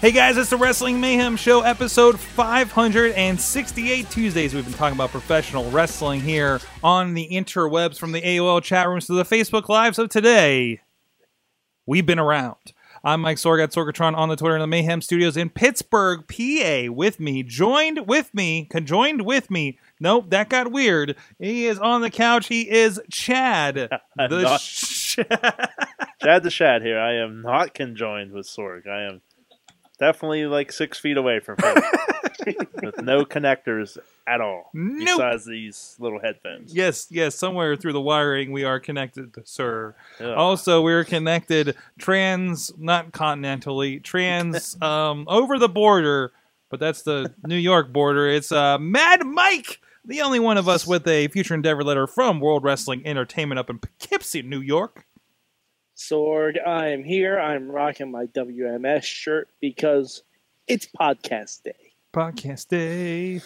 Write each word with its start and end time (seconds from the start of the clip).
Hey 0.00 0.12
guys, 0.12 0.36
it's 0.36 0.50
the 0.50 0.56
Wrestling 0.56 1.00
Mayhem 1.00 1.36
Show, 1.36 1.62
episode 1.62 2.20
568 2.20 4.08
Tuesdays. 4.08 4.54
We've 4.54 4.64
been 4.64 4.72
talking 4.74 4.96
about 4.96 5.10
professional 5.10 5.68
wrestling 5.72 6.20
here 6.20 6.60
on 6.84 7.14
the 7.14 7.28
interwebs 7.32 7.98
from 7.98 8.12
the 8.12 8.22
AOL 8.22 8.62
chat 8.62 8.86
rooms 8.86 9.08
to 9.08 9.14
the 9.14 9.24
Facebook 9.24 9.68
Live. 9.68 9.96
So 9.96 10.06
today, 10.06 10.82
we've 11.84 12.06
been 12.06 12.20
around. 12.20 12.72
I'm 13.02 13.22
Mike 13.22 13.38
Sorg 13.38 13.60
at 13.60 13.72
Sorgatron 13.72 14.16
on 14.16 14.28
the 14.28 14.36
Twitter 14.36 14.54
in 14.54 14.60
the 14.60 14.68
Mayhem 14.68 15.00
Studios 15.00 15.36
in 15.36 15.50
Pittsburgh, 15.50 16.28
PA. 16.28 16.92
With 16.92 17.18
me, 17.18 17.42
joined 17.42 18.06
with 18.06 18.32
me, 18.32 18.66
conjoined 18.70 19.22
with 19.22 19.50
me. 19.50 19.80
Nope, 19.98 20.30
that 20.30 20.48
got 20.48 20.70
weird. 20.70 21.16
He 21.40 21.66
is 21.66 21.80
on 21.80 22.02
the 22.02 22.10
couch. 22.10 22.46
He 22.46 22.70
is 22.70 23.00
Chad. 23.10 23.90
The 24.16 24.42
not. 24.42 24.60
Sh- 24.60 25.16
Chad 26.22 26.42
the 26.42 26.50
Shad 26.50 26.82
here. 26.82 27.00
I 27.00 27.14
am 27.14 27.42
not 27.42 27.74
conjoined 27.74 28.30
with 28.30 28.46
Sorg. 28.46 28.86
I 28.88 29.02
am 29.02 29.22
definitely 29.98 30.46
like 30.46 30.72
six 30.72 30.98
feet 30.98 31.16
away 31.16 31.40
from 31.40 31.56
him. 31.62 31.82
with 32.82 33.00
no 33.02 33.24
connectors 33.24 33.98
at 34.26 34.40
all. 34.40 34.70
Nope. 34.72 35.18
Besides 35.18 35.44
these 35.46 35.96
little 35.98 36.20
headphones. 36.20 36.74
yes, 36.74 37.06
yes, 37.10 37.34
somewhere 37.34 37.76
through 37.76 37.92
the 37.92 38.00
wiring 38.00 38.52
we 38.52 38.64
are 38.64 38.80
connected, 38.80 39.34
sir. 39.44 39.94
Yeah. 40.20 40.34
Also, 40.34 40.82
we're 40.82 41.04
connected 41.04 41.76
trans, 41.98 42.72
not 42.78 43.12
continentally, 43.12 44.02
trans 44.02 44.76
um, 44.82 45.24
over 45.28 45.58
the 45.58 45.68
border, 45.68 46.32
but 46.70 46.80
that's 46.80 47.02
the 47.02 47.34
New 47.46 47.56
York 47.56 47.92
border. 47.92 48.28
It's 48.28 48.52
uh, 48.52 48.78
Mad 48.78 49.24
Mike, 49.26 49.80
the 50.04 50.22
only 50.22 50.40
one 50.40 50.58
of 50.58 50.68
us 50.68 50.86
with 50.86 51.06
a 51.06 51.28
future 51.28 51.54
endeavor 51.54 51.84
letter 51.84 52.06
from 52.06 52.40
World 52.40 52.64
Wrestling 52.64 53.06
Entertainment 53.06 53.58
up 53.58 53.70
in 53.70 53.78
Poughkeepsie, 53.78 54.42
New 54.42 54.60
York. 54.60 55.04
Sorg, 55.98 56.64
I 56.64 56.88
am 56.90 57.02
here. 57.02 57.40
I'm 57.40 57.68
rocking 57.68 58.12
my 58.12 58.26
WMS 58.26 59.02
shirt 59.02 59.48
because 59.60 60.22
it's 60.68 60.86
podcast 60.86 61.64
day. 61.64 61.92
Podcast 62.14 62.68
day. 62.68 63.40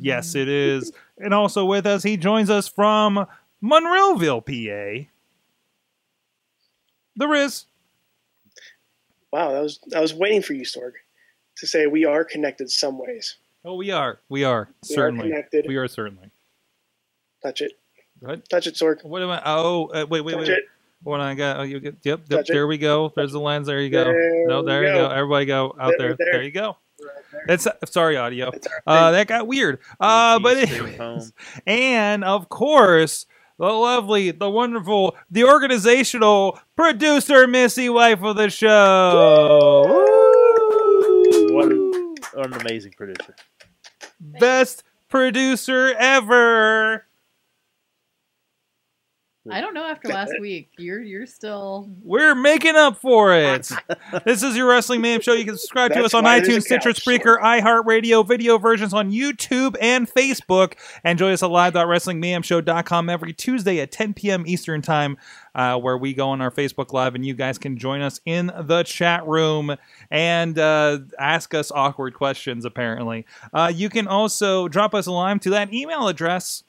Yes, 0.00 0.34
it 0.34 0.48
is. 0.48 0.92
And 1.18 1.32
also 1.32 1.64
with 1.64 1.86
us, 1.86 2.02
he 2.02 2.16
joins 2.16 2.50
us 2.50 2.66
from 2.66 3.26
Monroeville, 3.62 4.44
PA. 4.44 5.08
The 7.16 7.28
Riz. 7.28 7.66
Wow, 9.32 9.52
that 9.52 9.62
was 9.62 9.78
I 9.94 10.00
was 10.00 10.14
waiting 10.14 10.42
for 10.42 10.54
you, 10.54 10.62
Sorg, 10.62 10.92
to 11.58 11.66
say 11.66 11.86
we 11.86 12.04
are 12.04 12.24
connected 12.24 12.70
some 12.70 12.98
ways. 12.98 13.36
Oh, 13.64 13.74
we 13.74 13.92
are. 13.92 14.18
We 14.28 14.42
are. 14.42 14.68
We 14.88 14.94
certainly. 14.94 15.26
are 15.26 15.30
connected. 15.30 15.66
We 15.68 15.76
are 15.76 15.86
certainly. 15.86 16.30
Touch 17.42 17.60
it. 17.60 17.72
What? 18.18 18.48
Touch 18.48 18.66
it, 18.66 18.74
Sorg. 18.74 19.04
What 19.04 19.22
am 19.22 19.30
I? 19.30 19.42
Oh, 19.44 19.86
uh, 19.86 20.06
wait, 20.08 20.22
wait, 20.22 20.32
Touch 20.32 20.48
wait. 20.48 20.58
it. 20.58 20.64
What 21.02 21.20
I 21.20 21.34
got? 21.34 21.60
Oh, 21.60 21.62
you 21.62 21.80
get. 21.80 21.96
Yep, 22.02 22.20
yep. 22.20 22.28
Touch 22.28 22.50
it. 22.50 22.52
There 22.52 22.66
we 22.66 22.76
go. 22.78 23.12
There's 23.14 23.32
the 23.32 23.40
lens. 23.40 23.66
There 23.68 23.80
you 23.80 23.90
go. 23.90 24.04
There 24.04 24.46
no, 24.48 24.62
there 24.62 24.82
you 24.82 24.92
go. 24.92 25.08
go. 25.08 25.14
Everybody 25.14 25.46
go 25.46 25.76
out 25.80 25.94
there. 25.98 26.08
There, 26.08 26.16
There, 26.18 26.32
there. 26.32 26.42
you 26.42 26.50
go. 26.50 26.76
Right 27.00 27.08
there. 27.30 27.44
That's 27.46 27.66
sorry, 27.92 28.16
audio. 28.16 28.50
It's 28.50 28.66
Uh, 28.86 29.12
that 29.12 29.28
got 29.28 29.46
weird. 29.46 29.78
Uh, 30.00 30.38
but 30.40 30.56
anyways, 30.56 31.32
and 31.66 32.24
of 32.24 32.48
course, 32.48 33.26
the 33.58 33.66
lovely, 33.66 34.32
the 34.32 34.50
wonderful, 34.50 35.16
the 35.30 35.44
organizational 35.44 36.58
producer, 36.76 37.46
Missy, 37.46 37.88
wife 37.88 38.22
of 38.22 38.36
the 38.36 38.50
show. 38.50 39.84
What 41.52 41.68
Woo! 41.68 42.14
What 42.34 42.46
an 42.46 42.60
amazing 42.60 42.92
producer. 42.96 43.34
Best 44.20 44.82
producer 45.08 45.94
ever. 45.98 47.04
I 49.50 49.60
don't 49.60 49.74
know 49.74 49.84
after 49.84 50.08
last 50.08 50.34
week. 50.40 50.70
You're 50.78 51.02
you're 51.02 51.26
still 51.26 51.88
We're 52.02 52.34
making 52.34 52.76
up 52.76 52.98
for 53.00 53.34
it. 53.34 53.70
this 54.24 54.42
is 54.42 54.56
your 54.56 54.68
Wrestling 54.68 55.00
Mayhem 55.00 55.20
Show. 55.20 55.32
You 55.32 55.44
can 55.44 55.56
subscribe 55.56 55.90
to 55.92 55.94
That's 55.96 56.06
us 56.06 56.14
on 56.14 56.24
why 56.24 56.40
there's 56.40 56.48
iTunes, 56.48 56.58
a 56.58 56.60
Stitcher, 56.62 56.92
couch. 56.92 57.04
Spreaker, 57.04 57.40
iHeartRadio, 57.40 58.26
video 58.26 58.58
versions 58.58 58.92
on 58.92 59.10
YouTube 59.10 59.76
and 59.80 60.08
Facebook. 60.08 60.74
And 61.04 61.18
join 61.18 61.32
us 61.32 61.42
at 61.42 61.50
live.wrestlingmayhemshow.com 61.50 63.08
every 63.08 63.32
Tuesday 63.32 63.80
at 63.80 63.90
10 63.92 64.14
p.m. 64.14 64.44
Eastern 64.46 64.82
Time, 64.82 65.16
uh, 65.54 65.78
where 65.78 65.96
we 65.96 66.14
go 66.14 66.28
on 66.30 66.40
our 66.40 66.50
Facebook 66.50 66.92
Live 66.92 67.14
and 67.14 67.24
you 67.24 67.34
guys 67.34 67.58
can 67.58 67.76
join 67.76 68.00
us 68.00 68.20
in 68.24 68.52
the 68.60 68.82
chat 68.84 69.26
room 69.26 69.76
and 70.10 70.58
uh, 70.58 70.98
ask 71.18 71.54
us 71.54 71.70
awkward 71.70 72.14
questions, 72.14 72.64
apparently. 72.64 73.26
Uh, 73.52 73.72
you 73.74 73.88
can 73.88 74.06
also 74.06 74.68
drop 74.68 74.94
us 74.94 75.06
a 75.06 75.12
line 75.12 75.38
to 75.40 75.50
that 75.50 75.72
email 75.72 76.08
address. 76.08 76.64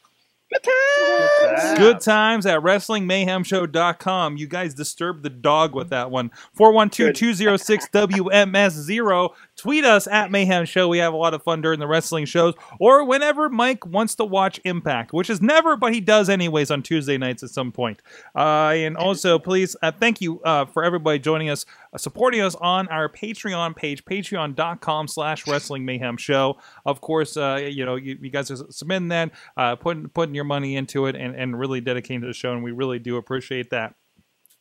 Good 1.77 2.01
times 2.01 2.45
at 2.45 2.59
WrestlingMayhemShow.com. 2.61 4.37
You 4.37 4.47
guys 4.47 4.73
disturbed 4.73 5.23
the 5.23 5.29
dog 5.29 5.75
with 5.75 5.89
that 5.89 6.11
one. 6.11 6.31
412-206-WMS0. 6.57 9.29
Tweet 9.59 9.83
us 9.83 10.07
at 10.07 10.31
Mayhem 10.31 10.63
Show. 10.63 10.87
We 10.87 10.99
have 10.99 11.11
a 11.11 11.17
lot 11.17 11.33
of 11.33 11.43
fun 11.43 11.59
during 11.59 11.81
the 11.81 11.87
wrestling 11.87 12.23
shows 12.23 12.53
or 12.79 13.03
whenever 13.03 13.49
Mike 13.49 13.85
wants 13.85 14.15
to 14.15 14.23
watch 14.23 14.57
Impact, 14.63 15.11
which 15.11 15.29
is 15.29 15.41
never, 15.41 15.75
but 15.75 15.93
he 15.93 15.99
does 15.99 16.29
anyways 16.29 16.71
on 16.71 16.81
Tuesday 16.81 17.17
nights 17.17 17.43
at 17.43 17.49
some 17.49 17.73
point. 17.73 18.01
Uh, 18.33 18.71
and 18.73 18.95
also, 18.95 19.37
please, 19.37 19.75
uh, 19.81 19.91
thank 19.91 20.21
you 20.21 20.39
uh, 20.43 20.63
for 20.63 20.81
everybody 20.81 21.19
joining 21.19 21.49
us, 21.49 21.65
uh, 21.91 21.97
supporting 21.97 22.39
us 22.39 22.55
on 22.55 22.87
our 22.87 23.09
Patreon 23.09 23.75
page, 23.75 24.05
patreon.com 24.05 25.09
slash 25.09 25.45
Wrestling 25.45 25.83
Mayhem 25.83 26.15
Show. 26.15 26.57
Of 26.85 27.01
course, 27.01 27.35
uh, 27.35 27.59
you 27.69 27.85
know, 27.85 27.97
you, 27.97 28.17
you 28.21 28.29
guys 28.29 28.49
are 28.51 28.65
submitting 28.69 29.09
that, 29.09 29.31
uh, 29.57 29.75
putting, 29.75 30.07
putting 30.07 30.35
your 30.35 30.45
money 30.45 30.77
into 30.77 31.07
it 31.07 31.17
and, 31.17 31.35
and 31.35 31.59
really 31.59 31.81
dedicating 31.81 32.21
to 32.21 32.27
the 32.27 32.33
show, 32.33 32.53
and 32.53 32.63
we 32.63 32.71
really 32.71 32.99
do 32.99 33.17
appreciate 33.17 33.71
that. 33.71 33.95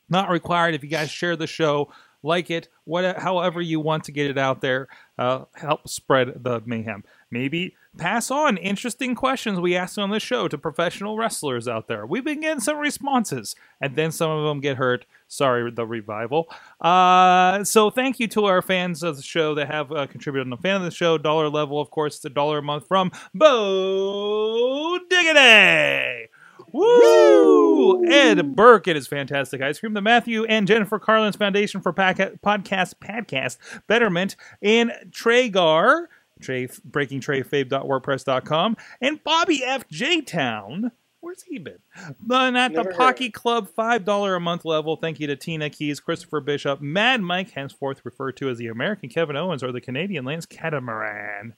Not 0.08 0.28
required 0.30 0.74
if 0.74 0.82
you 0.82 0.88
guys 0.88 1.08
share 1.08 1.36
the 1.36 1.46
show, 1.46 1.92
like 2.22 2.50
it, 2.50 2.68
what, 2.84 3.18
however 3.18 3.60
you 3.60 3.80
want 3.80 4.04
to 4.04 4.12
get 4.12 4.30
it 4.30 4.38
out 4.38 4.60
there, 4.60 4.88
uh, 5.18 5.44
help 5.54 5.88
spread 5.88 6.42
the 6.42 6.60
mayhem. 6.64 7.04
Maybe 7.30 7.74
pass 7.98 8.30
on 8.30 8.56
interesting 8.56 9.14
questions 9.14 9.60
we 9.60 9.76
ask 9.76 9.98
on 9.98 10.10
the 10.10 10.20
show 10.20 10.48
to 10.48 10.56
professional 10.56 11.16
wrestlers 11.16 11.68
out 11.68 11.88
there. 11.88 12.06
We've 12.06 12.24
been 12.24 12.40
getting 12.40 12.60
some 12.60 12.78
responses, 12.78 13.54
and 13.80 13.96
then 13.96 14.12
some 14.12 14.30
of 14.30 14.44
them 14.44 14.60
get 14.60 14.76
hurt. 14.76 15.04
Sorry, 15.26 15.70
the 15.70 15.86
revival. 15.86 16.48
Uh, 16.80 17.64
so 17.64 17.90
thank 17.90 18.18
you 18.18 18.28
to 18.28 18.46
our 18.46 18.62
fans 18.62 19.02
of 19.02 19.16
the 19.16 19.22
show 19.22 19.54
that 19.56 19.66
have 19.66 19.92
uh, 19.92 20.06
contributed 20.06 20.46
on 20.46 20.50
the 20.50 20.56
fan 20.56 20.76
of 20.76 20.82
the 20.82 20.90
show. 20.90 21.18
Dollar 21.18 21.50
level, 21.50 21.80
of 21.80 21.90
course, 21.90 22.18
the 22.18 22.30
dollar 22.30 22.58
a 22.58 22.62
month 22.62 22.88
from 22.88 23.10
Bo 23.34 24.98
Diggity. 25.10 26.27
Woo! 26.72 28.06
Ed 28.06 28.54
Burke 28.56 28.86
and 28.86 28.96
his 28.96 29.06
fantastic 29.06 29.60
ice 29.60 29.80
cream. 29.80 29.94
The 29.94 30.00
Matthew 30.00 30.44
and 30.44 30.66
Jennifer 30.66 30.98
Carlin's 30.98 31.36
Foundation 31.36 31.80
for 31.80 31.92
Podca- 31.92 32.38
Podcast 32.40 32.94
Podcast 33.02 33.58
Betterment 33.86 34.36
in 34.60 34.92
Tragar. 35.10 36.08
Trey, 36.40 36.68
breakingtrayfave.wordpress.com 36.68 38.76
and 39.00 39.24
Bobby 39.24 39.64
F. 39.64 39.88
J. 39.88 40.20
Town. 40.20 40.92
Where's 41.20 41.42
he 41.42 41.58
been? 41.58 41.78
Then 42.24 42.54
at 42.54 42.68
the 42.72 42.76
Never 42.76 42.90
heard. 42.90 42.96
Pocky 42.96 43.30
Club 43.30 43.68
$5 43.76 44.36
a 44.36 44.40
month 44.40 44.64
level. 44.64 44.94
Thank 44.94 45.18
you 45.18 45.26
to 45.26 45.34
Tina 45.34 45.68
Keys, 45.68 45.98
Christopher 45.98 46.40
Bishop, 46.40 46.80
Mad 46.80 47.22
Mike, 47.22 47.50
henceforth 47.50 48.02
referred 48.04 48.36
to 48.36 48.48
as 48.48 48.58
the 48.58 48.68
American 48.68 49.08
Kevin 49.08 49.36
Owens 49.36 49.64
or 49.64 49.72
the 49.72 49.80
Canadian 49.80 50.24
Lance 50.24 50.46
Catamaran. 50.46 51.54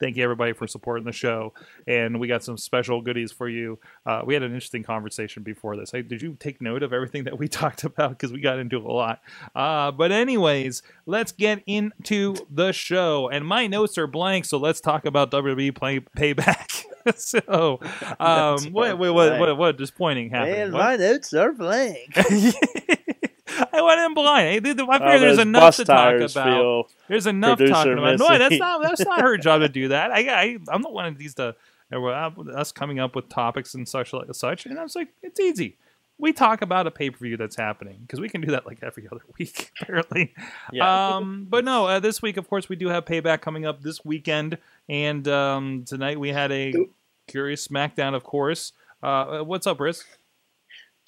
Thank 0.00 0.16
you 0.16 0.22
everybody 0.24 0.52
for 0.52 0.66
supporting 0.66 1.04
the 1.04 1.12
show, 1.12 1.52
and 1.86 2.20
we 2.20 2.28
got 2.28 2.44
some 2.44 2.56
special 2.56 3.00
goodies 3.02 3.32
for 3.32 3.48
you. 3.48 3.78
Uh, 4.06 4.22
we 4.24 4.34
had 4.34 4.42
an 4.42 4.52
interesting 4.52 4.82
conversation 4.82 5.42
before 5.42 5.76
this. 5.76 5.90
Hey, 5.90 6.02
did 6.02 6.22
you 6.22 6.36
take 6.38 6.60
note 6.62 6.82
of 6.82 6.92
everything 6.92 7.24
that 7.24 7.38
we 7.38 7.48
talked 7.48 7.84
about? 7.84 8.10
Because 8.10 8.32
we 8.32 8.40
got 8.40 8.58
into 8.58 8.78
a 8.78 8.92
lot. 8.92 9.20
Uh, 9.54 9.90
but 9.90 10.12
anyways, 10.12 10.82
let's 11.06 11.32
get 11.32 11.62
into 11.66 12.34
the 12.50 12.72
show. 12.72 13.28
And 13.28 13.46
my 13.46 13.66
notes 13.66 13.98
are 13.98 14.06
blank, 14.06 14.44
so 14.44 14.58
let's 14.58 14.80
talk 14.80 15.04
about 15.04 15.30
WWE 15.30 15.74
play, 15.74 16.00
Payback. 16.00 16.84
so, 17.16 17.80
um, 18.20 18.56
Notes 18.56 18.66
what, 18.66 18.98
what, 18.98 19.56
what, 19.56 19.76
disappointing 19.76 20.30
happened? 20.30 20.54
And 20.54 20.72
What? 20.72 20.80
my 20.80 20.96
notes 20.96 21.32
are 21.34 21.52
blank. 21.52 22.16
I 23.72 23.82
went 23.82 24.00
in 24.00 24.14
blind. 24.14 24.66
I, 24.66 24.70
I 24.70 24.98
figure 24.98 25.18
there's 25.18 25.38
enough 25.38 25.76
to 25.76 25.84
talk 25.84 26.20
about. 26.20 26.90
There's 27.08 27.26
enough 27.26 27.58
talking 27.58 27.98
about. 27.98 28.18
No, 28.18 28.38
that's 28.38 28.58
not 28.58 28.82
that's 28.82 29.04
not 29.04 29.20
her 29.20 29.36
job 29.36 29.60
to 29.60 29.68
do 29.68 29.88
that. 29.88 30.10
I, 30.10 30.20
I 30.20 30.58
I'm 30.68 30.82
not 30.82 30.92
one 30.92 31.06
of 31.06 31.18
these 31.18 31.34
to 31.34 31.54
uh, 31.92 32.30
us 32.54 32.72
coming 32.72 32.98
up 32.98 33.16
with 33.16 33.28
topics 33.28 33.74
and 33.74 33.88
such 33.88 34.12
like 34.12 34.32
such. 34.34 34.66
And 34.66 34.78
I 34.78 34.82
was 34.82 34.94
like, 34.94 35.08
it's 35.22 35.40
easy. 35.40 35.76
We 36.20 36.32
talk 36.32 36.62
about 36.62 36.86
a 36.86 36.90
pay 36.90 37.10
per 37.10 37.18
view 37.18 37.36
that's 37.36 37.54
happening 37.56 37.98
because 38.02 38.20
we 38.20 38.28
can 38.28 38.40
do 38.40 38.50
that 38.50 38.66
like 38.66 38.78
every 38.82 39.06
other 39.10 39.22
week 39.38 39.70
apparently. 39.80 40.34
Yeah. 40.72 41.16
Um, 41.16 41.46
but 41.48 41.64
no, 41.64 41.86
uh, 41.86 42.00
this 42.00 42.20
week 42.20 42.36
of 42.36 42.48
course 42.48 42.68
we 42.68 42.76
do 42.76 42.88
have 42.88 43.04
payback 43.04 43.40
coming 43.40 43.64
up 43.64 43.82
this 43.82 44.04
weekend, 44.04 44.58
and 44.88 45.26
um, 45.28 45.84
tonight 45.86 46.18
we 46.18 46.30
had 46.30 46.50
a 46.50 46.74
curious 47.28 47.66
SmackDown, 47.68 48.14
of 48.14 48.24
course. 48.24 48.72
Uh, 49.00 49.40
what's 49.40 49.66
up, 49.66 49.78
Riz? 49.78 50.02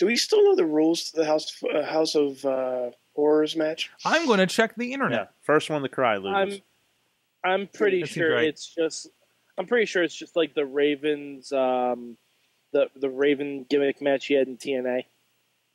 Do 0.01 0.07
we 0.07 0.17
still 0.17 0.43
know 0.43 0.57
the 0.57 0.65
rules 0.65 1.11
to 1.11 1.17
the 1.19 1.27
House 1.27 1.63
uh, 1.63 1.83
House 1.85 2.15
of 2.17 2.43
uh, 2.45 2.91
Horrors 3.15 3.55
match? 3.55 3.91
I'm 4.05 4.27
going 4.27 4.39
to 4.39 4.47
check 4.47 4.75
the 4.75 4.87
yeah. 4.87 4.95
internet. 4.95 5.31
First 5.43 5.69
one 5.71 5.83
to 5.83 5.89
cry 5.89 6.17
loses. 6.17 6.61
I'm 7.45 7.53
I'm 7.53 7.67
pretty 7.69 8.01
That 8.01 8.09
sure 8.09 8.35
right. 8.35 8.45
it's 8.47 8.75
just 8.75 9.09
I'm 9.59 9.67
pretty 9.67 9.85
sure 9.87 10.03
it's 10.03 10.17
just 10.17 10.35
like 10.37 10.55
the 10.55 10.65
Ravens 10.67 11.53
um 11.53 12.17
the 12.73 12.89
the 12.97 13.11
Raven 13.11 13.67
gimmick 13.69 14.01
match 14.01 14.27
he 14.27 14.35
had 14.35 14.49
in 14.49 14.57
TNA. 14.57 15.05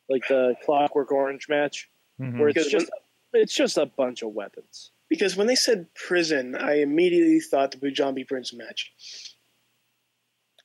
Like 0.10 0.28
the 0.28 0.56
Clockwork 0.66 1.12
Orange 1.12 1.48
match 1.48 1.88
Mhm. 2.20 2.40
where 2.40 2.50
it's 2.50 2.68
just 2.70 2.90
it's 3.34 3.54
just 3.54 3.78
a 3.78 3.86
bunch 3.86 4.24
of 4.24 4.30
weapons. 4.32 4.90
Because 5.08 5.38
when 5.38 5.46
they 5.46 5.56
said 5.56 5.94
prison, 5.94 6.56
I 6.56 6.80
immediately 6.82 7.40
thought 7.40 7.72
the 7.72 7.78
Bujambi 7.78 8.28
Prince 8.28 8.54
match. 8.54 8.92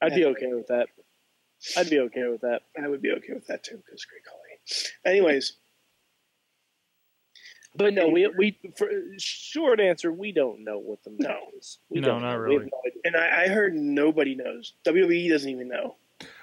I'd 0.00 0.14
be 0.14 0.24
okay 0.24 0.54
with 0.54 0.68
that. 0.68 0.88
I'd 1.76 1.90
be 1.90 1.98
okay 2.00 2.26
with 2.28 2.40
that. 2.42 2.62
I 2.82 2.88
would 2.88 3.02
be 3.02 3.10
okay 3.12 3.32
with 3.34 3.46
that 3.48 3.62
too, 3.64 3.76
because 3.84 4.04
great 4.04 4.22
quality. 4.24 4.60
Anyways, 5.04 5.54
But 7.76 7.94
no, 7.94 8.08
we 8.08 8.26
we 8.36 8.58
for, 8.76 8.88
short 9.18 9.78
answer, 9.80 10.12
we 10.12 10.32
don't 10.32 10.64
know 10.64 10.78
what 10.78 11.02
the 11.04 11.10
match 11.10 11.20
No. 11.28 11.38
is. 11.58 11.78
We 11.88 12.00
No, 12.00 12.08
don't 12.08 12.22
not 12.22 12.32
know. 12.32 12.38
We 12.48 12.56
really. 12.56 12.64
no 12.66 12.90
and 13.04 13.16
I, 13.16 13.44
I 13.44 13.48
heard 13.48 13.74
nobody 13.74 14.34
knows. 14.34 14.74
WWE 14.84 15.28
doesn't 15.30 15.48
even 15.48 15.68
know. 15.68 15.96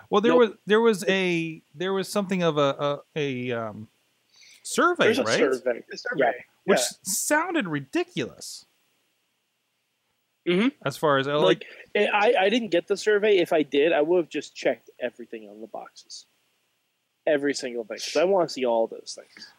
Well, 0.09 0.21
there 0.21 0.31
Nope. 0.33 0.39
was 0.39 0.49
there 0.65 0.81
was 0.81 1.03
a 1.07 1.61
there 1.75 1.93
was 1.93 2.07
something 2.07 2.43
of 2.43 2.57
a 2.57 3.01
a, 3.15 3.51
a 3.51 3.51
um, 3.59 3.87
survey, 4.63 5.05
There's 5.05 5.19
a 5.19 5.23
right? 5.23 5.37
survey. 5.37 5.83
A 5.91 5.97
survey. 5.97 6.45
Which 6.63 6.79
Yeah. 6.79 6.85
sounded 7.03 7.67
ridiculous. 7.67 8.65
Mhm. 10.47 10.71
As 10.85 10.95
far 10.97 11.17
as 11.17 11.27
uh, 11.27 11.37
like, 11.39 11.65
Like 11.93 12.09
I, 12.13 12.33
I 12.39 12.49
didn't 12.49 12.69
get 12.69 12.87
the 12.87 12.95
survey. 12.97 13.37
If 13.39 13.51
I 13.51 13.63
did, 13.63 13.91
I 13.91 14.01
would 14.01 14.17
have 14.17 14.29
just 14.29 14.55
checked 14.55 14.89
everything 14.99 15.49
on 15.49 15.59
the 15.61 15.67
boxes, 15.67 16.25
every 17.25 17.53
single 17.53 17.83
thing. 17.83 17.97
'cause 17.97 18.15
I 18.15 18.23
want 18.23 18.47
to 18.47 18.53
see 18.53 18.65
all 18.65 18.87
those 18.87 19.17
things. 19.19 19.51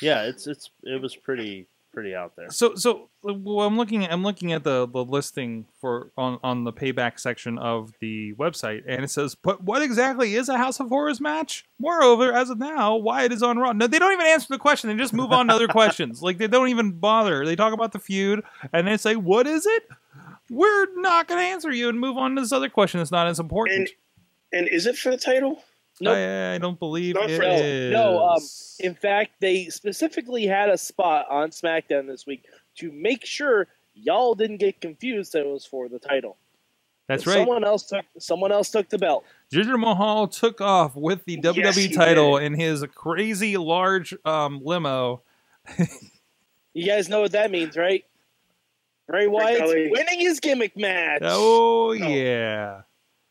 yeah, 0.00 0.24
it's 0.24 0.46
it's 0.46 0.70
it 0.82 1.00
was 1.00 1.14
pretty 1.14 1.66
pretty 1.92 2.14
out 2.14 2.34
there. 2.36 2.50
so 2.50 2.74
so 2.74 3.08
well, 3.22 3.66
I'm 3.66 3.76
looking 3.76 4.06
I'm 4.06 4.22
looking 4.22 4.52
at 4.52 4.64
the 4.64 4.86
the 4.88 5.04
listing 5.04 5.66
for 5.80 6.10
on 6.16 6.38
on 6.42 6.64
the 6.64 6.72
payback 6.72 7.20
section 7.20 7.58
of 7.58 7.92
the 8.00 8.34
website, 8.34 8.82
and 8.86 9.04
it 9.04 9.10
says, 9.10 9.34
"But 9.34 9.62
what 9.62 9.82
exactly 9.82 10.34
is 10.34 10.48
a 10.48 10.58
House 10.58 10.80
of 10.80 10.88
Horrors 10.88 11.20
match?" 11.20 11.64
Moreover, 11.78 12.32
as 12.32 12.50
of 12.50 12.58
now, 12.58 12.96
why 12.96 13.24
it 13.24 13.32
is 13.32 13.42
on 13.42 13.58
Raw. 13.58 13.72
No, 13.72 13.86
they 13.86 13.98
don't 13.98 14.12
even 14.12 14.26
answer 14.26 14.48
the 14.50 14.58
question. 14.58 14.90
They 14.90 14.96
just 14.96 15.12
move 15.12 15.32
on 15.32 15.48
to 15.48 15.54
other 15.54 15.68
questions. 15.78 16.22
Like 16.22 16.38
they 16.38 16.48
don't 16.48 16.68
even 16.68 16.92
bother. 16.92 17.44
They 17.44 17.56
talk 17.56 17.72
about 17.72 17.92
the 17.92 17.98
feud, 17.98 18.42
and 18.72 18.86
they 18.86 18.96
say, 18.96 19.16
"What 19.16 19.46
is 19.46 19.66
it?" 19.66 19.84
We're 20.50 20.86
not 20.96 21.28
going 21.28 21.40
to 21.40 21.46
answer 21.46 21.72
you 21.72 21.88
and 21.88 21.98
move 21.98 22.18
on 22.18 22.34
to 22.34 22.42
this 22.42 22.52
other 22.52 22.68
question 22.68 23.00
that's 23.00 23.10
not 23.10 23.26
as 23.26 23.40
important. 23.40 23.88
And 24.52 24.68
is 24.68 24.86
it 24.86 24.98
for 24.98 25.10
the 25.10 25.16
title? 25.16 25.64
Nope. 26.02 26.16
I, 26.16 26.54
I 26.54 26.58
don't 26.58 26.78
believe 26.78 27.14
Not 27.14 27.30
it 27.30 27.36
for- 27.38 27.44
is. 27.44 27.92
no, 27.92 28.28
um, 28.28 28.40
In 28.80 28.94
fact, 28.94 29.32
they 29.40 29.66
specifically 29.66 30.46
had 30.46 30.68
a 30.68 30.76
spot 30.78 31.26
on 31.30 31.50
SmackDown 31.50 32.06
this 32.06 32.26
week 32.26 32.44
to 32.76 32.90
make 32.92 33.24
sure 33.24 33.68
y'all 33.94 34.34
didn't 34.34 34.56
get 34.58 34.80
confused 34.80 35.32
that 35.32 35.40
it 35.40 35.46
was 35.46 35.64
for 35.64 35.88
the 35.88 35.98
title. 35.98 36.36
That's 37.08 37.26
right. 37.26 37.38
Someone 37.38 37.64
else 37.64 37.82
took 37.88 38.04
someone 38.18 38.52
else 38.52 38.70
took 38.70 38.88
the 38.88 38.96
belt. 38.98 39.24
Jinder 39.52 39.78
Mahal 39.78 40.28
took 40.28 40.60
off 40.60 40.94
with 40.96 41.24
the 41.24 41.36
WWE 41.38 41.56
Yes, 41.56 41.76
he 41.76 41.88
title 41.88 42.38
did. 42.38 42.46
in 42.46 42.54
his 42.58 42.84
crazy 42.94 43.56
large 43.56 44.14
um, 44.24 44.60
limo. 44.64 45.22
You 46.74 46.86
guys 46.86 47.10
know 47.10 47.20
what 47.20 47.32
that 47.32 47.50
means, 47.50 47.76
right? 47.76 48.02
Bray 49.06 49.26
Wyatt's 49.26 49.70
winning 49.70 50.20
his 50.20 50.40
gimmick 50.40 50.74
match. 50.74 51.20
Oh 51.22 51.92
yeah, 51.92 52.82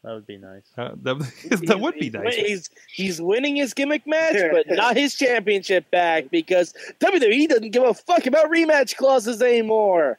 That 0.04 0.14
would 0.14 0.26
be 0.26 0.38
nice. 0.38 0.64
Uh, 0.78 0.92
that, 1.04 1.20
that 1.68 1.80
would 1.80 1.96
be 1.96 2.10
nice. 2.10 2.36
He's 2.36 2.70
he's 2.92 3.22
winning 3.22 3.56
his 3.56 3.74
gimmick 3.76 4.08
match, 4.08 4.36
but 4.52 4.66
not 4.76 4.98
his 4.98 5.16
championship 5.16 5.90
back 5.92 6.32
because 6.32 6.74
WWE 7.00 7.48
doesn't 7.48 7.70
give 7.70 7.84
a 7.84 7.94
fuck 7.94 8.26
about 8.26 8.50
rematch 8.50 8.98
clauses 8.98 9.42
anymore. 9.42 10.18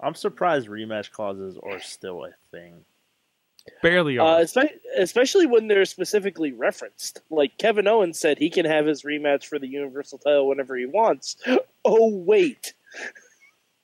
I'm 0.00 0.14
surprised 0.16 0.68
rematch 0.68 1.12
clauses 1.12 1.56
are 1.62 1.80
still 1.80 2.24
a 2.24 2.30
thing. 2.50 2.84
Barely 3.80 4.18
Uh, 4.18 4.24
are. 4.24 4.40
espe- 4.40 4.78
especially 4.98 5.46
when 5.46 5.68
they're 5.68 5.84
specifically 5.86 6.52
referenced. 6.52 7.22
Like 7.30 7.56
Kevin 7.56 7.86
Owens 7.88 8.18
said, 8.18 8.36
he 8.38 8.50
can 8.50 8.66
have 8.66 8.84
his 8.86 9.04
rematch 9.04 9.46
for 9.46 9.58
the 9.58 9.68
Universal 9.68 10.18
title 10.18 10.48
whenever 10.48 10.76
he 10.76 10.84
wants. 10.86 11.36
Oh 11.86 12.08
wait, 12.08 12.72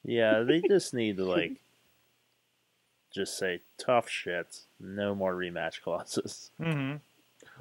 Yeah, 0.05 0.41
they 0.43 0.63
just 0.67 0.95
need 0.95 1.19
to 1.19 1.25
like 1.25 1.53
just 3.15 3.37
say 3.39 3.61
tough 3.79 4.09
shit, 4.09 4.61
no 4.81 5.15
more 5.15 5.35
rematch 5.35 5.81
clauses. 5.85 6.51
hmm 6.61 6.97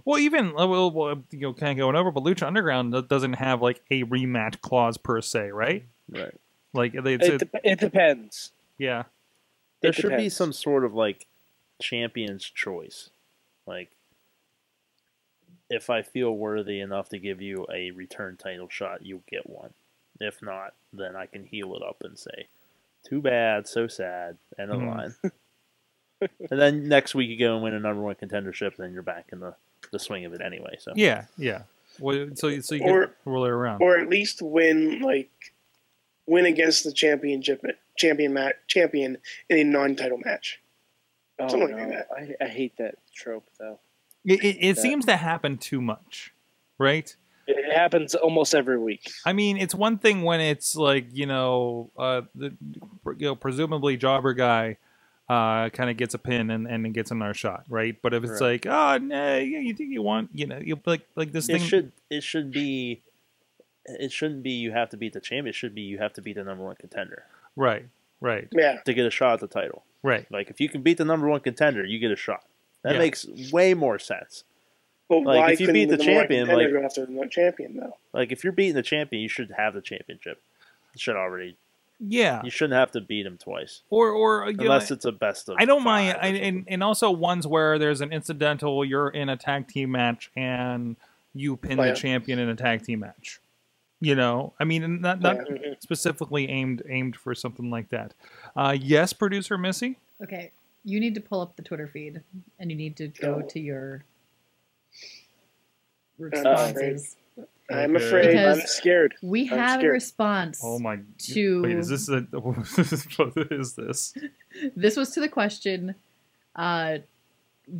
Well, 0.05 0.19
even 0.19 0.49
uh, 0.57 0.67
well, 0.67 0.91
well, 0.91 1.23
you 1.31 1.39
know, 1.39 1.53
kind 1.53 1.71
of 1.71 1.77
going 1.77 1.95
over, 1.95 2.11
but 2.11 2.23
Lucha 2.23 2.47
Underground 2.47 2.93
doesn't 3.07 3.33
have 3.33 3.61
like 3.61 3.81
a 3.91 4.03
rematch 4.03 4.61
clause 4.61 4.97
per 4.97 5.21
se, 5.21 5.51
right? 5.51 5.85
Right. 6.09 6.33
Like 6.73 6.93
they, 7.03 7.15
it's, 7.15 7.27
it, 7.27 7.37
dep- 7.51 7.61
it 7.63 7.79
depends. 7.79 8.51
yeah, 8.77 9.03
There 9.81 9.89
It 9.89 9.95
should 9.95 10.15
be 10.17 10.29
some 10.29 10.53
sort 10.53 10.85
of 10.85 10.93
like 10.93 11.27
champion's 11.81 12.43
choice. 12.45 13.09
Like 13.65 13.89
if 15.69 15.89
I 15.89 16.01
feel 16.01 16.31
worthy 16.35 16.79
enough 16.79 17.09
to 17.09 17.19
give 17.19 17.41
you 17.41 17.65
a 17.71 17.91
return 17.91 18.37
title 18.37 18.67
shot, 18.69 19.05
you'll 19.05 19.23
get 19.29 19.49
one. 19.49 19.73
If 20.19 20.41
not, 20.41 20.73
then 20.91 21.15
I 21.15 21.25
can 21.27 21.43
heal 21.45 21.75
it 21.75 21.83
up 21.83 21.97
and 22.03 22.17
say, 22.17 22.47
"Too 23.03 23.21
bad, 23.21 23.67
so 23.67 23.87
sad," 23.87 24.37
end 24.57 24.71
of 24.71 24.79
Mhm. 24.79 24.87
line. 24.95 25.15
and 26.21 26.59
then 26.59 26.87
next 26.87 27.15
week 27.15 27.29
you 27.29 27.37
go 27.37 27.55
and 27.55 27.63
win 27.63 27.73
a 27.73 27.79
number 27.79 28.01
one 28.01 28.15
contendership, 28.15 28.75
then 28.77 28.93
you're 28.93 29.03
back 29.03 29.27
in 29.31 29.39
the, 29.39 29.55
the 29.91 29.99
swing 29.99 30.25
of 30.25 30.33
it 30.33 30.41
anyway. 30.41 30.75
So 30.79 30.93
yeah, 30.95 31.25
yeah. 31.37 31.63
Well, 31.99 32.29
so 32.35 32.59
so 32.61 32.75
you 32.75 32.83
Or- 32.83 33.05
can 33.07 33.13
roll 33.25 33.45
it 33.45 33.49
around. 33.49 33.81
Or 33.81 33.97
at 33.97 34.09
least 34.09 34.41
win 34.41 35.01
like 35.01 35.29
win 36.25 36.45
against 36.45 36.83
the 36.83 36.91
championship 36.91 37.63
champion 37.97 38.33
match 38.33 38.55
champion 38.67 39.17
in 39.49 39.57
a 39.57 39.63
non-title 39.63 40.19
match. 40.23 40.59
Oh, 41.39 41.47
Something 41.47 41.71
no. 41.71 41.77
like 41.77 41.89
that. 41.89 42.07
I, 42.41 42.45
I 42.45 42.47
hate 42.47 42.77
that 42.77 42.95
trope 43.13 43.47
though. 43.59 43.79
It, 44.25 44.43
it, 44.43 44.57
it 44.59 44.77
seems 44.77 45.05
to 45.05 45.15
happen 45.15 45.57
too 45.57 45.81
much, 45.81 46.33
right? 46.77 47.15
It 47.47 47.73
happens 47.73 48.13
almost 48.13 48.53
every 48.53 48.77
week. 48.77 49.09
I 49.25 49.33
mean, 49.33 49.57
it's 49.57 49.73
one 49.73 49.97
thing 49.97 50.21
when 50.23 50.39
it's 50.41 50.75
like 50.75 51.07
you 51.13 51.25
know, 51.25 51.89
uh, 51.97 52.21
the 52.35 52.53
you 53.17 53.27
know, 53.27 53.35
presumably 53.35 53.97
jobber 53.97 54.33
guy, 54.33 54.77
uh, 55.29 55.69
kind 55.69 55.89
of 55.89 55.97
gets 55.97 56.13
a 56.15 56.17
pin 56.17 56.49
and 56.49 56.67
and 56.67 56.91
gets 56.93 57.11
another 57.11 57.33
shot, 57.33 57.63
right? 57.69 57.95
But 58.01 58.13
if 58.13 58.23
it's 58.23 58.41
like, 58.41 58.65
oh, 58.65 58.97
no, 58.97 59.37
yeah, 59.37 59.59
you 59.59 59.73
think 59.75 59.91
you 59.91 60.01
want, 60.01 60.31
you 60.33 60.47
know, 60.47 60.59
you 60.63 60.79
like 60.85 61.07
like 61.15 61.31
this 61.31 61.47
it 61.47 61.59
thing, 61.59 61.61
should 61.67 61.91
it 62.09 62.23
should 62.23 62.51
be 62.51 63.01
it 63.85 64.11
shouldn't 64.11 64.43
be 64.43 64.51
you 64.51 64.71
have 64.71 64.89
to 64.89 64.97
beat 64.97 65.13
the 65.13 65.19
champion. 65.19 65.47
It 65.47 65.55
should 65.55 65.73
be 65.75 65.81
you 65.81 65.99
have 65.99 66.13
to 66.13 66.21
beat 66.21 66.35
the 66.35 66.43
number 66.43 66.63
one 66.63 66.75
contender 66.75 67.23
right, 67.55 67.85
right, 68.21 68.47
Yeah. 68.51 68.77
to 68.85 68.93
get 68.93 69.05
a 69.05 69.09
shot 69.11 69.33
at 69.33 69.39
the 69.39 69.47
title. 69.47 69.83
right. 70.03 70.25
Like 70.31 70.49
if 70.49 70.59
you 70.59 70.69
can 70.69 70.81
beat 70.81 70.97
the 70.97 71.05
number 71.05 71.27
one 71.27 71.41
contender, 71.41 71.85
you 71.85 71.99
get 71.99 72.11
a 72.11 72.15
shot. 72.15 72.43
That 72.83 72.93
Yeah. 72.93 72.99
makes 72.99 73.25
way 73.51 73.73
more 73.73 73.99
sense. 73.99 74.43
But 75.09 75.23
Like, 75.23 75.39
why 75.41 75.51
if 75.53 75.59
you 75.59 75.71
beat 75.73 75.89
the 75.89 75.97
number 75.97 76.13
one 76.13 76.21
champion, 76.21 76.47
like- 76.47 76.83
after 76.85 77.05
the 77.05 77.27
champion 77.29 77.77
though? 77.77 77.97
Like 78.13 78.31
if 78.31 78.43
you're 78.43 78.53
beating 78.53 78.75
the 78.75 78.83
champion, 78.83 79.21
you 79.23 79.29
should 79.29 79.51
have 79.57 79.73
the 79.73 79.81
championship. 79.81 80.41
You 80.93 80.99
should 80.99 81.15
already. 81.15 81.57
Yeah, 82.01 82.41
You 82.45 82.49
shouldn't 82.49 82.79
have 82.79 82.91
to 82.91 83.01
beat 83.01 83.25
him 83.25 83.37
twice 83.37 83.81
or 83.89 84.09
or 84.11 84.49
you 84.49 84.55
know, 84.55 84.63
unless 84.63 84.89
it's 84.89 85.03
a 85.03 85.11
best 85.11 85.49
of. 85.49 85.57
I 85.59 85.65
don't 85.65 85.79
five 85.79 86.15
mind, 86.15 86.17
I, 86.21 86.27
and 86.27 86.65
and 86.69 86.81
also 86.81 87.11
ones 87.11 87.45
where 87.45 87.77
there's 87.77 87.99
an 87.99 88.13
incidental. 88.13 88.85
You're 88.85 89.09
in 89.09 89.27
a 89.27 89.35
tag 89.35 89.67
team 89.67 89.91
match 89.91 90.31
and 90.35 90.95
you 91.33 91.57
pin 91.57 91.77
Oh, 91.77 91.83
the 91.83 91.89
yeah. 91.89 91.93
champion 91.95 92.39
in 92.39 92.47
a 92.47 92.55
tag 92.55 92.83
team 92.83 92.99
match. 93.01 93.39
You 93.99 94.15
know, 94.15 94.53
I 94.59 94.63
mean, 94.63 95.01
not 95.01 95.19
not 95.19 95.37
Yeah. 95.49 95.73
specifically 95.79 96.47
aimed 96.49 96.83
aimed 96.87 97.17
for 97.17 97.35
something 97.35 97.69
like 97.69 97.89
that. 97.89 98.13
Uh, 98.55 98.77
yes, 98.79 99.11
producer 99.11 99.57
Missy. 99.57 99.97
Okay, 100.23 100.51
you 100.85 101.01
need 101.01 101.15
to 101.15 101.21
pull 101.21 101.41
up 101.41 101.57
the 101.57 101.63
Twitter 101.63 101.87
feed 101.87 102.21
and 102.59 102.71
you 102.71 102.77
need 102.77 102.95
to 102.95 103.09
go 103.09 103.41
Oh. 103.43 103.47
to 103.49 103.59
your 103.59 104.05
afraid. 106.17 106.33
responses. 106.33 107.15
I'm 107.71 107.95
afraid. 107.95 108.27
Because- 108.27 108.59
I'm 108.59 108.65
scared. 108.67 109.15
We 109.21 109.49
I'm 109.51 109.57
have 109.57 109.83
a 109.83 109.87
response. 109.87 110.61
Oh 110.63 110.79
my! 110.79 110.99
To- 111.19 111.61
wait, 111.63 111.77
is 111.77 111.89
this 111.89 112.09
a? 112.09 112.21
what 112.39 113.51
is 113.51 113.73
this? 113.75 114.13
This 114.75 114.97
was 114.97 115.11
to 115.11 115.19
the 115.19 115.29
question, 115.29 115.93
uh, 116.55 116.97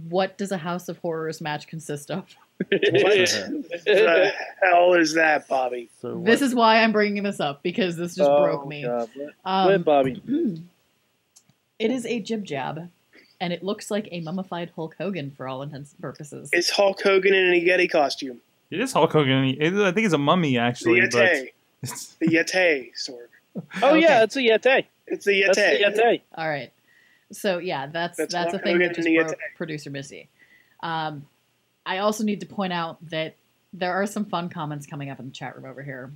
what 0.08 0.38
does 0.38 0.52
a 0.52 0.58
House 0.58 0.88
of 0.88 0.98
Horrors 1.00 1.42
match 1.42 1.66
consist 1.68 2.12
of? 2.12 2.26
What 2.60 2.70
the 2.70 4.34
hell 4.62 4.94
is 4.94 5.14
that, 5.16 5.48
Bobby? 5.48 5.90
So 6.02 6.22
This 6.24 6.42
is 6.42 6.54
why 6.54 6.84
I'm 6.84 6.92
bringing 6.92 7.24
this 7.24 7.40
up 7.40 7.64
because 7.64 7.96
this 7.98 8.16
just 8.16 8.30
Oh, 8.30 8.44
broke 8.44 8.68
me. 8.68 8.84
God. 8.84 9.10
Let- 9.16 9.34
Um, 9.46 9.68
let 9.70 9.84
Bobby. 9.86 10.22
it 11.80 11.90
is 11.92 12.06
a 12.06 12.20
jib 12.20 12.44
jab, 12.44 12.90
and 13.42 13.54
it 13.54 13.64
looks 13.64 13.90
like 13.90 14.08
a 14.12 14.22
mummified 14.22 14.72
Hulk 14.76 14.96
Hogan 15.00 15.32
for 15.32 15.48
all 15.48 15.62
intents 15.64 15.94
and 15.94 16.02
purposes. 16.02 16.50
It's 16.54 16.70
Hulk 16.70 17.02
Hogan 17.02 17.34
in 17.34 17.54
a 17.54 17.66
Yeti 17.66 17.90
costume. 17.90 18.42
It 18.72 18.80
is 18.80 18.94
Hulk 18.94 19.12
Hogan. 19.12 19.46
It- 19.60 19.74
I 19.74 19.92
think 19.92 20.06
it's 20.06 20.14
a 20.14 20.18
mummy 20.18 20.58
actually, 20.58 21.02
but 21.02 21.12
Yeti. 21.12 21.48
it's, 21.82 22.14
The 22.16 22.28
Yeti 22.28 22.92
sword. 22.96 23.30
Oh 23.82 23.90
Okay. 23.92 24.02
yeah, 24.02 24.24
it's 24.24 24.36
a 24.36 24.40
Yeti. 24.42 24.86
It's 25.08 25.26
the 25.26 25.44
That's 25.44 25.58
the 25.58 25.64
Yeti. 25.64 25.98
Yeti. 25.98 26.22
All 26.36 26.48
right. 26.48 26.72
So 27.32 27.58
yeah, 27.58 27.88
that's 27.88 28.18
That's 28.18 28.34
that's, 28.34 28.54
a 28.54 28.60
thing 28.60 28.76
Hogan 28.80 28.88
that 28.90 28.96
just 28.96 29.08
broke 29.08 29.36
producer 29.58 29.90
Missy. 29.90 30.30
Um, 30.82 31.26
I 31.86 31.98
also 32.00 32.24
need 32.24 32.40
to 32.42 32.46
point 32.46 32.74
out 32.74 32.98
that 33.10 33.36
there 33.74 33.94
are 33.94 34.06
some 34.06 34.26
fun 34.26 34.50
comments 34.50 34.86
coming 34.86 35.10
up 35.10 35.20
in 35.20 35.26
the 35.26 35.32
chat 35.32 35.56
room 35.56 35.66
over 35.66 35.84
here. 35.84 36.12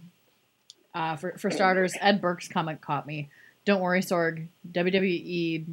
Uh, 0.93 1.15
for 1.15 1.37
for 1.37 1.49
starters, 1.49 1.93
Ed 1.99 2.21
Burke's 2.21 2.47
comment 2.47 2.81
caught 2.81 3.05
me. 3.07 3.29
Don't 3.65 3.81
worry, 3.81 4.01
Sorg. 4.01 4.47
WWE 4.71 5.65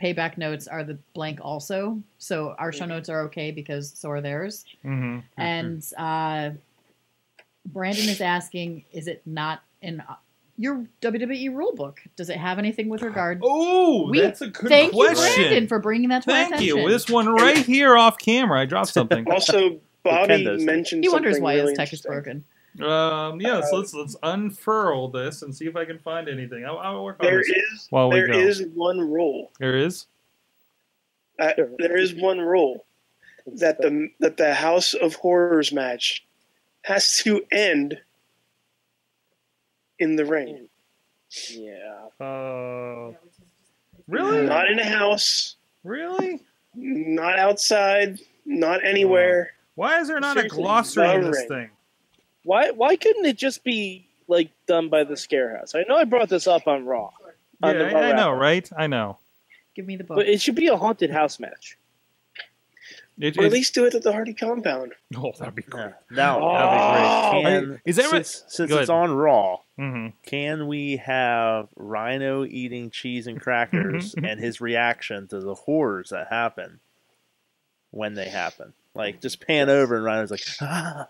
payback 0.00 0.38
notes 0.38 0.66
are 0.68 0.84
the 0.84 0.98
blank 1.14 1.40
also, 1.42 2.00
so 2.18 2.54
our 2.58 2.72
show 2.72 2.86
notes 2.86 3.08
are 3.08 3.22
okay 3.22 3.50
because 3.50 3.92
so 3.96 4.10
are 4.10 4.20
theirs. 4.20 4.64
Mhm. 4.84 5.22
And 5.36 5.84
uh, 5.96 6.50
Brandon 7.66 8.08
is 8.08 8.20
asking, 8.20 8.84
is 8.92 9.08
it 9.08 9.22
not 9.26 9.62
in 9.82 10.02
your 10.56 10.86
WWE 11.02 11.54
rule 11.54 11.74
book? 11.74 12.00
Does 12.16 12.30
it 12.30 12.36
have 12.36 12.58
anything 12.58 12.88
with 12.88 13.02
regard? 13.02 13.40
oh, 13.44 14.08
We- 14.10 14.20
that's 14.20 14.40
a 14.40 14.48
good 14.48 14.68
Thank 14.68 14.94
you. 14.94 15.14
Brandon, 15.14 15.66
for 15.68 15.78
bringing 15.78 16.08
that 16.10 16.22
to 16.22 16.30
Thank 16.30 16.54
our 16.54 16.60
you. 16.60 16.88
This 16.88 17.08
one 17.08 17.28
right 17.28 17.58
here 17.58 17.96
off 17.96 18.18
camera. 18.18 18.60
I 18.60 18.64
dropped 18.64 18.92
something. 18.92 19.26
Also, 19.30 19.78
Bobby 20.04 20.28
Kendo's 20.28 20.58
thing. 20.58 20.66
mentioned 20.66 21.04
he 21.04 21.08
wonders 21.10 21.38
why 21.40 21.54
really 21.56 21.70
his 21.70 21.76
tech 21.76 21.92
is 21.92 22.00
broken. 22.02 22.44
Um, 22.80 23.40
yeah, 23.40 23.60
so 23.62 23.76
let's 23.78 23.92
let's 23.94 24.16
unfurl 24.22 25.08
this 25.08 25.42
and 25.42 25.54
see 25.54 25.66
if 25.66 25.74
I 25.76 25.84
can 25.84 25.98
find 25.98 26.28
anything. 26.28 26.64
I'll, 26.64 26.78
I'll 26.78 27.04
work 27.04 27.16
on 27.20 27.26
There 27.26 27.38
this. 27.38 27.48
is 27.48 27.86
While 27.90 28.10
we 28.10 28.20
go. 28.26 28.32
is 28.32 28.62
one 28.74 29.00
rule. 29.00 29.50
There 29.58 29.76
is. 29.76 30.06
Uh, 31.38 31.52
there 31.78 31.96
is 31.96 32.14
one 32.14 32.38
rule 32.40 32.84
that 33.46 33.80
the 33.80 34.08
that 34.20 34.36
the 34.36 34.54
House 34.54 34.94
of 34.94 35.14
Horrors 35.14 35.72
match 35.72 36.24
has 36.82 37.16
to 37.18 37.42
end 37.52 37.98
in 39.98 40.16
the 40.16 40.24
ring, 40.24 40.68
Yeah. 41.50 42.06
Uh, 42.20 43.12
really? 44.06 44.46
not 44.46 44.70
in 44.70 44.78
a 44.78 44.84
house, 44.84 45.56
Really? 45.82 46.40
not 46.74 47.38
outside, 47.38 48.18
not 48.44 48.84
anywhere. 48.84 49.52
Why 49.74 50.00
is 50.00 50.08
there 50.08 50.20
not 50.20 50.36
a 50.36 50.46
glossary 50.48 51.14
in 51.14 51.22
this 51.22 51.38
ring. 51.40 51.48
thing? 51.48 51.70
Why 52.48 52.70
why 52.70 52.96
couldn't 52.96 53.26
it 53.26 53.36
just 53.36 53.62
be 53.62 54.06
like 54.26 54.50
done 54.66 54.88
by 54.88 55.04
the 55.04 55.14
Scarehouse? 55.14 55.74
I 55.74 55.84
know 55.86 55.96
I 55.96 56.04
brought 56.04 56.30
this 56.30 56.46
up 56.46 56.66
on 56.66 56.86
Raw, 56.86 57.10
Yeah, 57.62 57.68
on 57.68 57.78
the 57.78 57.84
Raw 57.84 58.00
I, 58.00 58.12
I 58.12 58.16
know, 58.16 58.30
right? 58.32 58.70
I 58.76 58.86
know. 58.86 59.18
Give 59.74 59.86
me 59.86 59.96
the 59.96 60.04
book. 60.04 60.16
but 60.16 60.26
it 60.28 60.40
should 60.40 60.54
be 60.54 60.68
a 60.68 60.76
haunted 60.76 61.10
house 61.10 61.38
match. 61.38 61.76
It, 63.20 63.36
Or 63.36 63.44
at 63.44 63.52
least 63.52 63.74
do 63.74 63.84
it 63.84 63.94
at 63.94 64.02
the 64.02 64.12
Hardy 64.12 64.32
compound. 64.32 64.92
oh, 65.16 65.32
that'd 65.38 65.54
be 65.56 65.62
cool. 65.62 65.80
Yeah. 65.80 65.92
Now, 66.10 66.38
Oh, 66.40 67.42
can, 67.42 67.80
is 67.84 67.96
that 67.96 68.10
right? 68.12 68.24
since, 68.24 68.44
since 68.48 68.70
it's 68.72 68.88
on 68.88 69.10
Raw, 69.12 69.58
hmm 69.76 70.08
can 70.24 70.68
we 70.68 70.96
have 70.98 71.68
Rhino 71.76 72.44
eating 72.46 72.90
cheese 72.90 73.26
and 73.26 73.38
crackers 73.40 74.14
and 74.14 74.40
his 74.40 74.60
reaction 74.60 75.26
to 75.28 75.40
the 75.40 75.54
horrors 75.54 76.10
that 76.10 76.28
happen 76.28 76.80
when 77.90 78.14
they 78.14 78.28
happen? 78.30 78.72
Like, 78.94 79.20
just 79.20 79.46
pan 79.46 79.68
over 79.68 79.96
and 79.96 80.04
Rhino's 80.04 80.30
like, 80.30 80.44
ah, 80.62 81.08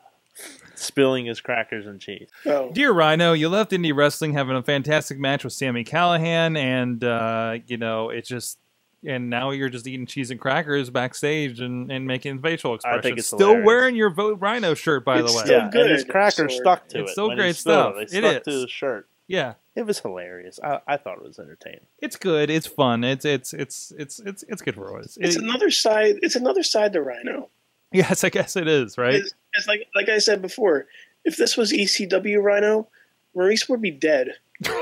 spilling 0.78 1.26
his 1.26 1.40
crackers 1.40 1.86
and 1.86 2.00
cheese. 2.00 2.28
Oh, 2.46 2.70
Dear 2.72 2.92
Rhino, 2.92 3.32
you 3.32 3.48
left 3.48 3.72
indie 3.72 3.94
wrestling 3.94 4.32
having 4.34 4.56
a 4.56 4.62
fantastic 4.62 5.18
match 5.18 5.44
with 5.44 5.52
Sami 5.52 5.84
Callihan, 5.84 6.56
and 6.58 7.02
uh, 7.04 7.58
you 7.66 7.76
know 7.76 8.10
it 8.10 8.24
just. 8.24 8.58
And 9.06 9.30
now 9.30 9.52
you're 9.52 9.68
just 9.68 9.86
eating 9.86 10.06
cheese 10.06 10.32
and 10.32 10.40
crackers 10.40 10.90
backstage 10.90 11.60
and, 11.60 11.88
and 11.92 12.04
making 12.04 12.40
facial 12.42 12.74
expressions. 12.74 12.98
I 12.98 13.00
think 13.00 13.18
it's 13.18 13.28
still 13.28 13.38
hilarious. 13.38 13.64
wearing 13.66 13.94
your 13.94 14.10
vote 14.10 14.40
Rhino 14.40 14.74
shirt, 14.74 15.04
by 15.04 15.20
It's 15.20 15.30
the 15.32 15.38
way. 15.38 15.44
still 15.44 15.58
yeah, 15.60 15.70
good, 15.70 15.82
and 15.82 15.90
his 15.92 16.02
crackers 16.04 16.34
Sword. 16.54 16.62
stuck 16.64 16.88
to 16.88 17.02
It's 17.02 17.10
it. 17.10 17.12
still 17.12 17.28
when 17.28 17.36
great 17.36 17.54
spilled 17.54 17.94
stuff. 17.94 18.02
It, 18.02 18.10
they 18.10 18.18
It 18.18 18.30
stuck 18.32 18.42
to 18.42 18.50
is. 18.50 18.62
his 18.62 18.70
shirt. 18.72 19.08
yeah, 19.28 19.54
It 19.76 19.86
was 19.86 20.00
hilarious. 20.00 20.58
I, 20.64 20.80
I 20.88 20.96
thought 20.96 21.18
it 21.18 21.22
was 21.22 21.38
entertaining. 21.38 21.86
it's 22.02 22.16
good. 22.16 22.50
It's 22.50 22.66
fun. 22.66 23.04
It's 23.04 23.24
it's 23.24 23.54
it's 23.54 23.92
it's 23.96 24.18
it's 24.18 24.42
it's 24.48 24.62
good 24.62 24.74
for 24.74 24.98
us. 24.98 25.16
it's 25.20 25.36
It- 25.36 25.42
another 25.44 25.70
side. 25.70 26.16
It's 26.22 26.34
another 26.34 26.64
side 26.64 26.92
to 26.94 27.00
Rhino. 27.00 27.50
yes, 27.92 28.24
I 28.24 28.28
guess 28.30 28.56
it 28.56 28.68
is 28.68 28.98
right. 28.98 29.14
It's, 29.14 29.32
it's 29.54 29.66
like 29.68 29.86
like 29.94 30.08
I 30.08 30.18
said 30.18 30.42
before. 30.42 30.86
If 31.24 31.36
this 31.36 31.56
was 31.56 31.72
ECW 31.72 32.42
Rhino, 32.42 32.88
Maryse 33.36 33.68
would 33.68 33.82
be 33.82 33.90
dead. 33.90 34.34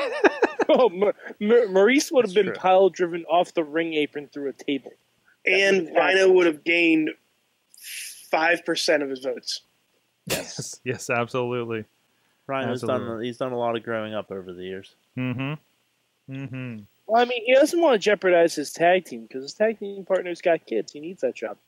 Oh, 0.69 0.89
Ma- 0.89 1.13
Ma- 1.39 1.55
Maryse 1.71 2.11
would 2.11 2.25
have 2.25 2.35
That's 2.35 2.45
been 2.45 2.47
true. 2.47 2.55
pile 2.55 2.89
driven 2.89 3.25
off 3.27 3.55
the 3.55 3.63
ring 3.63 3.95
apron 3.95 4.27
through 4.27 4.49
a 4.49 4.53
table. 4.53 4.91
and 5.47 5.89
Rhino 5.95 6.29
would 6.33 6.47
have 6.47 6.65
gained 6.65 7.11
five 8.33 8.65
percent 8.65 9.03
of 9.05 9.09
his 9.11 9.21
votes. 9.21 9.61
Yes, 10.27 10.81
yes, 10.83 11.09
absolutely. 11.09 11.85
Rhino's 12.49 12.83
Absolutely. 12.83 13.07
done 13.09 13.23
he's 13.23 13.37
done 13.37 13.53
a 13.53 13.59
lot 13.59 13.77
of 13.77 13.85
growing 13.85 14.13
up 14.15 14.33
over 14.33 14.53
the 14.53 14.65
years. 14.65 14.95
Mm-hmm. 15.17 16.35
Mm-hmm. 16.35 16.79
Well, 17.07 17.23
I 17.23 17.25
mean, 17.27 17.45
he 17.45 17.55
doesn't 17.55 17.81
want 17.81 17.95
to 17.95 17.99
jeopardize 18.01 18.57
his 18.57 18.73
tag 18.73 19.05
team 19.05 19.23
because 19.23 19.45
his 19.45 19.55
tag 19.55 19.79
team 19.79 20.05
partner's 20.05 20.41
got 20.41 20.67
kids. 20.67 20.93
He 20.93 20.99
needs 20.99 21.21
that 21.21 21.37
job. 21.37 21.59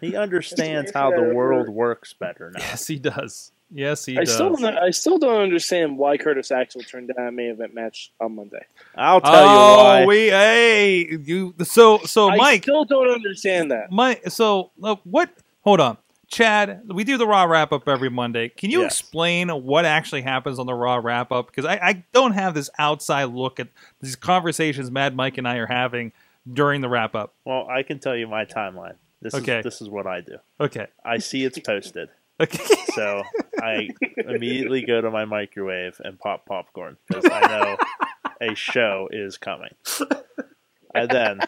He 0.00 0.16
understands 0.16 0.90
how 0.92 1.10
the 1.10 1.16
whatever. 1.16 1.34
world 1.34 1.68
works 1.68 2.12
better 2.12 2.50
now. 2.50 2.60
Yes, 2.60 2.86
he 2.86 2.98
does. 2.98 3.52
Yes, 3.70 4.04
he 4.04 4.16
I 4.16 4.20
does. 4.24 4.34
still 4.34 4.54
don't. 4.54 4.64
I 4.78 4.90
still 4.90 5.18
don't 5.18 5.40
understand 5.40 5.98
why 5.98 6.16
Curtis 6.16 6.50
Axel 6.52 6.82
turned 6.82 7.10
down 7.16 7.26
a 7.26 7.32
main 7.32 7.50
event 7.50 7.74
match 7.74 8.12
on 8.20 8.36
Monday. 8.36 8.64
I'll 8.94 9.20
tell 9.20 9.32
oh, 9.34 9.42
you 9.42 9.48
why. 9.84 10.02
Oh 10.02 10.06
we 10.06 10.16
hey 10.28 11.18
you. 11.24 11.54
So 11.64 11.98
so 12.04 12.30
I 12.30 12.36
Mike, 12.36 12.62
still 12.62 12.84
don't 12.84 13.08
understand 13.10 13.70
that. 13.72 13.90
Mike. 13.90 14.22
So 14.30 14.70
uh, 14.82 14.96
what? 15.04 15.30
Hold 15.62 15.80
on, 15.80 15.96
Chad. 16.28 16.82
We 16.86 17.02
do 17.04 17.16
the 17.16 17.26
Raw 17.26 17.44
wrap 17.44 17.72
up 17.72 17.88
every 17.88 18.10
Monday. 18.10 18.48
Can 18.50 18.70
you 18.70 18.82
Yes. 18.82 19.00
explain 19.00 19.48
what 19.48 19.84
actually 19.86 20.22
happens 20.22 20.58
on 20.60 20.66
the 20.66 20.74
Raw 20.74 20.96
wrap 21.02 21.32
up? 21.32 21.46
Because 21.46 21.64
I, 21.64 21.78
I 21.82 22.04
don't 22.12 22.32
have 22.32 22.54
this 22.54 22.70
outside 22.78 23.24
look 23.30 23.58
at 23.58 23.68
these 24.00 24.14
conversations 24.14 24.90
Mad 24.90 25.16
Mike 25.16 25.38
and 25.38 25.48
I 25.48 25.56
are 25.56 25.66
having 25.66 26.12
during 26.52 26.80
the 26.82 26.88
wrap 26.90 27.14
up. 27.16 27.32
Well, 27.44 27.66
I 27.68 27.82
can 27.82 27.98
tell 27.98 28.14
you 28.14 28.28
my 28.28 28.44
timeline. 28.44 28.96
This 29.24 29.34
Okay. 29.34 29.58
is 29.60 29.64
this 29.64 29.80
is 29.80 29.88
what 29.88 30.06
I 30.06 30.20
do. 30.20 30.36
Okay. 30.60 30.86
I 31.04 31.16
see 31.18 31.44
it's 31.44 31.58
posted, 31.58 32.10
Okay. 32.38 32.62
so 32.94 33.22
I 33.60 33.88
immediately 34.18 34.84
go 34.84 35.00
to 35.00 35.10
my 35.10 35.24
microwave 35.24 35.98
and 36.04 36.18
pop 36.20 36.44
popcorn 36.44 36.98
because 37.08 37.24
I 37.32 37.40
know 37.48 37.76
a 38.40 38.54
show 38.54 39.08
is 39.10 39.38
coming. 39.38 39.74
I 40.94 41.06
then 41.06 41.40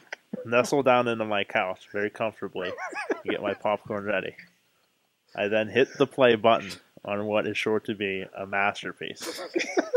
nestle 0.46 0.82
down 0.82 1.06
into 1.06 1.26
my 1.26 1.44
couch 1.44 1.86
very 1.92 2.08
comfortably 2.08 2.70
to 3.22 3.28
get 3.28 3.42
my 3.42 3.52
popcorn 3.52 4.04
ready. 4.04 4.34
I 5.36 5.48
then 5.48 5.68
hit 5.68 5.88
the 5.98 6.06
play 6.06 6.34
button 6.34 6.70
on 7.04 7.26
what 7.26 7.46
is 7.46 7.58
sure 7.58 7.80
to 7.80 7.94
be 7.94 8.24
a 8.34 8.46
masterpiece, 8.46 9.38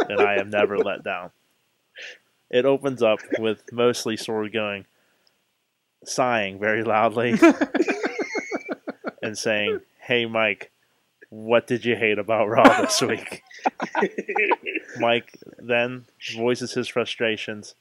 and 0.09 0.19
I 0.19 0.35
am 0.35 0.49
never 0.49 0.77
let 0.77 1.01
down. 1.03 1.31
It 2.49 2.65
opens 2.65 3.01
up 3.01 3.19
with 3.39 3.71
mostly 3.71 4.17
Sorg 4.17 4.51
going, 4.51 4.85
sighing 6.05 6.59
very 6.59 6.83
loudly, 6.83 7.35
and 9.21 9.37
saying, 9.37 9.79
Hey, 9.99 10.25
Mike, 10.25 10.71
what 11.29 11.67
did 11.67 11.85
you 11.85 11.95
hate 11.95 12.17
about 12.19 12.47
Raw 12.49 12.81
this 12.81 13.01
week? 13.01 13.43
Mike 14.99 15.31
then 15.59 16.05
voices 16.35 16.73
his 16.73 16.87
frustrations 16.87 17.75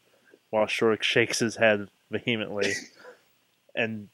while 0.51 0.67
Sorg 0.67 1.03
shakes 1.03 1.39
his 1.39 1.57
head 1.57 1.89
vehemently 2.11 2.73
and 3.75 4.09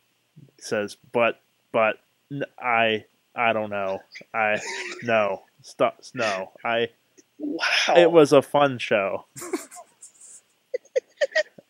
says, 0.61 0.97
"But, 1.13 1.41
but, 1.73 1.97
n- 2.31 2.45
I, 2.59 3.05
I 3.35 3.53
don't 3.53 3.71
know. 3.71 4.01
I, 4.33 4.61
no, 5.03 5.43
stop, 5.63 6.01
no. 6.15 6.53
I, 6.65 6.91
Wow. 7.39 7.65
it 7.97 8.11
was 8.13 8.33
a 8.33 8.43
fun 8.43 8.79
show." 8.79 9.25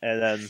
and 0.03 0.21
then 0.23 0.49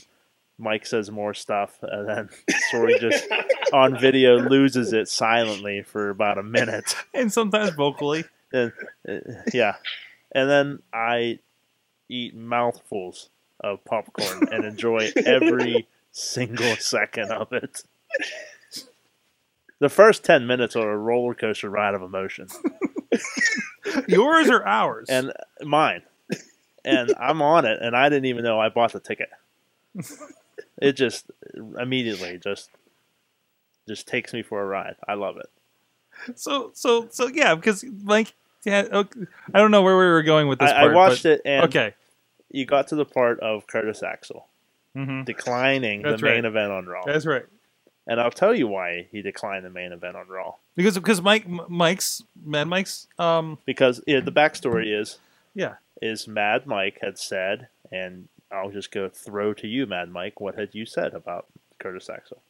Mike 0.58 0.86
says 0.86 1.10
more 1.10 1.34
stuff, 1.34 1.78
and 1.82 2.08
then 2.08 2.28
Sorg 2.72 3.00
just 3.00 3.26
on 3.72 3.98
video 3.98 4.38
loses 4.38 4.92
it 4.92 5.08
silently 5.08 5.82
for 5.82 6.10
about 6.10 6.38
a 6.38 6.42
minute. 6.42 6.94
and 7.14 7.32
sometimes 7.32 7.70
vocally. 7.70 8.24
And, 8.52 8.72
uh, 9.08 9.18
yeah, 9.52 9.74
and 10.32 10.48
then 10.48 10.78
I 10.92 11.40
eat 12.08 12.36
mouthfuls 12.36 13.30
of 13.60 13.84
popcorn 13.84 14.48
and 14.52 14.64
enjoy 14.64 15.10
every 15.16 15.88
single 16.12 16.76
second 16.76 17.32
of 17.32 17.52
it. 17.52 17.82
The 19.80 19.88
first 19.88 20.22
ten 20.24 20.46
minutes 20.46 20.76
are 20.76 20.92
a 20.92 20.96
roller 20.96 21.34
coaster 21.34 21.68
ride 21.68 21.94
of 21.94 22.02
emotion, 22.02 22.46
Yours 24.06 24.48
or 24.48 24.64
ours? 24.64 25.08
and 25.08 25.32
mine, 25.62 26.02
and 26.84 27.12
I'm 27.18 27.42
on 27.42 27.64
it, 27.64 27.82
and 27.82 27.96
I 27.96 28.08
didn't 28.08 28.26
even 28.26 28.44
know 28.44 28.60
I 28.60 28.68
bought 28.68 28.92
the 28.92 29.00
ticket. 29.00 29.30
It 30.80 30.92
just 30.92 31.30
immediately 31.78 32.38
just 32.38 32.70
just 33.88 34.06
takes 34.08 34.32
me 34.32 34.42
for 34.42 34.60
a 34.62 34.66
ride. 34.66 34.96
I 35.06 35.14
love 35.14 35.36
it. 35.36 35.50
So 36.36 36.70
so 36.74 37.08
so 37.10 37.26
yeah, 37.28 37.54
because 37.54 37.84
Mike. 38.02 38.32
Yeah, 38.64 38.86
okay, 38.90 39.20
I 39.52 39.58
don't 39.58 39.70
know 39.70 39.82
where 39.82 39.98
we 39.98 40.06
were 40.06 40.22
going 40.22 40.48
with 40.48 40.58
this. 40.58 40.70
I, 40.70 40.80
part, 40.80 40.92
I 40.92 40.94
watched 40.94 41.22
but- 41.24 41.32
it 41.32 41.40
and 41.44 41.64
Okay. 41.66 41.92
you 42.50 42.64
got 42.64 42.88
to 42.88 42.94
the 42.96 43.04
part 43.04 43.38
of 43.40 43.66
Curtis 43.66 44.02
Axel 44.02 44.46
hmm 44.96 45.22
declining 45.24 46.00
That's 46.02 46.22
the 46.22 46.26
main 46.28 46.44
event 46.46 46.72
on 46.72 46.86
Raw, 46.86 47.02
That's 47.04 47.26
right. 47.26 47.44
and 48.06 48.18
I'll 48.20 48.30
tell 48.30 48.54
you 48.54 48.66
why 48.66 49.06
he 49.12 49.20
declined 49.20 49.66
the 49.66 49.70
main 49.70 49.92
event 49.92 50.16
on 50.16 50.28
Raw. 50.28 50.54
Because 50.76 50.94
because 50.94 51.20
Mike 51.20 51.46
Mike's 51.46 52.22
Mad 52.42 52.68
Mike's 52.68 53.06
um 53.18 53.58
Because 53.66 54.00
yeah, 54.06 54.20
the 54.20 54.32
backstory 54.32 54.98
is 54.98 55.18
yeah 55.54 55.74
is 56.00 56.26
Mad 56.26 56.66
Mike 56.66 56.98
had 57.02 57.18
said, 57.18 57.68
and 57.92 58.28
I'll 58.54 58.70
just 58.70 58.90
go 58.90 59.08
throw 59.08 59.52
to 59.54 59.66
you, 59.66 59.86
Mad 59.86 60.10
Mike. 60.10 60.40
What 60.40 60.54
had 60.54 60.70
you 60.72 60.86
said 60.86 61.14
about 61.14 61.46
Curtis 61.78 62.08
Axel? 62.08 62.42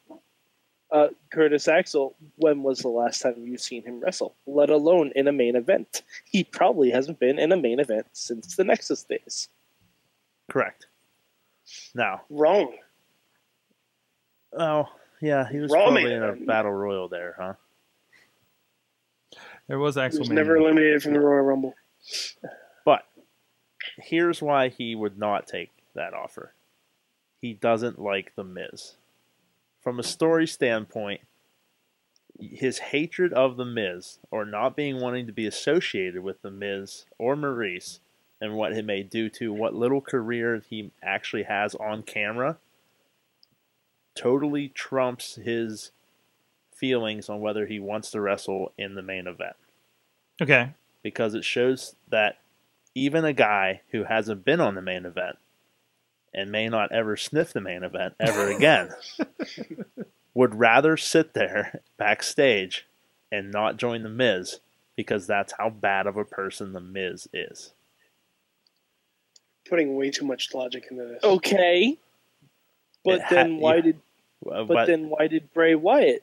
Uh, 0.90 1.08
Curtis 1.32 1.66
Axel, 1.66 2.14
when 2.37 2.62
was 2.62 2.80
the 2.80 2.88
last 2.88 3.20
time 3.23 3.34
you've 3.38 3.61
seen 3.61 3.82
him 3.82 4.00
wrestle? 4.00 4.34
Let 4.46 4.70
alone 4.70 5.12
in 5.16 5.26
a 5.26 5.32
main 5.32 5.56
event. 5.56 6.02
He 6.25 6.44
probably 6.44 6.90
hasn't 6.90 7.18
been 7.18 7.38
in 7.38 7.50
a 7.52 7.56
main 7.56 7.80
event 7.80 8.06
since 8.12 8.54
the 8.54 8.64
Nexus 8.64 9.02
days. 9.02 9.49
Correct. 10.50 10.87
Now, 11.94 12.23
Wrong. 12.28 12.75
oh 14.52 14.87
yeah, 15.20 15.49
he 15.50 15.58
was 15.58 15.73
Raw 15.73 15.84
probably 15.84 16.04
main 16.04 16.12
in 16.12 16.23
a 16.23 16.32
battle 16.34 16.70
royal 16.70 17.08
there, 17.08 17.34
huh? 17.38 17.54
there 19.66 19.78
was 19.78 19.96
Axel. 19.96 20.18
He 20.18 20.28
was 20.28 20.30
never 20.30 20.56
eliminated 20.56 21.02
from 21.02 21.14
the 21.14 21.20
Royal 21.20 21.42
Rumble. 21.42 21.75
But 22.84 23.04
here's 23.96 24.42
why 24.42 24.68
he 24.68 24.94
would 24.94 25.18
not 25.18 25.46
take 25.46 25.74
that 25.94 26.14
offer. 26.14 26.52
He 27.40 27.52
doesn't 27.52 27.98
like 28.00 28.34
The 28.36 28.44
Miz. 28.44 28.94
From 29.82 29.98
a 29.98 30.02
story 30.04 30.46
standpoint, 30.46 31.20
his 32.40 32.78
hatred 32.78 33.32
of 33.32 33.56
The 33.56 33.64
Miz, 33.64 34.18
or 34.30 34.44
not 34.44 34.76
being 34.76 35.00
wanting 35.00 35.26
to 35.26 35.32
be 35.32 35.46
associated 35.46 36.22
with 36.22 36.42
The 36.42 36.50
Miz 36.50 37.04
or 37.18 37.36
Maryse, 37.36 38.00
and 38.40 38.54
what 38.54 38.72
it 38.72 38.84
may 38.84 39.02
do 39.02 39.28
to 39.30 39.52
what 39.52 39.74
little 39.74 40.00
career 40.00 40.62
he 40.68 40.90
actually 41.02 41.44
has 41.44 41.74
on 41.76 42.02
camera, 42.02 42.56
totally 44.14 44.68
trumps 44.68 45.36
his 45.36 45.90
feelings 46.74 47.28
on 47.28 47.40
whether 47.40 47.66
he 47.66 47.78
wants 47.78 48.10
to 48.10 48.20
wrestle 48.20 48.72
in 48.76 48.94
the 48.94 49.02
main 49.02 49.26
event 49.26 49.56
Okay. 50.42 50.70
because 51.02 51.34
it 51.34 51.44
shows 51.44 51.94
that 52.08 52.38
even 52.94 53.24
a 53.24 53.32
guy 53.32 53.80
who 53.90 54.04
hasn't 54.04 54.44
been 54.44 54.60
on 54.60 54.74
the 54.74 54.82
main 54.82 55.06
event 55.06 55.36
and 56.34 56.50
may 56.50 56.68
not 56.68 56.92
ever 56.92 57.16
sniff 57.16 57.52
the 57.52 57.60
main 57.60 57.82
event 57.82 58.14
ever 58.20 58.50
again 58.50 58.90
would 60.34 60.54
rather 60.54 60.96
sit 60.96 61.34
there 61.34 61.80
backstage 61.96 62.86
and 63.30 63.50
not 63.50 63.76
join 63.76 64.02
the 64.02 64.08
Miz 64.08 64.60
because 64.96 65.26
that's 65.26 65.54
how 65.58 65.70
bad 65.70 66.06
of 66.06 66.16
a 66.16 66.24
person 66.24 66.72
the 66.72 66.80
Miz 66.80 67.28
is. 67.32 67.72
Putting 69.68 69.96
way 69.96 70.10
too 70.10 70.26
much 70.26 70.54
logic 70.54 70.88
into 70.90 71.04
this. 71.04 71.24
Okay, 71.24 71.96
but 73.04 73.20
ha- 73.22 73.28
then 73.30 73.58
why 73.58 73.76
yeah. 73.76 73.80
did 73.80 74.00
Uh, 74.50 74.64
but, 74.64 74.86
then 74.86 75.08
why 75.08 75.26
did 75.26 75.52
Bray 75.52 75.74
Wyatt? 75.74 76.22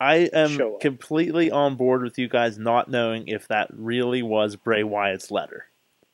I 0.00 0.24
show 0.24 0.30
am 0.34 0.74
up. 0.74 0.80
completely 0.80 1.50
on 1.50 1.76
board 1.76 2.02
with 2.02 2.18
you 2.18 2.28
guys 2.28 2.58
not 2.58 2.88
knowing 2.90 3.28
if 3.28 3.46
that 3.48 3.68
really 3.72 4.22
was 4.22 4.56
Bray 4.56 4.82
Wyatt's 4.82 5.30
letter. 5.30 5.66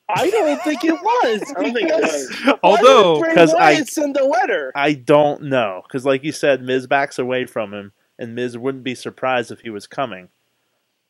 I 0.09 0.31
don't 0.31 0.63
think 0.63 0.85
it 0.85 0.93
was. 0.95 1.55
I 1.57 1.63
don't 1.63 1.73
think 1.75 1.91
it 1.91 1.95
was. 2.03 2.59
Although 2.63 3.23
because 3.23 3.53
I- 3.55 3.75
Wyatt 3.75 3.89
send 3.89 4.17
a 4.17 4.25
letter. 4.25 4.73
I 4.75 4.95
don't 4.95 5.43
know 5.45 5.83
because, 5.87 6.05
like 6.07 6.25
you 6.25 6.33
said, 6.33 6.63
Miz 6.63 6.87
backs 6.87 7.19
away 7.19 7.45
from 7.47 7.75
him, 7.75 7.93
and 8.19 8.35
Miz 8.35 8.57
wouldn't 8.57 8.85
be 8.85 8.95
surprised 8.95 9.51
if 9.51 9.61
he 9.61 9.71
was 9.71 9.87
coming. 9.87 10.29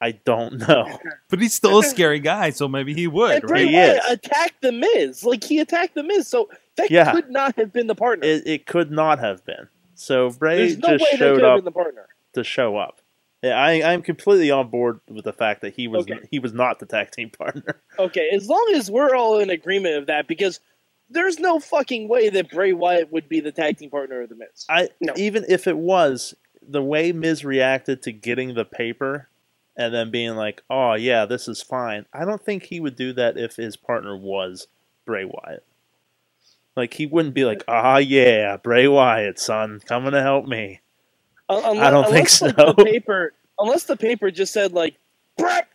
I 0.01 0.13
don't 0.13 0.59
know. 0.69 0.99
but 1.29 1.41
he's 1.41 1.55
still 1.55 1.81
a 1.81 1.83
scary 1.85 2.21
guy, 2.21 2.51
so 2.51 2.69
maybe 2.69 2.95
he 2.95 3.07
would, 3.09 3.33
and 3.37 3.43
Bray 3.43 3.65
right? 3.65 3.69
He 3.71 3.75
Wyatt 3.77 3.97
is. 4.05 4.11
attacked 4.13 4.63
the 4.63 4.73
Miz. 4.73 5.25
Like 5.25 5.43
he 5.45 5.59
attacked 5.61 5.95
the 5.95 6.03
Miz, 6.05 6.29
so 6.29 6.49
that 6.77 6.91
Yeah. 6.91 7.13
could 7.13 7.31
not 7.31 7.57
have 7.57 7.73
been 7.73 7.87
the 7.89 7.95
partner. 7.97 8.25
It, 8.27 8.47
it 8.47 8.67
could 8.67 8.91
not 8.93 9.19
have 9.19 9.45
been. 9.45 9.69
So 9.95 10.31
Bray 10.31 10.59
There's 10.59 10.79
no 10.79 10.89
way 10.91 10.99
just 10.99 11.17
showed 11.17 11.43
up 11.43 11.59
been 11.59 11.65
the 11.65 11.73
partner. 11.73 12.07
to 12.35 12.45
show 12.45 12.77
up. 12.77 13.01
Yeah, 13.43 13.55
I, 13.55 13.93
I'm 13.93 14.03
completely 14.03 14.51
on 14.51 14.69
board 14.69 14.99
with 15.09 15.25
the 15.25 15.33
fact 15.33 15.61
that 15.61 15.75
he 15.75 15.87
was 15.87 16.03
Okay. 16.05 16.27
he 16.31 16.39
was 16.41 16.53
not 16.53 16.81
the 16.81 16.87
tag 16.87 17.11
team 17.13 17.31
partner. 17.31 17.81
Okay, 17.99 18.29
as 18.33 18.49
long 18.49 18.73
as 18.75 18.91
we're 18.91 19.15
all 19.17 19.39
in 19.41 19.51
agreement 19.51 19.97
of 19.97 20.07
that, 20.07 20.27
because 20.29 20.61
there's 21.11 21.39
no 21.39 21.59
fucking 21.59 22.09
way 22.09 22.29
that 22.29 22.51
Bray 22.51 22.73
Wyatt 22.73 23.11
would 23.13 23.29
be 23.29 23.41
the 23.41 23.51
tag 23.53 23.79
team 23.79 23.91
partner 23.91 24.23
of 24.23 24.29
the 24.29 24.35
Miz. 24.37 24.67
I 24.69 24.89
No. 25.01 25.13
even 25.17 25.45
if 25.49 25.67
it 25.67 25.77
was 25.77 26.35
the 26.63 26.83
way 26.83 27.13
Miz 27.13 27.45
reacted 27.45 28.03
to 28.03 28.13
getting 28.13 28.55
the 28.55 28.65
paper 28.65 29.29
and 29.77 29.95
then 29.95 30.11
being 30.11 30.35
like, 30.37 30.63
"Oh 30.69 30.95
yeah, 30.95 31.25
this 31.25 31.47
is 31.49 31.63
fine." 31.63 32.07
I 32.13 32.25
don't 32.25 32.43
think 32.45 32.65
he 32.65 32.81
would 32.81 32.97
do 32.97 33.13
that 33.15 33.37
if 33.39 33.55
his 33.57 33.77
partner 33.77 34.17
was 34.17 34.67
Bray 35.05 35.25
Wyatt. 35.25 35.65
Like 36.77 36.95
he 36.95 37.07
wouldn't 37.07 37.35
be 37.35 37.45
like, 37.45 37.63
"Ah 37.69 37.99
yeah, 37.99 38.57
Bray 38.57 38.87
Wyatt, 38.89 39.39
son, 39.39 39.81
coming 39.87 40.13
to 40.13 40.23
help 40.23 40.47
me." 40.47 40.81
Un- 41.49 41.63
unle- 41.63 41.81
I 41.83 41.91
don't 41.91 42.05
think 42.05 42.29
unless, 42.29 42.43
like, 42.43 42.57
the 42.57 42.85
paper, 42.85 43.33
unless 43.59 43.85
the 43.85 43.97
paper 43.97 44.31
just 44.31 44.53
said 44.53 44.73
like, 44.73 44.97
and 45.39 45.67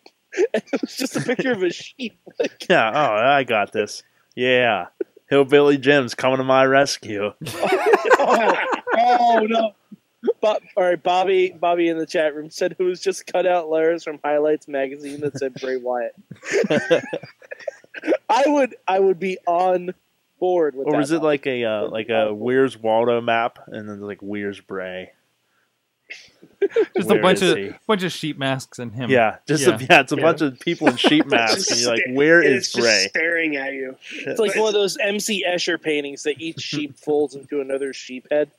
it 0.54 0.82
was 0.82 0.96
just 0.96 1.16
a 1.16 1.22
picture 1.22 1.52
of 1.52 1.64
a 1.64 1.70
sheep. 1.74 2.20
Like, 2.40 2.66
Yeah, 2.70 2.92
oh, 2.94 3.16
I 3.28 3.44
got 3.44 3.72
this. 3.72 4.04
Yeah, 4.36 4.88
Hillbilly 5.30 5.78
Jim's 5.78 6.16
coming 6.16 6.38
to 6.38 6.44
my 6.44 6.66
rescue. 6.66 7.34
oh, 7.48 8.58
oh 8.98 9.48
no. 9.50 9.72
But, 10.42 10.62
all 10.78 10.84
right, 10.86 11.02
Bobby. 11.02 11.52
Bobby 11.52 11.90
in 11.90 11.98
the 11.98 12.06
chat 12.06 12.34
room 12.34 12.50
said 12.50 12.76
it 12.80 12.84
was 12.84 13.02
just 13.02 13.28
cut 13.28 13.46
out 13.46 13.70
letters 13.70 14.04
from 14.06 14.20
Highlights 14.24 14.68
magazine 14.70 15.20
that 15.20 15.38
said 15.38 15.54
Bray 15.56 15.76
Wyatt. 15.78 16.16
I 18.30 18.44
would, 18.48 18.76
I 18.88 19.00
would 19.00 19.20
be 19.20 19.38
on 19.46 19.94
board 20.40 20.76
with 20.76 20.86
that. 20.86 20.90
or 20.90 20.94
that. 20.94 20.98
was 20.98 21.12
it 21.12 21.22
like 21.22 21.46
a 21.46 21.64
uh, 21.66 21.88
like 21.90 22.10
a 22.10 22.34
Where's 22.34 22.78
Waldo 22.78 23.22
map, 23.22 23.60
and 23.68 23.88
then 23.88 24.02
like 24.02 24.20
Where's 24.22 24.60
Bray? 24.62 25.12
Just 26.96 27.10
a 27.10 27.16
bunch 27.22 27.42
of 27.42 27.58
he? 27.58 27.72
bunch 27.88 28.04
of 28.04 28.12
sheep 28.12 28.38
masks 28.38 28.80
and 28.80 28.94
him. 28.94 29.10
Yeah, 29.10 29.38
just 29.48 29.68
Yeah. 29.68 29.76
A, 29.76 29.80
yeah, 29.80 30.00
it's 30.02 30.12
a 30.14 30.16
Yeah. 30.16 30.22
bunch 30.22 30.42
of 30.42 30.60
people 30.62 30.88
in 30.88 30.96
sheep 30.96 31.26
masks, 31.30 31.70
and 31.72 31.80
you're 31.82 31.90
like, 31.92 32.04
where 32.14 32.40
And 32.42 32.54
is 32.56 32.64
it's 32.64 32.72
just 32.74 33.10
staring 33.10 33.58
at 33.58 33.74
you. 33.74 33.96
It's 34.26 34.40
like 34.40 34.56
one 34.56 34.68
of 34.68 34.74
those 34.74 34.98
MC 34.98 35.44
Escher 35.48 35.82
paintings 35.82 36.24
that 36.24 36.40
each 36.40 36.62
sheep 36.62 36.98
folds 36.98 37.36
into 37.36 37.60
another 37.62 37.92
sheep 37.94 38.28
head. 38.32 38.50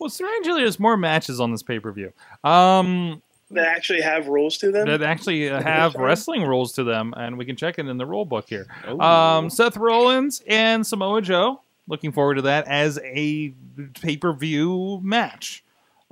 Well, 0.00 0.08
strangely, 0.08 0.62
there's 0.62 0.80
more 0.80 0.96
matches 0.96 1.38
on 1.40 1.50
this 1.52 1.62
pay 1.62 1.78
per 1.78 1.92
view. 1.92 2.12
Um, 2.42 3.20
That 3.50 3.66
actually 3.66 4.00
have 4.00 4.28
rules 4.28 4.56
to 4.58 4.70
them. 4.72 4.86
that 4.88 5.02
actually 5.02 5.50
uh, 5.50 5.62
have 5.62 5.94
wrestling 5.94 6.42
rules 6.44 6.72
to 6.74 6.84
them, 6.84 7.12
and 7.16 7.36
we 7.36 7.44
can 7.44 7.56
check 7.56 7.78
it 7.78 7.86
in 7.86 7.98
the 7.98 8.06
rule 8.06 8.24
book 8.24 8.46
here. 8.48 8.66
Ooh. 8.88 8.98
Um, 9.00 9.50
Seth 9.50 9.76
Rollins 9.76 10.42
and 10.46 10.86
Samoa 10.86 11.20
Joe. 11.20 11.60
Looking 11.88 12.12
forward 12.12 12.36
to 12.36 12.42
that 12.42 12.66
as 12.66 12.98
a 13.04 13.52
pay 14.00 14.16
per 14.16 14.32
view 14.32 15.00
match. 15.02 15.62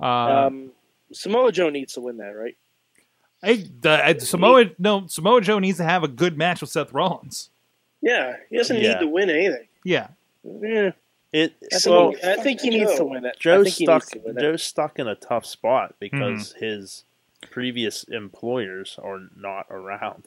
Uh, 0.01 0.47
Um, 0.47 0.73
Samoa 1.13 1.53
Joe 1.53 1.71
needs 1.71 1.93
to 1.95 2.01
win 2.01 2.17
that, 2.19 2.31
right? 2.37 2.57
I, 3.43 3.65
the, 3.81 4.05
I- 4.05 4.17
Samoa 4.19 4.67
no 4.79 5.07
Samoa 5.07 5.41
Joe 5.41 5.59
needs 5.59 5.79
to 5.79 5.85
have 5.85 6.03
a 6.03 6.09
good 6.09 6.37
match 6.39 6.61
with 6.61 6.71
Seth 6.71 6.93
Rollins. 6.93 7.51
yeah, 8.01 8.37
he 8.51 8.57
doesn't 8.57 8.81
Yeah. 8.81 8.95
need 8.95 9.01
to 9.01 9.07
win 9.07 9.31
anything. 9.31 9.69
Yeah, 9.85 10.09
Yeah, 10.43 10.93
it 11.33 11.55
I, 11.73 11.77
so 11.79 12.13
think, 12.13 12.25
I 12.25 12.43
think 12.43 12.61
he 12.63 12.71
needs 12.71 12.95
to 12.97 13.05
win 13.05 13.25
it. 13.27 13.35
I 13.37 13.39
Joe's 13.39 13.65
think 13.67 13.77
he 13.77 13.85
stuck. 13.85 14.03
needs 14.03 14.11
to 14.13 14.19
win 14.21 14.39
it. 14.39 14.41
Joe's 14.41 14.63
stuck 14.63 14.99
in 14.99 15.07
a 15.09 15.15
tough 15.15 15.45
spot 15.47 15.95
because 16.01 16.55
Mm-hmm. 16.55 16.65
his 16.65 17.05
previous 17.51 18.05
employers 18.05 18.99
are 19.03 19.21
not 19.37 19.67
around. 19.71 20.27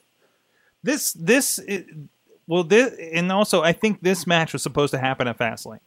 this 0.84 1.12
this 1.14 1.58
i- 1.68 1.84
well 2.46 2.62
this 2.62 2.94
and 3.12 3.32
also 3.32 3.62
I 3.62 3.72
think 3.72 4.00
this 4.00 4.26
match 4.28 4.52
was 4.52 4.62
supposed 4.62 4.92
to 4.92 4.98
happen 4.98 5.26
at 5.26 5.36
Fastlane. 5.36 5.80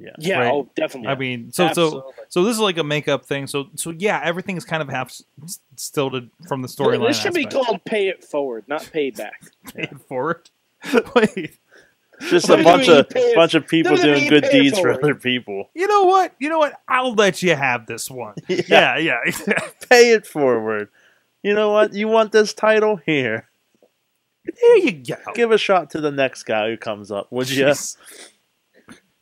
Yeah, 0.00 0.10
Yeah, 0.18 0.38
Right. 0.38 0.52
oh, 0.52 0.70
definitely. 0.74 1.08
I 1.08 1.14
mean, 1.14 1.52
so 1.52 1.64
so 1.66 1.84
Absolutely. 1.84 2.12
so 2.28 2.44
this 2.44 2.54
is 2.54 2.60
like 2.60 2.78
a 2.78 2.84
makeup 2.84 3.26
thing. 3.26 3.46
So 3.46 3.68
so 3.74 3.90
yeah, 3.90 4.20
everything 4.24 4.56
is 4.56 4.64
kind 4.64 4.82
of 4.82 4.88
half 4.88 5.08
s- 5.10 5.60
stilted 5.76 6.30
from 6.48 6.62
the 6.62 6.68
storyline. 6.68 7.08
This 7.08 7.20
should 7.20 7.34
be 7.34 7.44
called 7.44 7.84
"Pay 7.84 8.08
It 8.08 8.24
Forward," 8.24 8.64
not 8.66 8.88
"Pay 8.92 9.10
Back." 9.10 9.42
Pay 9.74 9.82
it 9.82 10.00
forward. 10.08 10.48
Wait, 11.14 11.58
just 12.22 12.48
a 12.48 12.62
bunch 12.62 12.88
of 12.88 13.06
bunch 13.34 13.54
of 13.54 13.66
people 13.66 13.96
doing 13.96 14.28
good 14.28 14.44
pay 14.44 14.48
it 14.48 14.62
deeds 14.62 14.78
for 14.78 14.90
other 14.92 15.14
people. 15.14 15.68
you 15.74 15.86
know 15.86 16.04
what? 16.04 16.34
You 16.38 16.48
know 16.48 16.58
what? 16.58 16.80
I'll 16.88 17.14
let 17.14 17.42
you 17.42 17.54
have 17.54 17.86
this 17.86 18.10
one. 18.10 18.34
Yeah, 18.48 18.96
yeah. 18.96 19.18
Pay 19.90 20.12
it 20.12 20.26
forward. 20.26 20.88
You 21.42 21.54
know 21.54 21.70
what? 21.72 21.92
You 21.94 22.08
want 22.08 22.32
this 22.32 22.52
title 22.54 22.96
here? 22.96 23.46
there 24.44 24.78
you 24.78 24.92
go. 24.92 25.16
Give 25.34 25.52
a 25.52 25.58
shot 25.58 25.90
to 25.90 26.00
the 26.00 26.10
next 26.10 26.44
guy 26.44 26.70
who 26.70 26.76
comes 26.76 27.10
up, 27.10 27.30
would 27.30 27.50
you? 27.50 27.72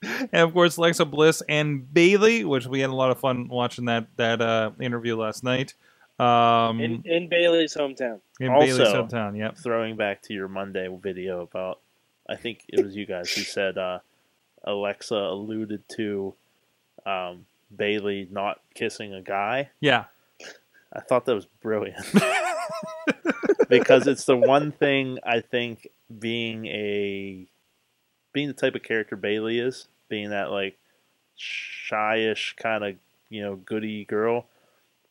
Jeez. 0.02 0.28
And 0.32 0.42
of 0.42 0.52
course, 0.52 0.76
Alexa 0.76 1.04
Bliss 1.06 1.42
and 1.48 1.92
Bayley, 1.92 2.44
which 2.44 2.66
we 2.66 2.80
had 2.80 2.90
a 2.90 2.94
lot 2.94 3.10
of 3.10 3.18
fun 3.18 3.48
watching 3.48 3.86
that 3.86 4.06
that 4.16 4.40
uh, 4.40 4.70
interview 4.80 5.16
last 5.16 5.42
night. 5.44 5.74
Um, 6.20 6.80
In, 6.80 7.02
in 7.04 7.28
Bayley's 7.28 7.74
hometown. 7.74 8.20
in 8.40 8.48
Also- 8.48 8.66
Bayley's 8.78 8.92
hometown. 8.94 9.36
Yep. 9.38 9.56
Throwing 9.58 9.96
back 9.96 10.22
to 10.22 10.34
your 10.34 10.48
Monday 10.48 10.88
video 11.00 11.42
about, 11.42 11.78
I 12.28 12.34
think 12.36 12.64
it 12.68 12.84
was 12.84 12.96
you 12.96 13.06
guys 13.06 13.32
who 13.32 13.42
said 13.42 13.78
uh, 13.78 14.00
Alexa 14.64 15.14
alluded 15.14 15.82
to 15.96 16.34
um, 17.06 17.46
Bayley 17.76 18.26
not 18.30 18.60
kissing 18.74 19.14
a 19.14 19.22
guy. 19.22 19.70
Yeah. 19.80 20.04
I 20.92 21.00
thought 21.00 21.24
that 21.26 21.34
was 21.34 21.46
brilliant 21.62 22.04
because 23.68 24.06
it's 24.06 24.24
the 24.24 24.36
one 24.36 24.72
thing 24.72 25.18
I 25.24 25.40
think 25.40 25.86
being 26.18 26.66
a 26.66 27.46
being 28.32 28.48
the 28.48 28.54
type 28.54 28.74
of 28.74 28.82
character 28.82 29.16
Bayley 29.16 29.58
is, 29.58 29.88
being 30.08 30.30
that 30.30 30.50
like 30.50 30.78
shyish 31.38 32.56
kind 32.56 32.84
of 32.84 32.96
you 33.28 33.42
know 33.42 33.56
goody 33.56 34.04
girl. 34.04 34.46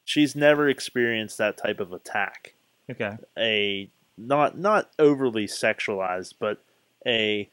She's 0.06 0.36
never 0.36 0.70
experienced 0.70 1.38
that 1.38 1.58
type 1.58 1.80
of 1.80 1.92
attack. 1.92 2.54
Okay. 2.90 3.18
A 3.38 3.90
not 4.18 4.58
not 4.58 4.90
overly 4.98 5.46
sexualized, 5.46 6.36
but 6.40 6.64
a 7.06 7.50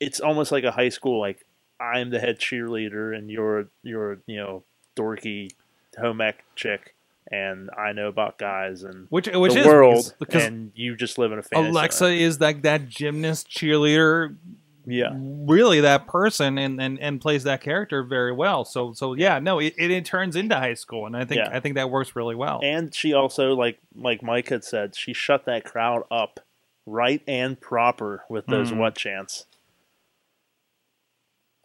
it's 0.00 0.20
almost 0.20 0.52
like 0.52 0.64
a 0.64 0.72
high 0.72 0.88
school 0.88 1.20
like 1.20 1.44
I'm 1.80 2.10
the 2.10 2.18
head 2.18 2.38
cheerleader 2.38 3.16
and 3.16 3.30
you're 3.30 3.68
you're 3.82 4.18
you 4.26 4.36
know 4.36 4.64
dorky 4.96 5.50
home 5.98 6.20
ec 6.20 6.44
chick 6.56 6.94
and 7.30 7.70
I 7.76 7.92
know 7.92 8.08
about 8.08 8.38
guys 8.38 8.82
and 8.82 9.06
Which 9.10 9.28
which 9.28 9.54
the 9.54 9.60
is 9.60 9.66
world 9.66 10.14
because 10.18 10.44
and 10.44 10.72
you 10.74 10.96
just 10.96 11.18
live 11.18 11.32
in 11.32 11.38
a 11.38 11.42
fantasy. 11.42 11.70
Alexa 11.70 12.04
land. 12.04 12.20
is 12.20 12.40
like 12.40 12.62
that 12.62 12.88
gymnast 12.88 13.48
cheerleader 13.48 14.36
yeah, 14.86 15.10
really 15.14 15.80
that 15.80 16.06
person 16.06 16.58
and, 16.58 16.80
and, 16.80 16.98
and 17.00 17.20
plays 17.20 17.44
that 17.44 17.60
character 17.60 18.02
very 18.02 18.32
well. 18.32 18.64
So 18.64 18.92
so 18.92 19.14
yeah, 19.14 19.38
no, 19.38 19.58
it, 19.58 19.74
it, 19.78 19.90
it 19.90 20.04
turns 20.04 20.36
into 20.36 20.54
high 20.56 20.74
school, 20.74 21.06
and 21.06 21.16
I 21.16 21.24
think 21.24 21.38
Yeah. 21.38 21.50
I 21.56 21.60
think 21.60 21.74
that 21.76 21.90
works 21.90 22.14
really 22.16 22.34
well. 22.34 22.60
and 22.62 22.94
she 22.94 23.12
also 23.12 23.54
like 23.54 23.78
like 23.94 24.22
Mike 24.22 24.48
had 24.48 24.64
said, 24.64 24.94
she 24.96 25.12
shut 25.12 25.44
that 25.46 25.64
crowd 25.64 26.04
up 26.10 26.40
right 26.86 27.22
and 27.26 27.58
proper 27.60 28.24
with 28.28 28.46
those 28.46 28.72
Mhm. 28.72 28.76
what 28.78 28.94
chants. 28.96 29.46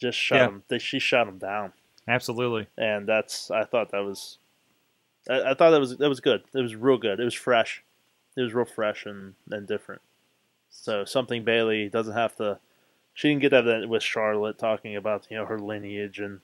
Just 0.02 0.18
shut 0.18 0.38
Yeah. 0.38 0.46
them. 0.48 0.64
They, 0.70 0.80
she 0.80 1.00
shut 1.00 1.26
them 1.28 1.38
down. 1.38 1.74
Absolutely. 2.08 2.68
and 2.78 3.08
that's 3.08 3.52
I 3.52 3.66
thought 3.66 3.92
that 3.92 4.04
was 4.04 4.38
I, 5.30 5.52
I 5.52 5.54
thought 5.54 5.72
that 5.72 5.80
was 5.80 5.98
that 5.98 6.10
was 6.10 6.22
good. 6.22 6.44
It 6.54 6.62
was 6.62 6.76
real 6.76 6.98
good. 6.98 7.20
It 7.20 7.24
was 7.26 7.34
fresh. 7.36 7.84
It 8.38 8.42
was 8.42 8.54
real 8.54 8.66
fresh 8.66 9.06
and, 9.06 9.36
and 9.52 9.68
different. 9.68 10.02
So 10.70 11.04
something 11.04 11.44
Bayley 11.44 11.90
doesn't 11.90 12.14
have 12.14 12.36
to. 12.38 12.60
She 13.14 13.30
didn't 13.30 13.42
get 13.42 13.52
that 13.52 13.90
with 13.90 14.04
Charlotte 14.04 14.58
talking 14.58 14.96
about 14.96 15.28
you 15.30 15.38
know 15.38 15.46
her 15.46 15.60
lineage 15.60 16.20
and 16.20 16.40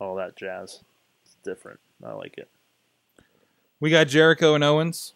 all 0.00 0.14
that 0.16 0.36
jazz. 0.36 0.80
It's 1.24 1.36
different. 1.44 1.80
I 2.04 2.12
like 2.12 2.38
it. 2.38 2.48
We 3.80 3.90
got 3.90 4.08
Jericho 4.08 4.54
and 4.54 4.64
Owens. 4.64 5.14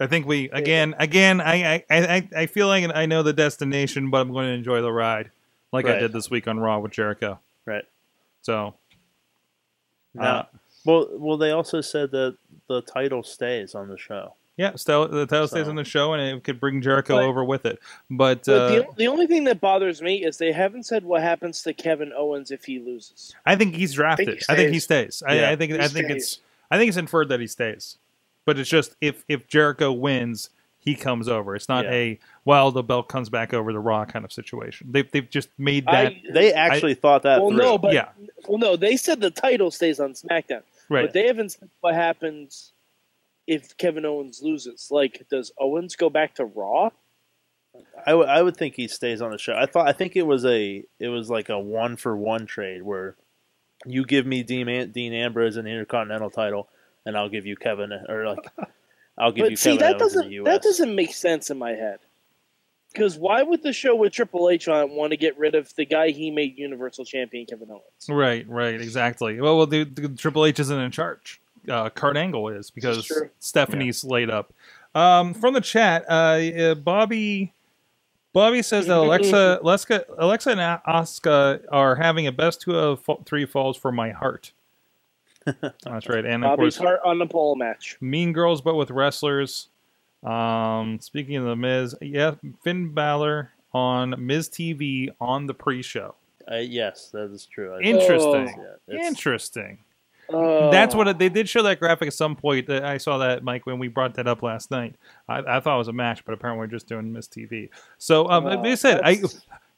I 0.00 0.06
think 0.06 0.26
we 0.26 0.50
again 0.50 0.94
again 0.98 1.40
I 1.40 1.76
I, 1.76 1.84
I, 1.90 2.28
I 2.36 2.46
feel 2.46 2.66
like 2.68 2.84
I 2.94 3.06
know 3.06 3.22
the 3.22 3.32
destination, 3.32 4.10
but 4.10 4.20
I'm 4.20 4.32
going 4.32 4.46
to 4.46 4.52
enjoy 4.52 4.82
the 4.82 4.92
ride, 4.92 5.30
like 5.72 5.86
I 5.86 5.98
did 5.98 6.12
this 6.12 6.30
week 6.30 6.46
on 6.46 6.60
Raw 6.60 6.78
with 6.78 6.92
Jericho. 6.92 7.38
Right. 7.64 7.84
So 8.42 8.74
Now, 10.14 10.22
Uh, 10.22 10.44
well, 10.84 11.08
well, 11.12 11.36
they 11.36 11.50
also 11.50 11.80
said 11.80 12.10
that 12.12 12.36
the 12.68 12.82
title 12.82 13.22
stays 13.22 13.74
on 13.74 13.88
the 13.88 13.98
show. 13.98 14.34
Yeah, 14.56 14.74
still 14.76 15.06
the 15.08 15.26
title 15.26 15.48
stays 15.48 15.64
So- 15.64 15.70
on 15.70 15.76
the 15.76 15.84
show, 15.84 16.12
and 16.14 16.22
it 16.36 16.44
could 16.44 16.58
bring 16.60 16.80
Jericho 16.82 17.16
But- 17.16 17.24
over 17.24 17.44
with 17.44 17.66
it. 17.66 17.78
But, 18.10 18.44
But 18.46 18.52
uh, 18.52 18.68
the, 18.68 18.86
the 18.96 19.06
only 19.08 19.26
thing 19.26 19.44
that 19.44 19.60
bothers 19.60 20.00
me 20.02 20.24
is 20.24 20.38
they 20.38 20.52
haven't 20.52 20.84
said 20.84 21.04
what 21.04 21.22
happens 21.22 21.62
to 21.62 21.72
Kevin 21.74 22.12
Owens 22.16 22.50
if 22.50 22.64
he 22.64 22.78
loses. 22.78 23.34
I 23.44 23.56
think 23.56 23.74
he's 23.74 23.92
drafted. 23.92 24.28
he 24.28 24.40
I 24.48 24.56
think 24.56 24.72
he 24.72 24.80
stays. 24.80 25.16
stays. 25.16 25.22
I, 25.28 25.34
Yeah, 25.40 25.50
I 25.50 25.56
think 25.56 25.72
he 25.72 25.78
I 25.78 25.88
think 25.88 26.06
stays. 26.06 26.16
it's 26.22 26.38
I 26.70 26.78
think 26.78 26.88
it's 26.88 26.96
inferred 26.96 27.28
that 27.28 27.40
he 27.40 27.46
stays. 27.46 27.98
But 28.44 28.58
it's 28.58 28.70
just 28.70 28.96
if 29.00 29.24
if 29.28 29.46
Jericho 29.48 29.92
wins, 29.92 30.50
he 30.78 30.94
comes 30.94 31.28
over. 31.28 31.54
It's 31.56 31.68
not 31.68 31.84
Yeah. 31.84 31.92
a 31.92 32.18
well 32.44 32.70
the 32.70 32.82
belt 32.82 33.08
comes 33.08 33.28
back 33.28 33.52
over 33.52 33.72
the 33.72 33.78
Raw 33.80 34.04
kind 34.04 34.24
of 34.24 34.32
situation. 34.32 34.86
They've 34.90 35.10
they've 35.10 35.28
just 35.28 35.48
made 35.58 35.84
that 35.86 36.06
I, 36.06 36.22
They 36.32 36.52
actually 36.52 36.94
thought 36.94 37.22
that 37.24 37.40
well, 37.40 37.50
through. 37.50 37.58
no, 37.58 37.76
but 37.78 37.92
Yeah. 37.92 38.08
well, 38.48 38.58
no, 38.58 38.76
they 38.76 38.96
said 38.96 39.20
the 39.20 39.30
title 39.30 39.70
stays 39.72 39.98
on 40.00 40.12
SmackDown, 40.14 40.62
right. 40.88 41.02
but 41.06 41.12
they 41.12 41.26
haven't 41.26 41.50
said 41.50 41.68
what 41.80 41.94
happens 41.94 42.72
if 43.46 43.76
Kevin 43.76 44.04
Owens 44.04 44.40
loses. 44.42 44.88
Like, 44.90 45.26
does 45.30 45.52
Owens 45.58 45.96
go 45.96 46.10
back 46.10 46.34
to 46.36 46.44
Raw? 46.44 46.90
I 48.06 48.14
would- 48.14 48.28
I 48.28 48.42
would 48.42 48.56
think 48.56 48.74
he 48.74 48.88
stays 48.88 49.20
on 49.20 49.30
the 49.32 49.38
show. 49.38 49.54
I 49.54 49.66
thought 49.66 49.86
I 49.88 49.92
think 49.92 50.16
it 50.16 50.22
was 50.22 50.44
a 50.46 50.84
it 50.98 51.08
was 51.08 51.28
like 51.28 51.48
a 51.50 51.58
one 51.58 51.96
for 51.96 52.16
one 52.16 52.46
trade 52.46 52.82
where 52.82 53.16
you 53.84 54.04
give 54.06 54.24
me 54.26 54.42
Dean, 54.42 54.90
Dean 54.92 55.12
Ambrose 55.12 55.56
an 55.56 55.66
Intercontinental 55.66 56.30
title, 56.30 56.68
and 57.04 57.16
I'll 57.16 57.28
give 57.28 57.44
you 57.44 57.54
Kevin 57.56 57.92
or 58.08 58.26
like 58.28 58.46
I'll 59.18 59.32
give 59.32 59.50
you 59.50 59.56
see, 59.56 59.76
Kevin 59.76 59.80
that 59.80 60.00
Owens 60.00 60.12
doesn't 60.14 60.28
the 60.28 60.34
US. 60.36 60.44
that 60.46 60.62
doesn't 60.62 60.94
make 60.94 61.14
sense 61.14 61.50
in 61.50 61.58
my 61.58 61.72
head. 61.72 61.98
Because 62.92 63.18
why 63.18 63.42
would 63.42 63.62
the 63.62 63.74
show 63.74 63.94
with 63.94 64.14
Triple 64.14 64.48
H 64.48 64.68
on 64.68 64.92
want 64.92 65.10
to 65.10 65.18
get 65.18 65.36
rid 65.36 65.54
of 65.54 65.74
the 65.74 65.84
guy 65.84 66.10
he 66.10 66.30
made 66.30 66.56
Universal 66.56 67.04
Champion, 67.04 67.44
Kevin 67.44 67.70
Owens? 67.70 67.82
Right, 68.08 68.48
right, 68.48 68.80
exactly. 68.80 69.38
Well, 69.38 69.58
well, 69.58 69.66
the, 69.66 69.84
the 69.84 70.08
Triple 70.08 70.46
H 70.46 70.58
isn't 70.60 70.78
in 70.80 70.90
charge. 70.92 71.42
Uh, 71.68 71.90
Kurt 71.90 72.16
Angle 72.16 72.48
is 72.48 72.70
because 72.70 73.04
true. 73.06 73.30
Stephanie's 73.38 74.04
laid 74.04 74.30
up. 74.30 74.52
Um, 74.94 75.34
from 75.34 75.52
the 75.54 75.60
chat, 75.60 76.04
uh, 76.08 76.74
Bobby, 76.74 77.52
Bobby 78.32 78.62
says 78.62 78.86
that 78.86 78.96
Alexa, 78.96 79.58
Alexa, 79.62 80.04
Alexa 80.18 80.50
and 80.50 80.60
Asuka 80.60 81.60
are 81.70 81.96
having 81.96 82.26
a 82.26 82.32
best 82.32 82.62
two 82.62 82.76
of 82.78 83.00
fa- 83.00 83.16
three 83.26 83.44
falls 83.46 83.76
for 83.76 83.92
my 83.92 84.10
heart. 84.10 84.52
That's 85.44 86.08
right, 86.08 86.24
and 86.24 86.44
of 86.44 86.56
Bobby's 86.56 86.76
course, 86.76 86.88
heart 86.88 87.00
on 87.04 87.18
the 87.18 87.26
pole 87.26 87.54
match. 87.56 87.96
Mean 88.00 88.32
Girls, 88.32 88.60
but 88.60 88.74
with 88.74 88.90
wrestlers. 88.90 89.68
Um, 90.24 90.98
speaking 91.00 91.36
of 91.36 91.44
the 91.44 91.54
Miz, 91.56 91.94
yeah, 92.00 92.34
Finn 92.64 92.88
Balor 92.92 93.52
on 93.72 94.14
Miz 94.18 94.48
TV 94.48 95.10
on 95.20 95.46
the 95.46 95.54
pre-show. 95.54 96.14
Uh, 96.50 96.56
yes, 96.56 97.10
that 97.12 97.30
is 97.32 97.46
true. 97.46 97.74
I- 97.74 97.80
Interesting. 97.80 98.56
yeah, 98.88 99.06
Interesting. 99.06 99.78
Oh. 100.32 100.70
That's 100.70 100.94
what 100.94 101.08
it, 101.08 101.18
they 101.18 101.28
did 101.28 101.48
show 101.48 101.62
that 101.62 101.78
graphic 101.78 102.08
at 102.08 102.14
some 102.14 102.36
point. 102.36 102.66
That 102.66 102.84
I 102.84 102.98
saw 102.98 103.18
that 103.18 103.42
Mike 103.44 103.66
when 103.66 103.78
we 103.78 103.88
brought 103.88 104.14
that 104.14 104.26
up 104.26 104.42
last 104.42 104.70
night. 104.70 104.94
I, 105.28 105.38
I 105.38 105.60
thought 105.60 105.74
it 105.76 105.78
was 105.78 105.88
a 105.88 105.92
match, 105.92 106.24
but 106.24 106.32
apparently 106.34 106.60
we're 106.60 106.66
just 106.70 106.88
doing 106.88 107.12
Miz 107.12 107.28
TV. 107.28 107.68
So, 107.98 108.28
um, 108.28 108.44
Oh, 108.46 108.48
like 108.48 108.58
I 108.60 108.74
said, 108.74 109.00
I 109.04 109.20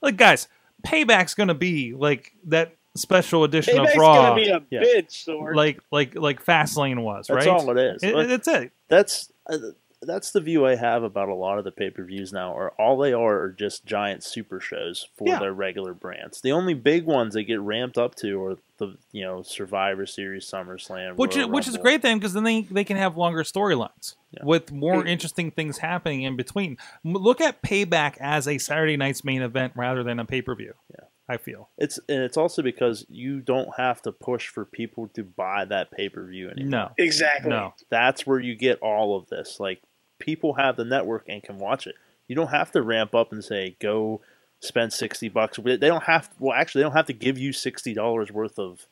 like 0.00 0.16
guys. 0.16 0.48
Payback's 0.87 1.34
gonna 1.34 1.54
be 1.54 1.92
like 1.92 2.32
that 2.46 2.76
special 2.96 3.44
edition 3.44 3.76
Payback's 3.76 3.92
of 3.94 3.98
Raw, 3.98 4.14
gonna 4.30 4.37
be 4.37 4.48
a 4.48 4.62
Yeah. 4.70 4.80
bitch, 4.82 5.26
Sorg. 5.26 5.54
like 5.54 5.80
like 5.90 6.14
like 6.14 6.44
Fastlane 6.44 7.02
was, 7.02 7.28
right? 7.28 7.37
That's 7.44 7.46
right? 7.46 7.61
all 7.61 7.76
it 7.76 7.94
is. 7.96 8.02
It- 8.02 8.14
But- 8.14 8.28
that's 8.28 8.48
it. 8.48 8.72
that's 8.88 9.32
uh, 9.50 9.56
that's 10.02 10.30
the 10.30 10.40
view 10.40 10.64
I 10.66 10.76
have 10.76 11.02
about 11.02 11.28
a 11.28 11.34
lot 11.34 11.58
of 11.58 11.64
the 11.64 11.70
pay 11.72 11.90
per 11.90 12.04
views 12.04 12.32
now. 12.32 12.52
Are 12.56 12.70
all 12.78 12.96
they 12.98 13.12
are 13.12 13.40
are 13.42 13.50
just 13.52 13.84
giant 13.84 14.22
super 14.22 14.61
shows 14.61 15.08
for 15.16 15.26
Yeah. 15.28 15.38
their 15.40 15.52
regular 15.52 15.92
brands. 15.94 16.40
The 16.40 16.52
only 16.52 16.74
big 16.74 17.04
ones 17.04 17.34
they 17.34 17.44
get 17.44 17.61
ramped 17.61 17.98
up 17.98 18.14
to 18.16 18.42
are 18.44 18.56
the 18.78 18.96
you 19.12 19.24
know 19.24 19.42
Survivor 19.42 20.06
Series, 20.06 20.44
SummerSlam, 20.48 21.16
Which 21.16 21.32
is, 21.32 21.38
Royal 21.38 21.50
which 21.50 21.66
is 21.66 21.74
Rumble. 21.74 21.82
great 21.82 22.02
then 22.02 22.18
because 22.18 22.32
then 22.32 22.44
they, 22.44 22.62
they 22.62 22.84
can 22.84 22.96
have 22.96 23.16
longer 23.16 23.42
storylines 23.42 24.14
Yeah. 24.30 24.44
with 24.44 24.70
more 24.70 25.04
interesting 25.04 25.50
things 25.50 25.78
happening 25.78 26.22
in 26.22 26.37
between. 26.37 26.76
Look 27.02 27.40
at 27.40 27.61
Payback 27.62 28.16
as 28.20 28.46
a 28.46 28.58
Saturday 28.58 28.96
night's 28.96 29.24
main 29.24 29.42
event 29.42 29.72
rather 29.74 30.02
than 30.04 30.18
a 30.20 30.24
pay 30.24 30.42
per 30.42 30.54
view. 30.54 30.74
Yeah. 30.90 31.06
I 31.30 31.37
feel 31.37 31.68
It's 31.76 31.98
and 32.08 32.22
it's 32.22 32.38
also 32.38 32.62
because 32.62 33.04
you 33.11 33.40
don't 33.40 33.68
have 33.76 34.00
to 34.02 34.12
push 34.12 34.48
for 34.48 34.64
people 34.64 35.08
to 35.08 35.22
buy 35.22 35.66
that 35.66 35.90
pay 35.90 36.08
per 36.08 36.24
view 36.24 36.48
anymore. 36.48 36.70
no, 36.70 36.90
Exactly. 36.96 37.50
no. 37.50 37.74
That's 37.90 38.26
where 38.26 38.40
you 38.40 38.54
get 38.54 38.78
all 38.80 39.14
of 39.14 39.28
this. 39.28 39.61
Like 39.61 39.82
people 40.18 40.54
have 40.54 40.76
the 40.76 40.85
network 40.85 41.24
and 41.28 41.42
can 41.42 41.59
watch 41.59 41.87
it. 41.87 41.94
You 42.26 42.37
don't 42.37 42.48
have 42.48 42.72
to 42.72 42.83
ramp 42.83 43.14
up 43.14 43.33
and 43.33 43.42
say 43.42 43.76
go 43.81 44.20
spend 44.61 44.92
sixty 44.92 45.28
bucks. 45.28 45.59
They 45.62 45.76
don't 45.76 46.04
have. 46.04 46.31
Well, 46.38 46.52
actually, 46.52 46.81
they 46.81 46.85
don't 46.85 46.96
have 46.96 47.07
to 47.07 47.12
give 47.12 47.38
you 47.38 47.52
sixty 47.52 47.94
dollars 47.94 48.31
worth 48.31 48.59
of 48.59 48.87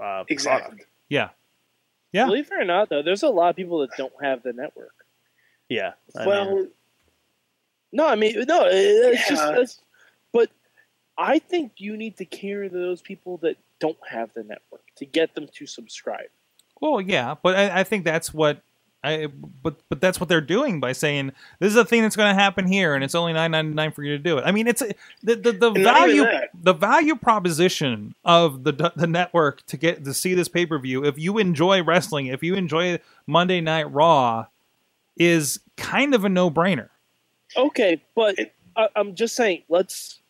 uh, 0.00 0.24
Exactly. 0.28 0.68
product. 0.68 0.86
Yeah, 1.08 1.30
yeah. 2.12 2.26
Believe 2.26 2.50
it 2.52 2.60
or 2.60 2.64
not, 2.64 2.88
though, 2.88 3.02
there's 3.02 3.22
a 3.22 3.28
lot 3.28 3.50
of 3.50 3.56
people 3.56 3.80
that 3.80 3.90
don't 3.96 4.12
have 4.22 4.42
the 4.42 4.52
network. 4.52 4.94
Yeah. 5.68 5.92
I 6.16 6.26
well, 6.26 6.56
mean, 6.56 6.68
No, 7.92 8.06
I 8.06 8.16
mean, 8.16 8.44
no, 8.46 8.66
it's 8.66 9.28
just. 9.28 9.42
Yeah. 9.42 9.60
It's, 9.60 9.80
but 10.32 10.50
I 11.18 11.38
think 11.38 11.72
you 11.78 11.96
need 11.96 12.16
to 12.18 12.24
cater 12.24 12.68
to 12.68 12.74
those 12.74 13.02
people 13.02 13.38
that 13.38 13.56
don't 13.78 13.98
have 14.08 14.32
the 14.34 14.42
network 14.42 14.82
to 14.96 15.06
get 15.06 15.34
them 15.34 15.48
to 15.54 15.66
subscribe. 15.66 16.28
Well, 16.80 17.00
yeah, 17.00 17.34
but 17.42 17.56
I, 17.56 17.80
I 17.80 17.84
think 17.84 18.04
that's 18.04 18.32
what 18.32 18.62
I 19.02 19.28
but 19.62 19.80
but 19.88 20.00
that's 20.00 20.20
what 20.20 20.28
they're 20.28 20.40
doing 20.42 20.78
by 20.78 20.92
saying 20.92 21.32
this 21.58 21.70
is 21.70 21.76
a 21.76 21.84
thing 21.84 22.02
that's 22.02 22.16
going 22.16 22.34
to 22.34 22.40
happen 22.40 22.66
here, 22.66 22.94
and 22.94 23.02
it's 23.02 23.14
only 23.14 23.32
nine 23.32 23.50
ninety 23.50 23.74
nine 23.74 23.92
for 23.92 24.02
you 24.02 24.16
to 24.16 24.22
do 24.22 24.36
it. 24.36 24.42
I 24.44 24.52
mean, 24.52 24.66
it's 24.66 24.82
the 25.22 25.36
the, 25.36 25.52
the 25.52 25.72
And 25.72 25.84
not 25.84 26.08
even 26.08 26.24
value 26.24 26.48
the 26.62 26.74
value 26.74 27.16
proposition 27.16 28.14
of 28.24 28.64
the 28.64 28.92
the 28.96 29.06
network 29.06 29.64
to 29.66 29.76
get 29.78 30.04
to 30.04 30.12
see 30.12 30.34
this 30.34 30.48
pay 30.48 30.66
per 30.66 30.78
view. 30.78 31.04
If 31.04 31.18
you 31.18 31.38
enjoy 31.38 31.82
wrestling, 31.82 32.26
if 32.26 32.42
you 32.42 32.54
enjoy 32.54 33.00
Monday 33.26 33.62
Night 33.62 33.90
Raw, 33.90 34.46
is 35.16 35.60
kind 35.76 36.14
of 36.14 36.24
a 36.24 36.28
no 36.28 36.50
brainer. 36.50 36.90
Okay, 37.56 38.02
but 38.14 38.36
I, 38.76 38.88
I'm 38.94 39.14
just 39.14 39.34
saying, 39.34 39.62
let's 39.70 40.20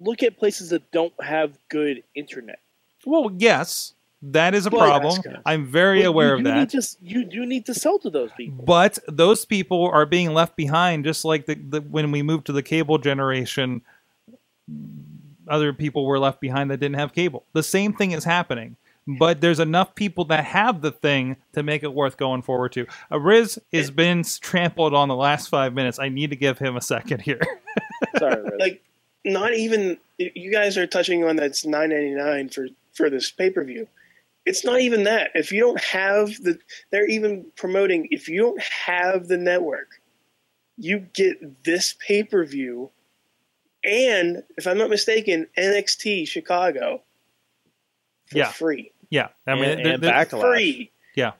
look 0.00 0.22
at 0.22 0.38
places 0.38 0.70
that 0.70 0.88
don't 0.92 1.12
have 1.22 1.58
good 1.68 2.02
internet. 2.14 2.60
Well, 3.04 3.32
yes, 3.36 3.94
that 4.32 4.54
is 4.54 4.66
a 4.66 4.70
But- 4.70 4.78
problem. 4.78 5.20
That's. 5.24 5.36
I'm 5.44 5.66
very 5.66 6.00
But 6.02 6.08
aware 6.08 6.28
you 6.30 6.38
of 6.38 6.44
that. 6.44 6.72
Need 6.72 6.80
to, 6.82 6.96
you 7.02 7.24
do 7.24 7.44
need 7.46 7.66
to 7.66 7.74
sell 7.74 7.98
to 8.00 8.10
those 8.10 8.30
people. 8.36 8.64
But 8.64 8.98
those 9.08 9.44
people 9.44 9.88
are 9.92 10.06
being 10.06 10.32
left 10.32 10.56
behind, 10.56 11.04
just 11.04 11.24
like 11.24 11.46
the, 11.46 11.54
the 11.54 11.80
when 11.80 12.10
we 12.10 12.22
moved 12.22 12.46
to 12.46 12.52
the 12.52 12.62
cable 12.62 12.98
generation, 12.98 13.82
other 15.48 15.72
people 15.72 16.06
were 16.06 16.18
left 16.18 16.40
behind 16.40 16.70
that 16.70 16.78
didn't 16.80 16.96
have 16.96 17.12
cable. 17.12 17.44
The 17.52 17.62
same 17.62 17.92
thing 17.92 18.12
is 18.12 18.24
happening. 18.24 18.76
but 19.06 19.42
there's 19.42 19.60
enough 19.60 19.94
people 19.94 20.24
that 20.24 20.42
have 20.44 20.80
the 20.80 20.90
thing 20.90 21.36
to 21.52 21.62
make 21.62 21.82
it 21.82 21.92
worth 21.92 22.16
going 22.16 22.40
forward 22.40 22.72
to. 22.72 22.86
Uh, 23.12 23.20
Riz 23.20 23.58
has 23.70 23.90
been 23.90 24.24
trampled 24.40 24.94
on 24.94 25.08
the 25.08 25.14
last 25.14 25.48
five 25.50 25.74
minutes. 25.74 25.98
I 25.98 26.08
need 26.08 26.30
to 26.30 26.36
give 26.36 26.58
him 26.58 26.74
a 26.74 26.80
second 26.80 27.20
here. 27.20 27.40
Sorry, 28.18 28.42
Riz. 28.42 28.52
like 28.58 28.82
not 29.22 29.52
even 29.52 29.98
you 30.16 30.50
guys 30.50 30.78
are 30.78 30.86
touching 30.86 31.22
on 31.24 31.36
that's 31.36 31.66
9.99 31.66 32.54
for 32.54 32.68
for 32.94 33.10
this 33.10 33.30
pay-per-view 33.30 33.86
it's 34.46 34.64
not 34.64 34.80
even 34.80 35.04
that 35.04 35.30
if 35.34 35.50
you 35.52 35.60
don't 35.60 35.80
have 35.80 36.28
the 36.42 36.58
they're 36.90 37.08
even 37.08 37.46
promoting 37.56 38.08
if 38.10 38.28
you 38.28 38.40
don't 38.42 38.60
have 38.62 39.28
the 39.28 39.36
network 39.38 40.00
you 40.76 40.98
get 41.14 41.64
this 41.64 41.94
pay-per-view 42.06 42.90
and 43.84 44.42
if 44.56 44.66
i'm 44.66 44.78
not 44.78 44.90
mistaken 44.90 45.46
nxt 45.58 46.26
chicago 46.28 47.02
for 48.26 48.38
Yeah. 48.38 48.50
free 48.52 48.90
yeah, 49.10 49.28
I 49.46 49.54
mean, 49.54 49.64
and, 49.64 49.78
there- 49.84 49.94
and 49.94 50.02
there- 50.02 50.12
backlash. 50.12 50.40
free 50.40 50.90
Yeah. 51.14 51.32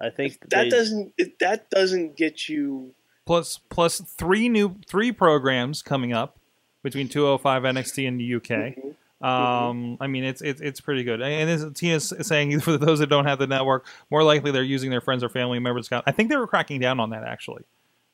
I 0.00 0.10
think 0.10 0.40
that 0.50 0.64
they- 0.64 0.68
doesn't 0.70 1.12
it- 1.16 1.38
that 1.38 1.70
doesn't 1.70 2.16
get 2.16 2.48
you 2.48 2.94
plus 3.26 3.58
plus 3.68 4.00
three 4.00 4.48
new 4.48 4.76
three 4.88 5.12
programs 5.12 5.80
coming 5.82 6.12
up 6.12 6.38
between 6.82 7.08
205 7.08 7.62
NXT 7.62 8.06
and 8.08 8.18
the 8.20 8.24
UK. 8.34 8.74
Mm-hmm. 8.76 8.90
Um, 9.24 9.96
I 10.00 10.06
mean, 10.06 10.24
it's 10.24 10.42
it's 10.42 10.60
it's 10.60 10.80
pretty 10.80 11.02
good. 11.04 11.22
And 11.22 11.48
as 11.50 11.64
Tina's 11.74 12.12
saying, 12.20 12.60
for 12.66 12.76
those 12.76 12.98
that 12.98 13.06
don't 13.08 13.24
have 13.24 13.38
the 13.38 13.46
network, 13.46 13.86
more 14.10 14.22
likely 14.22 14.50
they're 14.50 14.62
using 14.62 14.90
their 14.90 15.00
friends 15.00 15.24
or 15.24 15.28
family 15.28 15.58
members' 15.58 15.86
account. 15.86 16.04
I 16.06 16.12
think 16.12 16.28
they 16.30 16.36
were 16.36 16.46
cracking 16.46 16.80
down 16.80 17.00
on 17.00 17.10
that 17.10 17.24
actually. 17.24 17.62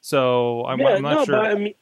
So 0.01 0.65
I'm, 0.67 0.79
yeah, 0.81 0.89
I'm 0.91 1.03
not 1.03 1.15
no, 1.15 1.25
sure. 1.25 1.37
but 1.37 1.47
I 1.51 1.55
mean, 1.57 1.75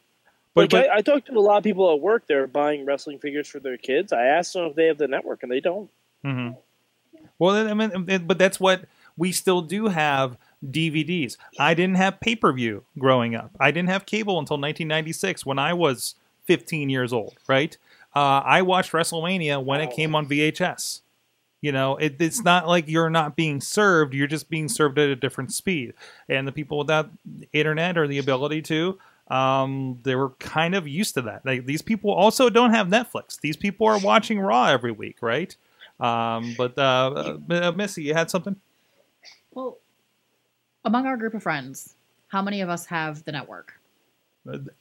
But- 0.54 0.60
like 0.62 0.70
but- 0.70 0.90
I, 0.90 0.96
I 0.98 1.00
talked 1.02 1.26
to 1.26 1.32
a 1.36 1.40
lot 1.40 1.58
of 1.58 1.64
people 1.64 1.92
at 1.92 2.00
work. 2.00 2.26
They're 2.26 2.46
buying 2.46 2.84
wrestling 2.84 3.18
figures 3.18 3.46
for 3.48 3.60
their 3.60 3.76
kids. 3.76 4.12
I 4.12 4.24
asked 4.24 4.54
them 4.54 4.64
if 4.64 4.74
they 4.74 4.86
have 4.86 4.98
the 4.98 5.08
network, 5.08 5.42
and 5.42 5.52
they 5.52 5.60
don't. 5.60 5.90
hmm 6.24 6.50
Well, 7.38 7.68
I 7.68 7.74
mean, 7.74 8.24
but 8.26 8.38
that's 8.38 8.58
what 8.58 8.86
we 9.16 9.30
still 9.32 9.60
do 9.62 9.86
have 9.88 10.36
DVDs. 10.64 11.36
I 11.58 11.74
didn't 11.74 11.96
have 11.96 12.18
pay 12.20 12.34
per 12.34 12.52
view 12.52 12.84
growing 12.98 13.34
up. 13.34 13.50
I 13.60 13.70
didn't 13.70 13.90
have 13.90 14.06
cable 14.06 14.38
until 14.38 14.54
1996 14.56 15.44
when 15.46 15.58
I 15.58 15.72
was 15.74 16.14
15 16.46 16.88
years 16.90 17.12
old. 17.12 17.36
Right? 17.46 17.76
Uh, 18.14 18.42
I 18.44 18.62
watched 18.62 18.92
WrestleMania 18.92 19.62
when 19.62 19.80
it 19.80 19.92
came 19.92 20.14
on 20.14 20.26
VHS. 20.26 21.00
You 21.60 21.72
know, 21.72 21.96
it, 21.96 22.16
it's 22.20 22.42
not 22.44 22.68
like 22.68 22.88
you're 22.88 23.10
not 23.10 23.34
being 23.34 23.60
served; 23.60 24.14
you're 24.14 24.28
just 24.28 24.48
being 24.48 24.68
served 24.68 24.98
at 24.98 25.08
a 25.08 25.16
different 25.16 25.52
speed. 25.52 25.94
And 26.28 26.46
the 26.46 26.52
people 26.52 26.78
without 26.78 27.10
internet 27.52 27.98
or 27.98 28.06
the 28.06 28.18
ability 28.18 28.62
to, 28.62 28.98
um, 29.28 29.98
they 30.04 30.14
were 30.14 30.30
kind 30.38 30.74
of 30.74 30.86
used 30.86 31.14
to 31.14 31.22
that. 31.22 31.44
Like 31.44 31.66
these 31.66 31.82
people 31.82 32.12
also 32.12 32.48
don't 32.48 32.70
have 32.70 32.86
Netflix. 32.86 33.40
These 33.40 33.56
people 33.56 33.86
are 33.86 33.98
watching 33.98 34.38
Raw 34.38 34.66
every 34.66 34.92
week, 34.92 35.18
right? 35.20 35.54
Um, 36.00 36.54
but 36.56 36.78
uh, 36.78 37.38
uh, 37.50 37.72
Missy, 37.72 38.04
you 38.04 38.14
had 38.14 38.30
something? 38.30 38.56
Well, 39.52 39.78
among 40.84 41.06
our 41.06 41.16
group 41.16 41.34
of 41.34 41.42
friends, 41.42 41.96
how 42.28 42.40
many 42.40 42.60
of 42.60 42.68
us 42.68 42.86
have 42.86 43.24
the 43.24 43.32
network? 43.32 43.77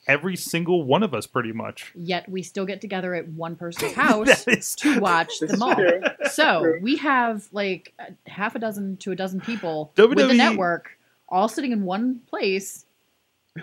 Every 0.07 0.35
single 0.35 0.83
one 0.83 1.03
of 1.03 1.13
us, 1.13 1.27
pretty 1.27 1.51
much. 1.51 1.91
Yet 1.95 2.27
we 2.29 2.41
still 2.43 2.65
get 2.65 2.81
together 2.81 3.13
at 3.15 3.27
one 3.29 3.55
person's 3.55 3.93
house 3.95 4.45
That 4.45 4.57
is 4.57 4.75
to 4.77 4.99
watch 4.99 5.39
them 5.39 5.61
all. 5.61 5.75
True. 5.75 6.01
So 6.31 6.61
True. 6.61 6.79
we 6.81 6.97
have 6.97 7.47
like 7.51 7.93
a- 7.99 8.29
half 8.29 8.55
a 8.55 8.59
dozen 8.59 8.97
to 8.97 9.11
a 9.11 9.15
dozen 9.15 9.41
people 9.41 9.91
with 9.97 10.17
the 10.17 10.33
network 10.33 10.97
all 11.29 11.47
sitting 11.49 11.71
in 11.71 11.83
one 11.83 12.21
place 12.29 12.85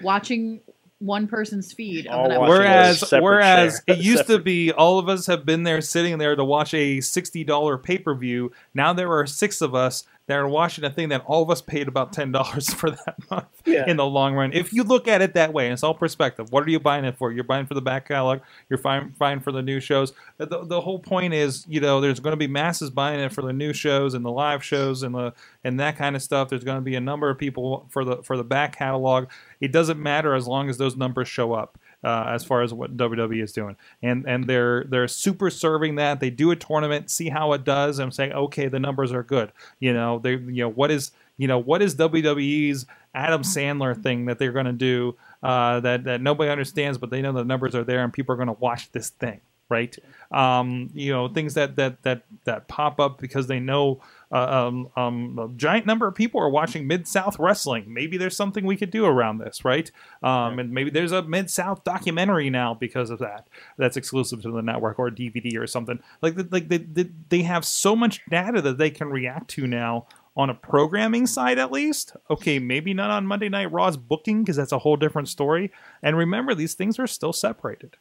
watching 0.03 0.61
one 0.99 1.27
person's 1.27 1.73
feed 1.73 2.07
of 2.07 2.31
the 2.31 2.41
Whereas, 2.41 3.05
whereas 3.11 3.83
share. 3.87 3.97
it 3.97 4.03
used 4.03 4.27
to 4.27 4.39
be 4.39 4.73
all 4.73 4.99
of 4.99 5.09
us 5.09 5.27
have 5.27 5.45
been 5.45 5.63
there 5.65 5.81
sitting 5.83 6.17
there 6.19 6.35
to 6.37 6.45
watch 6.45 6.73
a 6.73 7.01
sixty 7.01 7.45
dollar 7.45 7.77
pay 7.77 7.99
per 7.99 8.15
view. 8.15 8.53
Now 8.73 8.93
there 8.93 9.13
are 9.13 9.27
six 9.27 9.61
of 9.61 9.75
us 9.75 10.05
that 10.27 10.39
are 10.39 10.49
watching 10.49 10.85
a 10.85 10.91
thing 10.91 11.11
that 11.11 11.23
all 11.27 11.43
of 11.43 11.51
us 11.51 11.61
paid 11.61 11.87
about 11.87 12.13
ten 12.13 12.33
dollars 12.33 12.73
for 12.73 12.91
that 12.91 13.17
month 13.31 13.47
Yeah. 13.67 13.85
in 13.89 13.99
the 13.99 14.07
long 14.07 14.35
run. 14.35 14.53
If 14.53 14.73
you 14.73 14.83
look 14.83 15.07
at 15.07 15.21
it 15.21 15.35
that 15.35 15.53
way, 15.53 15.67
and 15.67 15.73
it's 15.75 15.83
all 15.83 15.95
perspective. 15.95 16.51
What 16.51 16.65
are 16.65 16.71
you 16.71 16.81
buying 16.81 17.05
it 17.05 17.17
for? 17.19 17.31
You're 17.31 17.45
buying 17.45 17.67
for 17.67 17.75
the 17.75 17.83
back 17.83 18.09
catalog. 18.09 18.41
You're 18.71 18.79
fine, 18.79 19.13
fine 19.19 19.41
for 19.41 19.53
the 19.53 19.61
new 19.63 19.81
shows. 19.81 20.13
The, 20.39 20.65
the 20.65 20.81
whole 20.81 20.99
point 20.99 21.35
is, 21.35 21.67
you 21.69 21.81
know, 21.81 22.01
there's 22.01 22.21
going 22.21 22.33
to 22.33 22.39
be 22.39 22.47
masses 22.47 22.91
buying 22.91 23.21
it 23.21 23.33
for 23.33 23.43
the 23.43 23.53
new 23.53 23.73
shows 23.73 24.15
and 24.15 24.25
the 24.25 24.31
live 24.31 24.65
shows 24.65 25.03
and 25.03 25.15
the 25.15 25.35
and 25.63 25.79
that 25.81 25.97
kind 25.97 26.17
of 26.17 26.23
stuff. 26.23 26.49
There's 26.49 26.65
going 26.65 26.79
to 26.79 26.83
be 26.83 26.95
a 26.97 27.01
number 27.01 27.29
of 27.29 27.37
people 27.39 27.87
for 27.91 28.05
the 28.05 28.23
for 28.23 28.37
the 28.37 28.45
back 28.45 28.77
catalog. 28.77 29.29
It 29.61 29.73
doesn't 29.73 30.03
matter 30.03 30.35
as 30.35 30.47
long 30.47 30.69
as 30.71 30.79
those 30.79 30.97
numbers 30.97 31.29
show 31.29 31.53
up. 31.53 31.79
Uh, 32.05 32.27
as 32.29 32.45
far 32.45 32.63
as 32.63 32.75
what 32.75 32.97
WWE 32.97 33.43
is 33.43 33.53
doing, 33.53 33.77
and 34.03 34.27
and 34.29 34.47
they're 34.47 34.85
they're 34.85 35.09
super 35.09 35.49
serving 35.49 35.95
that. 35.95 36.21
They 36.21 36.31
do 36.31 36.51
a 36.51 36.57
tournament, 36.57 37.11
see 37.11 37.31
how 37.31 37.53
it 37.55 37.65
does. 37.65 37.99
I'm 37.99 38.11
saying, 38.11 38.33
okay, 38.33 38.69
the 38.69 38.79
numbers 38.79 39.11
are 39.13 39.23
good. 39.23 39.53
You 39.81 39.95
know, 39.95 40.19
they 40.19 40.33
you 40.33 40.63
know 40.65 40.71
what 40.71 40.91
is 40.91 41.13
you 41.39 41.49
know 41.49 41.59
what 41.59 41.83
is 41.83 41.97
WWE's 41.97 42.87
Adam 43.15 43.43
Sandler 43.43 44.01
thing 44.01 44.27
that 44.27 44.39
they're 44.39 44.53
going 44.53 44.67
to 44.67 44.73
do 44.73 45.17
uh, 45.43 45.81
that 45.81 46.05
that 46.05 46.21
nobody 46.21 46.51
understands, 46.51 46.99
but 46.99 47.11
they 47.11 47.23
know 47.23 47.33
the 47.33 47.45
numbers 47.45 47.75
are 47.75 47.85
there 47.85 48.03
and 48.03 48.13
people 48.13 48.33
are 48.33 48.37
going 48.37 48.49
to 48.49 48.55
watch 48.55 48.91
this 48.93 49.11
thing, 49.11 49.41
right? 49.69 49.97
Um, 50.31 50.91
you 50.95 51.13
know, 51.13 51.29
things 51.29 51.55
that 51.55 51.77
that 51.77 52.03
that 52.03 52.25
that 52.45 52.69
pop 52.69 52.99
up 52.99 53.21
because 53.21 53.47
they 53.47 53.61
know 53.61 54.01
uh, 54.33 54.67
um, 54.67 54.89
um, 54.97 55.39
a 55.39 55.49
giant 55.57 55.87
number 55.87 56.07
of 56.07 56.15
people 56.15 56.41
are 56.41 56.49
watching 56.49 56.87
Mid 56.87 57.07
South 57.07 57.39
wrestling. 57.39 57.93
Maybe 57.93 58.17
there's 58.17 58.37
something 58.37 58.65
we 58.65 58.77
could 58.77 58.91
do 58.91 59.05
around 59.05 59.39
this, 59.39 59.65
right? 59.65 59.91
Um, 60.23 60.59
and 60.59 60.71
maybe 60.73 60.91
there's 60.91 61.13
a 61.13 61.23
Mid 61.23 61.51
South 61.51 61.85
documentary 61.85 62.51
now 62.51 62.75
because 62.75 63.11
of 63.11 63.19
that. 63.21 63.49
That's 63.77 63.97
exclusive 63.97 64.43
to 64.43 64.51
the 64.51 64.63
network 64.63 64.99
or 64.99 65.11
DVD 65.11 65.59
or 65.59 65.67
something. 65.67 66.01
Like 66.23 66.37
like 66.51 66.69
they, 66.69 66.79
they, 66.79 67.11
they 67.29 67.43
have 67.43 67.65
so 67.65 67.95
much 67.95 68.21
data 68.31 68.61
that 68.63 68.79
they 68.79 68.91
can 68.91 69.09
react 69.11 69.49
to 69.51 69.67
now 69.67 70.07
on 70.37 70.51
a 70.51 70.55
programming 70.55 71.27
side 71.27 71.59
at 71.59 71.71
least. 71.71 72.17
Okay, 72.29 72.59
maybe 72.59 72.93
not 72.95 73.11
on 73.11 73.27
Monday 73.27 73.49
Night 73.49 73.71
Raw's 73.71 73.97
booking 73.97 74.43
because 74.43 74.57
that's 74.57 74.73
a 74.73 74.79
whole 74.79 74.97
different 74.97 75.29
story. 75.29 75.71
And 76.03 76.17
remember, 76.17 76.55
these 76.55 76.75
things 76.75 76.99
are 76.99 77.07
still 77.07 77.33
separated. 77.33 77.97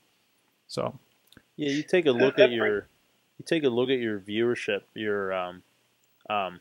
So 0.68 1.00
Yeah, 1.56 1.70
you 1.70 1.84
take 1.84 2.06
a 2.06 2.12
look 2.12 2.40
at 2.40 2.52
your 2.52 2.88
you 3.38 3.46
take 3.46 3.64
a 3.64 3.70
look 3.70 3.90
at 3.90 4.00
your 4.00 4.20
viewership, 4.20 4.82
your 4.94 5.34
um 5.34 5.64
um 6.30 6.60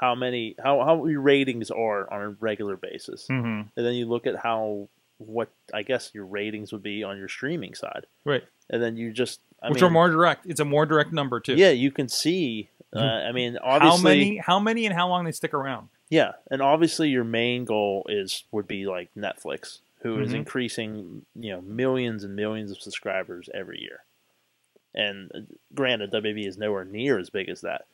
how 0.00 0.14
many 0.14 0.56
how 0.62 0.84
how 0.84 1.06
your 1.06 1.20
ratings 1.20 1.70
are 1.70 2.12
on 2.12 2.20
a 2.22 2.28
regular 2.30 2.76
basis. 2.76 3.26
mhm. 3.30 3.68
And 3.76 3.86
then 3.86 3.94
you 3.94 4.06
look 4.06 4.26
at 4.26 4.36
how 4.36 4.88
what 5.18 5.48
I 5.72 5.82
guess 5.82 6.10
your 6.12 6.26
ratings 6.26 6.72
would 6.72 6.82
be 6.82 7.04
on 7.04 7.16
your 7.18 7.28
streaming 7.28 7.74
side. 7.74 8.06
right, 8.24 8.42
And 8.68 8.82
then 8.82 8.96
you 8.96 9.12
just 9.12 9.40
I 9.62 9.68
which 9.70 9.80
mean, 9.80 9.88
are 9.88 9.92
more 9.92 10.08
direct. 10.10 10.46
It's 10.46 10.60
a 10.60 10.64
more 10.64 10.84
direct 10.84 11.12
number 11.12 11.38
too. 11.40 11.54
Yeah, 11.54 11.70
you 11.70 11.90
can 11.90 12.08
see 12.08 12.68
uh, 12.94 12.98
I 13.00 13.32
mean 13.32 13.56
obviously 13.62 13.96
how 13.96 14.02
many? 14.02 14.36
How 14.38 14.58
many 14.58 14.86
and 14.86 14.94
how 14.94 15.08
long 15.08 15.24
they 15.24 15.32
stick 15.32 15.54
around? 15.54 15.88
Yeah, 16.10 16.32
and 16.50 16.60
obviously 16.60 17.08
your 17.08 17.24
main 17.24 17.64
goal 17.64 18.04
is 18.08 18.44
would 18.52 18.66
be 18.68 18.86
like 18.86 19.10
Netflix, 19.16 19.78
who 20.02 20.20
is 20.20 20.32
Mhm. 20.32 20.36
increasing 20.36 21.24
you 21.34 21.52
know 21.52 21.60
millions 21.62 22.24
and 22.24 22.34
millions 22.36 22.70
of 22.72 22.80
subscribers 22.80 23.48
every 23.54 23.80
year. 23.80 24.02
And 24.94 25.30
uh, 25.34 25.38
granted, 25.74 26.12
WB 26.12 26.46
is 26.46 26.58
nowhere 26.58 26.84
near 26.84 27.18
as 27.18 27.30
big 27.30 27.48
as 27.48 27.62
that, 27.62 27.86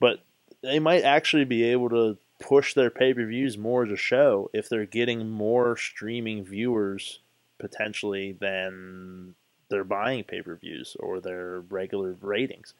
but 0.00 0.20
they 0.62 0.78
might 0.78 1.02
actually 1.02 1.44
be 1.44 1.64
able 1.64 1.88
to 1.90 2.18
push 2.40 2.74
their 2.74 2.90
pay 2.90 3.14
per 3.14 3.24
views 3.26 3.56
more 3.56 3.84
as 3.84 3.90
a 3.90 3.96
show 3.96 4.50
if 4.52 4.68
they're 4.68 4.86
getting 4.86 5.30
more 5.30 5.76
streaming 5.76 6.44
viewers 6.44 7.20
potentially 7.58 8.32
than 8.32 9.34
they're 9.68 9.84
buying 9.84 10.24
pay 10.24 10.42
per 10.42 10.56
views 10.56 10.96
or 11.00 11.20
their 11.20 11.60
regular 11.60 12.16
ratings, 12.20 12.74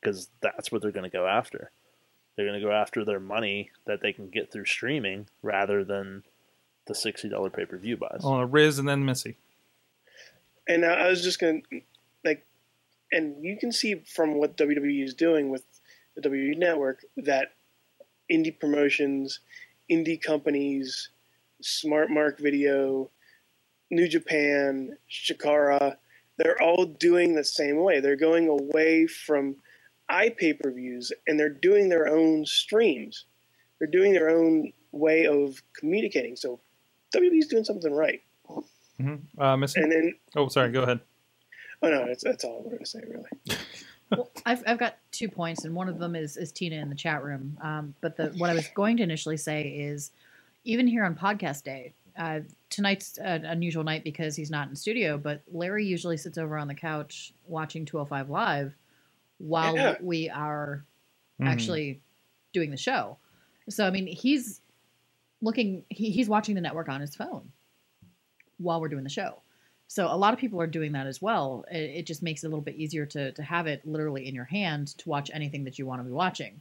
because 0.00 0.28
that's 0.40 0.70
what 0.70 0.82
they're 0.82 0.90
going 0.90 1.08
to 1.08 1.16
go 1.16 1.26
after 1.26 1.70
they're 2.36 2.46
going 2.46 2.60
to 2.60 2.66
go 2.66 2.72
after 2.72 3.04
their 3.04 3.20
money 3.20 3.70
that 3.86 4.00
they 4.02 4.12
can 4.12 4.28
get 4.28 4.52
through 4.52 4.66
streaming 4.66 5.26
rather 5.42 5.84
than 5.84 6.22
the 6.86 6.94
sixty 6.94 7.28
dollar 7.28 7.50
pay 7.50 7.64
per 7.64 7.78
view 7.78 7.96
buys. 7.96 8.20
Oh, 8.22 8.42
Riz 8.42 8.78
and 8.78 8.88
then 8.88 9.04
Missy. 9.04 9.36
And 10.68 10.84
I 10.84 10.92
I 10.92 11.08
was 11.08 11.22
just 11.22 11.40
going 11.40 11.62
to, 11.70 11.80
like, 12.24 12.46
and 13.10 13.42
you 13.44 13.56
can 13.56 13.72
see 13.72 13.94
from 13.94 14.34
what 14.34 14.56
WWE 14.56 15.02
is 15.02 15.14
doing 15.14 15.48
with 15.48 15.64
the 16.16 16.28
WWE 16.28 16.58
network 16.58 17.04
that 17.16 17.52
indie 18.30 18.58
promotions, 18.58 19.40
indie 19.90 20.20
companies, 20.20 21.10
Smart 21.62 22.10
Mark 22.10 22.38
Video, 22.38 23.10
New 23.90 24.08
Japan, 24.08 24.96
Chikara, 25.10 25.96
they're 26.38 26.60
all 26.60 26.84
doing 26.84 27.34
the 27.34 27.44
same 27.44 27.82
way. 27.82 28.00
They're 28.00 28.16
going 28.16 28.48
away 28.48 29.06
from 29.06 29.56
iPay 30.10 30.60
per 30.60 30.70
views 30.70 31.12
and 31.26 31.38
they're 31.38 31.48
doing 31.48 31.88
their 31.88 32.08
own 32.08 32.44
streams. 32.44 33.24
They're 33.78 33.88
doing 33.88 34.12
their 34.12 34.28
own 34.28 34.72
way 34.92 35.26
of 35.26 35.62
communicating. 35.74 36.36
So 36.36 36.60
WWE's 37.14 37.48
doing 37.48 37.64
something 37.64 37.92
right. 37.92 38.22
hmm 38.98 39.16
Uh. 39.38 39.56
And 39.76 39.92
then, 39.92 40.14
oh, 40.34 40.48
sorry. 40.48 40.70
Go 40.70 40.82
ahead. 40.82 41.00
oh 41.82 41.90
no, 41.90 42.06
that's, 42.06 42.24
that's 42.24 42.44
all 42.44 42.58
I'm 42.58 42.64
going 42.64 42.78
to 42.78 42.86
say, 42.86 43.02
really. 43.08 43.58
Well, 44.10 44.30
I've, 44.44 44.62
I've 44.66 44.78
got 44.78 44.96
two 45.10 45.28
points, 45.28 45.64
and 45.64 45.74
one 45.74 45.88
of 45.88 45.98
them 45.98 46.14
is, 46.14 46.36
is 46.36 46.52
Tina 46.52 46.76
in 46.76 46.88
the 46.88 46.94
chat 46.94 47.22
room. 47.24 47.58
Um, 47.60 47.94
but 48.00 48.16
the 48.16 48.26
what 48.36 48.50
I 48.50 48.54
was 48.54 48.68
going 48.74 48.96
to 48.98 49.02
initially 49.02 49.36
say 49.36 49.62
is, 49.62 50.12
even 50.64 50.86
here 50.86 51.04
on 51.04 51.14
podcast 51.16 51.64
day, 51.64 51.92
uh, 52.16 52.40
tonight's 52.70 53.18
an 53.18 53.44
unusual 53.44 53.82
night 53.84 54.04
because 54.04 54.36
he's 54.36 54.50
not 54.50 54.68
in 54.68 54.76
studio. 54.76 55.18
But 55.18 55.42
Larry 55.52 55.84
usually 55.84 56.16
sits 56.16 56.38
over 56.38 56.56
on 56.56 56.68
the 56.68 56.74
couch 56.74 57.32
watching 57.46 57.84
205 57.84 58.30
Live 58.30 58.74
while 59.38 59.74
Yeah. 59.76 59.96
we 60.00 60.30
are 60.30 60.84
Mhm. 61.40 61.46
actually 61.48 62.00
doing 62.52 62.70
the 62.70 62.76
show. 62.76 63.18
So 63.68 63.86
I 63.86 63.90
mean, 63.90 64.06
he's 64.06 64.60
looking, 65.42 65.84
he, 65.90 66.10
he's 66.10 66.28
watching 66.28 66.54
the 66.54 66.60
network 66.62 66.88
on 66.88 67.00
his 67.02 67.14
phone 67.14 67.50
while 68.58 68.80
we're 68.80 68.88
doing 68.88 69.04
the 69.04 69.10
show. 69.10 69.42
So 69.88 70.06
a 70.06 70.16
lot 70.16 70.34
of 70.34 70.40
people 70.40 70.60
are 70.60 70.66
doing 70.66 70.92
that 70.92 71.06
as 71.06 71.22
well. 71.22 71.64
It, 71.70 71.90
it 71.98 72.06
just 72.06 72.22
makes 72.22 72.42
it 72.42 72.48
a 72.48 72.50
little 72.50 72.62
bit 72.62 72.76
easier 72.76 73.06
to 73.06 73.32
to 73.32 73.42
have 73.42 73.66
it 73.66 73.86
literally 73.86 74.26
in 74.28 74.34
your 74.34 74.44
hand 74.44 74.88
to 74.98 75.08
watch 75.08 75.30
anything 75.32 75.64
that 75.64 75.78
you 75.78 75.86
want 75.86 76.00
to 76.00 76.04
be 76.04 76.12
watching. 76.12 76.60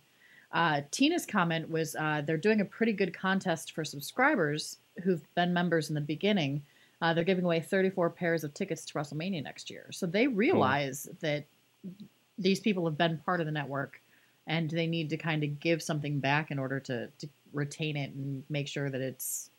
Uh, 0.51 0.81
Tina's 0.91 1.25
comment 1.25 1.69
was 1.69 1.95
uh, 1.95 2.21
they're 2.25 2.37
doing 2.37 2.61
a 2.61 2.65
pretty 2.65 2.93
good 2.93 3.13
contest 3.13 3.73
for 3.73 3.83
subscribers 3.83 4.77
who've 5.03 5.27
been 5.35 5.53
members 5.53 5.89
in 5.89 5.95
the 5.95 6.01
beginning. 6.01 6.63
Uh, 7.01 7.13
they're 7.13 7.25
giving 7.25 7.43
away 7.43 7.59
34 7.59 8.09
pairs 8.11 8.43
of 8.43 8.53
tickets 8.53 8.85
to 8.85 8.93
WrestleMania 8.93 9.43
next 9.43 9.69
year. 9.69 9.87
So 9.91 10.05
they 10.05 10.27
realize 10.27 11.09
that 11.19 11.43
these 12.37 12.59
people 12.59 12.85
have 12.85 12.97
been 12.97 13.17
part 13.25 13.41
of 13.41 13.45
the 13.45 13.51
network 13.51 14.01
and 14.47 14.69
they 14.69 14.87
need 14.87 15.09
to 15.09 15.17
kind 15.17 15.43
of 15.43 15.59
give 15.59 15.81
something 15.81 16.19
back 16.19 16.51
in 16.51 16.59
order 16.59 16.79
to, 16.79 17.07
to 17.07 17.27
retain 17.53 17.97
it 17.97 18.13
and 18.13 18.43
make 18.49 18.67
sure 18.67 18.89
that 18.89 19.01
it's 19.01 19.49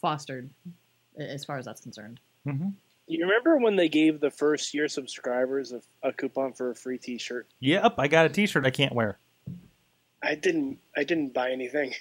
fostered 0.00 0.48
as 1.18 1.44
far 1.44 1.58
as 1.58 1.64
that's 1.64 1.80
concerned. 1.80 2.18
Mhm. 2.46 2.74
You 3.06 3.24
remember 3.26 3.58
when 3.58 3.76
they 3.76 3.88
gave 3.88 4.20
the 4.20 4.30
first 4.30 4.72
year 4.72 4.88
subscribers 4.88 5.72
a, 5.72 5.82
a 6.02 6.12
coupon 6.12 6.52
for 6.52 6.70
a 6.70 6.74
free 6.74 6.98
T-shirt? 6.98 7.46
Yep, 7.60 7.94
I 7.98 8.08
got 8.08 8.26
a 8.26 8.28
T-shirt 8.28 8.64
I 8.64 8.70
can't 8.70 8.94
wear. 8.94 9.18
I 10.22 10.34
didn't. 10.34 10.78
I 10.96 11.04
didn't 11.04 11.34
buy 11.34 11.50
anything. 11.50 11.92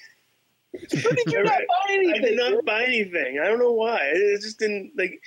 How 0.74 1.12
did 1.12 1.32
you 1.32 1.44
not 1.44 1.62
buy 1.68 1.94
anything? 1.94 2.16
I 2.16 2.20
did 2.20 2.38
not 2.38 2.66
buy 2.66 2.84
anything. 2.84 3.40
I 3.40 3.48
don't 3.48 3.60
know 3.60 3.74
why. 3.74 4.00
It 4.14 4.42
just 4.42 4.60
didn't 4.60 4.94
like. 4.98 5.22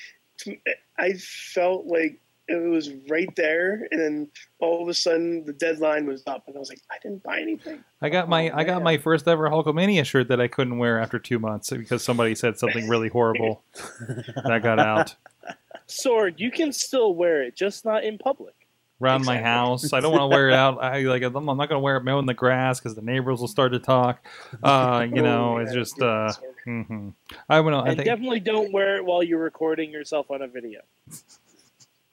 I 0.99 1.15
felt 1.15 1.87
like 1.87 2.21
it 2.49 2.69
was 2.69 2.91
right 3.09 3.35
there, 3.37 3.87
and 3.91 4.01
then 4.01 4.29
all 4.61 4.83
of 4.83 4.89
a 4.89 4.95
sudden 4.95 5.45
the 5.45 5.53
deadline 5.53 6.07
was 6.07 6.23
up, 6.27 6.45
and 6.47 6.57
I 6.57 6.59
was 6.59 6.69
like, 6.69 6.81
I 6.91 6.97
didn't 7.03 7.23
buy 7.23 7.41
anything. 7.41 7.83
I 8.03 8.09
got 8.09 8.29
my 8.29 8.51
Oh, 8.51 8.57
I 8.57 8.65
got 8.65 8.83
my 8.83 8.99
first 8.99 9.27
ever 9.27 9.49
Hulkamania 9.49 10.05
shirt 10.05 10.29
that 10.29 10.41
I 10.41 10.49
couldn't 10.49 10.79
wear 10.79 11.01
after 11.01 11.19
two 11.19 11.39
months 11.39 11.71
because 11.71 12.03
somebody 12.05 12.35
said 12.35 12.59
something 12.59 12.89
really 12.89 13.09
horrible. 13.09 13.63
and 14.37 14.53
I 14.53 14.59
got 14.59 14.79
out 14.79 15.15
Sorg, 15.89 16.35
you 16.39 16.51
can 16.51 16.73
still 16.73 17.15
wear 17.15 17.43
it, 17.43 17.57
just 17.57 17.85
not 17.85 18.05
in 18.05 18.19
public. 18.19 18.55
around 19.01 19.25
my 19.25 19.41
house. 19.41 19.93
I 19.93 20.01
don't 20.01 20.13
want 20.13 20.23
to 20.23 20.29
wear 20.29 20.49
it 20.49 20.55
out. 20.55 20.83
I 20.83 21.01
like 21.01 21.23
I'm 21.23 21.33
not 21.33 21.57
going 21.57 21.71
to 21.71 21.79
wear 21.79 21.97
it 21.97 22.05
mowing 22.05 22.27
the 22.27 22.35
grass 22.35 22.81
because 22.81 22.95
the 22.95 23.03
neighbors 23.03 23.41
will 23.41 23.49
start 23.49 23.73
to 23.73 23.79
talk. 23.79 24.25
Uh, 24.63 25.07
you 25.11 25.23
know, 25.23 25.55
Oh, 25.55 25.59
it's 25.59 25.73
just 25.73 26.01
uh, 26.01 26.33
hmm 26.65 27.11
I 27.49 27.57
don't 27.57 27.71
know. 27.71 27.81
I 27.81 27.95
think 27.95 28.05
definitely 28.05 28.41
don't 28.41 28.73
wear 28.73 28.97
it 28.97 29.05
while 29.05 29.23
you're 29.23 29.43
recording 29.43 29.91
yourself 29.91 30.31
on 30.31 30.43
a 30.43 30.49
video. 30.49 30.81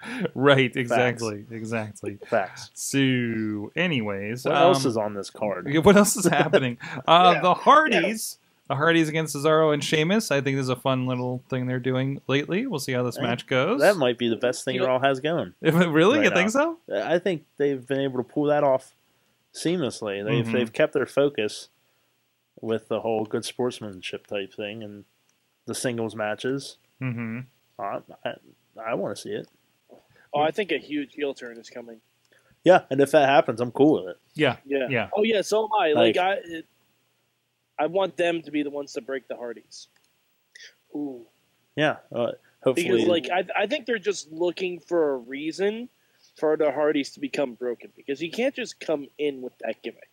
right, 0.35 0.75
exactly, 0.75 1.45
exactly. 1.51 2.17
Facts. 2.27 2.69
So, 2.73 3.71
anyways, 3.75 4.45
What 4.45 4.55
um, 4.55 4.61
else 4.63 4.85
is 4.85 4.97
on 4.97 5.13
this 5.13 5.29
card? 5.29 5.67
What 5.83 5.95
else 5.97 6.15
is 6.17 6.25
happening? 6.25 6.77
Uh, 7.07 7.31
Yeah, 7.35 7.41
the 7.41 7.53
Hardys, 7.53 8.37
the 8.67 8.75
Hardys 8.75 9.09
against 9.09 9.35
Cesaro 9.35 9.73
and 9.73 9.83
Sheamus. 9.83 10.31
I 10.31 10.41
think 10.41 10.57
this 10.57 10.63
is 10.63 10.69
a 10.69 10.75
fun 10.75 11.05
little 11.07 11.43
thing 11.49 11.65
they're 11.67 11.79
doing 11.79 12.21
lately. 12.27 12.67
We'll 12.67 12.79
see 12.79 12.93
how 12.93 13.03
this 13.03 13.17
Yeah. 13.17 13.23
match 13.23 13.47
goes. 13.47 13.81
That 13.81 13.97
might 13.97 14.17
be 14.17 14.29
the 14.29 14.35
best 14.37 14.63
thing 14.65 14.81
Raw 14.81 14.99
has 14.99 15.19
going. 15.19 15.53
If 15.61 15.75
it- 15.79 15.87
really, 15.89 16.17
right 16.19 16.23
you 16.25 16.29
now. 16.29 16.35
think 16.35 16.49
so? 16.51 16.77
I 16.93 17.19
think 17.19 17.45
they've 17.57 17.85
been 17.85 17.99
able 18.01 18.17
to 18.17 18.27
pull 18.29 18.45
that 18.45 18.63
off 18.63 18.95
seamlessly. 19.53 20.23
They've 20.23 20.45
Mhm. 20.45 20.51
they've 20.53 20.71
kept 20.73 20.93
their 20.93 21.05
focus 21.05 21.69
with 22.61 22.87
the 22.89 23.01
whole 23.01 23.25
good 23.25 23.43
sportsmanship 23.43 24.27
type 24.27 24.53
thing 24.53 24.83
and 24.83 25.03
the 25.65 25.73
singles 25.75 26.15
matches. 26.15 26.77
Mm-hmm. 27.01 27.39
Uh, 27.79 27.99
I, 28.23 28.33
I 28.85 28.93
want 28.93 29.15
to 29.15 29.21
see 29.21 29.31
it. 29.31 29.47
Oh, 30.33 30.39
I 30.41 30.51
think 30.51 30.71
a 30.71 30.77
huge 30.77 31.13
heel 31.13 31.33
turn 31.33 31.57
is 31.57 31.69
coming. 31.69 31.99
Yeah, 32.63 32.81
and 32.89 33.01
if 33.01 33.11
that 33.11 33.27
happens, 33.27 33.59
I'm 33.59 33.71
cool 33.71 34.03
with 34.03 34.11
it. 34.11 34.17
Yeah, 34.35 34.57
Yeah. 34.65 34.87
yeah. 34.89 35.09
Oh 35.15 35.23
yeah, 35.23 35.41
so 35.41 35.63
am 35.63 35.69
I. 35.79 35.93
Like, 35.93 36.15
Like- 36.15 36.17
I, 36.17 36.33
it, 36.43 36.65
I 37.79 37.87
want 37.87 38.15
them 38.17 38.41
to 38.43 38.51
be 38.51 38.61
the 38.63 38.69
ones 38.69 38.93
to 38.93 39.01
break 39.01 39.27
the 39.27 39.35
Hardys 39.35 39.87
Ooh, 40.95 41.25
Yeah, 41.75 41.97
uh, 42.13 42.33
hopefully. 42.63 42.91
because, 42.91 43.07
like, 43.07 43.29
I, 43.31 43.45
I 43.63 43.65
think 43.65 43.85
they're 43.87 43.97
just 43.97 44.31
looking 44.31 44.79
for 44.79 45.13
a 45.13 45.17
reason 45.17 45.89
for 46.37 46.55
the 46.57 46.71
Hardys 46.71 47.11
to 47.11 47.19
become 47.19 47.53
broken 47.55 47.91
because 47.95 48.21
you 48.21 48.29
can't 48.29 48.53
just 48.53 48.79
come 48.79 49.07
in 49.17 49.41
with 49.41 49.53
that 49.59 49.81
gimmick. 49.81 50.07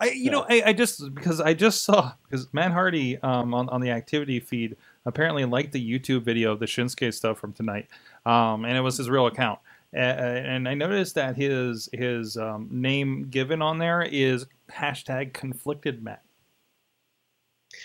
I, 0.00 0.10
you 0.10 0.30
know, 0.30 0.44
I, 0.48 0.62
I 0.66 0.72
just 0.72 1.14
because 1.14 1.40
I 1.40 1.54
just 1.54 1.82
saw 1.84 2.12
because 2.28 2.52
Matt 2.52 2.72
Hardy 2.72 3.18
um, 3.18 3.52
on 3.54 3.68
on 3.68 3.80
the 3.80 3.90
activity 3.90 4.38
feed 4.40 4.76
apparently 5.06 5.44
liked 5.44 5.72
the 5.72 5.80
YouTube 5.98 6.22
video 6.22 6.52
of 6.52 6.60
the 6.60 6.66
Shinsuke 6.66 7.12
stuff 7.14 7.38
from 7.38 7.52
tonight, 7.52 7.86
um, 8.26 8.64
and 8.64 8.76
it 8.76 8.80
was 8.80 8.98
his 8.98 9.08
real 9.08 9.26
account. 9.26 9.60
A- 9.94 9.98
and 9.98 10.68
I 10.68 10.74
noticed 10.74 11.14
that 11.14 11.36
his 11.36 11.88
his 11.92 12.36
um, 12.36 12.68
name 12.70 13.28
given 13.30 13.62
on 13.62 13.78
there 13.78 14.02
is 14.02 14.46
hashtag 14.70 15.32
conflicted 15.32 16.02
Matt. 16.02 16.22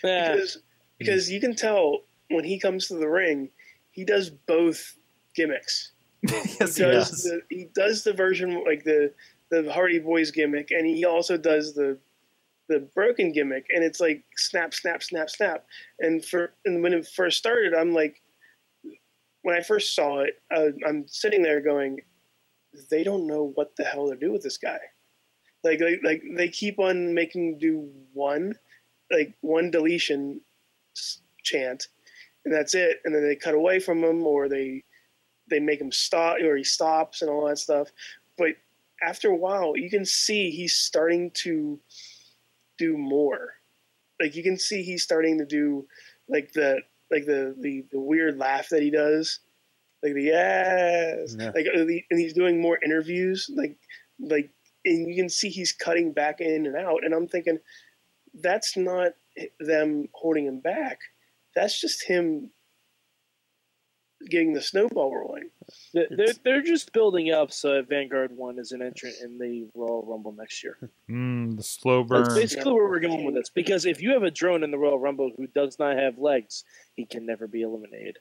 Because 0.02 0.58
because 0.98 1.32
you 1.32 1.40
can 1.40 1.56
tell 1.56 2.00
when 2.30 2.44
he 2.44 2.60
comes 2.60 2.88
to 2.88 2.96
the 2.96 3.08
ring, 3.08 3.50
he 3.92 4.04
does 4.04 4.30
both 4.30 4.98
gimmicks. 5.36 5.92
yes, 6.24 6.76
he 6.76 6.84
he 6.84 6.92
does 6.92 7.10
does. 7.10 7.24
the 7.24 7.42
he 7.50 7.68
does 7.74 8.04
the 8.04 8.14
version 8.14 8.64
like 8.66 8.84
the 8.84 9.14
the 9.50 9.72
Hardy 9.72 10.00
Boys 10.00 10.32
gimmick, 10.32 10.72
and 10.72 10.86
he 10.86 11.06
also 11.06 11.38
does 11.38 11.74
the 11.74 11.98
the 12.68 12.80
broken 12.96 13.32
gimmick, 13.32 13.66
and 13.70 13.84
it's 13.84 14.00
like 14.00 14.24
snap, 14.38 14.74
snap, 14.74 15.04
snap, 15.04 15.30
snap. 15.30 15.66
And 16.00 16.24
for 16.24 16.54
and 16.66 16.82
when 16.82 16.94
it 16.94 17.08
first 17.08 17.38
started, 17.38 17.74
I'm 17.74 17.94
like, 17.94 18.21
when 19.44 19.56
I 19.56 19.62
first 19.62 19.96
saw 19.96 20.20
it, 20.20 20.42
uh, 20.56 20.70
I'm 20.88 21.08
sitting 21.08 21.42
there 21.42 21.62
going, 21.62 22.00
they 22.90 23.04
don't 23.04 23.28
know 23.28 23.52
what 23.56 23.76
the 23.76 23.84
hell 23.84 24.10
to 24.10 24.16
do 24.16 24.32
with 24.32 24.44
this 24.44 24.58
guy. 24.58 24.80
Like 25.64 25.80
like 25.80 26.00
like 26.04 26.24
they 26.36 26.48
keep 26.48 26.80
on 26.80 27.14
making 27.14 27.60
do 27.60 27.88
one, 28.14 28.56
like 29.12 29.34
one 29.42 29.70
deletion 29.70 30.42
chant, 31.44 31.88
and 32.46 32.54
that's 32.54 32.74
it. 32.74 33.00
And 33.06 33.14
then 33.14 33.24
they 33.24 33.36
cut 33.36 33.54
away 33.54 33.80
from 33.80 34.04
him, 34.04 34.26
or 34.26 34.50
they 34.50 34.84
they 35.50 35.60
make 35.60 35.80
him 35.80 35.92
stop 35.92 36.38
or 36.42 36.56
he 36.56 36.64
stops 36.64 37.22
and 37.22 37.30
all 37.30 37.48
that 37.48 37.60
stuff. 37.60 37.90
But 38.38 38.56
after 39.04 39.30
a 39.30 39.36
while, 39.36 39.76
you 39.76 39.90
can 39.90 40.06
see 40.06 40.50
he's 40.50 40.76
starting 40.76 41.32
to 41.44 41.80
do 42.78 42.98
more. 42.98 43.56
Like 44.20 44.36
you 44.36 44.44
can 44.44 44.58
see 44.58 44.82
he's 44.82 45.04
starting 45.04 45.38
to 45.38 45.46
do 45.46 45.86
like 46.30 46.54
the 46.54 46.82
like 47.12 47.26
the 47.26 47.56
the, 47.60 47.84
the 47.92 48.00
weird 48.00 48.38
laugh 48.38 48.70
that 48.70 48.82
he 48.82 48.90
does, 48.90 49.40
like 50.04 50.14
the 50.14 50.24
yes, 50.24 51.36
Yeah. 51.38 51.52
like 51.54 51.68
uh, 51.68 51.80
and 51.82 52.20
he's 52.20 52.34
doing 52.34 52.62
more 52.62 52.80
interviews, 52.84 53.50
like 53.54 53.78
like 54.20 54.50
and 54.86 55.08
you 55.08 55.16
can 55.16 55.30
see 55.30 55.50
he's 55.50 55.72
cutting 55.72 56.12
back 56.14 56.42
in 56.42 56.66
and 56.66 56.76
out. 56.76 57.04
And 57.04 57.14
I'm 57.14 57.28
thinking 57.28 57.60
that's 58.42 58.78
not 58.78 59.12
them 59.60 60.08
holding 60.14 60.46
him 60.46 60.60
back. 60.60 61.00
That's 61.56 61.80
just 61.80 62.04
him 62.04 62.50
getting 64.30 64.54
the 64.54 64.62
snowball 64.62 65.16
rolling. 65.16 65.50
They're, 65.94 66.08
they're, 66.10 66.34
they're 66.44 66.62
just 66.62 66.94
building 66.94 67.32
up 67.32 67.52
so 67.52 67.76
that 67.76 67.90
Vanguard 67.90 68.32
1 68.36 68.60
is 68.60 68.72
an 68.72 68.82
entrant 68.82 69.16
in 69.24 69.38
the 69.38 69.68
Royal 69.76 70.06
Rumble 70.08 70.32
next 70.32 70.64
year. 70.64 70.78
Mm, 71.10 71.58
the 71.58 71.64
slow 71.64 72.04
burn. 72.04 72.24
That's 72.24 72.36
basically 72.36 72.74
where 72.74 72.88
we're 72.88 73.00
going 73.00 73.26
with 73.26 73.36
this. 73.36 73.50
Because 73.50 73.86
if 73.86 74.02
you 74.02 74.12
have 74.12 74.24
a 74.24 74.32
drone 74.32 74.64
in 74.64 74.72
the 74.72 74.78
Royal 74.78 75.00
Rumble 75.00 75.32
who 75.36 75.48
does 75.48 75.78
not 75.80 75.98
have 75.98 76.18
legs, 76.18 76.64
he 76.96 77.06
can 77.06 77.26
never 77.26 77.48
be 77.48 77.62
eliminated. 77.62 78.20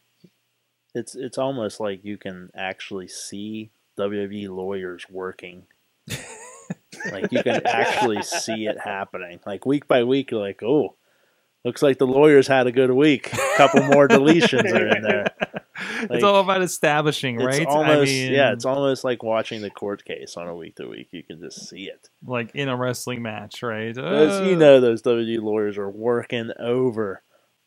it's 0.94 1.14
it's 1.14 1.38
almost 1.38 1.78
like 1.80 2.04
you 2.04 2.18
can 2.18 2.50
actually 2.54 3.08
see 3.08 3.70
WWE 3.98 4.48
lawyers 4.48 5.06
working. 5.10 5.64
like 7.12 7.30
you 7.30 7.42
can 7.42 7.62
actually 7.66 8.22
see 8.22 8.66
it 8.66 8.78
happening. 8.78 9.40
Like 9.46 9.66
week 9.66 9.86
by 9.86 10.04
week, 10.04 10.30
you're 10.30 10.40
like, 10.40 10.62
oh, 10.62 10.96
looks 11.64 11.82
like 11.82 11.98
the 11.98 12.06
lawyers 12.06 12.48
had 12.48 12.66
a 12.66 12.72
good 12.72 12.90
week. 12.90 13.32
A 13.32 13.56
couple 13.56 13.82
more 13.84 14.08
deletions 14.08 14.72
are 14.72 14.96
in 14.96 15.02
there. 15.02 15.26
it's 16.10 16.24
all 16.24 16.40
about 16.40 16.62
establishing, 16.62 17.36
It's 17.40 17.44
right? 17.58 17.66
almost 17.66 18.10
I 18.10 18.14
mean, 18.14 18.32
yeah, 18.32 18.52
it's 18.52 18.64
almost 18.64 19.04
like 19.04 19.22
watching 19.22 19.62
the 19.62 19.70
court 19.70 20.04
case 20.04 20.36
on 20.36 20.46
a 20.48 20.54
week 20.54 20.76
to 20.76 20.88
week. 20.88 21.08
You 21.12 21.22
can 21.22 21.40
just 21.40 21.68
see 21.68 21.84
it. 21.84 22.08
like 22.26 22.54
in 22.54 22.68
a 22.68 22.76
wrestling 22.76 23.22
match, 23.22 23.62
right? 23.62 23.96
As 23.96 24.46
you 24.46 24.56
know, 24.56 24.80
those 24.80 25.02
WWE 25.02 25.42
lawyers 25.42 25.78
are 25.78 25.88
working 25.90 26.50
over 26.58 27.22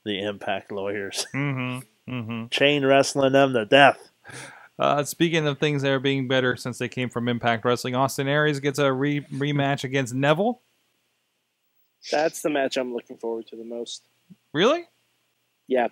the 0.05 0.21
Impact 0.23 0.71
lawyers, 0.71 1.25
Mm-hmm. 1.33 2.13
Mm-hmm. 2.13 2.47
chain 2.47 2.85
wrestling 2.85 3.31
them 3.33 3.53
to 3.53 3.65
death. 3.65 4.09
Uh, 4.77 5.03
speaking 5.03 5.47
of 5.47 5.59
things 5.59 5.81
that 5.83 5.91
are 5.91 5.99
being 5.99 6.27
better 6.27 6.55
since 6.57 6.77
they 6.77 6.89
came 6.89 7.09
from 7.09 7.27
Impact 7.29 7.63
Wrestling, 7.63 7.95
Austin 7.95 8.27
Aries 8.27 8.59
gets 8.59 8.79
a 8.79 8.91
re- 8.91 9.21
rematch 9.31 9.83
against 9.83 10.13
Neville. 10.13 10.61
That's 12.11 12.41
the 12.41 12.49
match 12.49 12.75
I'm 12.75 12.93
looking 12.93 13.17
forward 13.17 13.47
to 13.47 13.55
the 13.55 13.63
most. 13.63 14.03
Really? 14.53 14.83
Yeah, 15.67 15.87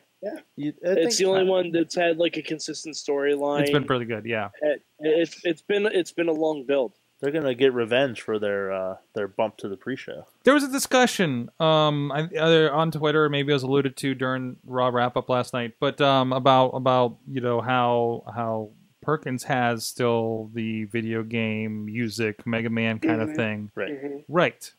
You, 0.56 0.74
it's 0.82 1.18
the 1.18 1.26
only 1.26 1.46
one 1.46 1.72
that's 1.72 1.96
had 1.96 2.18
like 2.18 2.38
a 2.38 2.42
consistent 2.42 2.96
storyline. 2.96 3.62
It's 3.62 3.72
been 3.72 3.86
pretty 3.86 4.06
good, 4.06 4.26
yeah. 4.26 4.50
It, 4.62 4.84
it's 5.00 5.44
it's 5.44 5.62
been 5.62 5.86
it's 5.88 6.12
been 6.12 6.30
a 6.30 6.34
long 6.34 6.66
build. 6.66 6.94
They're 7.20 7.32
gonna 7.32 7.56
get 7.56 7.74
revenge 7.74 8.22
for 8.22 8.40
their 8.40 8.72
uh, 8.72 8.98
their 9.14 9.28
bump 9.28 9.58
to 9.58 9.68
the 9.70 9.78
pre-show. 9.78 10.26
There 10.44 10.54
was 10.54 10.64
a 10.64 10.72
discussion 10.72 11.50
um, 11.60 12.12
either 12.12 12.72
on 12.72 12.92
Twitter, 12.92 13.30
maybe 13.30 13.52
it 13.52 13.54
was 13.54 13.64
alluded 13.64 13.96
to 13.98 14.14
during 14.16 14.58
Raw 14.66 14.90
wrap 14.90 15.18
up 15.18 15.30
last 15.30 15.54
night, 15.54 15.74
but 15.80 16.00
um, 16.02 16.34
about 16.34 16.70
about 16.70 17.18
you 17.28 17.42
know 17.42 17.62
how 17.62 18.24
how 18.34 18.70
Perkins 19.02 19.44
has 19.44 19.86
still 19.86 20.50
the 20.54 20.86
video 20.86 21.24
game 21.24 21.86
music 21.86 22.46
Mega 22.46 22.70
Man 22.70 23.00
kind 23.00 23.22
of 23.22 23.30
Mhm. 23.30 23.36
thing. 23.36 23.72
Right. 23.76 24.04
Mhm. 24.04 24.24
Right. 24.28 24.72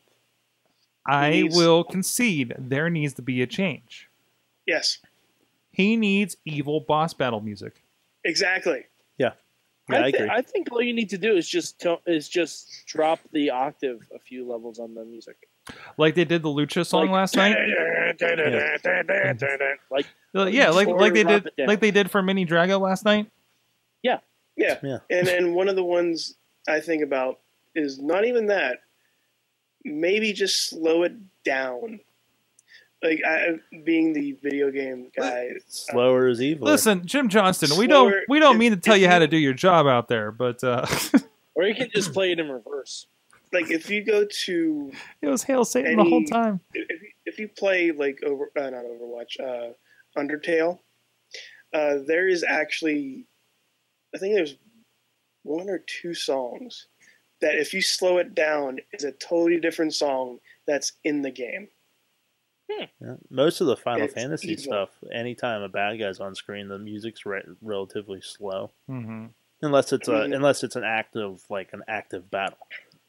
I 1.05 1.49
will 1.51 1.83
concede 1.83 2.55
there 2.57 2.89
needs 2.89 3.13
to 3.15 3.21
be 3.21 3.41
a 3.41 3.47
change. 3.47 4.09
Yes, 4.65 4.99
He 5.73 5.97
needs 5.97 6.37
evil 6.45 6.79
boss 6.79 7.13
battle 7.13 7.41
music. 7.41 7.83
exactly. 8.23 8.85
Yeah, 9.17 9.31
I, 9.89 9.95
I 9.97 10.07
agree. 10.07 10.29
I 10.29 10.41
think 10.41 10.71
all 10.71 10.81
you 10.81 10.93
need 10.93 11.09
to 11.09 11.17
do 11.17 11.35
is 11.35 11.49
just 11.49 11.79
to- 11.81 11.99
is 12.07 12.29
just 12.29 12.85
drop 12.87 13.19
the 13.33 13.49
octave 13.49 14.07
a 14.15 14.19
few 14.19 14.47
levels 14.49 14.79
on 14.79 14.93
the 14.93 15.03
music. 15.03 15.35
Like 15.97 16.15
they 16.15 16.25
did 16.25 16.41
the 16.43 16.49
Lucha 16.49 16.85
song 16.85 17.07
Like- 17.07 17.11
last 17.11 17.35
night. 17.35 17.57
Like 19.91 20.07
Uh, 20.35 20.45
yeah, 20.45 20.69
like 20.69 20.87
like 20.87 21.13
they 21.13 21.23
did 21.23 21.49
like 21.57 21.79
they 21.79 21.91
did 21.91 22.09
for 22.09 22.21
Mini 22.21 22.45
Drago 22.45 22.79
last 22.79 23.05
night. 23.05 23.29
Yeah. 24.01 24.19
Yeah. 24.55 24.99
And 25.09 25.27
and 25.27 25.55
one 25.55 25.67
of 25.67 25.75
the 25.75 25.83
ones 25.83 26.35
I 26.67 26.79
think 26.79 27.01
about 27.03 27.39
is 27.75 27.99
not 27.99 28.25
even 28.25 28.47
that. 28.47 28.79
Maybe 29.83 30.31
just 30.33 30.69
slow 30.69 31.03
it 31.03 31.13
down. 31.43 31.99
Like 33.03 33.21
I, 33.27 33.59
being 33.83 34.13
the 34.13 34.31
video 34.41 34.71
game 34.71 35.11
guy, 35.15 35.49
Slower 35.67 36.29
is 36.29 36.41
evil. 36.41 36.65
Listen, 36.67 37.05
Jim 37.05 37.27
Johnston, 37.27 37.77
we 37.77 37.85
don't 37.85 38.15
we 38.29 38.39
don't 38.39 38.57
mean 38.57 38.71
to 38.71 38.77
tell 38.77 38.95
you 38.95 39.09
how 39.09 39.19
to 39.19 39.27
do 39.27 39.37
your 39.37 39.53
job 39.53 39.87
out 39.87 40.07
there, 40.07 40.31
but 40.31 40.63
uh, 40.63 40.85
or 41.55 41.65
you 41.65 41.75
can 41.75 41.89
just 41.93 42.13
play 42.13 42.31
it 42.31 42.39
in 42.39 42.49
reverse. 42.49 43.07
like 43.51 43.69
if 43.69 43.89
you 43.89 44.03
go 44.03 44.25
to 44.45 44.91
it 45.21 45.27
was 45.27 45.43
hail 45.43 45.65
Satan 45.65 45.97
the 45.97 46.03
whole 46.03 46.23
time. 46.23 46.61
if 46.73 47.01
you, 47.01 47.09
if 47.25 47.39
you 47.39 47.49
play 47.49 47.91
like 47.91 48.23
over 48.23 48.49
uh, 48.57 48.69
not 48.69 48.85
Overwatch, 48.85 49.37
uh, 49.39 49.73
Undertale, 50.17 50.79
uh, 51.73 51.97
there 52.07 52.27
is 52.27 52.45
actually, 52.47 53.25
I 54.15 54.17
think 54.17 54.35
there's 54.35 54.55
one 55.43 55.69
or 55.69 55.79
two 55.79 56.13
songs 56.13 56.87
that 57.41 57.55
if 57.55 57.73
you 57.73 57.81
slow 57.81 58.17
it 58.17 58.33
down 58.33 58.79
is 58.93 59.03
a 59.03 59.11
totally 59.11 59.59
different 59.59 59.93
song 59.93 60.39
that's 60.65 60.93
in 61.03 61.21
the 61.21 61.31
game. 61.31 61.67
Yeah. 62.99 63.15
Most 63.29 63.61
of 63.61 63.67
the 63.67 63.75
Final 63.77 64.05
It's 64.05 64.13
Fantasy 64.13 64.53
evil. 64.53 64.63
stuff, 64.63 64.89
anytime 65.11 65.61
a 65.61 65.69
bad 65.69 65.97
guy's 65.99 66.19
on 66.19 66.35
screen, 66.35 66.67
the 66.67 66.79
music's 66.79 67.25
re- 67.25 67.43
relatively 67.61 68.21
slow, 68.21 68.71
hmm 68.87 69.27
unless 69.61 69.93
it's 69.93 70.07
a 70.09 70.11
Mhm. 70.11 70.35
unless 70.35 70.63
it's 70.63 70.75
an 70.75 70.83
active 70.83 71.41
like 71.49 71.71
an 71.73 71.83
active 71.87 72.29
battle. 72.29 72.57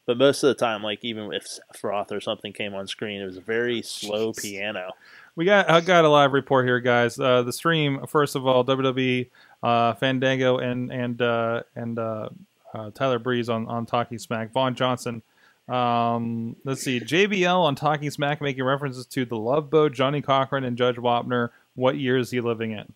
But 0.07 0.19
most 0.19 0.43
of 0.43 0.49
the 0.49 0.55
time, 0.55 0.83
like 0.83 1.03
even 1.05 1.33
if 1.33 1.47
Sephiroth 1.47 2.13
or 2.13 2.21
something 2.21 2.53
came 2.53 2.75
on 2.75 2.87
screen, 2.87 3.21
it 3.23 3.25
was 3.25 3.37
a 3.39 3.41
very 3.41 3.83
slow 3.83 4.33
Jeez. 4.33 4.43
piano. 4.43 4.93
We 5.37 5.45
got 5.47 5.69
I 5.71 5.81
got 5.81 6.05
a 6.05 6.09
live 6.09 6.33
report 6.33 6.67
here, 6.67 6.79
guys. 6.81 7.19
Uh, 7.19 7.43
the 7.43 7.53
stream 7.53 8.07
first 8.07 8.37
of 8.37 8.47
all, 8.47 8.63
WWE, 8.65 9.31
uh, 9.63 9.95
Fandango, 9.95 10.59
and 10.59 10.93
and 10.93 11.21
uh, 11.23 11.63
and 11.75 11.99
uh, 11.99 12.29
uh, 12.73 12.91
Tyler 12.93 13.19
Breeze 13.19 13.49
on 13.49 13.67
on 13.67 13.85
Talking 13.87 14.19
Smack. 14.19 14.53
Vaughn 14.53 14.75
Johnson. 14.75 15.23
Um, 15.69 16.57
let's 16.65 16.83
see, 16.83 17.01
JBL 17.01 17.59
on 17.59 17.75
Talking 17.75 18.11
Smack 18.11 18.41
making 18.43 18.65
references 18.65 19.07
to 19.07 19.25
the 19.25 19.37
Love 19.39 19.71
Boat, 19.71 19.93
Johnny 19.93 20.21
Cochran, 20.21 20.65
and 20.65 20.77
Judge 20.77 20.97
Wapner. 20.97 21.51
What 21.75 21.97
year 21.97 22.19
is 22.19 22.31
he 22.31 22.41
living 22.41 22.73
in? 22.73 22.93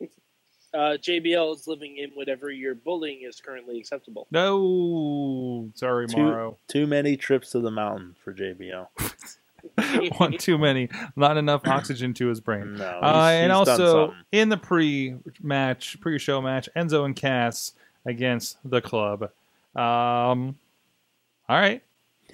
Uh, 0.74 0.98
JBL 0.98 1.54
is 1.54 1.66
living 1.66 1.96
in 1.96 2.10
whatever 2.10 2.50
your 2.50 2.74
bullying 2.74 3.22
is 3.22 3.40
currently 3.40 3.78
acceptable. 3.78 4.26
No, 4.30 5.70
sorry, 5.74 6.06
Two- 6.06 6.18
Morrow. 6.18 6.58
Too 6.68 6.86
many 6.86 7.16
trips 7.16 7.52
to 7.52 7.60
the 7.60 7.70
mountain 7.70 8.14
for 8.22 8.34
JBL. 8.34 8.86
One 10.18 10.36
too 10.36 10.58
many. 10.58 10.90
Not 11.16 11.38
enough 11.38 11.62
oxygen 11.66 12.12
to 12.14 12.26
his 12.26 12.40
brain. 12.40 12.74
No, 12.74 12.84
he's, 12.84 13.02
Uh, 13.02 13.28
and 13.32 13.40
he's 13.40 13.48
done 13.48 13.80
also 13.80 14.06
something. 14.08 14.24
in 14.32 14.48
the 14.50 14.58
pre-match, 14.58 15.98
pre-show 16.02 16.42
match, 16.42 16.68
Enzo 16.76 17.06
and 17.06 17.16
Cass 17.16 17.72
against 18.04 18.58
the 18.62 18.82
club. 18.82 19.30
Um, 19.74 20.58
all 21.48 21.58
right, 21.58 21.82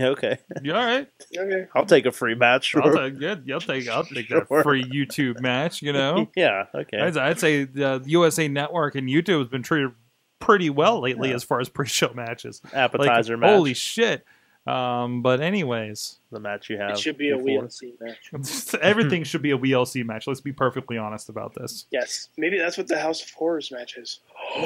okay, 0.00 0.38
you 0.62 0.74
all 0.74 0.84
right? 0.84 1.08
Okay. 1.36 1.66
I'll 1.74 1.86
take 1.86 2.06
a 2.06 2.12
free 2.12 2.34
match. 2.34 2.74
I'll 2.76 2.82
Sure. 2.82 3.10
take 3.10 3.18
good. 3.18 3.50
I'll 3.52 3.60
take. 3.60 3.88
I'll 3.88 4.04
take 4.04 4.26
Sure. 4.26 4.46
that 4.48 4.62
free 4.62 4.84
YouTube 4.84 5.40
match. 5.40 5.82
You 5.82 5.92
know, 5.92 6.28
yeah, 6.36 6.66
okay. 6.74 6.98
I'd, 6.98 7.16
I'd 7.16 7.38
say 7.40 7.64
the 7.64 8.02
USA 8.06 8.48
Network 8.48 8.94
and 8.94 9.08
YouTube 9.08 9.40
has 9.40 9.48
been 9.48 9.62
treated 9.62 9.90
pretty 10.40 10.70
well 10.70 11.00
lately 11.00 11.28
Yeah. 11.30 11.34
as 11.36 11.44
far 11.44 11.60
as 11.60 11.68
pre-show 11.70 12.12
matches. 12.14 12.60
Like, 12.64 12.74
Appetizer 12.74 13.36
match. 13.36 13.50
holy 13.50 13.74
shit! 13.74 14.24
Um, 14.66 15.22
but 15.22 15.40
anyways, 15.40 16.18
the 16.30 16.38
match 16.38 16.70
you 16.70 16.78
have. 16.78 16.92
It 16.92 16.98
should 17.00 17.18
be 17.18 17.30
a. 17.30 17.36
WLC 17.36 17.94
match. 18.00 18.74
everything 18.80 19.24
should 19.24 19.42
be 19.42 19.50
a 19.50 19.58
WLC 19.58 20.04
match. 20.06 20.26
Let's 20.28 20.40
be 20.40 20.52
perfectly 20.52 20.96
honest 20.98 21.28
about 21.28 21.52
this. 21.54 21.86
Yes. 21.90 22.28
Maybe 22.38 22.58
that's 22.58 22.78
what 22.78 22.86
the 22.86 22.98
House 23.00 23.22
of 23.24 23.30
Horrors 23.32 23.72
match 23.72 23.96
is. 23.98 24.20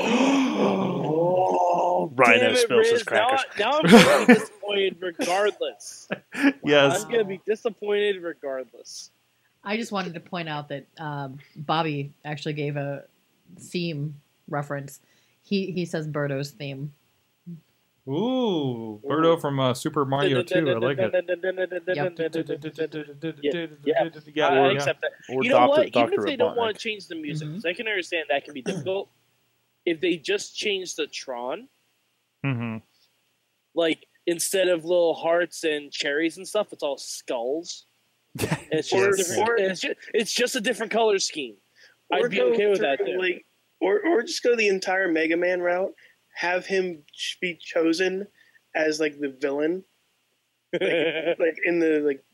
Oh, 0.58 1.75
Rhino 2.14 2.38
damn 2.40 2.52
it, 2.52 2.58
spills 2.58 2.88
his 2.88 2.92
Riz. 2.92 3.06
Now, 3.10 3.28
crackers. 3.28 3.46
I- 3.56 3.60
now 3.60 3.78
I'm 3.78 3.86
going 3.86 4.26
to 4.26 4.26
be 4.26 4.34
disappointed 4.34 4.96
regardless. 5.00 6.08
Yes. 6.64 7.02
I'm 7.04 7.08
going 7.10 7.18
to 7.24 7.28
be 7.28 7.40
disappointed 7.46 8.22
regardless. 8.22 9.10
I 9.64 9.76
just 9.76 9.90
wanted 9.92 10.14
to 10.14 10.20
point 10.20 10.48
out 10.48 10.68
that 10.68 10.86
um, 10.98 11.38
Bobby 11.56 12.12
actually 12.24 12.52
gave 12.54 12.76
a 12.76 13.04
theme 13.58 14.14
reference. 14.48 15.00
He 15.42 15.70
he 15.72 15.84
says 15.84 16.06
Birdo's 16.08 16.50
theme. 16.52 16.92
Ooh, 18.08 19.00
Birdo 19.04 19.40
from 19.40 19.58
uh, 19.58 19.74
Super 19.74 20.04
Mario 20.04 20.40
2. 20.44 20.54
I 20.70 20.72
like 20.74 20.98
it. 20.98 21.12
Yeah, 21.88 22.04
Yeah, 23.84 24.46
I, 24.48 24.58
I 24.58 24.72
accept 24.72 25.00
that. 25.00 25.10
You 25.28 25.50
know 25.50 25.66
what? 25.66 25.88
Even 25.88 26.12
if 26.14 26.24
they 26.24 26.36
don't 26.36 26.56
want 26.56 26.76
to 26.76 26.80
change 26.80 27.08
the 27.08 27.16
music, 27.16 27.48
Mhm. 27.48 27.54
'cause 27.54 27.64
I 27.64 27.72
can 27.72 27.88
understand 27.88 28.26
that 28.30 28.44
can 28.44 28.54
be 28.54 28.62
difficult. 28.62 29.08
if 29.84 30.00
they 30.00 30.16
just 30.16 30.56
change 30.56 30.96
the 30.96 31.06
Tron, 31.06 31.68
hmm 32.44 32.76
like 33.74 34.06
instead 34.26 34.68
of 34.68 34.84
little 34.84 35.14
hearts 35.14 35.62
and 35.64 35.92
cherries 35.92 36.36
and 36.38 36.46
stuff, 36.48 36.72
it's 36.72 36.82
all 36.82 36.96
skulls. 36.98 37.86
It's 38.70 38.90
just 38.90 38.94
Or- 38.94 39.10
a 39.10 39.16
different. 39.16 39.48
or- 39.48 39.56
it's, 39.56 39.80
just, 39.80 39.96
it's 40.14 40.32
just 40.32 40.56
a 40.56 40.60
different 40.60 40.92
color 40.92 41.18
scheme. 41.18 41.56
Or 42.10 42.24
I'd 42.24 42.30
be 42.30 42.36
go 42.38 42.52
okay 42.52 42.66
with 42.68 42.80
that 42.80 42.98
too. 43.04 43.18
Like, 43.18 43.44
or 43.80 44.00
or 44.06 44.22
just 44.22 44.42
go 44.42 44.56
the 44.56 44.68
entire 44.68 45.08
Mega 45.10 45.36
Man 45.36 45.60
route. 45.60 45.92
Have 46.34 46.66
him 46.66 47.02
be 47.40 47.56
chosen 47.60 48.26
as 48.74 48.98
like 49.00 49.18
the 49.18 49.36
villain. 49.40 49.84
like 50.72 51.58
in 51.64 51.78
the 51.78 52.02
like, 52.04 52.24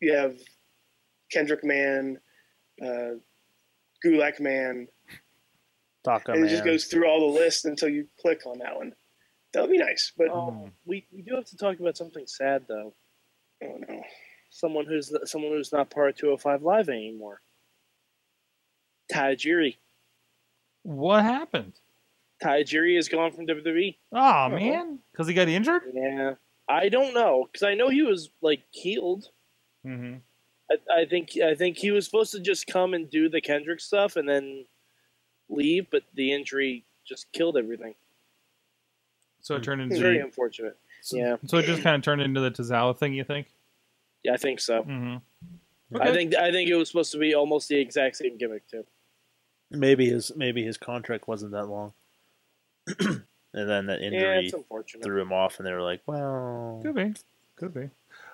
you 0.00 0.12
have 0.14 0.36
Kendrick 1.30 1.64
Man, 1.64 2.18
uh, 2.82 3.16
Gulak 4.04 4.40
Man, 4.40 4.86
Taco 6.04 6.32
and 6.32 6.40
Man. 6.42 6.48
it 6.48 6.52
just 6.52 6.64
goes 6.64 6.84
through 6.86 7.06
all 7.08 7.20
the 7.32 7.38
lists 7.38 7.64
until 7.64 7.88
you 7.88 8.06
click 8.20 8.42
on 8.46 8.58
that 8.58 8.76
one. 8.76 8.92
That 9.54 9.62
would 9.62 9.70
be 9.70 9.78
nice, 9.78 10.12
but 10.18 10.28
oh, 10.30 10.68
we 10.84 11.06
we 11.12 11.22
do 11.22 11.36
have 11.36 11.44
to 11.46 11.56
talk 11.56 11.78
about 11.78 11.96
something 11.96 12.26
sad 12.26 12.64
though. 12.68 12.92
oh 13.62 13.78
no. 13.88 14.02
Someone 14.50 14.86
who's 14.86 15.12
someone 15.24 15.52
who's 15.52 15.72
not 15.72 15.90
part 15.90 16.10
of 16.10 16.16
205 16.16 16.62
Live 16.62 16.88
anymore. 16.88 17.40
Tajiri. 19.12 19.76
What 20.82 21.22
happened? 21.24 21.74
Tajiri 22.42 22.98
is 22.98 23.08
gone 23.08 23.32
from 23.32 23.46
WWE. 23.46 23.96
Oh, 24.12 24.48
man. 24.48 24.98
Because 25.12 25.28
he 25.28 25.34
got 25.34 25.48
injured? 25.48 25.82
Yeah, 25.92 26.34
I 26.68 26.88
don't 26.88 27.14
know 27.14 27.48
because 27.50 27.64
I 27.64 27.74
know 27.74 27.88
he 27.88 28.02
was 28.02 28.30
like 28.42 28.62
healed. 28.70 29.28
Mm-hmm. 29.86 30.16
I, 30.70 31.02
I 31.02 31.04
think 31.06 31.30
I 31.42 31.54
think 31.54 31.76
he 31.76 31.90
was 31.90 32.04
supposed 32.04 32.32
to 32.32 32.40
just 32.40 32.66
come 32.66 32.94
and 32.94 33.08
do 33.08 33.28
the 33.28 33.40
Kendrick 33.40 33.80
stuff 33.80 34.16
and 34.16 34.28
then 34.28 34.66
leave, 35.48 35.86
but 35.90 36.02
the 36.14 36.32
injury 36.32 36.84
just 37.06 37.30
killed 37.32 37.56
everything. 37.56 37.94
So 39.44 39.56
it 39.56 39.62
turned 39.62 39.82
It's 39.92 40.00
very 40.00 40.20
unfortunate. 40.20 40.78
So, 41.02 41.18
yeah. 41.18 41.36
so 41.44 41.58
it 41.58 41.66
just 41.66 41.82
kind 41.82 41.96
of 41.96 42.00
turned 42.00 42.22
into 42.22 42.40
the 42.40 42.50
Tozawa 42.50 42.98
thing, 42.98 43.12
you 43.12 43.24
think? 43.24 43.48
Yeah, 44.22 44.32
I 44.32 44.38
think 44.38 44.58
so. 44.58 44.82
Mm-hmm. 44.84 46.00
I 46.00 46.12
think 46.12 46.34
I 46.34 46.50
think 46.50 46.70
it 46.70 46.74
was 46.76 46.88
supposed 46.88 47.12
to 47.12 47.18
be 47.18 47.34
almost 47.34 47.68
the 47.68 47.78
exact 47.78 48.16
same 48.16 48.38
gimmick 48.38 48.66
too. 48.66 48.84
maybe 49.70 50.08
his 50.08 50.32
maybe 50.34 50.64
his 50.64 50.78
contract 50.78 51.28
wasn't 51.28 51.52
that 51.52 51.66
long, 51.66 51.92
and 52.98 53.22
then 53.52 53.86
that 53.86 54.00
injury 54.00 54.46
it's 54.46 54.54
unfortunate. 54.54 55.04
threw 55.04 55.20
him 55.20 55.30
off, 55.30 55.58
and 55.58 55.66
they 55.66 55.72
were 55.72 55.82
like, 55.82 56.00
"Well, 56.06 56.80
Could 56.82 56.94
be. 56.94 57.14
Could 57.56 57.74
be. 57.74 57.90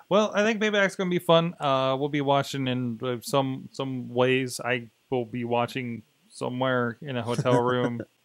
Well, 0.07 0.31
I 0.33 0.43
think 0.43 0.61
Payback's 0.61 0.95
going 0.95 1.09
to 1.09 1.13
be 1.13 1.23
fun. 1.23 1.53
Uh, 1.59 1.97
we'll 1.99 2.09
be 2.09 2.21
watching 2.21 2.67
in 2.69 2.99
uh, 3.03 3.17
some 3.21 3.67
some 3.73 4.07
ways. 4.07 4.61
I 4.63 4.87
will 5.09 5.25
be 5.25 5.43
watching 5.43 6.03
somewhere 6.29 6.97
in 7.01 7.17
a 7.17 7.21
hotel 7.21 7.61
room 7.61 7.99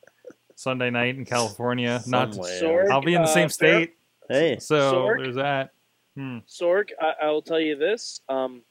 Sunday 0.56 0.90
night 0.90 1.16
in 1.16 1.24
California. 1.24 2.02
Not 2.06 2.34
somewhere." 2.34 2.60
Sorg, 2.60 2.90
I'll 2.90 3.00
be 3.00 3.14
in 3.14 3.22
the 3.22 3.28
uh, 3.28 3.32
same 3.32 3.48
state, 3.48 3.94
Hey, 4.28 4.58
so 4.58 4.92
Sorg? 4.92 5.22
there's 5.22 5.36
that. 5.36 5.70
Hmm. 6.16 6.38
Sorg, 6.48 6.90
I, 7.00 7.26
I 7.26 7.30
will 7.30 7.42
tell 7.42 7.60
you 7.60 7.76
this, 7.76 8.20
um, 8.28 8.62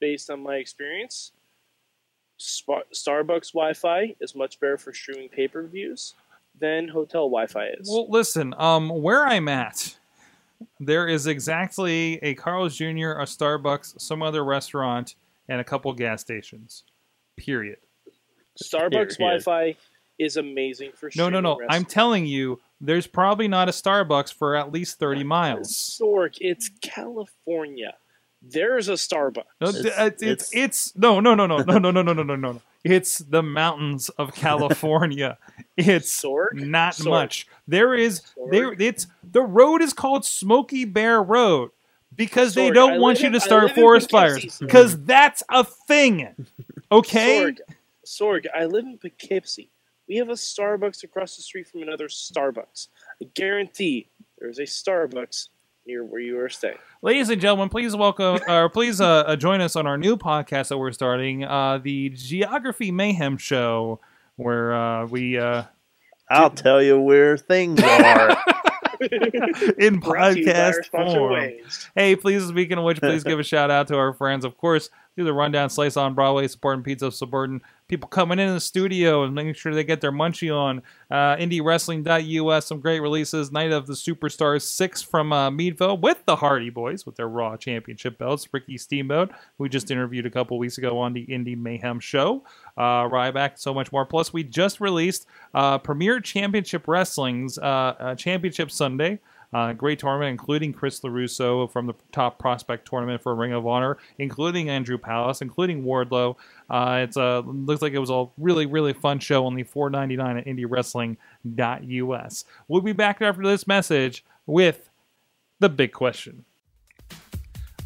based 0.00 0.30
on 0.30 0.42
my 0.42 0.56
experience, 0.56 1.32
Spa- 2.38 2.82
Starbucks 2.94 3.52
Wi-Fi 3.52 4.14
is 4.20 4.34
much 4.34 4.58
better 4.60 4.78
for 4.78 4.92
streaming 4.92 5.28
pay-per-views 5.28 6.14
than 6.58 6.88
hotel 6.88 7.28
Wi-Fi 7.28 7.66
is. 7.80 7.88
Well, 7.90 8.06
listen. 8.08 8.54
Um, 8.56 8.88
where 8.90 9.26
I'm 9.26 9.48
at, 9.48 9.96
there 10.80 11.08
is 11.08 11.26
exactly 11.26 12.18
a 12.22 12.34
Carl's 12.34 12.76
Jr., 12.76 13.18
a 13.18 13.24
Starbucks, 13.24 14.00
some 14.00 14.22
other 14.22 14.44
restaurant, 14.44 15.16
and 15.48 15.60
a 15.60 15.64
couple 15.64 15.92
gas 15.92 16.20
stations. 16.20 16.84
Period. 17.36 17.78
Starbucks 18.62 18.92
Here, 18.92 19.28
here. 19.30 19.40
Wi-Fi 19.40 19.76
is 20.18 20.36
amazing 20.36 20.92
for 20.94 21.10
sure. 21.10 21.30
No, 21.30 21.40
no, 21.40 21.54
streaming 21.54 21.68
no. 21.68 21.74
I'm 21.74 21.84
telling 21.84 22.26
you, 22.26 22.60
there's 22.80 23.06
probably 23.06 23.48
not 23.48 23.68
a 23.68 23.72
Starbucks 23.72 24.32
for 24.32 24.56
at 24.56 24.72
least 24.72 24.98
30 24.98 25.24
miles. 25.24 25.72
Sorg, 25.72 26.36
it's 26.40 26.70
California. 26.80 27.94
There's 28.42 28.88
a 28.88 28.92
Starbucks. 28.92 29.44
No, 29.60 29.68
It's- 29.68 29.84
uh, 29.98 30.04
it's, 30.06 30.22
it's, 30.22 30.54
it's- 30.54 30.92
no, 30.96 31.20
no, 31.20 31.34
no, 31.34 31.46
no, 31.46 31.58
no, 31.58 31.78
no, 31.78 31.90
no, 31.90 32.02
no, 32.02 32.12
no, 32.12 32.22
no, 32.22 32.36
no. 32.36 32.62
It's 32.84 33.18
the 33.18 33.42
mountains 33.42 34.08
of 34.10 34.32
California. 34.34 35.36
It's 35.76 36.22
Sorg? 36.22 36.54
not 36.54 36.94
Sorg. 36.94 37.10
much. 37.10 37.46
There 37.66 37.94
is 37.94 38.20
Sorg? 38.36 38.50
there. 38.52 38.72
It's 38.78 39.06
the 39.28 39.42
road 39.42 39.82
is 39.82 39.92
called 39.92 40.24
Smoky 40.24 40.84
Bear 40.84 41.20
Road 41.22 41.70
because 42.14 42.54
they 42.54 42.70
don't 42.70 42.94
I 42.94 42.98
want 42.98 43.20
you 43.20 43.26
in- 43.26 43.32
to 43.32 43.40
start 43.40 43.74
forest 43.74 44.10
fires 44.10 44.58
because 44.60 45.00
that's 45.04 45.42
a 45.50 45.64
thing. 45.64 46.28
Okay. 46.90 47.40
Sorg, 47.42 47.58
Sorg, 48.06 48.46
I 48.54 48.64
live 48.66 48.84
in 48.86 48.96
Poughkeepsie. 48.98 49.70
We 50.08 50.16
have 50.16 50.30
a 50.30 50.34
Starbucks 50.34 51.04
across 51.04 51.36
the 51.36 51.42
street 51.42 51.68
from 51.68 51.82
another 51.82 52.08
Starbucks. 52.08 52.88
I 53.22 53.26
guarantee 53.34 54.08
there's 54.38 54.58
a 54.58 54.62
Starbucks 54.62 55.48
near 55.86 56.02
where 56.02 56.20
you 56.20 56.40
are 56.40 56.48
staying. 56.48 56.78
Ladies 57.02 57.28
and 57.28 57.38
gentlemen, 57.38 57.68
please 57.68 57.94
welcome, 57.94 58.40
or 58.48 58.70
please 58.70 59.02
uh, 59.02 59.24
uh, 59.26 59.36
join 59.36 59.60
us 59.60 59.76
on 59.76 59.86
our 59.86 59.98
new 59.98 60.16
podcast 60.16 60.68
that 60.68 60.78
we're 60.78 60.92
starting, 60.92 61.44
uh, 61.44 61.78
the 61.82 62.08
Geography 62.08 62.90
Mayhem 62.90 63.36
Show, 63.36 64.00
where 64.36 64.72
uh, 64.72 65.06
we 65.06 65.36
uh, 65.36 65.64
I'll 66.30 66.50
tell 66.50 66.82
you 66.82 66.98
where 66.98 67.36
things 67.36 67.78
are. 67.82 68.36
in 69.78 70.00
Brought 70.00 70.32
to 70.32 70.40
you 70.40 70.46
by 70.46 70.52
our 70.52 70.72
podcast 70.72 70.90
form. 70.90 71.32
Waze. 71.32 71.88
Hey, 71.94 72.16
please, 72.16 72.46
speaking 72.46 72.78
of 72.78 72.84
which, 72.84 72.98
please 72.98 73.24
give 73.24 73.38
a 73.38 73.44
shout 73.44 73.70
out 73.70 73.88
to 73.88 73.96
our 73.96 74.12
friends. 74.12 74.44
Of 74.44 74.56
course, 74.56 74.90
do 75.18 75.24
the 75.24 75.32
rundown 75.32 75.68
slice 75.68 75.96
on 75.96 76.14
Broadway, 76.14 76.46
supporting 76.46 76.84
pizza, 76.84 77.10
supporting 77.10 77.60
people 77.88 78.08
coming 78.08 78.38
in 78.38 78.54
the 78.54 78.60
studio 78.60 79.24
and 79.24 79.34
making 79.34 79.54
sure 79.54 79.74
they 79.74 79.82
get 79.82 80.00
their 80.00 80.12
munchie 80.12 80.54
on. 80.54 80.80
Uh, 81.10 81.36
IndieWrestling.us, 81.36 82.66
some 82.66 82.80
great 82.80 83.00
releases. 83.00 83.50
Night 83.50 83.72
of 83.72 83.86
the 83.86 83.94
Superstars 83.94 84.62
6 84.62 85.02
from 85.02 85.32
uh, 85.32 85.50
Meadville 85.50 85.98
with 85.98 86.24
the 86.24 86.36
Hardy 86.36 86.70
Boys 86.70 87.04
with 87.04 87.16
their 87.16 87.28
Raw 87.28 87.56
Championship 87.56 88.16
belts. 88.16 88.48
Ricky 88.52 88.78
Steamboat, 88.78 89.32
we 89.58 89.68
just 89.68 89.90
interviewed 89.90 90.24
a 90.24 90.30
couple 90.30 90.56
weeks 90.56 90.78
ago 90.78 90.98
on 90.98 91.12
the 91.12 91.26
Indie 91.26 91.58
Mayhem 91.58 91.98
show. 91.98 92.44
Uh, 92.76 93.08
Ryback, 93.08 93.58
so 93.58 93.74
much 93.74 93.90
more. 93.90 94.06
Plus, 94.06 94.32
we 94.32 94.44
just 94.44 94.80
released 94.80 95.26
uh, 95.52 95.78
Premier 95.78 96.20
Championship 96.20 96.86
Wrestling's 96.86 97.58
uh, 97.58 97.62
uh, 97.98 98.14
Championship 98.14 98.70
Sunday. 98.70 99.18
Uh, 99.52 99.72
great 99.72 99.98
tournament, 99.98 100.30
including 100.30 100.74
Chris 100.74 101.00
LaRusso 101.00 101.72
from 101.72 101.86
the 101.86 101.94
top 102.12 102.38
prospect 102.38 102.86
tournament 102.86 103.22
for 103.22 103.34
Ring 103.34 103.54
of 103.54 103.66
Honor, 103.66 103.96
including 104.18 104.68
Andrew 104.68 104.98
Palace, 104.98 105.40
including 105.40 105.84
Wardlow. 105.84 106.36
Uh, 106.68 107.00
it's 107.02 107.16
a 107.16 107.40
looks 107.40 107.80
like 107.80 107.94
it 107.94 107.98
was 107.98 108.10
a 108.10 108.26
really 108.36 108.66
really 108.66 108.92
fun 108.92 109.18
show. 109.18 109.46
Only 109.46 109.62
four 109.62 109.88
ninety 109.88 110.16
nine 110.16 110.36
at 110.36 110.44
IndieWrestling.us. 110.44 112.44
We'll 112.68 112.82
be 112.82 112.92
back 112.92 113.22
after 113.22 113.42
this 113.42 113.66
message 113.66 114.22
with 114.46 114.90
the 115.60 115.70
big 115.70 115.92
question. 115.92 116.44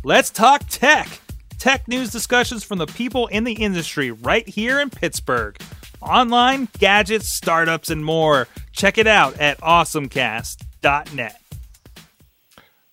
Let's 0.05 0.31
talk 0.31 0.65
tech. 0.69 1.21
Tech 1.59 1.87
news 1.87 2.11
discussions 2.11 2.65
from 2.65 2.79
the 2.79 2.87
people 2.87 3.29
in 3.29 3.45
the 3.45 3.53
industry 3.53 4.11
right 4.11 4.49
here 4.49 4.81
in 4.81 4.91
Pittsburgh. 4.91 5.57
Online, 6.01 6.67
gadgets, 6.81 7.33
startups, 7.33 7.89
and 7.89 8.05
more. 8.05 8.49
Check 8.73 8.99
it 8.99 9.07
out 9.07 9.39
at 9.39 9.61
awesomecast.net. 9.61 11.42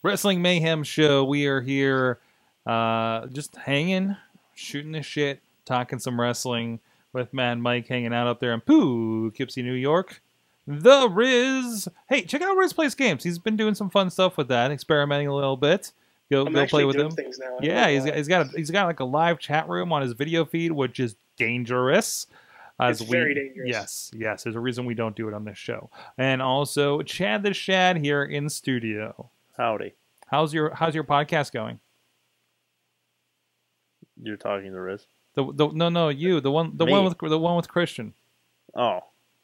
Wrestling 0.02 0.42
Mayhem 0.42 0.84
Show. 0.84 1.26
We 1.26 1.46
are 1.48 1.60
here 1.60 2.20
uh, 2.66 3.28
just 3.28 3.56
hanging, 3.58 4.16
shooting 4.56 4.94
the 4.94 5.02
shit, 5.02 5.42
talking 5.66 6.00
some 6.00 6.20
wrestling 6.20 6.80
with 7.12 7.34
Mad 7.34 7.60
Mike 7.60 7.88
hanging 7.88 8.14
out 8.14 8.28
up 8.28 8.40
there 8.40 8.54
in 8.54 8.62
Poughkeepsie, 8.62 9.62
New 9.62 9.74
York. 9.74 10.22
The 10.66 11.10
Riz. 11.10 11.90
Hey, 12.08 12.22
check 12.22 12.42
out 12.42 12.56
Riz 12.56 12.72
Plays 12.72 12.96
Games. 12.96 13.24
He's 13.24 13.40
been 13.40 13.58
doing 13.58 13.76
some 13.76 13.90
fun 13.90 14.10
stuff 14.10 14.38
with 14.38 14.48
that, 14.50 14.72
experimenting 14.72 15.28
a 15.28 15.36
little 15.36 15.58
bit. 15.58 15.92
Go 16.32 16.46
I'm 16.46 16.54
go 16.54 16.66
play 16.68 16.86
with 16.86 16.96
him. 16.96 17.12
Yeah, 17.60 17.90
he's 17.90 18.06
got, 18.06 18.16
he's 18.16 18.28
got 18.28 18.46
a, 18.46 18.58
he's 18.58 18.72
got 18.72 18.86
like 18.86 19.00
a 19.00 19.06
live 19.06 19.40
chat 19.40 19.68
room 19.68 19.92
on 19.92 20.04
his 20.04 20.14
video 20.14 20.46
feed, 20.46 20.72
which 20.72 21.00
is 21.00 21.16
dangerous. 21.38 22.28
As 22.80 23.02
It's 23.02 23.10
we, 23.10 23.18
very 23.18 23.34
dangerous. 23.34 23.68
Yes, 23.68 24.12
yes. 24.16 24.44
There's 24.44 24.56
a 24.56 24.60
reason 24.60 24.86
we 24.86 24.94
don't 24.94 25.16
do 25.16 25.28
it 25.28 25.34
on 25.34 25.44
this 25.44 25.58
show. 25.58 25.90
And 26.18 26.42
also 26.42 27.02
Chad 27.02 27.44
the 27.44 27.54
Shad 27.54 27.98
here 27.98 28.24
in 28.24 28.48
studio. 28.48 29.30
Howdy. 29.60 29.94
How's 30.28 30.54
your 30.54 30.74
How's 30.74 30.96
your 30.96 31.04
podcast 31.04 31.52
going? 31.52 31.82
You're 34.24 34.38
talking 34.38 34.72
to 34.72 34.80
Riz. 34.80 35.06
The, 35.36 35.52
the 35.54 35.68
no 35.74 35.90
no 35.90 36.08
you 36.08 36.40
the 36.40 36.50
one 36.50 36.78
the 36.78 36.86
Me. 36.86 36.94
one 36.94 37.04
with 37.04 37.18
the 37.20 37.38
one 37.38 37.58
with 37.58 37.68
Christian. 37.68 38.14
Oh, 38.74 39.02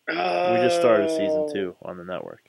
we 0.07 0.15
Oh. 0.15 0.57
just 0.63 0.77
started 0.79 1.09
season 1.09 1.49
two 1.53 1.75
on 1.81 1.97
the 1.97 2.05
network. 2.05 2.41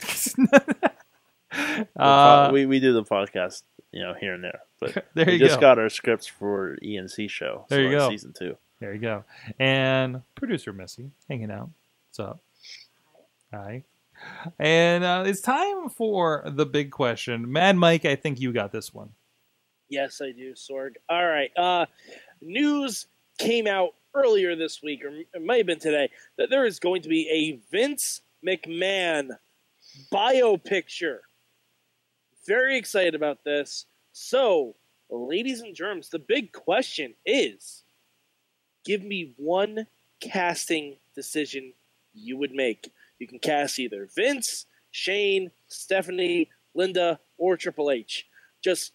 uh, 1.96 2.50
we 2.52 2.66
we 2.66 2.78
do 2.78 2.92
the 2.92 3.02
podcast, 3.02 3.64
you 3.90 4.00
know, 4.00 4.14
here 4.14 4.34
and 4.34 4.44
there. 4.44 4.60
But 4.78 5.04
there 5.14 5.26
we 5.26 5.32
you 5.32 5.38
just 5.40 5.56
go. 5.56 5.62
got 5.62 5.80
our 5.80 5.88
scripts 5.88 6.28
for 6.28 6.76
ENC 6.84 7.28
show. 7.30 7.66
There 7.68 7.82
you 7.82 7.90
go. 7.90 8.08
Season 8.10 8.32
two. 8.32 8.56
There 8.78 8.94
you 8.94 9.00
go. 9.00 9.24
And 9.58 10.22
producer 10.36 10.72
Missy 10.72 11.10
hanging 11.28 11.50
out. 11.50 11.70
What's 12.10 12.20
up? 12.20 12.40
Hi. 13.52 13.82
And 14.58 15.04
uh, 15.04 15.24
it's 15.26 15.40
time 15.40 15.88
for 15.88 16.44
the 16.46 16.66
big 16.66 16.90
question. 16.90 17.50
Mad 17.50 17.76
Mike, 17.76 18.04
I 18.04 18.16
think 18.16 18.40
you 18.40 18.52
got 18.52 18.72
this 18.72 18.92
one. 18.92 19.10
Yes, 19.88 20.20
I 20.20 20.32
do, 20.32 20.52
Sorg. 20.54 20.92
All 21.08 21.26
right. 21.26 21.50
Uh, 21.56 21.86
news 22.40 23.06
came 23.38 23.66
out 23.66 23.94
earlier 24.14 24.56
this 24.56 24.82
week, 24.82 25.04
or 25.04 25.08
it 25.08 25.44
might 25.44 25.58
have 25.58 25.66
been 25.66 25.78
today, 25.78 26.10
that 26.38 26.50
there 26.50 26.64
is 26.64 26.78
going 26.78 27.02
to 27.02 27.08
be 27.08 27.28
a 27.28 27.60
Vince 27.70 28.22
McMahon 28.46 29.30
biopicture. 30.12 31.18
Very 32.46 32.78
excited 32.78 33.14
about 33.14 33.44
this. 33.44 33.86
So, 34.12 34.74
ladies 35.10 35.60
and 35.60 35.74
germs, 35.74 36.08
the 36.08 36.18
big 36.18 36.52
question 36.52 37.14
is 37.24 37.84
give 38.84 39.02
me 39.02 39.34
one 39.36 39.86
casting 40.20 40.96
decision 41.14 41.72
you 42.14 42.36
would 42.36 42.52
make. 42.52 42.92
You 43.18 43.26
can 43.26 43.38
cast 43.38 43.78
either 43.78 44.08
Vince, 44.14 44.66
Shane, 44.90 45.50
Stephanie, 45.68 46.50
Linda, 46.74 47.18
or 47.38 47.56
Triple 47.56 47.90
H. 47.90 48.26
Just 48.62 48.92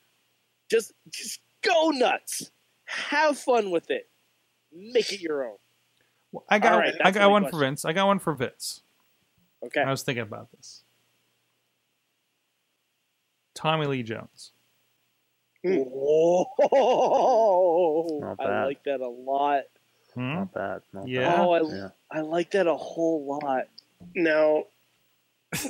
just 0.69 0.93
just 1.09 1.39
go 1.61 1.89
nuts. 1.89 2.51
Have 2.85 3.37
fun 3.37 3.71
with 3.71 3.89
it. 3.89 4.09
Make 4.73 5.11
it 5.11 5.21
your 5.21 5.45
own. 5.45 5.57
I 6.49 6.59
got 6.59 6.73
All 6.73 6.79
right, 6.79 6.95
I 7.03 7.11
got 7.11 7.21
my 7.21 7.27
one 7.27 7.49
for. 7.49 7.59
Vince. 7.59 7.83
I 7.85 7.93
got 7.93 8.07
one 8.07 8.19
for 8.19 8.33
Vince. 8.33 8.81
Okay. 9.63 9.81
I 9.81 9.91
was 9.91 10.03
thinking 10.03 10.23
about 10.23 10.51
this. 10.51 10.83
Tommy 13.53 13.85
Lee 13.85 14.03
Jones. 14.03 14.51
Whoa! 15.63 16.47
I 18.39 18.65
like 18.65 18.83
that 18.85 19.01
a 19.01 19.07
lot. 19.07 19.63
Hmm? 20.15 20.33
Not 20.33 20.53
bad. 20.53 20.81
Not 20.93 21.07
Yeah. 21.07 21.35
Oh, 21.37 21.51
I, 21.51 21.61
Yeah. 21.61 21.89
I 22.11 22.21
like 22.21 22.51
that 22.51 22.67
a 22.67 22.75
whole 22.75 23.25
lot. 23.25 23.65
Now, 24.15 24.65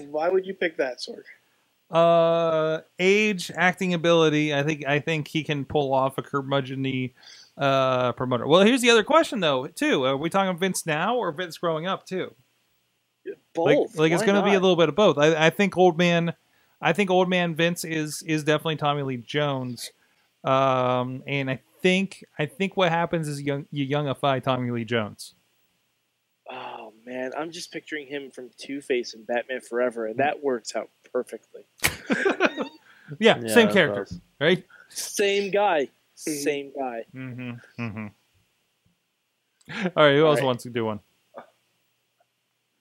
why 0.09 0.29
would 0.29 0.45
you 0.45 0.53
pick 0.53 0.77
that, 0.77 0.99
Sorg? 0.99 1.23
Uh, 1.89 2.82
age, 2.99 3.51
acting 3.55 3.93
ability. 3.93 4.53
I 4.53 4.63
think 4.63 4.88
I 4.88 4.99
think 4.99 5.27
he 5.27 5.43
can 5.43 5.65
pull 5.65 5.93
off 5.93 6.17
a 6.17 6.21
curmudgeony 6.21 7.13
uh 7.57 8.13
promoter. 8.13 8.47
Well, 8.47 8.61
here's 8.61 8.82
the 8.82 8.89
other 8.89 9.03
question 9.03 9.41
though. 9.41 9.67
Too, 9.67 10.05
are 10.05 10.15
we 10.15 10.29
talking 10.29 10.57
Vince 10.57 10.86
now 10.86 11.17
or 11.17 11.32
Vince 11.34 11.57
growing 11.57 11.88
up 11.88 12.05
too? 12.05 12.34
Both. 13.53 13.95
Like, 13.95 13.99
like 13.99 14.11
it's 14.13 14.23
going 14.23 14.41
to 14.41 14.49
be 14.49 14.55
a 14.55 14.59
little 14.59 14.75
bit 14.75 14.89
of 14.89 14.95
both. 14.95 15.17
I, 15.17 15.47
I 15.47 15.49
think 15.49 15.77
old 15.77 15.97
man, 15.97 16.34
I 16.82 16.93
think 16.93 17.09
old 17.09 17.29
man 17.29 17.55
Vince 17.55 17.84
is 17.84 18.23
is 18.23 18.43
definitely 18.43 18.77
Tommy 18.77 19.03
Lee 19.03 19.17
Jones, 19.17 19.91
um, 20.43 21.23
and 21.27 21.49
I 21.49 21.59
think 21.82 22.23
I 22.39 22.45
think 22.45 22.77
what 22.77 22.89
happens 22.89 23.27
is 23.27 23.41
young 23.41 23.65
you 23.71 23.86
youngify 23.86 24.41
Tommy 24.41 24.71
Lee 24.71 24.86
Jones. 24.86 25.36
Man, 27.12 27.32
I'm 27.38 27.51
just 27.51 27.74
picturing 27.74 28.07
him 28.07 28.32
from 28.32 28.49
Two 28.57 28.80
Face 28.80 29.14
and 29.16 29.28
Batman 29.28 29.59
Forever, 29.59 30.05
and 30.05 30.18
that 30.20 30.41
works 30.41 30.76
out 30.78 30.89
perfectly. 31.12 31.64
Yeah, 31.84 32.64
Yeah, 33.41 33.47
same 33.53 33.68
that 33.68 33.74
character, 33.74 34.05
does. 34.05 34.22
right? 34.39 34.64
Same 34.88 35.51
guy. 35.51 35.89
Mhm. 35.89 35.89
Same 36.43 36.72
guy. 36.78 37.05
Mm-hmm. 37.14 37.51
Mm-hmm. 37.84 38.07
All 39.97 40.05
right, 40.05 40.16
who 40.16 40.26
else 40.26 40.26
All 40.26 40.36
right. 40.36 40.43
wants 40.45 40.64
to 40.64 40.70
do 40.70 40.86
one? 40.86 41.01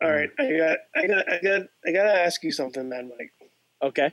All 0.03 0.11
right, 0.11 0.31
I 0.39 0.57
got, 0.57 0.79
I 0.95 1.07
got, 1.09 1.29
I 1.33 1.41
got, 1.43 1.61
I 1.87 1.93
got 1.93 2.05
to 2.05 2.15
ask 2.21 2.43
you 2.45 2.53
something, 2.53 2.89
man, 2.89 3.11
Mike. 3.19 3.33
Okay. 3.83 4.13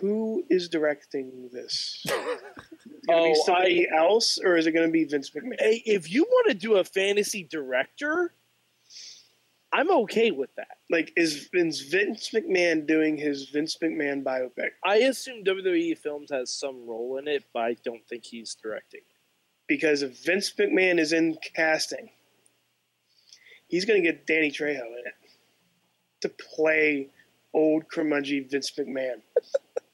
Who 0.00 0.44
is 0.48 0.68
directing 0.70 1.50
this? 1.52 2.02
Is 2.06 2.12
it 2.12 3.10
Oh, 3.10 3.14
gonna 3.18 3.28
be 3.28 3.34
somebody 3.44 3.88
else, 3.94 4.38
or 4.42 4.56
is 4.56 4.66
it 4.66 4.72
going 4.72 4.86
to 4.86 4.92
be 4.92 5.04
Vince 5.04 5.30
McMahon? 5.30 5.60
Hey, 5.60 5.82
if 5.84 6.10
you 6.10 6.22
want 6.22 6.48
to 6.48 6.54
do 6.54 6.76
a 6.76 6.84
fantasy 6.84 7.42
director, 7.42 8.32
I'm 9.72 9.90
okay 10.02 10.30
with 10.30 10.54
that. 10.56 10.76
Like, 10.90 11.12
is 11.16 11.48
Vince, 11.52 11.80
Vince 11.80 12.30
McMahon 12.30 12.86
doing 12.86 13.16
his 13.16 13.48
Vince 13.48 13.76
McMahon 13.82 14.22
biopic? 14.22 14.70
I 14.84 14.96
assume 14.96 15.44
WWE 15.44 15.96
Films 15.96 16.30
has 16.30 16.52
some 16.52 16.86
role 16.86 17.16
in 17.18 17.26
it, 17.26 17.44
but 17.54 17.62
I 17.62 17.76
don't 17.82 18.06
think 18.06 18.24
he's 18.24 18.54
directing. 18.54 19.00
Because 19.66 20.02
if 20.02 20.22
Vince 20.24 20.52
McMahon 20.58 20.98
is 20.98 21.14
in 21.14 21.38
casting, 21.54 22.10
he's 23.68 23.86
going 23.86 24.02
to 24.02 24.06
get 24.06 24.26
Danny 24.26 24.50
Trejo 24.50 24.84
in 24.86 25.04
it 25.06 25.14
to 26.20 26.28
play 26.28 27.08
old 27.54 27.88
curmudgeon 27.88 28.48
Vince 28.50 28.72
McMahon. 28.78 29.22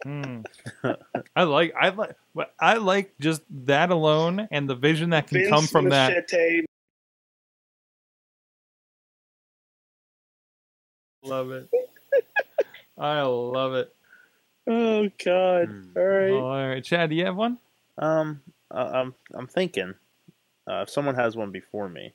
Hmm. 0.02 0.40
I 1.36 1.42
like 1.42 1.74
I 1.80 1.88
like 1.88 2.14
but 2.34 2.54
I 2.60 2.74
like 2.74 3.14
just 3.20 3.42
that 3.66 3.90
alone 3.90 4.46
and 4.52 4.70
the 4.70 4.76
vision 4.76 5.10
that 5.10 5.26
can 5.26 5.38
Vince 5.38 5.50
come 5.50 5.66
from 5.66 5.88
that. 5.88 6.28
I 11.28 11.34
love 11.34 11.50
it. 11.50 11.68
I 12.96 13.22
love 13.22 13.74
it. 13.74 13.94
Oh 14.66 15.08
God! 15.24 15.68
Hmm. 15.68 15.96
All 15.96 16.04
right. 16.04 16.30
All 16.30 16.68
right, 16.68 16.84
Chad, 16.84 17.10
do 17.10 17.16
you 17.16 17.26
have 17.26 17.36
one? 17.36 17.58
Um, 17.96 18.40
uh, 18.70 18.90
I'm 18.92 19.14
I'm 19.34 19.46
thinking 19.46 19.94
uh, 20.68 20.82
if 20.82 20.90
someone 20.90 21.14
has 21.14 21.36
one 21.36 21.50
before 21.50 21.88
me. 21.88 22.12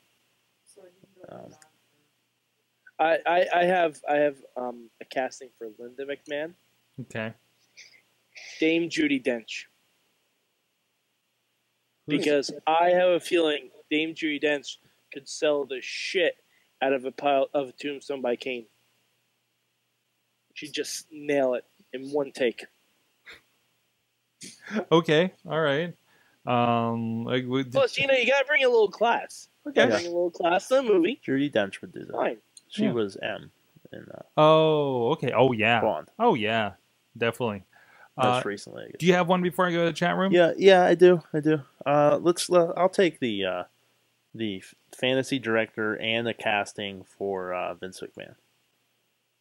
Um, 1.28 1.52
I, 2.98 3.18
I, 3.26 3.46
I 3.54 3.64
have 3.64 4.00
I 4.08 4.16
have 4.16 4.36
um, 4.56 4.90
a 5.00 5.04
casting 5.04 5.48
for 5.58 5.68
Linda 5.78 6.04
McMahon, 6.06 6.54
Okay. 7.02 7.34
Dame 8.60 8.88
Judi 8.88 9.24
Dench, 9.24 9.64
because 12.06 12.52
I 12.66 12.90
have 12.90 13.10
a 13.10 13.20
feeling 13.20 13.70
Dame 13.90 14.14
Judi 14.14 14.42
Dench 14.42 14.76
could 15.12 15.28
sell 15.28 15.64
the 15.64 15.80
shit 15.80 16.36
out 16.82 16.92
of 16.92 17.04
a 17.04 17.12
pile 17.12 17.48
of 17.54 17.68
a 17.70 17.72
Tombstone 17.72 18.20
by 18.20 18.36
Kane. 18.36 18.66
She'd 20.54 20.72
just 20.72 21.06
nail 21.12 21.54
it 21.54 21.64
in 21.92 22.10
one 22.10 22.32
take. 22.32 22.64
Okay. 24.90 25.32
All 25.48 25.60
right. 25.60 25.94
Um. 26.46 27.24
Like, 27.24 27.44
would- 27.46 27.72
Plus, 27.72 27.96
you 27.98 28.06
know, 28.06 28.14
you 28.14 28.26
gotta 28.26 28.44
bring 28.46 28.64
a 28.64 28.68
little 28.68 28.90
class. 28.90 29.48
okay. 29.66 29.86
Bring 29.86 30.06
a 30.06 30.08
little 30.08 30.30
class 30.30 30.68
to 30.68 30.76
the 30.76 30.82
movie. 30.82 31.20
Judi 31.26 31.50
Dench 31.52 31.80
would 31.80 31.92
do 31.92 32.04
that. 32.04 32.12
Fine. 32.12 32.36
She 32.68 32.84
Yeah. 32.84 32.92
was 32.92 33.16
M 33.22 33.50
in 33.92 34.06
uh, 34.14 34.22
Oh. 34.36 35.10
Okay. 35.12 35.32
Oh 35.32 35.52
yeah. 35.52 35.80
Bond 35.80 36.08
Oh 36.18 36.34
yeah. 36.34 36.72
Definitely. 37.16 37.64
most 38.16 38.44
Uh, 38.44 38.48
recently. 38.48 38.84
I 38.84 38.86
guess. 38.88 38.96
do 38.98 39.06
you 39.06 39.14
have 39.14 39.28
one 39.28 39.42
before 39.42 39.66
I 39.66 39.72
go 39.72 39.80
to 39.80 39.86
the 39.86 39.92
chat 39.92 40.16
room? 40.16 40.32
Yeah, 40.32 40.52
yeah, 40.56 40.84
I 40.84 40.94
do. 40.94 41.22
I 41.32 41.40
do. 41.40 41.62
Uh, 41.86 42.18
let's. 42.20 42.50
Uh, 42.50 42.72
I'll 42.76 42.88
take 42.88 43.20
the 43.20 43.44
uh, 43.44 43.64
the 44.34 44.62
fantasy 44.94 45.38
director 45.38 45.96
and 46.00 46.26
the 46.26 46.34
casting 46.34 47.04
for 47.04 47.54
uh, 47.54 47.74
Vince 47.74 48.00
McMahon. 48.00 48.34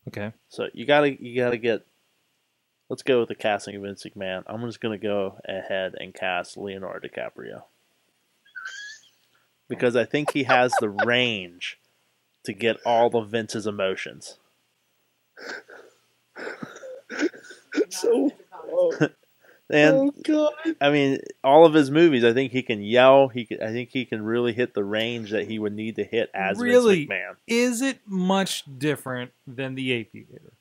Okay. 0.07 0.31
So 0.49 0.67
you 0.73 0.85
gotta 0.85 1.21
you 1.23 1.41
gotta 1.41 1.57
get. 1.57 1.85
Let's 2.89 3.03
go 3.03 3.21
with 3.21 3.29
the 3.29 3.35
casting 3.35 3.75
of 3.75 3.81
Vince 3.83 4.03
McMahon. 4.03 4.43
I'm 4.45 4.61
just 4.65 4.81
gonna 4.81 4.97
go 4.97 5.37
ahead 5.45 5.95
and 5.99 6.13
cast 6.13 6.57
Leonardo 6.57 7.07
DiCaprio 7.07 7.63
because 9.67 9.95
I 9.95 10.05
think 10.05 10.31
he 10.33 10.43
has 10.43 10.73
the 10.79 10.89
range 11.05 11.79
to 12.43 12.53
get 12.53 12.77
all 12.85 13.15
of 13.15 13.29
Vince's 13.29 13.65
emotions. 13.65 14.37
So, 17.89 18.31
oh, 18.69 18.91
And 19.73 20.11
oh 20.29 20.51
I 20.79 20.91
mean, 20.91 21.19
all 21.43 21.65
of 21.65 21.73
his 21.73 21.89
movies, 21.91 22.23
I 22.23 22.31
think 22.33 22.51
he 22.51 22.61
can 22.61 22.81
yell. 22.81 23.27
He 23.27 23.45
can, 23.45 23.61
I 23.61 23.71
think 23.71 23.89
he 23.91 24.05
can 24.05 24.23
really 24.23 24.53
hit 24.53 24.73
the 24.73 24.83
range 24.83 25.31
that 25.31 25.47
he 25.47 25.57
would 25.59 25.73
need 25.73 25.95
to 25.95 26.03
hit 26.03 26.29
as 26.33 26.59
Really? 26.59 27.05
Vince 27.05 27.09
McMahon. 27.11 27.35
Is 27.47 27.81
it 27.81 27.99
much 28.05 28.63
different 28.77 29.31
than 29.47 29.75
the 29.75 29.91
Aviator? 29.91 30.53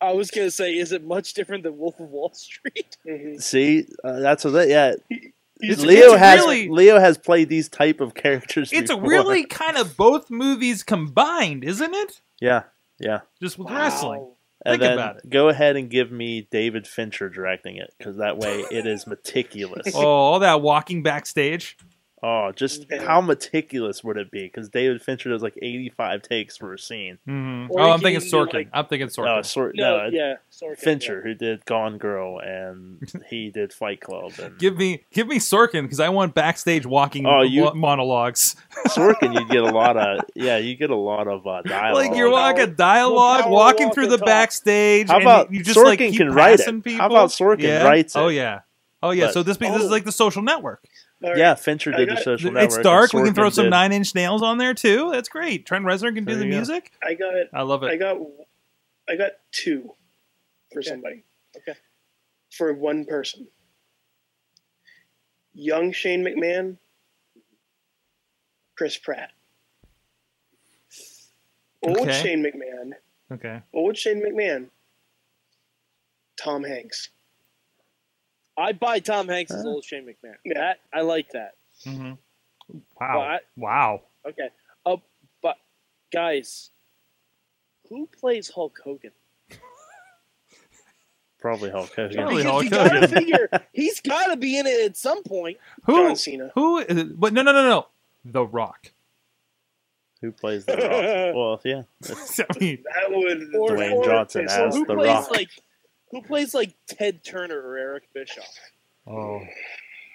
I 0.00 0.12
was 0.12 0.30
gonna 0.30 0.50
say, 0.50 0.74
is 0.76 0.92
it 0.92 1.04
much 1.04 1.34
different 1.34 1.62
than 1.62 1.76
Wolf 1.78 2.00
of 2.00 2.08
Wall 2.10 2.32
Street? 2.32 2.96
Mhm. 3.06 3.42
See, 3.42 3.86
uh, 4.02 4.20
that's 4.20 4.44
what. 4.44 4.52
That, 4.54 4.68
yeah, 4.68 4.94
It's- 5.62 5.80
Leo 5.82 6.12
it's 6.12 6.18
has 6.18 6.40
really- 6.40 6.68
Leo 6.70 6.98
has 6.98 7.18
played 7.18 7.50
these 7.50 7.68
type 7.68 8.00
of 8.00 8.14
characters. 8.14 8.72
It's 8.72 8.90
before. 8.90 9.06
really 9.08 9.44
kind 9.44 9.76
of 9.76 9.96
both 9.96 10.30
movies 10.30 10.82
combined, 10.82 11.64
isn't 11.64 11.94
it? 11.94 12.20
yeah, 12.40 12.62
yeah. 12.98 13.20
Just 13.42 13.58
with 13.58 13.68
wrestling. 13.70 14.26
And 14.64 14.74
Think 14.74 14.82
then 14.82 14.92
about 14.92 15.16
it. 15.16 15.30
go 15.30 15.48
ahead 15.48 15.76
and 15.76 15.88
give 15.88 16.12
me 16.12 16.46
David 16.50 16.86
Fincher 16.86 17.30
directing 17.30 17.76
it 17.76 17.94
because 17.96 18.18
that 18.18 18.36
way 18.36 18.64
it 18.70 18.86
is 18.86 19.06
meticulous. 19.06 19.86
Oh, 19.94 20.06
all 20.06 20.38
that 20.40 20.60
walking 20.60 21.02
backstage. 21.02 21.78
Oh, 22.22 22.52
just 22.54 22.84
Yeah. 22.90 23.02
how 23.06 23.22
meticulous 23.22 24.04
would 24.04 24.18
it 24.18 24.30
be? 24.30 24.42
Because 24.42 24.68
David 24.68 25.00
Fincher 25.00 25.30
does 25.30 25.42
like 25.42 25.54
eighty-five 25.62 26.20
takes 26.20 26.54
for 26.56 26.74
a 26.74 26.78
scene. 26.78 27.16
hmm 27.26 27.66
Oh, 27.70 27.90
I'm 27.90 28.00
thinking 28.00 28.16
even 28.16 28.28
do, 28.30 28.36
Sorkin. 28.36 28.52
like- 28.54 28.68
I'm 28.74 28.84
thinking 28.86 29.08
No, 29.16 29.22
Sorkin. 29.24 29.46
sort 29.46 29.74
No, 29.76 29.98
no, 29.98 30.08
yeah, 30.12 30.34
Sorkin, 30.52 30.78
Fincher, 30.78 31.22
who 31.22 31.32
did 31.34 31.64
Gone 31.64 31.96
Girl, 31.96 32.38
and 32.38 32.98
he 33.30 33.50
did 33.50 33.72
Fight 33.72 34.00
Club, 34.02 34.32
and 34.42 34.58
Give 34.58 34.76
me, 34.76 35.04
give 35.12 35.28
me 35.28 35.38
Sorkin 35.38 35.82
because 35.84 35.98
I 36.00 36.10
want 36.10 36.34
backstage 36.34 36.84
walking 36.84 37.24
Oh, 37.26 37.40
you- 37.40 37.62
mo- 37.64 37.74
monologues. 37.74 38.54
Sorkin, 38.88 39.32
you 39.34 39.46
get 39.46 39.62
a 39.62 39.72
lot 39.72 39.96
of 39.96 40.20
yeah, 40.34 40.58
you 40.58 40.76
get 40.76 40.90
a 40.90 40.96
lot 40.96 41.26
of 41.26 41.46
uh, 41.46 41.62
dialogue. 41.62 42.06
like 42.08 42.16
you're 42.18 42.28
Power- 42.30 42.52
walking 42.52 42.74
dialogue, 42.74 43.42
power 43.44 43.50
walking 43.50 43.86
walk 43.86 43.94
through 43.94 44.04
and 44.04 44.12
the 44.12 44.18
talk. 44.18 44.26
backstage. 44.26 45.08
How 45.08 45.14
and 45.16 45.22
about 45.24 45.52
you 45.52 45.62
just 45.62 45.78
Sorkin 45.78 45.84
like 45.84 45.98
keep 46.00 46.16
can 46.18 46.32
write 46.32 46.60
it? 46.60 46.84
People. 46.84 46.98
How 47.00 47.06
about 47.06 47.30
Sorkin 47.30 47.62
yeah? 47.62 47.82
writes 47.84 48.14
it? 48.14 48.18
Oh 48.18 48.28
yeah, 48.28 48.60
oh 49.02 49.10
yeah. 49.10 49.26
But- 49.26 49.34
so 49.34 49.42
this 49.42 49.56
this 49.56 49.74
is 49.76 49.84
Oh. 49.88 49.90
like 49.90 50.04
the 50.04 50.12
Social 50.12 50.42
Network. 50.42 50.84
All 51.22 51.30
right. 51.30 51.38
yeah, 51.38 51.54
Fincher 51.54 51.90
did 51.92 52.08
the 52.08 52.14
got- 52.14 52.24
Social 52.24 52.50
Network. 52.52 52.64
it's 52.64 52.78
dark. 52.78 53.12
We 53.12 53.22
can 53.24 53.34
throw 53.34 53.50
some 53.50 53.66
did- 53.66 53.70
Nine 53.70 53.92
Inch 53.92 54.14
Nails 54.14 54.42
on 54.42 54.56
there 54.58 54.72
too. 54.74 55.10
That's 55.12 55.28
great. 55.28 55.66
Trent 55.66 55.84
Reznor 55.84 56.14
can 56.14 56.24
do 56.24 56.34
the 56.36 56.44
you 56.46 56.50
go. 56.52 56.56
music. 56.56 56.92
I 57.02 57.14
got 57.14 57.34
I 57.52 57.62
love 57.62 57.82
it. 57.82 57.88
I 57.88 57.92
it. 57.92 57.98
got 57.98 58.16
I 59.08 59.16
got 59.16 59.32
two 59.52 59.94
for 60.72 60.78
Okay. 60.80 60.88
somebody. 60.88 61.24
Okay. 61.56 61.78
For 62.56 62.72
one 62.72 63.04
person. 63.04 63.48
Young 65.52 65.92
Shane 65.92 66.24
McMahon, 66.24 66.78
Chris 68.76 68.96
Pratt. 68.96 69.32
Old 71.82 71.98
Okay. 71.98 72.22
Shane 72.22 72.42
McMahon, 72.42 72.92
Okay. 73.32 73.62
old 73.72 73.96
Shane 73.96 74.22
McMahon, 74.22 74.68
Tom 76.36 76.62
Hanks. 76.64 77.10
I 78.60 78.72
buy 78.72 78.98
Tom 79.00 79.28
Hanks 79.28 79.50
as 79.52 79.62
Huh? 79.62 79.68
old 79.68 79.84
Shane 79.84 80.04
McMahon. 80.06 80.34
Yeah. 80.44 80.54
That 80.54 80.80
I 80.92 81.00
like 81.02 81.30
that. 81.30 81.54
hmm 81.84 82.12
Wow. 83.00 83.20
I- 83.20 83.40
wow. 83.56 84.02
Okay. 84.28 84.48
Oh, 84.86 85.02
but 85.42 85.56
guys, 86.12 86.70
who 87.88 88.06
plays 88.06 88.50
Hulk 88.50 88.78
Hogan? 88.84 89.12
Probably 91.40 91.70
Hulk 91.70 91.94
Hogan. 91.96 92.16
Probably 92.16 92.42
Because 92.42 92.52
Hulk 92.52 92.64
you 92.64 92.70
gotta 92.70 93.08
figure 93.08 93.48
he's 93.72 94.00
got 94.00 94.26
to 94.26 94.36
be 94.36 94.58
in 94.58 94.66
it 94.66 94.84
at 94.84 94.96
some 94.96 95.22
point. 95.22 95.56
Who? 95.84 95.94
John 96.08 96.16
Cena. 96.16 96.50
Who? 96.54 96.78
is- 96.78 97.04
But 97.04 97.32
no, 97.32 97.42
no, 97.42 97.52
no, 97.52 97.66
no. 97.68 97.86
The 98.26 98.44
Rock. 98.46 98.92
Who 100.20 100.32
plays 100.32 100.66
the 100.66 100.76
Rock? 100.76 101.34
well, 101.34 101.60
yeah, 101.64 101.82
it's 102.00 102.40
I 102.40 102.44
mean, 102.60 102.84
That 102.84 103.10
would 103.10 103.54
Or- 103.54 103.70
Dwayne 103.70 103.94
or- 103.94 104.04
Johnson 104.04 104.48
so 104.50 104.66
as 104.66 104.74
who 104.76 104.84
the 104.84 104.94
plays 104.94 105.06
Rock. 105.08 105.30
like 105.30 105.48
who 106.10 106.22
plays 106.22 106.54
like 106.54 106.74
Ted 106.86 107.22
Turner 107.24 107.60
or 107.60 107.76
Eric 107.76 108.04
Bischoff? 108.14 108.44
oh, 109.06 109.40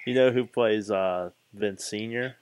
You 0.06 0.14
know 0.14 0.30
who 0.30 0.44
plays 0.46 0.90
uh, 0.90 1.30
Vince 1.54 1.84
Senior? 1.84 2.36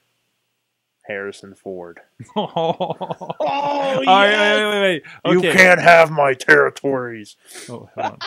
Harrison 1.07 1.53
Ford. 1.53 1.99
oh, 2.35 2.45
Oh, 2.49 3.35
All 3.39 3.97
right, 3.99 4.03
yes! 4.05 4.57
wait, 4.59 4.65
wait, 4.65 4.81
wait, 4.81 4.81
wait. 4.81 5.37
Okay. 5.37 5.47
You 5.47 5.53
can't 5.53 5.79
have 5.81 6.09
my 6.11 6.33
territories. 6.33 7.35
Oh, 7.69 7.89
hold 7.95 8.07
on. 8.07 8.19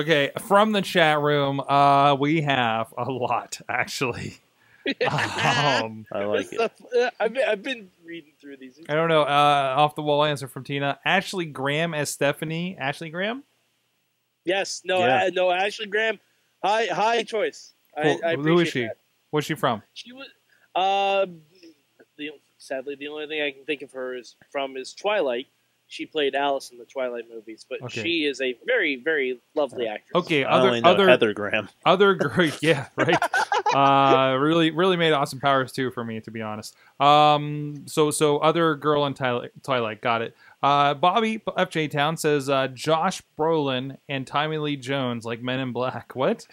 okay, 0.00 0.30
from 0.40 0.72
the 0.72 0.82
chat 0.82 1.20
room, 1.20 1.60
uh, 1.60 2.16
we 2.18 2.42
have 2.42 2.92
a 2.98 3.04
lot 3.10 3.60
actually. 3.68 4.38
Um, 5.00 6.04
I 6.12 6.24
like 6.24 6.50
This 6.50 6.52
it. 6.52 6.54
stuff- 6.56 6.94
uh, 6.94 7.10
I've 7.18 7.32
been, 7.32 7.48
I've 7.48 7.62
been 7.62 7.90
reading 8.04 8.32
through 8.38 8.58
these. 8.58 8.78
I 8.86 8.94
don't 8.94 9.08
know. 9.08 9.22
Uh, 9.22 9.74
off 9.78 9.94
the 9.94 10.02
wall 10.02 10.24
answer 10.24 10.46
from 10.46 10.62
Tina. 10.64 10.98
Ashley 11.06 11.46
Graham 11.46 11.94
as 11.94 12.10
Stephanie. 12.10 12.76
Ashley 12.78 13.08
Graham. 13.08 13.44
Yes, 14.44 14.82
no, 14.84 15.00
Yeah. 15.00 15.24
uh, 15.24 15.30
no. 15.32 15.50
Ashley 15.50 15.86
Graham, 15.86 16.18
high 16.62 16.86
high 16.86 17.22
choice. 17.22 17.72
I, 17.96 18.02
Cool. 18.02 18.20
I 18.24 18.34
Who 18.36 18.58
is 18.60 18.68
she? 18.68 18.82
that. 18.82 18.98
Where's 19.30 19.44
she 19.46 19.54
from? 19.54 19.82
She 19.94 20.12
was. 20.12 20.28
Uh, 20.74 21.26
the 22.16 22.30
sadly 22.58 22.94
the 22.96 23.08
only 23.08 23.26
thing 23.26 23.42
I 23.42 23.50
can 23.52 23.64
think 23.64 23.82
of 23.82 23.92
her 23.92 24.14
is 24.14 24.36
from 24.50 24.76
is 24.76 24.92
Twilight. 24.94 25.46
She 25.86 26.06
played 26.06 26.34
Alice 26.34 26.70
in 26.70 26.78
the 26.78 26.84
Twilight 26.86 27.24
movies, 27.32 27.66
but 27.68 27.80
Okay. 27.82 28.02
she 28.02 28.24
is 28.24 28.40
a 28.40 28.56
very 28.66 28.96
very 28.96 29.40
lovely 29.54 29.86
actress. 29.86 30.14
Okay, 30.14 30.44
I 30.44 30.50
other 30.50 30.68
only 30.68 30.80
know 30.80 30.90
other 30.92 31.08
Heather 31.08 31.32
Graham. 31.34 31.68
other 31.86 32.14
great 32.14 32.54
yeah 32.62 32.86
right 32.96 33.22
uh 33.74 34.36
really 34.38 34.70
really 34.70 34.96
made 34.96 35.12
awesome 35.12 35.40
powers 35.40 35.72
too 35.72 35.90
for 35.90 36.04
me 36.04 36.20
to 36.20 36.30
be 36.30 36.40
honest 36.40 36.76
um 37.00 37.82
so 37.86 38.10
so 38.10 38.38
other 38.38 38.76
girl 38.76 39.04
in 39.06 39.14
twilight, 39.14 39.50
twilight 39.64 40.00
got 40.00 40.22
it 40.22 40.36
uh 40.62 40.94
bobby 40.94 41.38
fj 41.40 41.90
town 41.90 42.16
says 42.16 42.48
uh 42.48 42.68
josh 42.68 43.20
brolin 43.38 43.96
and 44.08 44.26
tommy 44.26 44.58
lee 44.58 44.76
jones 44.76 45.24
like 45.24 45.42
men 45.42 45.58
in 45.58 45.72
black 45.72 46.14
what 46.14 46.46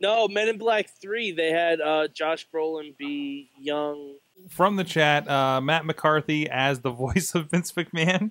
No, 0.00 0.26
Men 0.26 0.48
in 0.48 0.58
Black 0.58 0.88
Three. 1.00 1.30
They 1.30 1.50
had 1.50 1.80
uh, 1.80 2.08
Josh 2.08 2.48
Brolin 2.52 2.96
be 2.98 3.50
young. 3.56 4.16
From 4.48 4.76
the 4.76 4.84
chat 4.84 5.28
uh 5.28 5.60
matt 5.60 5.84
mccarthy 5.84 6.48
as 6.48 6.80
the 6.80 6.90
voice 7.04 7.34
of 7.34 7.50
vince 7.50 7.72
mcmahon 7.72 8.30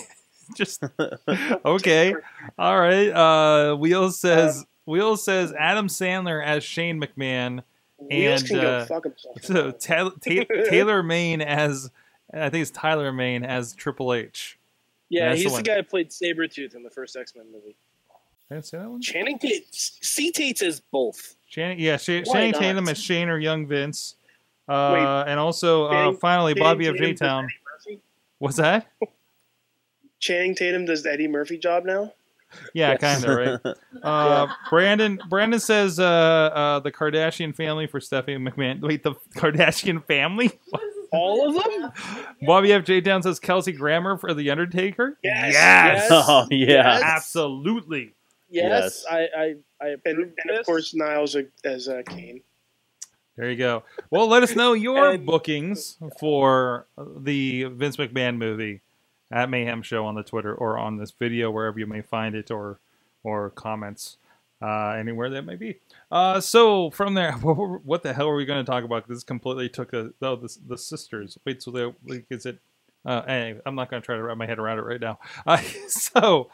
just 0.56 0.82
okay 1.64 2.14
all 2.58 2.78
right 2.78 3.10
uh 3.10 3.76
wheels 3.76 4.18
says 4.18 4.64
wheels 4.84 5.22
says 5.24 5.52
adam 5.58 5.86
sandler 5.88 6.44
as 6.44 6.64
shane 6.64 7.00
mcmahon 7.00 7.62
Wheels 7.98 8.40
and 8.40 8.48
can 8.50 8.60
go 8.60 8.68
uh, 8.68 8.86
fuck 8.86 9.04
himself. 9.04 9.42
so 9.42 9.70
Ta- 9.72 10.08
Ta- 10.08 10.44
Taylor 10.70 11.02
Maine 11.02 11.42
as 11.42 11.90
I 12.32 12.48
think 12.48 12.62
it's 12.62 12.70
Tyler 12.70 13.12
Mane 13.12 13.44
as 13.44 13.74
Triple 13.74 14.14
H. 14.14 14.58
Yeah, 15.10 15.28
That's 15.28 15.38
the 15.38 15.42
he's 15.42 15.52
the, 15.52 15.56
one. 15.56 15.62
guy 15.64 15.76
who 15.76 15.82
played 15.82 16.08
Sabretooth 16.10 16.74
in 16.74 16.82
the 16.82 16.88
first 16.90 17.14
X 17.14 17.34
Men 17.36 17.46
movie. 17.52 17.76
I 18.50 18.54
Did 18.54 18.58
I 18.58 18.60
say 18.62 18.78
that 18.78 18.88
one? 18.88 19.02
Channing 19.02 19.38
Tate, 19.38 19.66
C 19.74 20.32
Tates 20.32 20.62
is 20.62 20.80
both. 20.80 21.36
Shannon, 21.46 21.78
yeah, 21.78 21.98
Sh- 21.98 22.22
Channing 22.24 22.52
not? 22.52 22.60
Tatum 22.60 22.88
as 22.88 22.96
Shane 23.02 23.28
or 23.28 23.38
Young 23.38 23.66
Vince. 23.66 24.14
Uh, 24.70 25.24
and 25.26 25.40
also, 25.40 25.84
uh, 25.86 26.12
finally, 26.14 26.54
Channing 26.54 26.62
Bobby 26.68 26.86
of 26.86 26.94
Tatum 26.96 27.06
J 27.08 27.14
Town. 27.14 27.48
Eddie 27.88 28.00
What's 28.38 28.56
that? 28.56 28.86
Channing 30.20 30.54
Tatum 30.54 30.84
does 30.84 31.02
the 31.02 31.12
Eddie 31.12 31.28
Murphy 31.28 31.58
job 31.58 31.84
now. 31.84 32.12
Yeah, 32.74 32.96
Yes. 33.00 33.00
kind 33.00 33.24
of 33.24 33.36
right. 33.64 33.76
Uh, 34.02 34.46
Brandon 34.70 35.20
Brandon 35.28 35.60
says 35.60 35.98
uh, 36.00 36.04
uh, 36.04 36.80
the 36.80 36.90
Kardashian 36.90 37.54
family 37.54 37.86
for 37.86 38.00
Stephanie 38.00 38.38
McMahon. 38.38 38.80
Wait, 38.86 39.02
the 39.02 39.14
Kardashian 39.36 40.04
family? 40.06 40.50
All 41.12 41.48
of 41.56 41.62
them? 41.64 41.92
Bobby 42.46 42.72
F. 42.72 42.84
J. 42.84 43.00
Town 43.02 43.22
says 43.22 43.38
Kelsey 43.40 43.72
Grammer 43.72 44.16
for 44.16 44.32
The 44.34 44.50
Undertaker. 44.50 45.18
Yes. 45.22 45.52
Yes. 45.52 46.08
oh 46.10 46.46
yeah. 46.50 46.66
Yes. 46.66 47.02
Absolutely. 47.04 48.14
Yes, 48.48 49.04
Yes. 49.04 49.06
I, 49.10 49.18
I, 49.18 49.54
I 49.80 49.88
And, 49.88 49.94
approve 49.94 50.18
and 50.42 50.50
of 50.50 50.56
this. 50.56 50.66
course 50.66 50.94
Niles 50.94 51.36
as 51.64 51.88
uh, 51.88 52.02
Kane. 52.06 52.42
There 53.36 53.50
you 53.50 53.56
go. 53.56 53.84
Well, 54.10 54.26
let 54.28 54.42
us 54.42 54.54
know 54.54 54.72
your 54.72 55.12
And- 55.12 55.26
bookings 55.26 55.96
for 56.18 56.86
the 56.98 57.64
Vince 57.64 57.96
McMahon 57.96 58.36
movie 58.36 58.82
at 59.30 59.48
Mayhem 59.48 59.82
Show 59.82 60.04
on 60.06 60.14
the 60.14 60.22
Twitter 60.22 60.54
or 60.54 60.76
on 60.78 60.96
this 60.96 61.12
video 61.12 61.50
wherever 61.50 61.78
you 61.78 61.86
may 61.86 62.02
find 62.02 62.34
it 62.34 62.50
or 62.50 62.80
or 63.22 63.50
comments 63.50 64.16
uh, 64.62 64.90
anywhere 64.90 65.30
that 65.30 65.42
may 65.42 65.56
be. 65.56 65.78
Uh, 66.10 66.40
so 66.40 66.90
from 66.90 67.14
there, 67.14 67.32
what, 67.42 68.02
the 68.02 68.12
hell 68.12 68.28
are 68.28 68.34
we 68.34 68.44
going 68.44 68.64
to 68.64 68.70
talk 68.70 68.84
about? 68.84 69.06
This 69.08 69.22
completely 69.24 69.68
took 69.68 69.92
a 69.92 70.12
oh 70.22 70.36
the, 70.36 70.56
the 70.66 70.78
sisters. 70.78 71.38
Wait, 71.44 71.62
so 71.62 71.70
they 71.70 71.92
like 72.06 72.26
is 72.30 72.46
it? 72.46 72.58
Uh, 73.04 73.22
anyway, 73.26 73.60
I'm 73.64 73.74
not 73.74 73.90
going 73.90 74.02
to 74.02 74.06
try 74.06 74.16
to 74.16 74.22
wrap 74.22 74.36
my 74.36 74.46
head 74.46 74.58
around 74.58 74.78
it 74.78 74.82
right 74.82 75.00
now. 75.00 75.18
Uh, 75.46 75.56
so, 75.88 76.50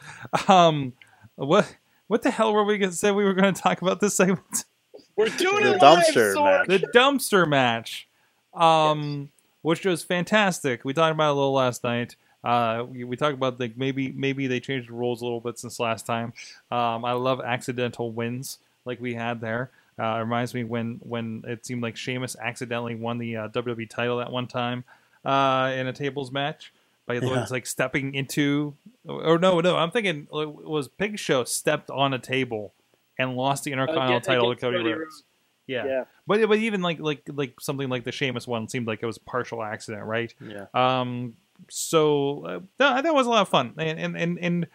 um, 0.47 0.93
what 1.35 1.75
what 2.07 2.21
the 2.21 2.31
hell 2.31 2.53
were 2.53 2.63
we 2.63 2.77
going 2.77 2.91
to 2.91 2.95
say 2.95 3.11
we 3.11 3.25
were 3.25 3.33
going 3.33 3.53
to 3.53 3.61
talk 3.61 3.81
about 3.81 3.99
this 3.99 4.15
segment? 4.15 4.65
We're 5.17 5.29
doing 5.29 5.63
The 5.63 5.73
it 5.75 5.81
live, 5.81 6.03
dumpster 6.05 6.35
Sorg. 6.35 6.67
the 6.67 6.79
dumpster 6.95 7.47
match, 7.47 8.07
um, 8.53 9.29
which 9.61 9.85
was 9.85 10.03
fantastic. 10.03 10.85
We 10.85 10.93
talked 10.93 11.13
about 11.13 11.29
it 11.29 11.31
a 11.31 11.33
little 11.33 11.53
last 11.53 11.83
night. 11.83 12.15
Uh, 12.43 12.85
we, 12.87 13.03
we 13.03 13.17
talked 13.17 13.33
about 13.33 13.59
like 13.59 13.77
maybe 13.77 14.11
maybe 14.11 14.47
they 14.47 14.59
changed 14.59 14.89
the 14.89 14.93
rules 14.93 15.21
a 15.21 15.25
little 15.25 15.41
bit 15.41 15.57
since 15.59 15.79
last 15.79 16.05
time. 16.05 16.33
Um, 16.71 17.03
I 17.03 17.13
love 17.13 17.41
accidental 17.41 18.11
wins 18.11 18.59
like 18.85 19.01
we 19.01 19.15
had 19.15 19.41
there. 19.41 19.71
Uh, 19.99 20.17
it 20.17 20.19
reminds 20.19 20.53
me 20.53 20.63
when 20.63 20.99
when 21.03 21.43
it 21.47 21.65
seemed 21.65 21.81
like 21.81 21.97
Sheamus 21.97 22.35
accidentally 22.39 22.93
won 22.95 23.17
the 23.17 23.35
uh, 23.35 23.47
WWE 23.49 23.89
title 23.89 24.21
at 24.21 24.31
one 24.31 24.45
time 24.47 24.83
uh, 25.25 25.73
in 25.75 25.87
a 25.87 25.93
tables 25.93 26.31
match 26.31 26.71
by 27.07 27.15
Yeah. 27.15 27.21
was 27.41 27.49
like 27.51 27.65
stepping 27.65 28.13
into 28.13 28.75
or 29.07 29.39
no 29.39 29.59
no 29.59 29.75
I'm 29.75 29.89
thinking 29.91 30.27
it 30.31 30.49
was 30.55 30.87
Big 30.87 31.17
Show 31.17 31.43
stepped 31.45 31.89
on 31.89 32.13
a 32.13 32.19
table 32.19 32.73
and 33.17 33.35
lost 33.35 33.63
the 33.63 33.71
Intercontinental 33.71 34.17
Against- 34.17 34.27
title 34.27 34.53
to 34.53 34.59
Cody 34.59 34.77
Cody 34.77 34.89
Rhodes. 34.89 34.99
Rhodes. 34.99 35.23
Yeah. 35.67 35.85
Yeah. 35.85 36.03
But 36.25 36.47
but 36.47 36.57
even 36.59 36.81
like 36.81 36.99
like 36.99 37.29
like 37.33 37.59
something 37.59 37.89
like 37.89 38.03
the 38.03 38.11
Sheamus 38.11 38.47
one 38.47 38.69
seemed 38.69 38.87
like 38.87 39.03
it 39.03 39.05
was 39.05 39.17
a 39.17 39.21
partial 39.21 39.61
accident, 39.63 40.05
right? 40.05 40.33
Yeah. 40.41 40.65
Um. 40.73 41.35
So 41.69 42.45
uh, 42.45 42.59
that 42.77 43.03
that 43.03 43.13
was 43.13 43.27
a 43.27 43.29
lot 43.29 43.41
of 43.41 43.49
fun, 43.49 43.73
and 43.77 43.99
and 43.99 44.17
and, 44.17 44.39
and 44.39 44.67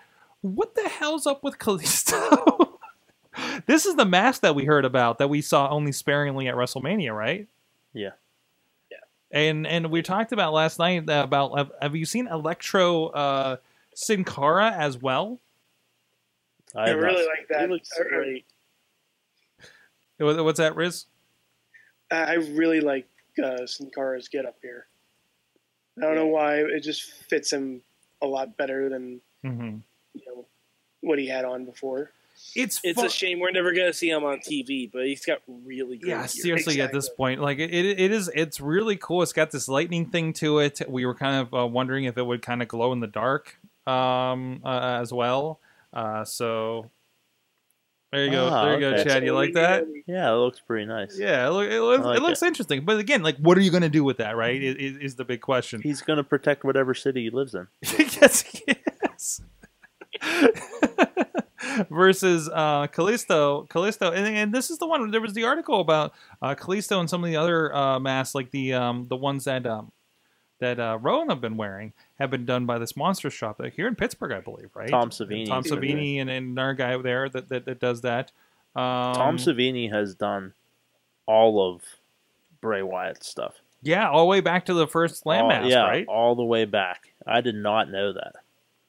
what 0.42 0.74
the 0.74 0.88
hell's 0.88 1.26
up 1.26 1.42
with 1.42 1.58
Kalisto? 1.58 2.78
this 3.66 3.86
is 3.86 3.94
the 3.96 4.04
mask 4.04 4.42
that 4.42 4.54
we 4.54 4.64
heard 4.64 4.84
about 4.84 5.18
that 5.18 5.28
we 5.28 5.40
saw 5.40 5.68
only 5.70 5.92
sparingly 5.92 6.48
at 6.48 6.54
WrestleMania, 6.54 7.16
right? 7.16 7.48
Yeah. 7.94 8.10
Yeah. 8.90 8.98
And 9.30 9.66
and 9.66 9.90
we 9.90 10.02
talked 10.02 10.32
about 10.32 10.52
last 10.52 10.78
night 10.78 11.04
about 11.08 11.56
have, 11.56 11.70
have 11.80 11.96
you 11.96 12.04
seen 12.04 12.26
Electro 12.26 13.06
uh, 13.06 13.56
Sin 13.94 14.24
Cara 14.24 14.70
as 14.70 14.98
well? 15.00 15.38
I 16.74 16.88
I 16.88 16.90
really 16.90 17.26
like 17.26 17.48
that. 17.50 17.62
He 17.62 17.66
looks 17.68 17.90
I- 17.98 18.02
I- 18.04 18.08
great. 18.08 18.44
What- 20.18 20.44
What's 20.44 20.58
that, 20.58 20.76
Riz? 20.76 21.06
I 22.10 22.34
really 22.34 22.80
like 22.80 23.08
uh, 23.42 23.66
Sin 23.66 23.90
Cara's 23.94 24.28
get 24.28 24.44
up 24.44 24.56
here. 24.62 24.86
I 25.98 26.02
don't 26.02 26.14
know 26.14 26.26
why 26.26 26.56
it 26.56 26.80
just 26.80 27.02
fits 27.28 27.52
him 27.52 27.82
a 28.20 28.26
lot 28.26 28.56
better 28.56 28.88
than 28.88 29.20
Mm-hmm. 29.44 29.78
you 30.14 30.22
know 30.26 30.44
what 31.00 31.18
he 31.18 31.26
had 31.26 31.44
on 31.44 31.64
before. 31.64 32.10
It's 32.54 32.80
It's 32.84 32.96
fun- 32.96 33.06
a 33.06 33.10
shame 33.10 33.40
we're 33.40 33.50
never 33.50 33.72
gonna 33.72 33.92
see 33.92 34.08
him 34.10 34.22
on 34.24 34.38
TV, 34.38 34.90
but 34.92 35.04
he's 35.06 35.24
got 35.26 35.40
really 35.64 35.96
good. 35.96 36.08
yeah 36.08 36.18
gear. 36.20 36.28
seriously 36.28 36.80
at 36.80 36.92
this 36.92 37.08
point 37.08 37.40
like 37.40 37.58
it, 37.58 37.72
it, 37.74 37.98
it 37.98 38.10
is 38.12 38.30
it's 38.34 38.60
really 38.60 38.96
cool 38.96 39.22
it's 39.22 39.32
got 39.32 39.50
this 39.50 39.66
lightning 39.68 40.06
thing 40.06 40.32
to 40.34 40.60
it 40.60 40.80
we 40.88 41.04
were 41.06 41.14
kind 41.14 41.36
of 41.36 41.52
uh, 41.54 41.66
wondering 41.66 42.04
if 42.04 42.16
it 42.16 42.22
would 42.22 42.40
kind 42.42 42.62
of 42.62 42.68
glow 42.68 42.92
in 42.92 43.00
the 43.00 43.06
dark 43.08 43.56
um 43.86 44.60
uh, 44.64 44.98
as 45.00 45.12
well 45.12 45.58
uh 45.92 46.24
so 46.24 46.90
there 48.12 48.24
you 48.26 48.30
go 48.30 48.48
Ah, 48.50 48.64
there 48.64 48.74
you 48.74 48.80
go 48.80 49.04
chad 49.04 49.24
you 49.24 49.32
like 49.34 49.54
that 49.54 49.84
Yeah, 50.06 50.30
it 50.32 50.36
looks 50.36 50.60
pretty 50.60 50.86
nice. 50.86 51.18
yeah 51.18 51.46
it, 51.46 51.50
look, 51.50 51.70
it, 51.70 51.80
looks, 51.80 52.04
like 52.04 52.18
it 52.18 52.22
looks 52.22 52.42
interesting 52.42 52.84
but 52.84 52.98
again 52.98 53.22
like 53.22 53.36
what 53.38 53.56
are 53.56 53.62
you 53.62 53.70
going 53.70 53.82
to 53.82 53.88
do 53.88 54.04
with 54.04 54.18
that 54.18 54.36
right 54.36 54.62
is, 54.62 54.76
is, 54.76 54.96
is 54.98 55.16
the 55.16 55.24
big 55.24 55.40
question 55.40 55.80
He's 55.82 56.02
gonna 56.02 56.24
protect 56.24 56.62
whatever 56.64 56.94
city 56.94 57.22
he 57.24 57.30
lives 57.30 57.54
in. 57.54 57.66
yes, 57.82 58.44
yes. 58.66 59.40
Versus 61.90 62.50
uh, 62.52 62.86
Kalisto, 62.88 63.66
Kalisto, 63.68 64.08
and, 64.14 64.26
and 64.36 64.52
this 64.52 64.68
is 64.70 64.78
the 64.78 64.86
one. 64.86 65.10
There 65.10 65.20
was 65.20 65.32
the 65.32 65.44
article 65.44 65.80
about 65.80 66.12
uh, 66.42 66.54
Kalisto 66.54 67.00
and 67.00 67.08
some 67.08 67.22
of 67.24 67.30
the 67.30 67.36
other 67.36 67.74
uh, 67.74 67.98
masks, 67.98 68.34
like 68.34 68.50
the 68.50 68.74
um, 68.74 69.06
the 69.08 69.16
ones 69.16 69.44
that 69.44 69.64
um, 69.66 69.90
that 70.62 70.78
uh, 70.78 70.96
Rowan 71.00 71.28
have 71.28 71.40
been 71.40 71.56
wearing, 71.56 71.92
have 72.18 72.30
been 72.30 72.46
done 72.46 72.66
by 72.66 72.78
this 72.78 72.96
monster 72.96 73.30
shop 73.30 73.60
uh, 73.60 73.64
here 73.64 73.88
in 73.88 73.96
Pittsburgh, 73.96 74.32
I 74.32 74.40
believe, 74.40 74.70
right? 74.74 74.88
Tom 74.88 75.10
Savini. 75.10 75.46
Tom 75.46 75.64
Savini, 75.64 76.20
and, 76.20 76.30
and 76.30 76.58
our 76.58 76.72
guy 76.72 76.96
there 76.98 77.28
that, 77.28 77.48
that, 77.48 77.64
that 77.64 77.80
does 77.80 78.02
that. 78.02 78.30
Um, 78.76 79.14
Tom 79.14 79.36
Savini 79.38 79.90
has 79.92 80.14
done 80.14 80.54
all 81.26 81.68
of 81.74 81.82
Bray 82.60 82.82
Wyatt 82.82 83.24
stuff. 83.24 83.54
yeah, 83.82 84.08
all 84.08 84.20
the 84.20 84.26
way 84.30 84.40
back 84.40 84.66
to 84.66 84.74
the 84.74 84.86
first 84.86 85.16
Slam 85.18 85.42
All- 85.44 85.48
mask, 85.48 85.68
yeah, 85.68 85.82
right? 85.82 86.06
all 86.06 86.36
the 86.36 86.44
way 86.44 86.64
back. 86.64 87.12
I 87.26 87.40
did 87.40 87.56
not 87.56 87.90
know 87.90 88.12
that. 88.12 88.36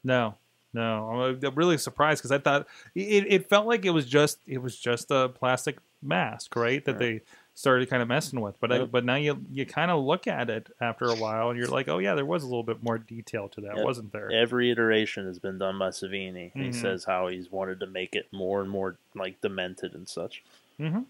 No, 0.03 0.35
no, 0.73 1.37
I'm 1.43 1.55
really 1.55 1.77
surprised 1.77 2.19
because 2.21 2.31
I 2.31 2.37
thought 2.37 2.67
it, 2.93 3.25
it 3.27 3.49
felt 3.49 3.65
like 3.65 3.83
it 3.85 3.91
was 3.91 4.05
just 4.05 4.39
it 4.47 4.61
was 4.61 4.77
just 4.77 5.09
a 5.11 5.29
plastic 5.29 5.77
mask, 6.01 6.55
right? 6.55 6.83
That 6.85 6.99
they 6.99 7.21
started 7.55 7.89
kind 7.89 8.01
of 8.01 8.07
messing 8.07 8.41
with. 8.41 8.59
But 8.59 8.71
I, 8.71 8.85
but 8.85 9.05
now 9.05 9.15
you 9.15 9.43
you 9.51 9.65
kind 9.65 9.91
of 9.91 10.03
look 10.03 10.27
at 10.27 10.49
it 10.49 10.67
after 10.81 11.05
a 11.05 11.15
while 11.15 11.49
and 11.49 11.57
you're 11.59 11.67
like, 11.67 11.87
oh 11.87 11.99
yeah, 11.99 12.15
there 12.15 12.25
was 12.25 12.43
a 12.43 12.47
little 12.47 12.63
bit 12.63 12.81
more 12.83 12.97
detail 12.97 13.47
to 13.49 13.61
that, 13.61 13.75
Yep. 13.77 13.85
wasn't 13.85 14.11
there? 14.11 14.31
Every 14.31 14.71
iteration 14.71 15.25
has 15.27 15.39
been 15.39 15.57
done 15.57 15.77
by 15.77 15.89
Savini. 15.89 16.51
He 16.53 16.59
Mhm. 16.69 16.75
says 16.75 17.03
how 17.05 17.27
he's 17.27 17.51
wanted 17.51 17.79
to 17.81 17.87
make 17.87 18.15
it 18.15 18.27
more 18.31 18.61
and 18.61 18.69
more 18.69 18.97
like 19.15 19.39
demented 19.41 19.93
and 19.93 20.07
such. 20.07 20.43
Mm-hmm. 20.79 21.01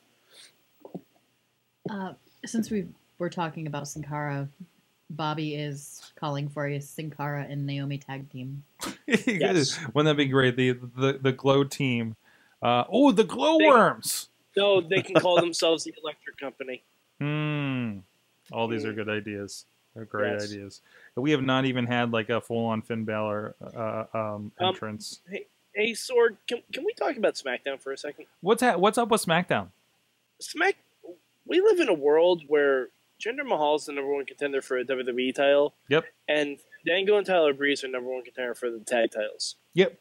Uh, 1.89 2.13
since 2.45 2.69
we 2.71 2.87
were 3.17 3.29
talking 3.29 3.67
about 3.67 3.87
Sin 3.87 4.03
Cara, 4.03 4.47
Bobby 5.09 5.55
is 5.55 6.11
calling 6.15 6.49
for 6.49 6.65
a 6.67 6.79
Sin 6.79 7.09
Cara 7.11 7.45
and 7.49 7.65
Naomi 7.65 7.97
tag 7.97 8.29
team. 8.31 8.63
Yes. 9.05 9.77
Wouldn't 9.93 10.11
that 10.11 10.17
be 10.21 10.27
great? 10.29 10.55
The 10.55 10.71
the 10.73 11.19
the 11.21 11.31
glow 11.33 11.63
team. 11.65 12.15
Uh, 12.61 12.85
oh, 12.89 13.11
the 13.11 13.25
glowworms. 13.25 14.29
No, 14.55 14.81
they 14.81 15.01
can 15.01 15.15
call 15.15 15.39
themselves 15.39 15.83
the 15.83 15.93
Electric 16.03 16.37
Company. 16.37 16.83
Hmm. 17.19 17.99
All 18.51 18.67
these 18.67 18.85
are 18.85 18.93
good 18.93 19.09
ideas. 19.09 19.65
They're 19.95 20.05
great 20.05 20.33
Yes. 20.33 20.51
ideas. 20.51 20.81
We 21.15 21.31
have 21.31 21.43
not 21.43 21.65
even 21.65 21.85
had 21.85 22.11
like 22.11 22.29
a 22.29 22.41
full 22.41 22.65
on 22.65 22.81
Finn 22.81 23.05
Balor 23.05 23.55
uh, 23.75 24.05
um, 24.13 24.51
Um, 24.59 24.67
entrance. 24.69 25.21
Hey, 25.75 25.91
Sorg, 25.93 26.37
can, 26.47 26.61
can 26.71 26.83
we 26.83 26.93
talk 26.93 27.15
about 27.17 27.35
SmackDown 27.35 27.79
for 27.79 27.91
a 27.91 27.97
second? 27.97 28.25
What's 28.41 28.61
ha- 28.61 28.77
What's 28.77 28.97
up 28.97 29.09
with 29.09 29.25
SmackDown? 29.25 29.69
Smack. 30.39 30.75
We 31.47 31.61
live 31.61 31.79
in 31.79 31.89
a 31.89 31.93
world 31.93 32.43
where 32.47 32.89
Jinder 33.23 33.45
Mahal 33.45 33.75
is 33.75 33.85
the 33.85 33.93
number 33.93 34.11
one 34.13 34.25
contender 34.25 34.61
for 34.61 34.77
a 34.77 34.83
WWE 34.85 35.33
title. 35.33 35.73
Yep. 35.89 36.05
And 36.27 36.57
Dango 36.85 37.17
and 37.17 37.25
Tyler 37.25 37.53
Breeze 37.53 37.83
are 37.83 37.87
number 37.87 38.09
one 38.09 38.23
contender 38.23 38.53
for 38.55 38.69
the 38.69 38.79
tag 38.79 39.11
titles. 39.11 39.55
Yep. 39.73 39.97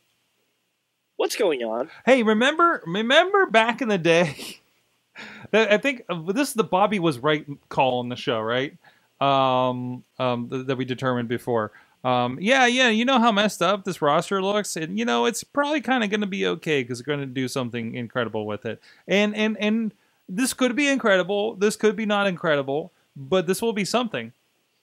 What's 1.22 1.36
going 1.36 1.62
on? 1.62 1.88
Hey, 2.04 2.24
remember 2.24 2.82
remember 2.84 3.46
back 3.46 3.80
in 3.80 3.86
the 3.86 3.96
day? 3.96 4.58
I 5.52 5.76
think 5.76 6.02
uh, 6.08 6.20
this 6.32 6.48
is 6.48 6.54
the 6.54 6.64
Bobby 6.64 6.98
was 6.98 7.20
right 7.20 7.46
call 7.68 8.00
on 8.00 8.08
the 8.08 8.16
show, 8.16 8.40
right? 8.40 8.76
Um, 9.20 10.02
um, 10.18 10.48
th- 10.50 10.66
that 10.66 10.76
we 10.76 10.84
determined 10.84 11.28
before. 11.28 11.70
Um, 12.02 12.38
yeah, 12.40 12.66
yeah, 12.66 12.88
you 12.88 13.04
know 13.04 13.20
how 13.20 13.30
messed 13.30 13.62
up 13.62 13.84
this 13.84 14.02
roster 14.02 14.42
looks, 14.42 14.74
and 14.74 14.98
you 14.98 15.04
know 15.04 15.26
it's 15.26 15.44
probably 15.44 15.80
kind 15.80 16.02
of 16.02 16.10
going 16.10 16.22
to 16.22 16.26
be 16.26 16.44
okay 16.44 16.82
because 16.82 16.98
they're 16.98 17.16
going 17.16 17.20
to 17.28 17.32
do 17.32 17.46
something 17.46 17.94
incredible 17.94 18.44
with 18.44 18.66
it. 18.66 18.82
And 19.06 19.36
and 19.36 19.56
and 19.60 19.92
this 20.28 20.52
could 20.52 20.74
be 20.74 20.88
incredible. 20.88 21.54
This 21.54 21.76
could 21.76 21.94
be 21.94 22.04
not 22.04 22.26
incredible, 22.26 22.90
but 23.14 23.46
this 23.46 23.62
will 23.62 23.72
be 23.72 23.84
something, 23.84 24.32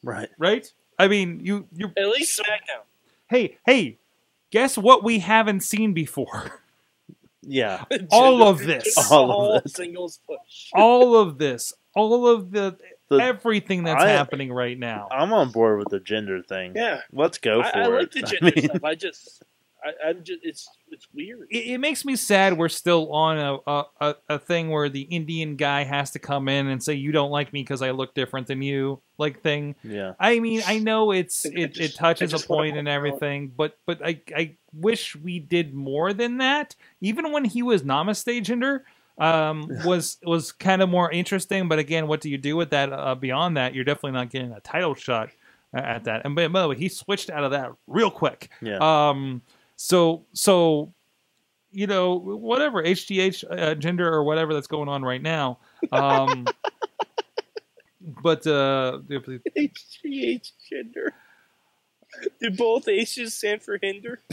Right. 0.03 0.29
right? 0.37 0.71
I 0.97 1.09
mean, 1.09 1.41
you 1.43 1.67
you 1.75 1.91
At 1.97 2.07
least 2.07 2.39
SmackDown. 2.39 2.83
hey 3.29 3.57
hey, 3.65 3.97
guess 4.51 4.77
what 4.77 5.03
we 5.03 5.19
haven't 5.19 5.61
seen 5.61 5.93
before. 5.93 6.61
Yeah, 7.41 7.85
All 8.11 8.43
of 8.43 8.59
this. 8.59 8.95
All 9.11 9.55
of 9.55 9.63
this. 9.63 9.73
singles 9.73 10.19
push. 10.27 10.69
all 10.73 11.15
of 11.15 11.37
this, 11.37 11.73
all 11.95 12.27
of 12.27 12.51
the, 12.51 12.77
The- 13.07 13.17
everything 13.17 13.85
that's 13.85 14.03
I- 14.03 14.09
happening 14.09 14.51
right 14.51 14.77
now. 14.77 15.07
I'm 15.11 15.33
on 15.33 15.51
board 15.51 15.79
with 15.79 15.89
the 15.89 15.99
Jinder 15.99 16.45
thing. 16.45 16.73
Yeah, 16.75 17.01
Let's 17.11 17.37
go 17.39 17.61
I, 17.61 17.71
for 17.71 17.77
I 17.79 17.85
it. 17.85 17.89
like 17.89 18.11
the 18.11 18.19
I 18.19 18.21
Jinder 18.23 18.55
mean, 18.55 18.65
stuff. 18.69 18.83
I 18.83 18.95
just, 18.95 19.43
I, 19.83 20.09
I'm 20.09 20.23
just, 20.23 20.39
it's, 20.43 20.69
it's 20.89 21.07
weird. 21.13 21.47
it, 21.49 21.67
it 21.73 21.77
makes 21.77 22.03
me 22.03 22.15
sad 22.15 22.57
we're 22.57 22.69
still 22.69 23.11
on 23.13 23.37
a, 23.37 23.85
a, 24.01 24.15
a, 24.27 24.39
thing 24.39 24.69
where 24.69 24.89
the 24.89 25.01
Indian 25.01 25.55
guy 25.55 25.83
has 25.83 26.11
to 26.11 26.19
come 26.19 26.49
in 26.49 26.67
and 26.67 26.83
say 26.83 26.95
you 26.95 27.11
don't 27.11 27.31
like 27.31 27.53
me 27.53 27.61
because 27.61 27.81
I 27.81 27.91
look 27.91 28.13
different 28.13 28.47
than 28.47 28.61
you, 28.61 29.01
like 29.17 29.41
thing. 29.41 29.75
Yeah, 29.83 30.13
I 30.19 30.39
mean, 30.39 30.61
I 30.67 30.79
know 30.79 31.11
it's 31.11 31.45
I 31.45 31.49
it, 31.55 31.73
just- 31.73 31.95
it 31.95 31.97
touches 31.97 32.33
a 32.33 32.45
point 32.45 32.77
and 32.77 32.85
point 32.85 32.87
out- 32.89 32.95
everything, 32.95 33.53
but 33.55 33.77
but 33.85 34.05
I 34.05 34.21
I 34.35 34.57
wish 34.73 35.15
we 35.15 35.39
did 35.39 35.73
more 35.73 36.13
than 36.13 36.37
that. 36.37 36.75
Even 37.01 37.31
when 37.31 37.45
he 37.45 37.63
was 37.63 37.83
Namaste 37.83 38.43
Jinder, 38.43 38.81
um, 39.17 39.69
was 39.85 40.17
was 40.23 40.51
kind 40.51 40.81
of 40.81 40.89
more 40.89 41.11
interesting. 41.11 41.67
But 41.67 41.79
again, 41.79 42.07
what 42.07 42.21
do 42.21 42.29
you 42.29 42.37
do 42.37 42.55
with 42.55 42.71
that? 42.71 42.91
Uh, 42.91 43.15
beyond 43.15 43.57
that, 43.57 43.73
you're 43.73 43.85
definitely 43.85 44.11
not 44.11 44.29
getting 44.29 44.51
a 44.51 44.59
title 44.59 44.95
shot 44.95 45.29
at 45.73 46.05
that. 46.05 46.23
And 46.25 46.35
by, 46.35 46.47
by 46.47 46.61
the 46.61 46.67
way, 46.69 46.77
he 46.77 46.89
switched 46.89 47.29
out 47.29 47.43
of 47.43 47.51
that 47.51 47.71
real 47.87 48.11
quick. 48.11 48.49
yeah. 48.61 48.77
Um, 48.81 49.41
so 49.81 50.25
so 50.33 50.93
you 51.71 51.87
know 51.87 52.15
whatever 52.15 52.83
HGH 52.83 53.45
uh, 53.49 53.75
Jinder 53.75 54.11
or 54.11 54.25
whatever 54.25 54.53
that's 54.53 54.67
going 54.67 54.89
on 54.89 55.03
right 55.03 55.21
now. 55.21 55.59
Um, 55.93 56.45
but 58.21 58.45
uh, 58.45 58.99
HGH 59.09 60.51
Jinder. 60.69 61.11
Do 62.41 62.51
both 62.51 62.89
H's 62.89 63.33
stand 63.33 63.63
for 63.63 63.79
hinder? 63.81 64.19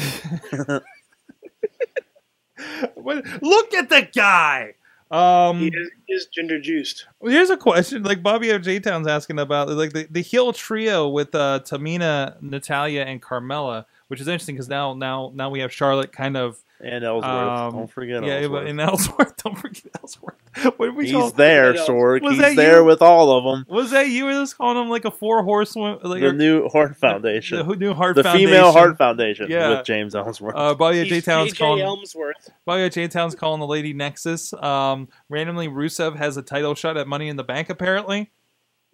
look 2.97 3.75
at 3.75 3.89
the 3.89 4.09
guy. 4.13 4.75
Um, 5.13 5.61
he 5.61 5.69
is, 5.69 5.91
he 6.07 6.13
is 6.13 6.29
Jinder 6.37 6.61
juiced. 6.61 7.07
Here's 7.23 7.51
a 7.51 7.57
question 7.57 8.03
like 8.03 8.21
Bobby 8.21 8.51
of 8.51 8.65
Town's 8.83 9.07
asking 9.07 9.39
about 9.39 9.69
like 9.69 9.93
the, 9.93 10.09
the 10.11 10.23
heel 10.23 10.53
trio 10.53 11.09
with 11.09 11.33
uh, 11.37 11.61
Tamina, 11.63 12.43
Natalya, 12.43 13.05
and 13.05 13.23
Carmella, 13.23 13.85
which 14.09 14.21
is 14.21 14.29
interesting 14.29 14.55
because 14.55 14.69
now 14.69 14.95
now 14.95 15.31
now 15.35 15.51
we 15.51 15.61
have 15.61 15.73
Charlotte 15.73 16.13
kind 16.13 16.37
of 16.37 16.59
and 16.81 17.03
Ellsworth. 17.05 17.33
um, 17.33 17.73
Don't 17.73 17.91
forget 17.91 18.23
yeah 18.25 18.35
Ellsworth. 18.41 18.67
in 18.69 18.81
Ellsworth. 18.81 19.37
Don't 19.43 19.57
forget 19.59 19.85
Ellsworth. 20.01 20.35
What 20.79 20.87
did 20.87 20.95
we 20.97 21.13
call? 21.13 21.25
He's 21.25 21.33
there, 21.35 21.75
Ellsworth. 21.75 22.23
Sorg. 22.23 22.25
Was 22.25 22.33
He's 22.33 22.41
that 22.41 22.57
there 22.57 22.79
you? 22.79 22.85
with 22.87 23.03
all 23.03 23.31
of 23.37 23.45
them. 23.45 23.67
Was 23.69 23.91
that 23.91 24.09
you? 24.09 24.25
Were 24.25 24.33
just 24.33 24.57
calling 24.57 24.83
him 24.83 24.89
like 24.89 25.05
a 25.05 25.11
four 25.11 25.43
horsewoman? 25.43 25.99
Like 26.03 26.21
The 26.23 26.29
or- 26.29 26.33
new 26.33 26.69
Heart 26.71 26.97
Foundation. 26.97 27.59
the 27.69 27.77
new 27.77 27.93
Heart 27.93 28.17
The 28.17 28.23
Foundation. 28.23 28.49
female 28.49 28.73
Heart 28.73 28.97
Foundation 28.97 29.51
Yeah. 29.51 29.69
with 29.77 29.85
James 29.87 30.15
Ellsworth. 30.15 30.55
Uh, 30.57 30.75
Bobby 30.75 31.01
of 31.03 31.09
J 31.09 31.21
Town's 31.21 31.53
JJ 31.53 31.59
calling. 31.59 31.83
Elmsworth. 31.85 32.49
Bobby 32.65 32.89
J 32.89 33.07
Town's 33.09 33.35
calling 33.35 33.61
the 33.61 33.67
lady 33.67 33.93
Nexus. 33.93 34.55
Um, 34.55 35.09
randomly, 35.29 35.69
Rusev 35.69 36.17
has 36.17 36.39
a 36.39 36.43
title 36.43 36.75
shot 36.75 36.97
at 36.97 37.07
Money 37.07 37.29
in 37.29 37.37
the 37.37 37.45
Bank. 37.45 37.69
Apparently, 37.69 38.31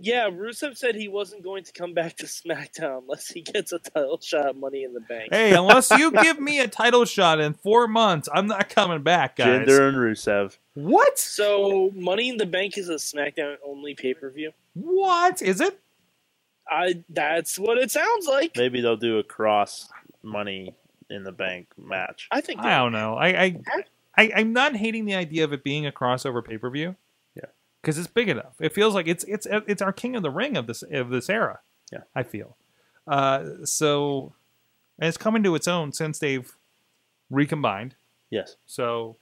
Yeah, 0.03 0.31
Rusev 0.31 0.77
said 0.77 0.95
he 0.95 1.09
wasn't 1.09 1.45
going 1.45 1.65
to 1.65 1.73
come 1.73 1.95
back 1.95 2.17
to 2.17 2.27
SmackDown 2.27 3.03
unless 3.03 3.29
he 3.29 3.41
gets 3.43 3.73
a 3.73 3.79
title 3.79 4.19
shot 4.21 4.47
at 4.47 4.57
Money 4.57 4.83
in 4.83 4.95
the 4.95 5.01
Bank. 5.01 5.29
hey, 5.33 5.55
unless 5.55 5.91
you 5.91 6.11
give 6.11 6.41
me 6.41 6.59
a 6.61 6.69
title 6.69 7.05
shot 7.05 7.41
in 7.41 7.55
four 7.55 7.87
months, 7.87 8.29
I'm 8.33 8.47
not 8.49 8.69
coming 8.69 9.03
back, 9.03 9.37
guys. 9.37 9.67
Jinder 9.67 9.89
and 9.89 9.97
Rusev. 9.97 10.59
What? 10.75 11.19
So 11.19 11.93
Money 11.95 12.29
in 12.29 12.37
the 12.37 12.47
Bank 12.47 12.77
is 12.77 12.89
a 12.89 12.95
SmackDown 12.95 13.57
only 13.65 13.95
pay 13.95 14.15
per 14.15 14.31
view. 14.31 14.53
What 14.75 15.41
is 15.41 15.61
it? 15.61 15.79
I 16.69 17.03
that's 17.09 17.59
what 17.59 17.79
it 17.79 17.91
sounds 17.91 18.27
like. 18.27 18.57
Maybe 18.57 18.81
they'll 18.81 18.97
do 18.97 19.19
a 19.19 19.23
cross 19.25 19.89
money 20.23 20.75
in 21.11 21.25
the 21.25 21.33
bank 21.33 21.69
match. 21.77 22.29
I 22.31 22.41
think 22.41 22.61
I 22.61 22.79
don't 22.79 22.93
know. 22.93 23.17
I, 23.17 23.27
I, 23.29 23.57
I 24.17 24.33
I'm 24.37 24.53
not 24.53 24.77
hating 24.77 25.05
the 25.05 25.15
idea 25.15 25.45
of 25.45 25.53
it 25.53 25.63
being 25.63 25.87
a 25.87 25.93
crossover 25.93 26.45
pay 26.45 26.59
per 26.59 26.71
view. 26.71 26.97
Yeah. 27.83 27.89
because 27.89 27.99
it's 27.99 28.07
big 28.09 28.29
enough. 28.29 28.55
It 28.61 28.73
feels 28.73 28.95
like 28.95 29.09
it's 29.09 29.25
it's 29.25 29.47
it's 29.51 29.83
our 29.83 29.93
King 29.93 30.17
of 30.17 30.23
the 30.23 30.31
Ring 30.31 30.57
of 30.57 30.67
this 30.67 30.83
of 30.83 31.11
this 31.11 31.29
era. 31.29 31.61
Yeah. 31.93 32.01
I 32.15 32.23
feel. 32.23 32.57
Uh, 33.07 33.65
so, 33.65 34.33
and 34.99 35.09
it's 35.09 35.19
coming 35.19 35.43
to 35.43 35.55
its 35.55 35.69
own 35.69 35.93
since 35.93 36.19
they've 36.19 36.51
recombined. 37.31 37.97
Yes. 38.31 38.57
So, 38.65 39.17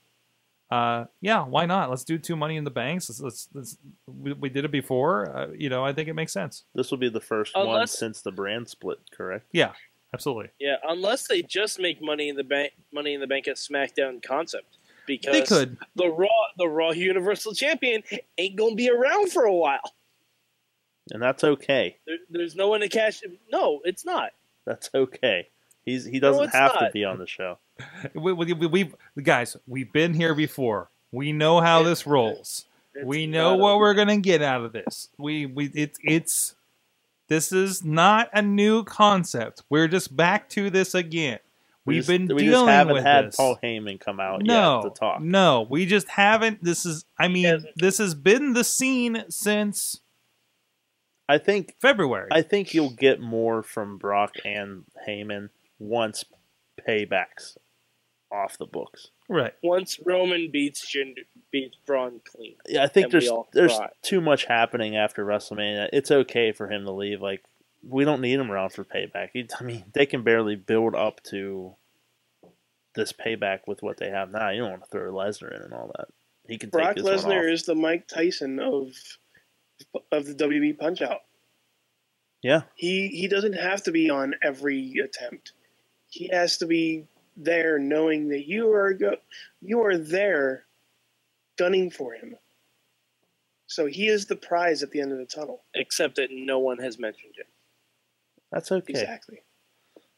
uh, 0.70 1.06
yeah, 1.20 1.42
why 1.44 1.66
not? 1.66 1.90
Let's 1.90 2.04
do 2.04 2.18
two 2.18 2.36
Money 2.36 2.56
in 2.56 2.64
the 2.64 2.70
Banks. 2.70 3.08
Let's, 3.08 3.20
let's, 3.20 3.48
let's 3.54 3.78
we, 4.06 4.34
we 4.34 4.48
did 4.50 4.64
it 4.64 4.70
before. 4.70 5.34
Uh, 5.36 5.48
you 5.56 5.68
know, 5.68 5.84
I 5.84 5.92
think 5.92 6.08
it 6.08 6.14
makes 6.14 6.32
sense. 6.32 6.64
This 6.74 6.90
will 6.90 6.98
be 6.98 7.08
the 7.08 7.20
first 7.20 7.56
one 7.56 7.86
since 7.88 8.20
the 8.20 8.30
brand 8.30 8.68
split, 8.68 9.00
correct? 9.10 9.46
Yeah, 9.50 9.72
absolutely. 10.14 10.50
Yeah, 10.60 10.76
unless 10.86 11.26
they 11.26 11.42
just 11.42 11.80
make 11.80 12.00
Money 12.00 12.28
in 12.28 12.36
the 12.36 12.44
Bank 12.44 12.72
Money 12.92 13.14
in 13.14 13.20
the 13.20 13.26
Bank 13.26 13.46
a 13.48 13.52
SmackDown 13.52 14.22
concept. 14.22 14.76
Because 15.18 15.32
They 15.32 15.42
could. 15.44 15.78
the 15.96 16.08
Raw 16.08 16.28
the 16.58 16.68
Raw 16.68 16.90
Universal 16.92 17.54
Champion 17.54 18.02
ain't 18.38 18.56
gonna 18.56 18.74
be 18.74 18.90
around 18.90 19.30
for 19.32 19.44
a 19.44 19.54
while. 19.54 19.80
And 21.12 21.20
that's 21.22 21.42
okay. 21.42 21.96
There, 22.06 22.16
there's 22.28 22.54
no 22.54 22.68
one 22.68 22.80
to 22.80 22.88
cash. 22.88 23.22
Him. 23.22 23.38
No, 23.50 23.80
it's 23.84 24.04
not. 24.04 24.30
That's 24.66 24.90
okay. 24.94 25.48
He's 25.84 26.04
he 26.04 26.20
doesn't 26.20 26.44
it's 26.44 26.52
have 26.54 26.78
to 26.78 26.90
be 26.92 27.04
on 27.04 27.18
the 27.18 27.26
show. 27.26 27.58
We, 28.14 28.34
we, 28.34 28.52
we, 28.52 28.66
we've 28.66 28.94
guys, 29.22 29.56
we've 29.66 29.90
been 29.90 30.12
here 30.12 30.34
before. 30.34 30.90
We 31.12 31.32
know 31.32 31.60
how 31.62 31.82
this 31.82 32.06
rolls. 32.06 32.66
It's 32.94 33.04
we 33.06 33.26
know 33.26 33.56
what 33.56 33.70
a- 33.72 33.78
we're 33.78 33.94
gonna 33.94 34.18
get 34.18 34.42
out 34.42 34.62
of 34.64 34.72
this. 34.72 35.08
We 35.16 35.46
we 35.46 35.70
it's 35.74 35.98
it's 36.02 36.54
this 37.28 37.52
is 37.52 37.82
not 37.84 38.28
a 38.34 38.42
new 38.42 38.84
concept. 38.84 39.62
We're 39.70 39.88
just 39.88 40.14
back 40.14 40.48
to 40.50 40.68
this 40.68 40.94
again. 40.94 41.38
We 41.90 41.96
We've 41.96 42.04
just, 42.06 42.08
been 42.08 42.34
we 42.34 42.42
dealing 42.42 42.50
just 42.50 42.68
haven't 42.68 42.94
with 42.94 43.04
had 43.04 43.26
this. 43.26 43.36
Paul 43.36 43.58
Heyman 43.62 44.00
come 44.00 44.20
out 44.20 44.42
no, 44.42 44.82
yet 44.82 44.94
to 44.94 44.98
talk. 44.98 45.20
no, 45.20 45.66
we 45.68 45.86
just 45.86 46.08
haven't. 46.08 46.62
This 46.62 46.86
is, 46.86 47.04
I 47.18 47.28
mean, 47.28 47.44
hasn't. 47.44 47.72
this 47.76 47.98
has 47.98 48.14
been 48.14 48.52
the 48.52 48.64
scene 48.64 49.24
since 49.28 50.00
I 51.28 51.38
think 51.38 51.76
February. 51.80 52.28
I 52.32 52.42
think 52.42 52.74
you'll 52.74 52.90
get 52.90 53.20
more 53.20 53.62
from 53.62 53.98
Brock 53.98 54.34
and 54.44 54.84
Heyman 55.06 55.50
once 55.78 56.24
paybacks 56.88 57.56
off 58.32 58.58
the 58.58 58.66
books. 58.66 59.08
right. 59.28 59.52
Once 59.62 59.98
Roman 60.04 60.50
beats 60.50 60.84
Jinder, 60.92 61.24
beats 61.52 61.76
Braun 61.86 62.20
clean. 62.24 62.56
Yeah, 62.66 62.82
I 62.82 62.88
think 62.88 63.10
there's 63.12 63.30
there's 63.52 63.76
cry. 63.76 63.90
too 64.02 64.20
much 64.20 64.46
happening 64.46 64.96
after 64.96 65.24
WrestleMania. 65.24 65.88
It's 65.92 66.10
okay 66.10 66.52
for 66.52 66.68
him 66.68 66.84
to 66.84 66.92
leave. 66.92 67.20
Like 67.20 67.44
we 67.82 68.04
don't 68.04 68.20
need 68.20 68.38
him 68.38 68.50
around 68.50 68.70
for 68.70 68.84
payback. 68.84 69.30
He, 69.32 69.48
I 69.58 69.62
mean, 69.62 69.84
they 69.94 70.06
can 70.06 70.22
barely 70.22 70.56
build 70.56 70.94
up 70.94 71.22
to 71.30 71.74
this 73.00 73.12
payback 73.12 73.60
with 73.66 73.82
what 73.82 73.96
they 73.96 74.10
have 74.10 74.30
now. 74.30 74.50
You 74.50 74.60
don't 74.60 74.70
want 74.70 74.84
to 74.84 74.90
throw 74.90 75.12
Lesnar 75.12 75.54
in 75.54 75.62
and 75.62 75.72
all 75.72 75.90
that. 75.96 76.08
He 76.46 76.58
can 76.58 76.70
Brock 76.70 76.96
take 76.96 77.04
this 77.04 77.24
one 77.24 77.32
Lesnar 77.32 77.52
is 77.52 77.64
the 77.64 77.74
Mike 77.74 78.06
Tyson 78.06 78.60
of 78.60 78.92
of 80.12 80.26
the 80.26 80.34
WWE 80.34 80.78
Punch 80.78 81.02
Out. 81.02 81.20
Yeah, 82.42 82.62
He 82.74 83.08
he 83.08 83.28
doesn't 83.28 83.54
have 83.54 83.82
to 83.84 83.92
be 83.92 84.10
on 84.10 84.34
every 84.42 84.94
attempt. 85.02 85.52
He 86.08 86.28
has 86.32 86.58
to 86.58 86.66
be 86.66 87.06
there, 87.36 87.78
knowing 87.78 88.28
that 88.28 88.46
you 88.46 88.72
are 88.72 88.92
go, 88.94 89.16
you 89.60 89.84
are 89.84 89.96
there, 89.98 90.64
gunning 91.58 91.90
for 91.90 92.14
him. 92.14 92.36
So 93.66 93.86
he 93.86 94.08
is 94.08 94.26
the 94.26 94.36
prize 94.36 94.82
at 94.82 94.90
the 94.90 95.00
end 95.00 95.12
of 95.12 95.18
the 95.18 95.26
tunnel. 95.26 95.62
Except 95.74 96.16
that 96.16 96.30
no 96.32 96.58
one 96.58 96.78
has 96.78 96.98
mentioned 96.98 97.34
it. 97.36 97.46
that's 98.50 98.72
okay. 98.72 98.92
Exactly. 98.92 99.42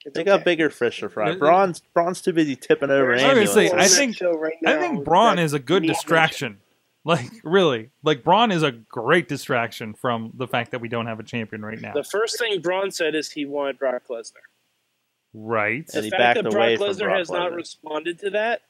It's 0.05 0.15
They 0.17 0.25
got 0.25 0.45
bigger 0.45 0.69
fish 0.71 1.01
to 1.01 1.09
fry. 1.09 1.35
Braun's 1.37 1.81
Braun's 1.95 2.21
too 2.21 2.33
busy 2.33 2.57
tipping 2.57 2.91
over 2.91 3.17
There's 3.17 3.23
I 3.23 3.35
was 3.35 3.55
gonna 3.55 3.61
ambulances. 3.67 3.91
say, 3.91 4.03
I 4.03 4.07
think- 4.07 4.41
right 4.43 4.53
I 4.67 4.79
think 4.81 5.05
Braun 5.05 5.39
is 5.39 5.53
a 5.53 5.59
good 5.59 5.83
needs 5.83 5.95
distraction. 5.95 6.59
Like 7.05 7.31
really, 7.43 7.91
like 8.05 8.23
Braun 8.23 8.53
is 8.53 8.63
a 8.63 8.71
great 8.71 9.27
distraction 9.29 9.93
from 9.93 10.31
the 10.35 10.47
fact 10.47 10.71
that 10.71 10.81
we 10.81 10.87
don't 10.89 11.07
have 11.07 11.19
a 11.19 11.25
champion 11.25 11.65
right 11.65 11.81
now. 11.81 11.93
The 11.95 12.05
first 12.05 12.39
thing 12.39 12.61
Braun 12.61 12.93
said 12.93 13.17
is 13.17 13.33
he 13.33 13.45
wanted 13.45 13.77
Brock 13.79 14.03
Lesnar. 14.09 14.35
Right. 15.35 15.85
The 15.87 15.97
And 15.99 16.05
he 16.05 16.11
fact 16.11 16.21
backed 16.21 16.43
that 16.45 16.55
away 16.55 16.77
Brock 16.77 16.87
from 16.91 16.97
Lesnar 16.97 17.05
Brock 17.09 17.19
has 17.19 17.31
not 17.31 17.53
responded 17.55 18.19
to 18.21 18.31
that. 18.31 18.63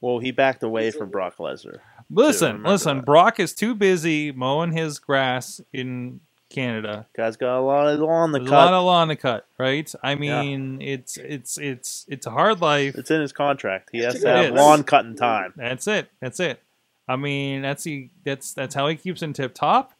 well, 0.00 0.18
he 0.18 0.30
backed 0.32 0.62
away 0.62 0.90
from 0.92 1.10
Brock 1.10 1.36
Lesnar. 1.38 1.80
Listen, 2.10 2.62
listen. 2.62 2.98
that. 2.98 3.06
Brock 3.06 3.38
is 3.40 3.54
too 3.54 3.74
busy 3.74 4.32
mowing 4.32 4.72
his 4.72 4.98
grass 4.98 5.60
in 5.72 6.20
Canada. 6.54 7.06
Guy's 7.16 7.36
got 7.36 7.58
a 7.58 7.60
lot 7.60 7.88
of 7.88 8.00
lawn 8.00 8.32
to 8.32 8.38
There's 8.38 8.50
a 8.50 8.52
lot 8.52 8.72
of 8.72 8.84
lawn 8.84 9.08
to 9.08 9.16
cut, 9.16 9.46
right? 9.58 9.92
I 10.02 10.14
mean, 10.14 10.80
it's 10.80 11.16
it's 11.16 11.58
it's 11.58 12.06
it's 12.08 12.26
a 12.26 12.30
hard 12.30 12.60
life. 12.60 12.94
It's 12.96 13.10
in 13.10 13.20
his 13.20 13.32
contract. 13.32 13.90
He 13.92 13.98
has 13.98 14.20
to 14.20 14.28
have 14.28 14.44
is. 14.46 14.52
lawn 14.52 14.84
cutting 14.84 15.16
time. 15.16 15.52
That's 15.56 15.86
it. 15.86 16.08
That's 16.20 16.40
it. 16.40 16.60
I 17.08 17.16
mean, 17.16 17.62
that's 17.62 17.84
he. 17.84 18.10
That's 18.24 18.54
that's 18.54 18.74
how 18.74 18.86
he 18.88 18.96
keeps 18.96 19.22
in 19.22 19.32
tip 19.32 19.54
top. 19.54 19.92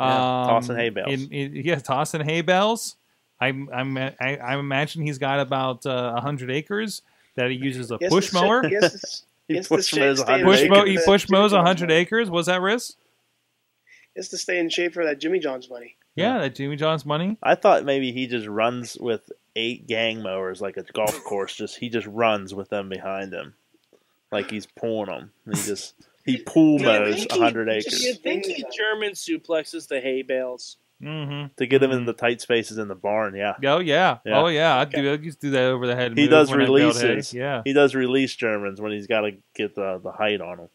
Yeah, 0.00 0.06
tossing 0.06 0.76
hay 0.76 0.88
bales. 0.88 1.08
In, 1.12 1.32
in, 1.32 1.56
yeah, 1.56 1.76
tossing 1.76 2.22
hay 2.22 2.40
bales. 2.40 2.96
I'm 3.40 3.68
I'm 3.72 3.96
I, 3.96 4.14
I 4.20 4.58
imagine 4.58 5.02
he's 5.02 5.18
got 5.18 5.40
about 5.40 5.86
uh, 5.86 6.20
hundred 6.20 6.50
acres 6.50 7.02
that 7.36 7.50
he 7.50 7.56
uses 7.56 7.90
a 7.90 7.98
He 7.98 8.08
push 8.08 8.32
mower. 8.32 8.66
He 8.66 8.74
has 8.74 8.92
to, 8.92 9.22
He 9.48 9.56
he 9.56 9.62
push 9.62 9.92
mows 9.96 10.20
stay 10.20 10.44
100 10.44 10.44
Push 10.44 10.58
shape 10.60 10.86
He 10.86 10.98
push 11.04 11.28
mows 11.28 11.52
hundred 11.52 11.90
acres. 11.90 12.30
Was 12.30 12.46
that 12.46 12.60
risk? 12.60 12.94
It's 14.14 14.28
to 14.28 14.38
stay 14.38 14.58
in 14.58 14.68
shape 14.68 14.94
for 14.94 15.04
that 15.04 15.18
Jimmy 15.18 15.38
John's 15.38 15.68
money. 15.68 15.96
Yeah, 16.20 16.38
that 16.38 16.54
Jimmy 16.54 16.76
John's 16.76 17.04
money. 17.06 17.36
I 17.42 17.54
thought 17.54 17.84
maybe 17.84 18.12
he 18.12 18.26
just 18.26 18.46
runs 18.46 18.96
with 18.98 19.30
eight 19.56 19.86
gang 19.86 20.22
mowers 20.22 20.60
like 20.60 20.76
a 20.76 20.84
golf 20.92 21.22
course. 21.24 21.54
Just 21.54 21.76
he 21.78 21.88
just 21.88 22.06
runs 22.06 22.54
with 22.54 22.68
them 22.70 22.88
behind 22.88 23.32
him. 23.32 23.54
like 24.30 24.50
he's 24.50 24.66
pulling 24.66 25.06
them. 25.06 25.32
He 25.46 25.52
just 25.62 25.94
he 26.24 26.36
pool 26.42 26.78
Do 26.78 26.84
you 26.84 26.90
mows 26.90 27.14
think 27.16 27.32
he- 27.32 27.40
hundred 27.40 27.64
Do 27.66 27.72
you 27.72 27.78
acres 27.78 28.18
think 28.18 28.44
he 28.46 28.64
German 28.76 29.12
suplexes 29.12 29.88
the 29.88 30.00
hay 30.00 30.22
bales? 30.22 30.76
Mm-hmm. 31.02 31.54
to 31.56 31.66
get 31.66 31.82
him 31.82 31.92
in 31.92 32.04
the 32.04 32.12
tight 32.12 32.42
spaces 32.42 32.76
in 32.76 32.86
the 32.88 32.94
barn. 32.94 33.34
Yeah, 33.34 33.54
Oh 33.64 33.78
yeah. 33.78 34.18
Yeah. 34.26 34.38
Oh 34.38 34.48
yeah. 34.48 34.76
I 34.78 34.84
do. 34.84 35.12
I 35.12 35.14
used 35.14 35.40
to 35.40 35.46
do 35.46 35.50
that 35.52 35.64
over 35.64 35.86
the 35.86 35.96
head. 35.96 36.14
He 36.14 36.28
does 36.28 36.50
when 36.50 36.60
I 36.60 36.66
bailed 36.66 36.94
hay. 37.00 37.08
releases. 37.08 37.32
Yeah. 37.32 37.62
he 37.64 37.72
does 37.72 37.94
release 37.94 38.36
Germans 38.36 38.82
when 38.82 38.92
he's 38.92 39.06
got 39.06 39.22
to 39.22 39.30
get 39.54 39.74
the 39.74 39.98
the 40.04 40.12
height 40.12 40.42
on 40.42 40.58
them. 40.58 40.68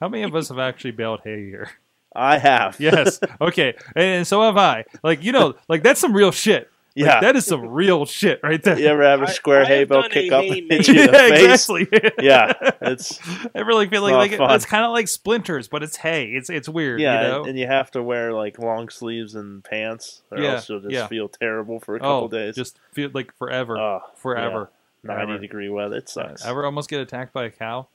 How 0.00 0.08
many 0.08 0.22
of 0.22 0.32
us 0.36 0.48
have 0.50 0.60
actually 0.60 0.92
bailed 0.92 1.22
hay 1.24 1.44
here? 1.46 1.70
I 2.18 2.38
have. 2.38 2.78
Yes. 2.88 3.20
Okay. 3.40 3.74
And 3.94 4.26
so 4.26 4.42
have 4.42 4.56
I. 4.56 4.84
Like 5.02 5.22
you 5.24 5.32
know, 5.32 5.54
like 5.68 5.82
that's 5.82 6.00
some 6.00 6.12
real 6.12 6.32
shit. 6.32 6.70
Like, 6.96 7.06
yeah. 7.06 7.20
that 7.20 7.36
is 7.36 7.46
some 7.46 7.68
real 7.68 8.06
shit 8.06 8.40
right 8.42 8.60
there. 8.60 8.76
you 8.76 8.86
ever 8.86 9.04
have 9.04 9.22
a 9.22 9.28
square 9.28 9.62
I 9.62 9.66
hay 9.66 9.78
have 9.80 9.88
bale 9.88 10.02
done 10.02 10.10
kick 10.10 10.32
up 10.32 10.42
and 10.42 10.52
hit 10.68 10.88
you 10.88 11.00
in 11.02 11.06
the 11.06 11.12
yeah, 11.12 11.28
face? 11.28 11.68
exactly. 11.68 12.10
Yeah, 12.26 12.52
it's 12.80 13.20
I 13.54 13.60
really 13.60 13.88
feel 13.88 14.02
like 14.02 14.14
like 14.14 14.36
fun. 14.36 14.50
it's 14.52 14.66
kind 14.66 14.84
of 14.84 14.90
like 14.90 15.06
splinters, 15.06 15.68
but 15.68 15.84
it's 15.84 15.96
hay. 15.98 16.24
It's 16.32 16.50
it's 16.50 16.68
weird. 16.68 17.00
yeah, 17.00 17.22
You 17.22 17.28
know? 17.28 17.38
and, 17.42 17.50
and 17.50 17.58
you 17.58 17.68
have 17.68 17.92
to 17.92 18.02
wear 18.02 18.32
like 18.32 18.58
long 18.58 18.88
sleeves 18.88 19.36
and 19.36 19.62
pants, 19.62 20.22
or 20.32 20.40
Yeah, 20.40 20.54
else 20.54 20.68
you'll 20.68 20.80
just 20.80 20.92
yeah. 20.92 21.06
feel 21.06 21.28
terrible 21.28 21.78
for 21.78 21.94
a 21.94 22.00
couple 22.00 22.24
oh, 22.24 22.28
days. 22.28 22.56
just 22.56 22.80
feel 22.92 23.10
like 23.14 23.32
forever, 23.36 23.78
Oh, 23.78 24.00
forever. 24.16 24.70
ninety 25.04 25.26
forever. 25.26 25.38
degree 25.38 25.68
weather. 25.68 25.98
It 25.98 26.08
sucks. 26.08 26.44
Ever 26.44 26.64
almost 26.64 26.90
get 26.90 27.00
attacked 27.00 27.32
by 27.32 27.44
a 27.44 27.50
cow? 27.50 27.86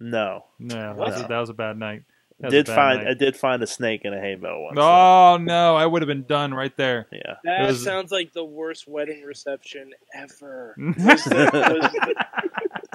No, 0.00 0.46
No, 0.58 0.74
that 0.74 0.96
was, 0.96 1.20
a, 1.20 1.28
that 1.28 1.38
was 1.38 1.50
a 1.50 1.54
bad 1.54 1.76
night. 1.78 2.02
That 2.40 2.50
did 2.50 2.68
a 2.68 2.70
bad 2.72 2.74
find 2.74 3.08
I 3.08 3.14
did 3.14 3.36
find 3.36 3.62
a 3.62 3.66
snake 3.66 4.04
in 4.04 4.14
a 4.14 4.20
hay 4.20 4.34
bale 4.34 4.62
once. 4.62 4.78
Oh 4.80 5.38
no, 5.40 5.76
I 5.76 5.84
would 5.84 6.00
have 6.02 6.06
been 6.06 6.24
done 6.24 6.54
right 6.54 6.74
there. 6.76 7.06
Yeah, 7.12 7.34
That 7.44 7.66
was- 7.68 7.84
sounds 7.84 8.10
like 8.10 8.32
the 8.32 8.44
worst 8.44 8.88
wedding 8.88 9.22
reception 9.22 9.92
ever. 10.14 10.74
Was, 10.78 11.24
there, 11.26 11.50
was, 11.52 11.94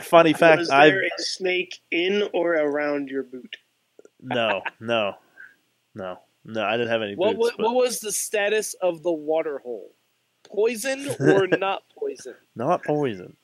funny 0.01 0.33
fact. 0.33 0.59
was 0.59 0.69
I 0.69 0.89
there 0.89 1.01
a 1.03 1.09
snake 1.21 1.79
in 1.91 2.27
or 2.33 2.53
around 2.53 3.09
your 3.09 3.23
boot? 3.23 3.57
no 4.21 4.61
no 4.79 5.13
no 5.93 6.19
no. 6.43 6.63
I 6.63 6.71
didn't 6.77 6.89
have 6.89 7.01
any 7.03 7.15
What, 7.15 7.35
boots. 7.35 7.39
what, 7.39 7.57
but 7.57 7.65
what 7.65 7.75
was 7.75 7.99
the 7.99 8.11
status 8.11 8.73
of 8.81 9.03
the 9.03 9.11
water 9.11 9.59
hole? 9.59 9.91
Poison 10.47 11.07
or 11.19 11.47
not 11.59 11.83
poison? 11.97 12.35
not 12.55 12.83
poison. 12.83 13.35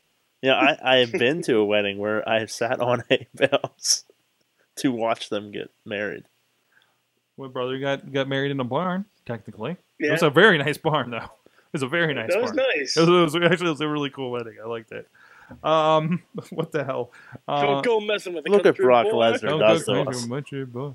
Yeah, 0.42 0.56
I 0.56 0.78
I 0.84 0.98
have 0.98 1.12
been 1.12 1.44
to 1.44 1.58
a 1.58 1.66
wedding 1.66 2.00
where 2.00 2.28
I 2.28 2.40
have 2.40 2.50
sat 2.52 2.80
on 2.80 3.04
hay 3.10 3.28
bales 3.36 4.06
to 4.78 4.92
watch 4.92 5.30
them 5.30 5.52
get 5.52 5.70
married. 5.86 6.24
My 7.38 7.48
brother 7.48 7.80
got 7.80 8.12
got 8.12 8.28
married 8.28 8.52
in 8.52 8.60
a 8.60 8.64
barn. 8.64 9.06
Technically, 9.26 9.78
it 10.00 10.12
was 10.12 10.24
a 10.24 10.30
very 10.30 10.58
nice 10.58 10.78
barn, 10.78 11.12
though. 11.12 11.18
It 11.18 11.74
was 11.74 11.84
a 11.84 11.88
very 11.88 12.14
nice 12.14 12.30
that 12.32 12.42
was 12.42 12.52
barn. 12.52 12.68
nice. 12.76 12.98
It 12.98 13.08
was, 13.08 13.34
it 13.34 13.40
was 13.42 13.52
actually 13.52 13.68
it 13.68 13.72
was 13.72 13.82
a 13.82 13.88
really 13.88 14.10
cool 14.10 14.32
wedding. 14.32 14.58
I 14.64 14.68
liked 14.68 14.92
it. 14.92 15.08
Um, 15.64 16.24
what 16.52 16.72
the 16.72 16.84
hell? 16.84 17.12
Uh, 17.48 17.62
Don't 17.62 17.86
go 17.86 18.00
messing 18.00 18.34
with 18.34 18.44
the 18.46 18.52
look 18.52 18.66
at 18.66 18.78
Brock 18.78 19.06
boy. 19.06 19.12
Lesnar. 19.14 19.42
don't 19.42 19.60
does 19.60 19.84
go 19.84 19.94
those. 19.94 20.06
crazy 20.06 20.28
much, 20.30 20.54
eh, 20.54 20.64
boy. 20.64 20.94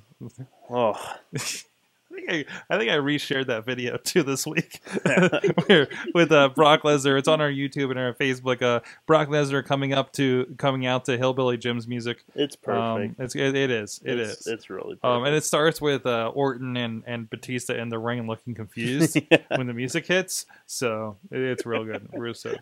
Oh, 0.71 0.93
I 1.35 1.39
think 2.17 2.31
I, 2.31 2.75
I 2.75 2.79
think 2.79 2.91
I 2.91 2.97
reshared 2.97 3.47
that 3.47 3.65
video 3.65 3.97
too 4.05 4.23
this 4.23 4.47
week 4.47 4.81
Where- 5.67 5.89
with 6.15 6.33
uh, 6.33 6.49
Brock 6.51 6.83
Lesnar. 6.83 7.19
It's 7.19 7.29
on 7.29 7.41
our 7.41 7.51
YouTube 7.51 7.91
and 7.91 7.99
our 7.99 8.13
Facebook. 8.15 8.63
Uh, 8.63 8.81
Brock 9.07 9.29
Lesnar 9.29 9.65
coming 9.65 9.93
up 9.93 10.13
to 10.15 10.55
coming 10.59 10.87
out 10.87 11.05
to 11.07 11.17
Hillbilly 11.17 11.57
Jim's 11.59 11.87
music. 11.87 12.25
it's 12.35 12.57
Um, 12.67 12.73
perfect. 12.75 13.21
it's 13.21 13.35
it, 13.37 13.55
it 13.55 13.71
is 13.71 14.01
it 14.05 14.19
it's, 14.19 14.41
is. 14.41 14.47
It's 14.47 14.71
really 14.71 14.97
perfect. 14.97 15.05
Um, 15.05 15.25
and 15.25 15.35
it 15.35 15.45
starts 15.45 15.81
with 15.81 16.07
uh, 16.07 16.33
Orton 16.35 16.77
and, 16.77 17.03
and 17.07 17.29
Batista 17.31 17.75
in 17.75 17.89
the 17.91 17.99
ring 17.99 18.27
looking 18.27 18.55
confused 18.55 19.19
Yeah. 19.31 19.39
when 19.55 19.67
the 19.67 19.75
music 19.75 20.07
hits. 20.07 20.47
So 20.67 21.17
it, 21.31 21.39
it's 21.41 21.67
real 21.67 21.85
good. 21.85 22.09
Rusev, 22.13 22.59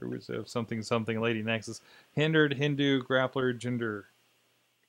Rusev, 0.00 0.48
something 0.48 0.82
something. 0.82 1.20
Lady 1.20 1.42
Nexus, 1.42 1.80
hindered 2.12 2.54
Hindu 2.54 3.02
grappler 3.02 3.58
Jinder. 3.58 4.04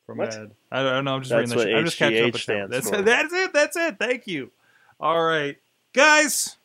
From 0.10 0.18
What? 0.18 0.34
Ed. 0.34 0.52
I 0.72 0.82
don't 0.82 1.06
know. 1.06 1.14
I'm 1.14 1.22
just 1.22 1.30
That's 1.30 1.52
reading 1.54 1.58
that. 1.58 1.58
what 1.58 1.68
shit. 1.68 1.78
I'm 1.78 1.86
just 1.86 1.98
catching 2.00 2.18
up. 2.18 2.24
HGH 2.24 2.34
with 2.34 2.42
stands 2.42 2.72
That's 2.72 2.90
for. 2.90 3.02
that's 3.04 3.32
it. 3.32 3.54
That's 3.54 3.78
it. 3.78 4.00
Thank 4.00 4.26
you. 4.26 4.52
All 5.00 5.22
right, 5.24 5.56
guys. 5.94 6.58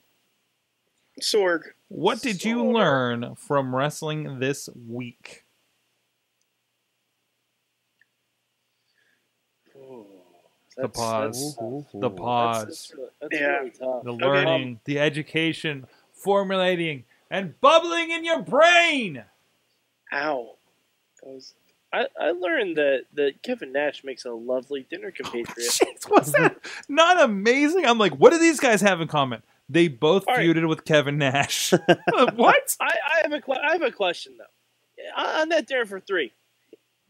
Sorg. 1.20 1.60
What 1.88 2.22
did 2.22 2.42
you 2.42 2.64
learn 2.64 3.34
from 3.36 3.76
wrestling 3.76 4.38
this 4.40 4.70
week? 4.88 5.44
Ooh, 9.76 10.06
The 10.76 10.82
that's- 10.88 10.96
pause. 10.96 11.56
that's- 11.56 11.92
The 12.00 12.10
pause. 12.10 12.64
that's, 12.64 12.94
really, 12.94 13.10
that's 13.20 13.34
Yeah. 13.40 13.46
really 13.58 13.70
tough. 13.72 14.04
The 14.04 14.12
Okay. 14.14 14.24
learning, 14.24 14.80
the 14.84 14.98
education, 15.00 15.86
formulating, 16.12 17.04
and 17.30 17.60
bubbling 17.60 18.10
in 18.10 18.24
your 18.24 18.42
brain. 18.42 19.24
Ow. 20.14 20.56
That 21.22 21.28
was 21.28 21.54
I, 21.94 22.06
I 22.20 22.30
learned 22.32 22.76
that, 22.76 23.04
that 23.14 23.42
Kevin 23.42 23.72
Nash 23.72 24.02
makes 24.04 24.24
a 24.24 24.32
lovely 24.32 24.86
dinner 24.90 25.10
compatriot. 25.16 25.56
Jeez, 25.70 26.10
was 26.10 26.32
that 26.32 26.56
not 26.88 27.22
amazing? 27.22 27.86
I'm 27.86 27.98
like, 27.98 28.14
what 28.14 28.30
do 28.32 28.38
these 28.38 28.58
guys 28.60 28.80
have 28.80 29.00
in 29.00 29.08
common? 29.08 29.42
They 29.68 29.88
both 29.88 30.24
All 30.26 30.34
right. 30.34 30.46
feuded 30.48 30.68
with 30.68 30.84
Kevin 30.84 31.18
Nash. 31.18 31.72
what? 32.34 32.76
I, 32.80 32.94
I 33.14 33.20
have 33.22 33.32
a 33.32 33.42
I 33.52 33.72
have 33.72 33.82
a 33.82 33.90
question 33.90 34.34
though. 34.36 35.22
On 35.40 35.48
that 35.50 35.66
dinner 35.66 35.86
for 35.86 36.00
three, 36.00 36.32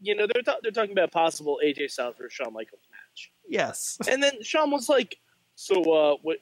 you 0.01 0.15
know 0.15 0.27
they're 0.31 0.41
ta- 0.41 0.57
they're 0.61 0.71
talking 0.71 0.91
about 0.91 1.05
a 1.09 1.11
possible 1.11 1.59
AJ 1.63 1.91
Styles 1.91 2.15
versus 2.17 2.33
Shawn 2.33 2.53
Michaels 2.53 2.81
match, 2.91 3.31
Yes. 3.47 3.97
and 4.09 4.21
then 4.23 4.41
Shawn 4.41 4.71
was 4.71 4.87
like, 4.89 5.17
"So 5.55 5.81
uh, 5.93 6.15
what? 6.21 6.37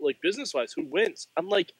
Like 0.00 0.20
business 0.22 0.52
wise, 0.52 0.72
who 0.74 0.84
wins?" 0.84 1.28
I'm 1.36 1.48
like, 1.48 1.72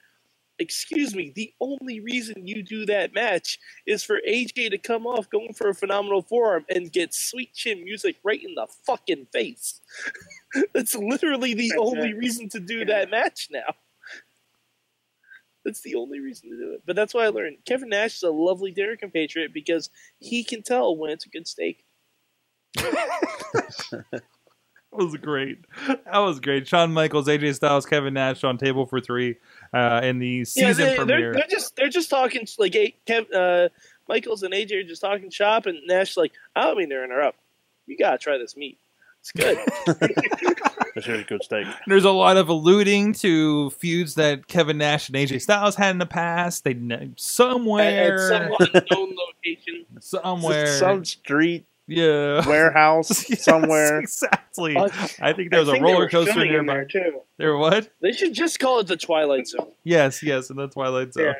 "Excuse 0.59 1.14
me, 1.14 1.32
the 1.34 1.52
only 1.61 2.00
reason 2.00 2.46
you 2.48 2.62
do 2.62 2.86
that 2.86 3.14
match 3.14 3.59
is 3.86 4.05
for 4.05 4.20
AJ 4.28 4.70
to 4.70 4.78
come 4.78 5.07
off 5.07 5.30
going 5.30 5.55
for 5.55 5.68
a 5.70 5.74
phenomenal 5.74 6.22
forearm 6.22 6.66
and 6.68 6.92
get 6.92 7.14
sweet 7.14 7.55
chin 7.55 7.84
music 7.84 8.16
right 8.24 8.42
in 8.42 8.55
the 8.55 8.68
fucking 8.86 9.26
face. 9.32 9.80
That's 10.74 10.94
literally 10.94 11.55
the 11.55 11.70
That's 11.70 11.78
only 11.78 12.11
it. 12.11 12.14
reason 12.14 12.48
to 12.50 12.61
do 12.61 12.84
Yeah. 12.86 12.86
that 12.86 13.11
match 13.11 13.48
now." 13.50 13.74
That's 15.64 15.82
the 15.82 15.96
only 15.96 16.20
reason 16.20 16.50
to 16.50 16.57
do 16.57 16.72
it. 16.74 16.82
But 16.86 16.96
that's 16.96 17.14
why 17.14 17.24
I 17.26 17.28
learned 17.28 17.59
Kevin 17.66 17.90
Nash 17.90 18.16
is 18.16 18.22
a 18.22 18.30
lovely 18.30 18.70
dinner 18.72 18.96
compatriot 18.96 19.52
because 19.55 19.90
he 20.18 20.44
can 20.44 20.62
tell 20.62 20.96
when 20.96 21.11
it's 21.11 21.26
a 21.26 21.30
good 21.30 21.46
steak. 21.48 21.84
That 24.97 25.05
was 25.05 25.16
great. 25.16 25.64
That 25.86 26.18
was 26.18 26.40
great. 26.40 26.68
Shawn 26.68 26.92
Michaels, 26.92 27.26
AJ 27.26 27.57
Styles, 27.57 27.86
Kevin 27.86 28.14
Nash 28.14 28.45
on 28.45 28.59
table 28.59 28.86
for 28.86 29.01
three 29.01 29.36
uh, 29.72 30.01
in 30.03 30.18
the 30.18 30.45
season 30.45 30.84
yeah, 30.84 30.90
they, 30.90 30.97
premiere. 30.97 31.20
They're, 31.20 31.32
they're 31.32 31.49
just 31.49 31.76
they're 31.76 31.88
just 31.88 32.11
talking 32.11 32.47
like 32.59 32.74
hey, 32.74 32.95
Kev, 33.07 33.26
uh, 33.34 33.68
Michaels 34.09 34.42
and 34.42 34.55
AJ 34.55 34.84
are 34.84 34.88
just 34.88 35.01
talking 35.01 35.30
shop, 35.30 35.66
and 35.66 35.78
Nash 35.86 36.16
like 36.16 36.32
I 36.55 36.64
don't 36.64 36.78
mean 36.78 36.90
to 36.90 37.03
interrupt. 37.03 37.38
You 37.86 37.97
gotta 37.97 38.18
try 38.18 38.38
this 38.38 38.57
meat. 38.57 38.78
It's 39.20 39.32
good. 39.32 39.59
That's 40.95 41.09
really 41.09 41.24
good 41.24 41.42
steak. 41.42 41.66
There's 41.86 42.05
a 42.05 42.11
lot 42.11 42.36
of 42.36 42.49
alluding 42.49 43.14
to 43.14 43.70
feuds 43.70 44.14
that 44.16 44.47
Kevin 44.47 44.78
Nash 44.78 45.09
and 45.09 45.16
AJ 45.16 45.40
Styles 45.40 45.76
had 45.76 45.90
in 45.90 45.99
the 45.99 46.07
past. 46.07 46.62
They 46.64 46.74
kn- 46.74 46.92
at, 46.92 47.20
somewhere, 47.20 48.30
at 48.30 48.51
some 48.51 48.68
unknown 48.74 49.16
location. 49.16 49.86
somewhere, 50.01 50.78
Some 50.78 51.05
street 51.05 51.66
yeah, 51.87 52.47
warehouse 52.47 53.28
Yes, 53.30 53.45
somewhere. 53.45 54.01
Exactly. 54.01 54.76
Uh, 54.76 54.89
I 55.20 55.32
think 55.32 55.51
there 55.51 55.61
was 55.61 55.68
I 55.68 55.72
a 55.72 55.74
think 55.74 55.87
they 55.87 55.93
roller 55.93 56.09
coaster 56.09 56.32
filming 56.32 56.55
in 56.55 56.66
there 56.66 56.85
too. 56.87 57.20
There 57.37 57.57
what? 57.57 57.91
They 58.01 58.12
should 58.12 58.32
just 58.32 58.59
call 58.59 58.80
it 58.80 58.87
the 58.87 58.97
Twilight 58.97 59.47
Zone. 59.47 59.72
Yes, 59.82 60.22
yes, 60.22 60.51
and 60.51 60.59
the 60.59 60.68
Twilight 60.68 61.12
Zone. 61.12 61.24
Yeah. 61.24 61.35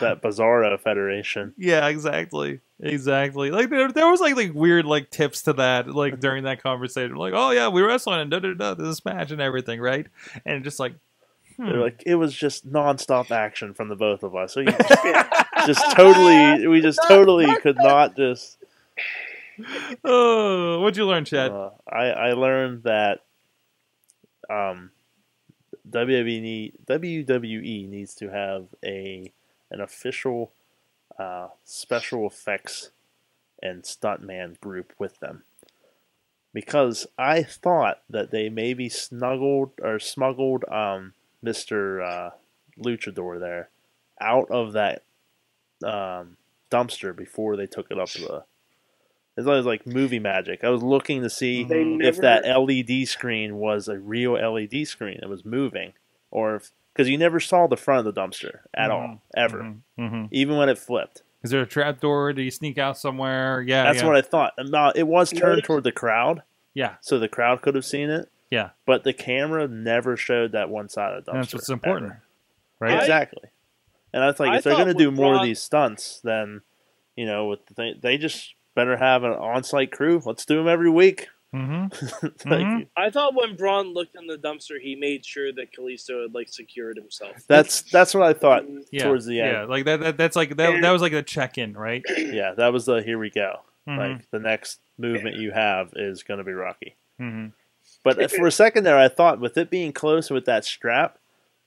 That 0.00 0.22
Bizarro 0.22 0.78
Federation. 0.80 1.52
Yeah, 1.58 1.86
exactly, 1.88 2.60
exactly. 2.80 3.50
Like 3.50 3.68
there, 3.68 3.92
there 3.92 4.08
was 4.10 4.20
like 4.20 4.34
like 4.34 4.54
weird 4.54 4.86
like 4.86 5.10
tips 5.10 5.42
to 5.42 5.52
that 5.54 5.88
like 5.88 6.18
during 6.20 6.44
that 6.44 6.62
conversation. 6.62 7.16
Like, 7.16 7.34
oh 7.36 7.50
yeah, 7.50 7.68
we 7.68 7.82
were 7.82 7.88
wrestling 7.88 8.20
and 8.20 8.30
da 8.30 8.38
da 8.38 8.54
da 8.54 8.74
this 8.74 9.04
match 9.04 9.32
and 9.32 9.40
everything, 9.40 9.80
right? 9.80 10.06
And 10.46 10.64
just 10.64 10.80
like, 10.80 10.94
hmm. 11.56 11.66
They're 11.66 11.80
like 11.80 12.02
it 12.06 12.14
was 12.14 12.34
just 12.34 12.70
nonstop 12.70 13.30
action 13.30 13.74
from 13.74 13.88
the 13.88 13.96
both 13.96 14.22
of 14.22 14.34
us. 14.34 14.54
So 14.54 14.60
you 14.60 14.72
just, 14.72 15.04
just 15.66 15.96
totally, 15.96 16.66
we 16.66 16.80
just 16.80 17.00
totally 17.06 17.54
could 17.60 17.76
not 17.76 18.16
just. 18.16 18.56
Oh, 20.04 20.80
what'd 20.80 20.96
you 20.96 21.06
learn, 21.06 21.24
Chad? 21.24 21.50
Uh, 21.50 21.70
I 21.88 22.06
I 22.06 22.32
learned 22.32 22.82
that 22.84 23.20
um, 24.50 24.90
WWE 25.88 26.42
need, 26.42 26.74
WWE 26.86 27.88
needs 27.88 28.14
to 28.16 28.30
have 28.30 28.66
a 28.84 29.32
an 29.70 29.80
official 29.80 30.52
uh, 31.18 31.48
special 31.64 32.26
effects 32.26 32.90
and 33.62 33.82
stuntman 33.82 34.60
group 34.60 34.92
with 34.98 35.18
them 35.20 35.42
because 36.52 37.06
I 37.18 37.42
thought 37.42 38.02
that 38.10 38.30
they 38.30 38.48
maybe 38.48 38.88
snuggled 38.88 39.72
or 39.82 39.98
smuggled 39.98 40.64
um, 40.70 41.14
Mister 41.42 42.02
uh, 42.02 42.30
Luchador 42.78 43.38
there 43.38 43.68
out 44.20 44.50
of 44.50 44.72
that 44.72 45.02
um, 45.84 46.36
dumpster 46.70 47.14
before 47.14 47.56
they 47.56 47.66
took 47.66 47.90
it 47.90 47.98
up 47.98 48.08
to 48.10 48.20
the. 48.20 48.44
It's 49.36 49.46
always 49.46 49.66
like 49.66 49.86
movie 49.86 50.18
magic. 50.18 50.64
I 50.64 50.70
was 50.70 50.82
looking 50.82 51.22
to 51.22 51.30
see 51.30 51.62
They 51.64 51.82
if 52.06 52.16
that 52.18 52.44
LED 52.46 53.06
screen 53.08 53.56
was 53.56 53.86
a 53.88 53.98
real 53.98 54.32
LED 54.32 54.86
screen 54.88 55.18
that 55.20 55.28
was 55.28 55.44
moving, 55.44 55.92
or 56.30 56.56
if 56.56 56.72
because 56.92 57.08
you 57.10 57.18
never 57.18 57.38
saw 57.40 57.66
the 57.66 57.76
front 57.76 58.06
of 58.06 58.14
the 58.14 58.18
dumpster 58.20 58.60
at 58.74 58.90
all, 58.90 59.20
ever, 59.36 59.74
Mm-hmm. 59.98 60.24
even 60.30 60.56
when 60.56 60.68
it 60.70 60.78
flipped. 60.78 61.22
Is 61.42 61.50
there 61.50 61.60
a 61.60 61.66
trap 61.66 62.00
door? 62.00 62.32
Do 62.32 62.40
you 62.42 62.50
sneak 62.50 62.78
out 62.78 62.96
somewhere? 62.96 63.60
Yeah, 63.60 63.84
That's 63.84 64.00
yeah. 64.00 64.06
what 64.06 64.16
I 64.16 64.22
thought. 64.22 64.54
No, 64.58 64.90
it 64.96 65.06
was 65.06 65.30
turned 65.30 65.62
toward 65.64 65.84
the 65.84 65.92
crowd, 65.92 66.42
yeah, 66.72 66.94
so 67.02 67.18
the 67.18 67.28
crowd 67.28 67.60
could 67.60 67.74
have 67.74 67.84
seen 67.84 68.08
it. 68.10 68.30
yeah. 68.50 68.70
But 68.86 69.04
the 69.04 69.12
camera 69.12 69.68
never 69.68 70.16
showed 70.16 70.52
that 70.52 70.70
one 70.70 70.88
side 70.88 71.12
of 71.12 71.24
the 71.26 71.30
dumpster. 71.32 71.34
That's 71.42 71.54
what's 71.54 71.68
important, 71.68 72.12
ever. 72.12 72.22
right? 72.80 72.98
Exactly. 73.00 73.50
And 74.14 74.24
I 74.24 74.28
was 74.28 74.40
like, 74.40 74.50
I 74.52 74.56
if 74.56 74.64
they're 74.64 74.74
going 74.74 74.86
to 74.88 74.94
do 74.94 75.08
when 75.10 75.16
more 75.16 75.34
of 75.36 75.42
these 75.42 75.60
stunts, 75.60 76.20
then 76.24 76.62
you 77.14 77.26
know, 77.26 77.46
with 77.48 77.64
the 77.66 77.74
thing, 77.74 77.94
they 78.02 78.16
just 78.16 78.54
better 78.76 78.96
have 78.96 79.24
an 79.24 79.32
on-site 79.32 79.90
crew. 79.90 80.22
Let's 80.24 80.44
do 80.46 80.56
them 80.58 80.68
every 80.68 80.90
week. 80.90 81.26
Mm-hmm. 81.54 81.86
Like, 82.48 82.60
Mhm. 82.66 82.86
I 82.96 83.10
thought 83.10 83.34
when 83.34 83.56
Braun 83.56 83.92
looked 83.94 84.14
in 84.14 84.26
the 84.26 84.36
dumpster, 84.36 84.78
he 84.80 84.94
made 84.94 85.24
sure 85.24 85.52
that 85.52 85.72
Kalisto 85.76 86.22
had 86.22 86.34
like 86.34 86.48
secured 86.48 86.96
himself. 86.96 87.32
That's 87.48 87.82
that's 87.82 88.14
what 88.14 88.22
I 88.24 88.32
thought 88.34 88.64
Yeah, 88.92 89.04
towards 89.04 89.26
the 89.26 89.40
end. 89.40 89.52
yeah, 89.52 89.60
end. 89.62 89.70
like 89.70 89.84
that, 89.86 90.00
that. 90.00 90.16
That's 90.18 90.36
like 90.36 90.56
that. 90.56 90.80
That 90.82 90.90
was 90.90 91.02
like 91.02 91.12
a 91.14 91.22
check-in, 91.22 91.72
right? 91.74 92.02
Yeah, 92.18 92.52
that 92.56 92.72
was 92.72 92.84
the 92.84 93.02
here 93.02 93.18
we 93.18 93.30
go. 93.30 93.60
Mhm. 93.88 93.98
Like 93.98 94.30
the 94.30 94.38
next 94.40 94.80
movement 94.98 95.36
you 95.36 95.52
have 95.52 95.90
is 95.96 96.22
going 96.22 96.38
to 96.38 96.44
be 96.44 96.52
Rocky. 96.52 96.96
Mhm. 97.20 97.52
But 98.04 98.30
for 98.30 98.46
a 98.46 98.52
second 98.52 98.84
there, 98.84 98.98
I 98.98 99.08
thought 99.08 99.40
with 99.40 99.56
it 99.56 99.70
being 99.70 99.92
close 99.92 100.28
with 100.30 100.44
that 100.44 100.64
strap, 100.64 101.18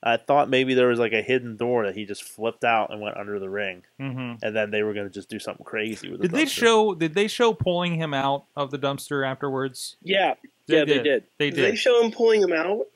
I 0.02 0.16
thought 0.16 0.48
maybe 0.48 0.72
there 0.74 0.88
was 0.88 0.98
like 0.98 1.12
a 1.12 1.20
hidden 1.20 1.56
door 1.56 1.84
that 1.84 1.94
he 1.94 2.06
just 2.06 2.22
flipped 2.24 2.64
out 2.64 2.90
and 2.90 3.00
went 3.02 3.16
under 3.18 3.38
the 3.38 3.50
ring, 3.50 3.82
Mhm. 4.00 4.38
and 4.42 4.56
then 4.56 4.70
they 4.70 4.82
were 4.82 4.94
going 4.94 5.06
to 5.06 5.12
just 5.12 5.28
do 5.28 5.38
something 5.38 5.64
crazy 5.64 6.08
with. 6.10 6.22
The 6.22 6.28
Did 6.28 6.36
they 6.36 6.46
show? 6.46 6.94
Did 6.94 7.14
they 7.14 7.28
show 7.28 7.52
pulling 7.52 7.96
him 7.96 8.14
out 8.14 8.44
of 8.56 8.70
the 8.70 8.78
dumpster 8.78 9.26
afterwards? 9.26 9.96
Yeah, 10.02 10.34
They 10.66 10.78
yeah, 10.78 10.84
they 10.86 10.94
did. 10.94 11.02
did. 11.02 11.24
They 11.38 11.50
Did 11.50 11.72
they 11.72 11.76
show 11.76 12.02
him 12.02 12.12
pulling 12.12 12.40
him 12.42 12.52
out? 12.52 12.86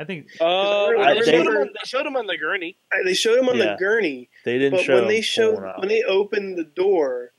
I 0.00 0.04
think. 0.04 0.28
Uh, 0.40 0.44
I- 0.46 1.14
they, 1.14 1.20
they- 1.20 1.30
showed 1.32 1.46
him 1.48 1.56
on, 1.56 1.66
they 1.66 1.80
showed 1.84 2.06
him 2.06 2.16
on 2.16 2.26
the 2.26 2.38
gurney. 2.38 2.76
They 3.04 3.14
showed 3.14 3.38
him 3.40 3.48
on 3.50 3.56
Yeah. 3.58 3.72
the 3.72 3.76
gurney, 3.78 4.28
They 4.44 4.56
didn't 4.58 4.78
but 4.78 4.84
show 4.86 4.94
when 5.00 5.08
they 5.08 5.20
showed 5.20 5.56
pulling 5.56 5.68
out. 5.70 5.80
when 5.80 5.88
they 5.88 6.02
opened 6.04 6.56
the 6.56 6.64
door, 6.64 7.32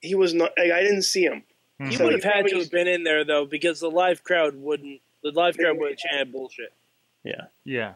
he 0.00 0.14
was 0.14 0.32
not. 0.32 0.52
Like, 0.56 0.70
I 0.72 0.80
didn't 0.82 1.02
see 1.02 1.24
him. 1.24 1.44
Mhm. 1.80 1.90
He 1.90 1.96
So 1.96 2.04
would 2.04 2.14
have 2.14 2.24
had 2.24 2.46
to 2.46 2.58
have 2.60 2.70
been 2.70 2.86
in 2.88 3.02
there 3.04 3.24
though, 3.24 3.44
because 3.44 3.80
the 3.80 3.90
live 3.90 4.22
crowd 4.24 4.54
wouldn't. 4.56 5.00
The 5.22 5.32
live 5.32 5.56
crowd 5.58 5.76
would 5.78 5.90
have 5.90 5.98
chanted 5.98 6.32
bullshit. 6.32 6.72
yeah, 7.24 7.46
Yeah. 7.64 7.94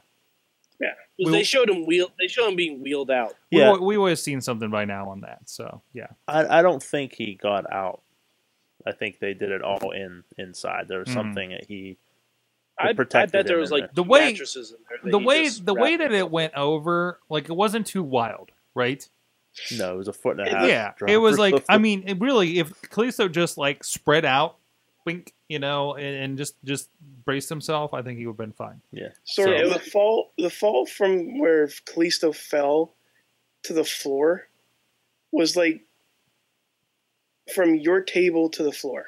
'Cause 0.81 1.27
We- 1.27 1.33
they 1.33 1.43
showed 1.45 1.70
him 1.70 1.87
wheel. 1.87 2.11
They 2.18 2.29
showed 2.29 2.49
him 2.49 2.57
being 2.57 2.83
wheeled 2.83 3.11
out. 3.11 3.35
We, 3.51 3.59
yeah. 3.61 3.72
we 3.77 3.97
would 3.97 4.11
have 4.11 4.18
seen 4.18 4.41
something 4.41 4.68
by 4.70 4.85
now 4.85 5.09
on 5.09 5.20
that. 5.22 5.49
So 5.49 5.81
yeah. 5.95 6.09
I, 6.29 6.59
I 6.59 6.62
don't 6.62 6.83
think 6.83 7.14
he 7.14 7.35
got 7.35 7.70
out. 7.72 8.03
I 8.87 8.93
think 8.93 9.18
they 9.18 9.35
did 9.35 9.51
it 9.51 9.62
all 9.62 9.91
in 9.93 10.22
inside. 10.39 10.89
There 10.89 10.99
was 11.01 11.09
Mhm. 11.09 11.14
something 11.14 11.51
that 11.51 11.64
he. 11.66 11.97
I, 12.79 12.89
I 12.89 12.93
protected 12.93 13.33
bet 13.33 13.47
there 13.47 13.57
was 13.57 13.72
in 13.72 13.79
like 13.81 13.95
The 13.95 14.03
way- 14.03 14.33
mattresses 14.33 14.72
in 14.72 14.77
there. 15.03 15.11
The 15.12 15.18
way 15.18 15.49
the 15.49 15.74
way 15.74 15.97
that 15.97 16.12
it 16.12 16.31
went 16.31 16.55
over, 16.55 17.18
like 17.31 17.49
it 17.49 17.55
wasn't 17.57 17.87
too 17.87 18.03
wild, 18.03 18.51
right? 18.74 19.09
No, 19.79 19.95
it 19.95 19.97
was 19.97 20.09
a 20.09 20.12
foot 20.12 20.39
and 20.39 20.47
a 20.47 20.51
half. 20.51 20.68
yeah, 20.68 20.93
drop 20.99 21.11
it 21.11 21.16
was 21.16 21.39
like 21.39 21.64
I 21.70 21.79
mean, 21.79 22.05
it 22.07 22.20
really, 22.20 22.59
if 22.59 22.68
Kalisto 22.83 23.33
just 23.33 23.57
like 23.57 23.83
spread 23.83 24.27
out, 24.27 24.57
wink, 25.07 25.33
you 25.49 25.59
know, 25.59 25.95
and, 25.95 26.14
and 26.16 26.39
just 26.39 26.55
just 26.62 26.91
braced 27.27 27.51
himself, 27.51 27.93
I 27.93 28.01
think 28.01 28.18
he 28.18 28.27
would 28.27 28.33
have 28.33 28.39
been 28.39 28.53
fine. 28.53 28.81
So, 29.24 29.45
So- 29.45 29.68
the 29.68 29.79
fall, 29.79 30.33
the 30.39 30.49
fall 30.49 30.87
from 30.87 31.39
where 31.39 31.66
Kalisto 31.66 32.35
fell 32.35 32.95
to 33.64 33.74
the 33.74 33.85
floor 33.85 34.49
was 35.33 35.57
like 35.57 35.83
from 37.55 37.74
your 37.74 38.01
table 38.01 38.49
to 38.51 38.62
the 38.62 38.72
floor. 38.72 39.07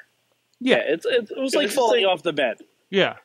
Yeah, 0.59 0.81
it's, 0.85 1.05
it, 1.05 1.31
it 1.31 1.39
was 1.39 1.53
It 1.53 1.57
like 1.57 1.65
was 1.67 1.75
falling 1.75 2.03
like- 2.03 2.13
off 2.13 2.21
the 2.23 2.33
bed. 2.33 2.57
Yeah, 2.89 3.15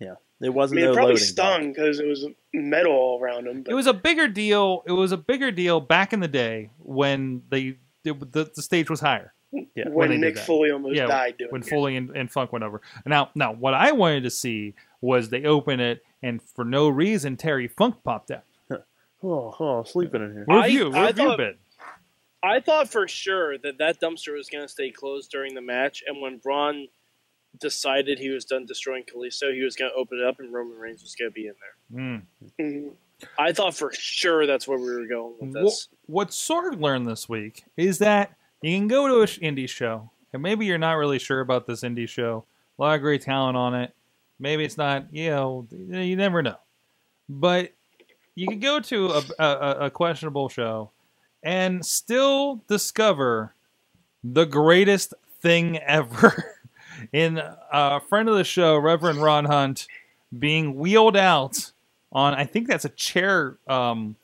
Yeah. 0.00 0.14
it 0.40 0.50
wasn't 0.50 0.78
I 0.78 0.82
mean, 0.82 0.86
no 0.86 0.92
it 0.92 0.94
probably 0.96 1.16
stung 1.16 1.72
because 1.72 1.98
it 2.00 2.06
was 2.06 2.26
metal 2.54 2.92
all 2.92 3.20
around 3.20 3.46
him. 3.46 3.62
But 3.62 3.72
it 3.72 3.74
was 3.74 3.86
a 3.86 3.92
bigger 3.94 4.28
deal. 4.28 4.82
It 4.86 4.92
was 4.92 5.12
a 5.12 5.16
bigger 5.16 5.50
deal 5.50 5.80
back 5.80 6.12
in 6.12 6.20
the 6.20 6.28
day 6.28 6.70
when 6.78 7.42
they 7.50 7.78
the, 8.04 8.12
the, 8.14 8.50
the 8.54 8.62
stage 8.62 8.88
was 8.88 9.00
higher. 9.00 9.34
Yeah, 9.74 9.88
when 9.88 10.10
when 10.10 10.20
Mick. 10.20 10.38
Foley 10.38 10.70
almost 10.70 10.94
Yeah, 10.96 11.06
died 11.06 11.36
doing 11.38 11.50
when 11.50 11.62
it. 11.62 11.68
Foley 11.68 11.96
and, 11.96 12.10
and 12.16 12.30
Funk 12.30 12.52
went 12.52 12.64
over. 12.64 12.80
Now, 13.04 13.30
now, 13.34 13.52
what 13.52 13.74
I 13.74 13.92
wanted 13.92 14.22
to 14.24 14.30
see 14.30 14.74
was 15.00 15.28
they 15.30 15.44
open 15.44 15.80
it, 15.80 16.02
and 16.22 16.42
for 16.42 16.64
no 16.64 16.88
reason, 16.88 17.36
Terry 17.36 17.68
Funk 17.68 17.96
popped 18.04 18.30
out. 18.30 18.42
Oh, 19.22 19.54
oh, 19.58 19.82
sleeping 19.82 20.22
in 20.22 20.32
here. 20.32 20.44
Where 20.44 20.60
have 20.62 20.70
you? 20.70 20.90
Where 20.90 21.02
I 21.02 21.06
have 21.06 21.18
you 21.18 21.36
been? 21.36 21.54
I 22.42 22.60
thought 22.60 22.88
for 22.92 23.08
sure 23.08 23.56
that 23.58 23.78
that 23.78 23.98
dumpster 23.98 24.34
was 24.36 24.48
going 24.50 24.62
to 24.62 24.68
stay 24.68 24.90
closed 24.90 25.30
during 25.30 25.54
the 25.54 25.62
match, 25.62 26.04
and 26.06 26.20
when 26.20 26.36
Braun 26.36 26.86
decided 27.58 28.18
he 28.18 28.28
was 28.28 28.44
done 28.44 28.66
destroying 28.66 29.04
Kalisto, 29.04 29.52
he 29.52 29.62
was 29.62 29.74
going 29.74 29.90
to 29.90 29.96
open 29.96 30.18
it 30.18 30.24
up, 30.26 30.38
and 30.38 30.52
Roman 30.52 30.78
Reigns 30.78 31.02
was 31.02 31.14
going 31.14 31.30
to 31.30 31.34
be 31.34 31.46
in 31.48 31.54
there. 31.90 32.22
Mm. 32.60 32.90
I 33.38 33.52
thought 33.52 33.74
for 33.74 33.90
sure 33.94 34.46
that's 34.46 34.68
where 34.68 34.78
we 34.78 34.94
were 34.94 35.06
going 35.06 35.34
with 35.40 35.54
Wha- 35.54 35.62
this. 35.62 35.88
what 36.04 36.28
Sorg 36.28 36.80
learned 36.80 37.08
this 37.08 37.28
week 37.28 37.64
is 37.76 37.98
that 37.98 38.36
you 38.62 38.76
can 38.76 38.88
go 38.88 39.08
to 39.08 39.20
an 39.20 39.56
indie 39.56 39.68
show, 39.68 40.10
and 40.32 40.42
maybe 40.42 40.66
you're 40.66 40.78
not 40.78 40.94
really 40.94 41.18
sure 41.18 41.40
about 41.40 41.66
this 41.66 41.82
indie 41.82 42.08
show. 42.08 42.44
A 42.78 42.82
lot 42.82 42.94
of 42.94 43.00
great 43.00 43.22
talent 43.22 43.56
on 43.56 43.74
it. 43.74 43.94
Maybe 44.38 44.64
it's 44.64 44.76
not, 44.76 45.06
you 45.12 45.30
know, 45.30 45.66
you 45.70 46.16
never 46.16 46.42
know. 46.42 46.58
But 47.28 47.72
you 48.34 48.46
can 48.46 48.60
go 48.60 48.80
to 48.80 49.06
a, 49.10 49.22
a, 49.38 49.76
a 49.86 49.90
questionable 49.90 50.48
show 50.48 50.90
and 51.42 51.84
still 51.84 52.62
discover 52.68 53.54
the 54.22 54.44
greatest 54.44 55.14
thing 55.40 55.78
ever 55.78 56.56
in 57.12 57.40
a 57.72 58.00
friend 58.00 58.28
of 58.28 58.36
the 58.36 58.44
show, 58.44 58.76
Reverend 58.76 59.22
Ron 59.22 59.44
Hunt, 59.44 59.86
being 60.36 60.74
wheeled 60.76 61.16
out 61.16 61.72
on, 62.12 62.34
I 62.34 62.44
think 62.44 62.68
that's 62.68 62.84
a 62.84 62.90
chair. 62.90 63.58
Um, 63.68 64.16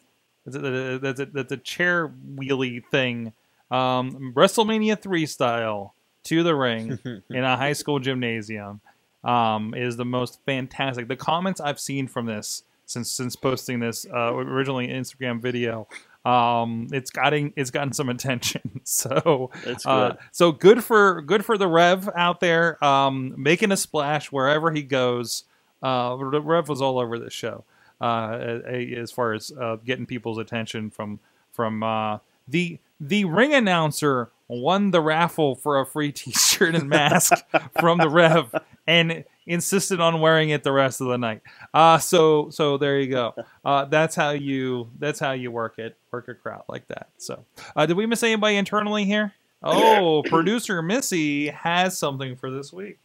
that's 0.45 0.57
a, 0.57 0.99
that's 0.99 1.21
a, 1.21 1.27
that's 1.27 1.53
a 1.53 1.57
chair 1.57 2.13
wheelie 2.35 2.83
thing, 2.91 3.33
um, 3.73 4.33
WrestleMania 4.37 5.01
three 5.01 5.27
style 5.27 5.95
to 6.25 6.43
the 6.43 6.55
ring 6.55 6.99
in 7.31 7.45
a 7.45 7.57
high 7.57 7.73
school 7.73 7.99
gymnasium. 7.99 8.81
Um, 9.25 9.73
is 9.75 9.97
the 9.97 10.05
most 10.05 10.41
fantastic. 10.45 11.07
The 11.07 11.15
comments 11.15 11.61
I've 11.61 11.79
seen 11.79 12.09
from 12.09 12.27
this 12.27 12.65
since 12.87 13.09
since 13.09 13.37
posting 13.37 13.79
this 13.79 14.05
uh, 14.13 14.35
originally 14.35 14.89
Instagram 14.89 15.41
video, 15.41 15.87
um, 16.25 16.89
it's 16.93 17.11
gotten 17.11 17.53
it's 17.57 17.71
gotten 17.71 17.93
some 17.93 18.09
attention. 18.09 18.81
so 18.85 19.51
It's 19.65 19.87
uh, 19.87 20.09
good. 20.09 20.19
so 20.33 20.51
good 20.53 20.83
for 20.83 21.23
good 21.23 21.45
for 21.45 21.57
the 21.57 21.69
Rev 21.69 22.11
out 22.17 22.41
there, 22.41 22.83
um, 22.85 23.35
making 23.37 23.71
a 23.71 23.77
splash 23.77 24.33
wherever 24.33 24.73
he 24.73 24.83
goes. 24.83 25.45
Uh, 25.81 26.17
the 26.17 26.41
Rev 26.41 26.69
was 26.69 26.83
all 26.83 26.99
over 26.99 27.19
this 27.19 27.33
show 27.33 27.65
uh, 28.01 28.61
as 28.67 29.13
far 29.13 29.33
as 29.33 29.53
uh, 29.59 29.77
getting 29.77 30.07
people's 30.07 30.39
attention 30.39 30.91
from 30.91 31.21
from 31.53 31.83
uh, 31.83 32.19
the 32.49 32.79
the 33.03 33.25
ring 33.25 33.53
announcer 33.53 34.31
won 34.47 34.93
the 34.93 35.01
raffle 35.01 35.57
for 35.57 35.81
a 35.81 35.85
free 35.87 36.13
T-shirt 36.13 36.75
and 36.75 36.89
mask 36.89 37.33
from 37.81 37.99
the 37.99 38.09
Rev 38.09 38.55
and 38.87 39.25
insisted 39.45 40.01
on 40.01 40.21
wearing 40.21 40.51
it 40.51 40.63
the 40.63 40.71
rest 40.71 41.01
of 41.01 41.09
the 41.09 41.19
night. 41.19 41.43
Uh, 41.75 41.99
so 41.99 42.49
so 42.51 42.79
there 42.79 43.01
you 43.01 43.11
go. 43.11 43.35
Uh, 43.65 43.87
that's 43.87 44.15
how 44.15 44.31
you 44.31 44.89
that's 44.99 45.19
how 45.19 45.33
you 45.33 45.51
work 45.51 45.79
it 45.79 45.97
work 46.13 46.29
a 46.29 46.35
crowd 46.35 46.63
like 46.69 46.87
that. 46.89 47.09
So 47.19 47.45
uh, 47.75 47.87
did 47.87 47.97
we 47.97 48.07
miss 48.07 48.23
anybody 48.23 48.57
internally 48.57 49.05
here? 49.05 49.33
Oh, 49.65 50.23
producer 50.27 50.81
Missy 50.81 51.49
has 51.49 51.99
something 51.99 52.37
for 52.37 52.51
this 52.51 52.73
week. 52.73 52.99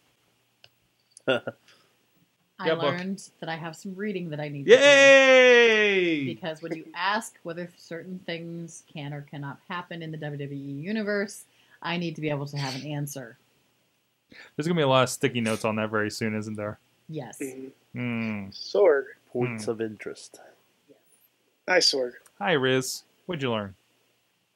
I 2.59 2.67
Yeah, 2.67 2.75
book. 2.75 2.83
learned 2.85 3.29
that 3.39 3.49
I 3.49 3.55
have 3.55 3.75
some 3.75 3.93
reading 3.95 4.29
that 4.31 4.39
I 4.39 4.49
need 4.49 4.65
to 4.65 4.75
do. 4.75 4.81
Yay! 4.81 6.25
Because 6.25 6.61
when 6.61 6.73
you 6.75 6.85
ask 6.95 7.35
whether 7.43 7.69
certain 7.77 8.19
things 8.25 8.83
can 8.91 9.13
or 9.13 9.21
cannot 9.21 9.59
happen 9.69 10.01
in 10.01 10.11
the 10.11 10.17
WWE 10.17 10.81
universe, 10.81 11.45
I 11.81 11.97
need 11.97 12.15
to 12.15 12.21
be 12.21 12.29
able 12.29 12.47
to 12.47 12.57
have 12.57 12.75
an 12.75 12.87
answer. 12.89 13.37
There's 14.55 14.67
gonna 14.67 14.77
be 14.79 14.83
a 14.83 14.87
lot 14.87 15.03
of 15.03 15.09
sticky 15.09 15.41
notes 15.41 15.63
on 15.65 15.75
that 15.75 15.89
very 15.91 16.09
soon, 16.11 16.35
isn't 16.35 16.55
there? 16.55 16.79
Yes. 17.09 17.39
Mm. 17.95 18.51
Sorg. 18.51 19.03
Points 19.31 19.65
Hmm. 19.65 19.71
of 19.71 19.81
interest. 19.81 20.39
Hi, 21.67 21.77
Sorg. 21.77 22.13
Hi, 22.39 22.53
Riz. 22.53 23.03
What'd 23.25 23.41
you 23.43 23.51
learn? 23.51 23.75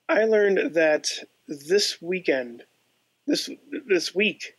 I 0.10 0.26
learned 0.26 0.74
that 0.74 1.10
this 1.48 2.02
weekend, 2.02 2.64
this 3.28 3.50
this 3.88 4.14
week, 4.16 4.58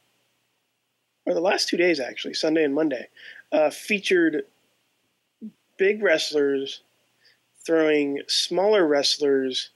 or 1.26 1.34
the 1.34 1.40
last 1.40 1.68
two 1.68 1.76
days 1.76 2.00
actually, 2.00 2.34
Sunday 2.34 2.64
and 2.64 2.74
Monday, 2.74 3.08
uh, 3.52 3.70
featured 3.70 4.44
big 5.76 6.02
wrestlers 6.02 6.82
throwing 7.64 8.20
smaller 8.28 8.86
wrestlers 8.86 9.70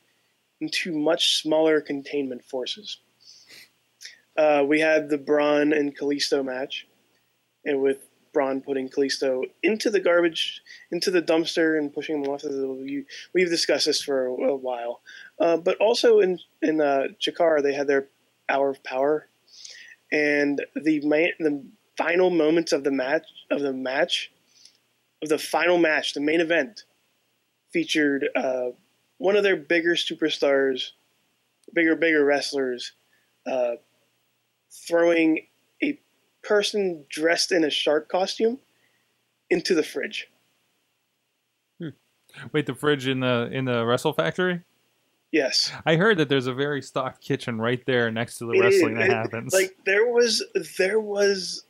into 0.60 0.96
much 0.96 1.36
smaller 1.40 1.80
containment 1.80 2.44
forces. 2.44 2.98
Uh, 4.36 4.64
we 4.66 4.80
had 4.80 5.08
the 5.08 5.18
Braun 5.18 5.72
and 5.72 5.96
Kalisto 5.96 6.44
match, 6.44 6.86
and 7.64 7.80
with 7.80 8.08
Braun 8.32 8.60
putting 8.60 8.88
Kalisto 8.88 9.44
into 9.62 9.88
the 9.88 10.00
garbage, 10.00 10.60
into 10.90 11.10
the 11.10 11.22
dumpster, 11.22 11.78
and 11.78 11.92
pushing 11.92 12.22
him 12.22 12.30
off. 12.30 12.42
The, 12.42 13.04
we've 13.32 13.48
discussed 13.48 13.86
this 13.86 14.02
for 14.02 14.26
a, 14.26 14.32
a 14.32 14.56
while. 14.56 15.00
Uh, 15.40 15.56
but 15.56 15.76
also 15.78 16.20
in 16.20 16.38
in 16.60 16.80
uh, 16.80 17.08
Chikara, 17.20 17.62
they 17.62 17.72
had 17.72 17.86
their 17.86 18.08
hour 18.48 18.70
of 18.70 18.82
power, 18.84 19.28
and 20.12 20.64
the 20.74 21.00
the 21.00 21.64
final 21.96 22.30
moments 22.30 22.72
of 22.72 22.84
the 22.84 22.90
match 22.90 23.24
of 23.50 23.60
the 23.60 23.72
match 23.72 24.30
of 25.22 25.28
the 25.28 25.38
final 25.38 25.78
match, 25.78 26.14
the 26.14 26.20
main 26.20 26.40
event, 26.40 26.84
featured 27.72 28.28
uh, 28.34 28.66
one 29.18 29.36
of 29.36 29.42
their 29.42 29.56
bigger 29.56 29.94
superstars, 29.94 30.90
bigger 31.74 31.96
bigger 31.96 32.24
wrestlers, 32.24 32.92
uh, 33.46 33.72
throwing 34.86 35.46
a 35.82 35.98
person 36.42 37.04
dressed 37.08 37.52
in 37.52 37.64
a 37.64 37.70
shark 37.70 38.08
costume 38.08 38.58
into 39.50 39.74
the 39.74 39.82
fridge. 39.82 40.28
Wait, 42.52 42.66
the 42.66 42.74
fridge 42.74 43.06
in 43.08 43.20
the 43.20 43.48
in 43.52 43.64
the 43.64 43.84
Wrestle 43.84 44.12
Factory. 44.12 44.62
Yes, 45.36 45.70
I 45.84 45.96
heard 45.96 46.16
that 46.16 46.30
there's 46.30 46.46
a 46.46 46.54
very 46.54 46.80
stocked 46.80 47.20
kitchen 47.22 47.58
right 47.60 47.84
there 47.84 48.10
next 48.10 48.38
to 48.38 48.46
the 48.46 48.52
It- 48.52 48.60
wrestling 48.60 48.94
that 48.94 49.10
it- 49.10 49.12
happens. 49.12 49.52
Like 49.52 49.76
there 49.84 50.06
was, 50.06 50.42
there 50.78 50.98
was. 50.98 51.64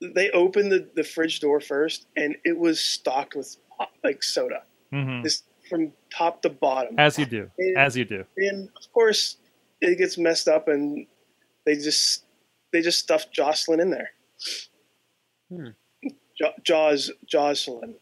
They 0.00 0.30
opened 0.30 0.70
the, 0.70 0.88
the 0.94 1.02
fridge 1.02 1.40
door 1.40 1.60
first, 1.60 2.06
and 2.16 2.36
it 2.44 2.56
was 2.56 2.78
stocked 2.80 3.34
with 3.34 3.56
like 4.04 4.22
soda, 4.22 4.62
Mhm. 4.92 5.22
this 5.24 5.42
from 5.68 5.92
top 6.10 6.42
to 6.42 6.48
bottom. 6.50 6.94
As 6.98 7.18
you 7.18 7.26
do, 7.26 7.50
as 7.76 7.96
you 7.96 8.04
do. 8.04 8.24
and 8.36 8.68
of 8.76 8.92
course, 8.92 9.36
it 9.80 9.98
gets 9.98 10.16
messed 10.16 10.46
up, 10.48 10.68
and 10.68 11.06
they 11.66 11.74
just 11.74 12.24
they 12.72 12.82
just 12.82 13.00
stuffed 13.00 13.32
Jocelyn 13.32 13.80
in 13.80 13.90
there. 13.90 14.10
Hmm. 15.50 15.68
Jo- 16.38 16.54
Jaws, 16.62 17.10
Jocelyn, 17.26 17.96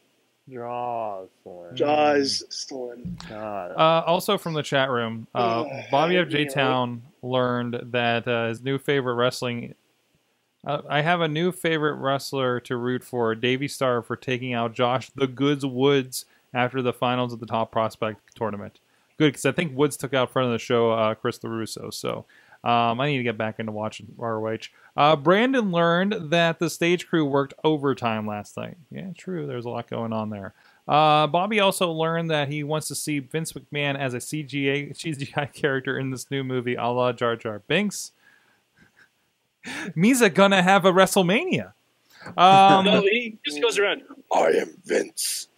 Jocelyn. 0.50 1.74
Jocelyn. 1.74 3.18
God. 3.28 3.72
Uh, 3.72 4.04
also 4.06 4.38
from 4.38 4.54
the 4.54 4.62
chat 4.62 4.90
room, 4.90 5.26
uh, 5.34 5.62
Ugh, 5.62 5.84
Bobby 5.90 6.14
you 6.14 6.24
FJ 6.24 6.52
Town 6.52 7.02
learned 7.22 7.80
that 7.92 8.26
uh, 8.26 8.48
his 8.48 8.62
new 8.62 8.78
favorite 8.78 9.14
wrestling. 9.14 9.74
Uh, 10.66 10.82
I 10.88 11.02
have 11.02 11.20
a 11.20 11.28
new 11.28 11.52
favorite 11.52 11.94
wrestler 11.94 12.60
to 12.60 12.76
root 12.76 13.04
for, 13.04 13.34
Davey 13.34 13.68
Starr, 13.68 14.02
for 14.02 14.16
taking 14.16 14.54
out 14.54 14.74
Josh 14.74 15.10
the 15.10 15.26
Goods 15.26 15.64
Woods 15.64 16.24
after 16.52 16.82
the 16.82 16.92
finals 16.92 17.32
of 17.32 17.40
the 17.40 17.46
Top 17.46 17.70
Prospect 17.70 18.20
tournament. 18.34 18.80
Good, 19.18 19.32
because 19.32 19.46
I 19.46 19.52
think 19.52 19.76
Woods 19.76 19.96
took 19.96 20.14
out 20.14 20.30
front 20.30 20.46
of 20.46 20.52
the 20.52 20.58
show 20.58 20.92
uh, 20.92 21.14
Chris 21.14 21.38
LaRusso. 21.40 21.92
So 21.92 22.24
um, 22.64 23.01
I 23.01 23.06
need 23.09 23.18
to 23.18 23.22
get 23.22 23.39
back 23.39 23.59
into 23.59 23.72
watching 23.72 24.12
ROH. 24.16 24.59
Uh, 24.97 25.14
Brandon 25.16 25.70
learned 25.70 26.30
that 26.30 26.59
the 26.59 26.68
stage 26.68 27.06
crew 27.06 27.24
worked 27.24 27.55
overtime 27.62 28.26
last 28.26 28.56
night. 28.56 28.76
Yeah, 28.90 29.10
true. 29.16 29.47
There's 29.47 29.64
a 29.64 29.68
lot 29.70 29.89
going 29.89 30.12
on 30.12 30.30
there. 30.30 30.55
Uh, 30.89 31.26
Bobby 31.26 31.60
also 31.60 31.93
learned 31.93 32.30
that 32.30 32.48
he 32.48 32.64
wants 32.64 32.89
to 32.89 32.94
see 32.94 33.18
Vince 33.20 33.52
McMahon 33.52 33.97
as 33.98 34.14
a 34.14 34.18
CGA 34.18 34.90
CGI 34.97 35.52
character 35.52 35.98
in 35.98 36.10
this 36.10 36.30
new 36.30 36.43
movie, 36.43 36.74
a 36.74 36.86
la 36.86 37.12
Jar 37.12 37.36
Jar 37.36 37.60
Binks. 37.60 38.12
Misa 39.97 40.32
gonna 40.32 40.62
have 40.62 40.85
a 40.85 40.93
WrestleMania. 40.93 41.72
Um, 42.36 42.85
no, 42.85 43.01
he 43.02 43.39
just 43.44 43.60
goes 43.62 43.78
around. 43.78 44.02
I 44.32 44.47
am 44.48 44.74
Vince. 44.85 45.48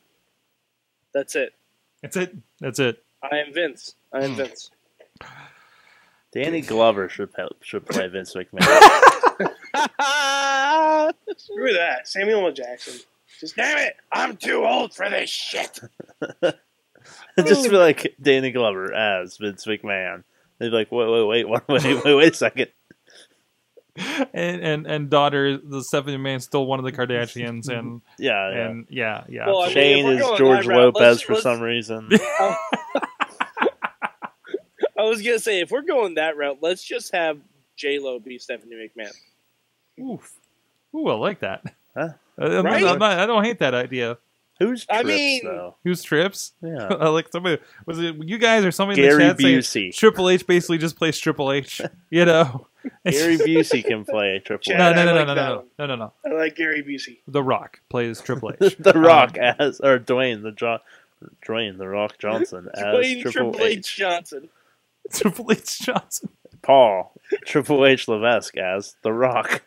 That's 1.12 1.34
it. 1.34 1.54
That's 2.02 2.16
it. 2.16 2.36
That's 2.60 2.78
it. 2.78 3.02
I 3.22 3.38
am 3.38 3.52
Vince. 3.52 3.94
I 4.12 4.18
Hmm. 4.18 4.24
am 4.24 4.34
Vince. 4.36 4.70
Danny 6.32 6.60
Glover 6.60 7.08
should 7.08 7.32
pe- 7.32 7.46
should 7.62 7.86
play 7.86 8.08
Vince 8.08 8.34
McMahon. 8.34 8.60
Screw 11.36 11.72
that, 11.72 12.06
Samuel 12.06 12.46
L. 12.46 12.52
Jackson. 12.52 13.00
Just 13.40 13.56
Damn 13.56 13.78
it! 13.78 13.94
I'm 14.12 14.36
too 14.36 14.64
old 14.64 14.94
for 14.94 15.08
this 15.08 15.30
shit. 15.30 15.80
Just 17.38 17.70
be 17.70 17.76
like 17.76 18.14
Danny 18.20 18.52
Glover 18.52 18.92
as 18.92 19.38
Vince 19.38 19.64
McMahon. 19.66 20.24
They'd 20.58 20.68
be 20.68 20.76
like, 20.76 20.92
wait, 20.92 21.08
wait, 21.08 21.26
wait, 21.26 21.48
wait, 21.48 21.62
wait, 21.68 22.04
wait, 22.04 22.14
wait 22.16 22.32
a 22.32 22.36
second. 22.36 22.68
And 24.32 24.62
and 24.62 24.86
and 24.86 25.10
daughter, 25.10 25.58
the 25.58 25.82
seventh 25.82 26.18
man, 26.20 26.40
still 26.40 26.64
one 26.64 26.78
of 26.78 26.84
the 26.84 26.92
Kardashians, 26.92 27.68
and 27.68 28.00
Yeah, 28.18 28.50
yeah. 28.50 28.68
and 28.68 28.86
yeah, 28.88 29.24
yeah. 29.28 29.46
Well, 29.46 29.62
I 29.62 29.66
mean, 29.66 29.74
Shane 29.74 30.06
is 30.06 30.20
George 30.38 30.64
that 30.66 30.70
route, 30.70 30.94
Lopez 30.94 31.00
let's- 31.00 31.22
for 31.22 31.32
let's- 31.34 31.42
some 31.42 31.60
reason. 31.60 32.08
I 35.00 35.04
was 35.08 35.22
gonna 35.22 35.38
say 35.38 35.60
if 35.60 35.70
we're 35.70 35.82
going 35.82 36.14
that 36.14 36.36
route, 36.36 36.58
let's 36.60 36.82
just 36.84 37.14
have 37.14 37.38
J 37.76 37.98
Lo 37.98 38.18
be 38.18 38.38
Stephanie 38.38 38.76
McMahon. 38.96 39.12
Oof. 40.00 40.32
Ooh, 40.94 41.08
I 41.08 41.14
like 41.14 41.40
that. 41.40 41.62
Huh? 41.96 42.08
Uh, 42.40 42.44
I'm 42.58 42.64
Right? 42.64 42.82
not- 42.82 42.92
I'm 42.94 42.98
not- 42.98 43.18
I 43.18 43.26
don't 43.26 43.44
hate 43.44 43.58
that 43.60 43.74
idea. 43.74 44.18
Who's 44.58 44.84
I 44.90 45.02
mean- 45.02 45.40
though? 45.44 45.76
Who's 45.84 46.02
trips? 46.02 46.52
Yeah. 46.62 46.86
I 47.00 47.08
like 47.08 47.28
somebody. 47.32 47.62
Was 47.86 47.98
it 47.98 48.16
you 48.16 48.36
guys 48.36 48.62
or 48.64 48.70
somebody 48.70 49.02
in 49.02 49.08
Gary 49.08 49.22
the 49.22 49.28
chat 49.30 49.40
saying 49.40 49.58
Busey. 49.90 49.96
Triple 49.96 50.28
H 50.28 50.46
basically 50.46 50.76
just 50.78 50.96
plays 50.96 51.18
Triple 51.18 51.50
H? 51.50 51.80
You 52.10 52.24
know. 52.26 52.66
Gary 53.06 53.36
Busey 53.38 53.82
can 53.84 54.04
play 54.04 54.38
Triple 54.44 54.62
Chad, 54.72 54.78
no, 54.78 54.90
H. 54.90 54.96
no, 54.96 55.04
no, 55.04 55.12
no, 55.12 55.18
like 55.18 55.26
no, 55.28 55.34
that 55.34 55.48
no, 55.78 55.86
no, 55.86 55.96
no, 55.96 55.96
no. 55.96 56.12
I 56.30 56.34
like 56.42 56.56
Gary 56.56 56.82
Busey. 56.82 57.18
The 57.26 57.42
Rock 57.42 57.80
plays 57.88 58.20
Triple 58.20 58.52
H. 58.60 58.76
the 58.78 58.92
Rock 58.94 59.38
Um, 59.38 59.54
as 59.58 59.80
or 59.80 59.98
Dwayne 59.98 60.42
the 60.42 60.52
jo- 60.52 60.78
Dwayne 61.46 61.78
the 61.78 61.88
Rock 61.88 62.18
Johnson 62.18 62.68
as 62.74 62.82
Dwayne 62.82 63.22
Triple, 63.22 63.52
Triple 63.52 63.66
H. 63.66 63.78
H. 63.78 63.96
Johnson. 63.96 64.48
Triple 65.12 65.50
H 65.52 65.80
Johnson. 65.80 66.30
Paul 66.62 67.12
Triple 67.46 67.86
H 67.86 68.06
Levesque 68.08 68.56
as 68.56 68.94
the 69.02 69.12
Rock. 69.12 69.62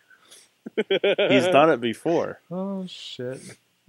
He's 0.78 1.48
done 1.48 1.70
it 1.70 1.82
before. 1.82 2.40
Oh 2.52 2.86
shit. 2.88 3.40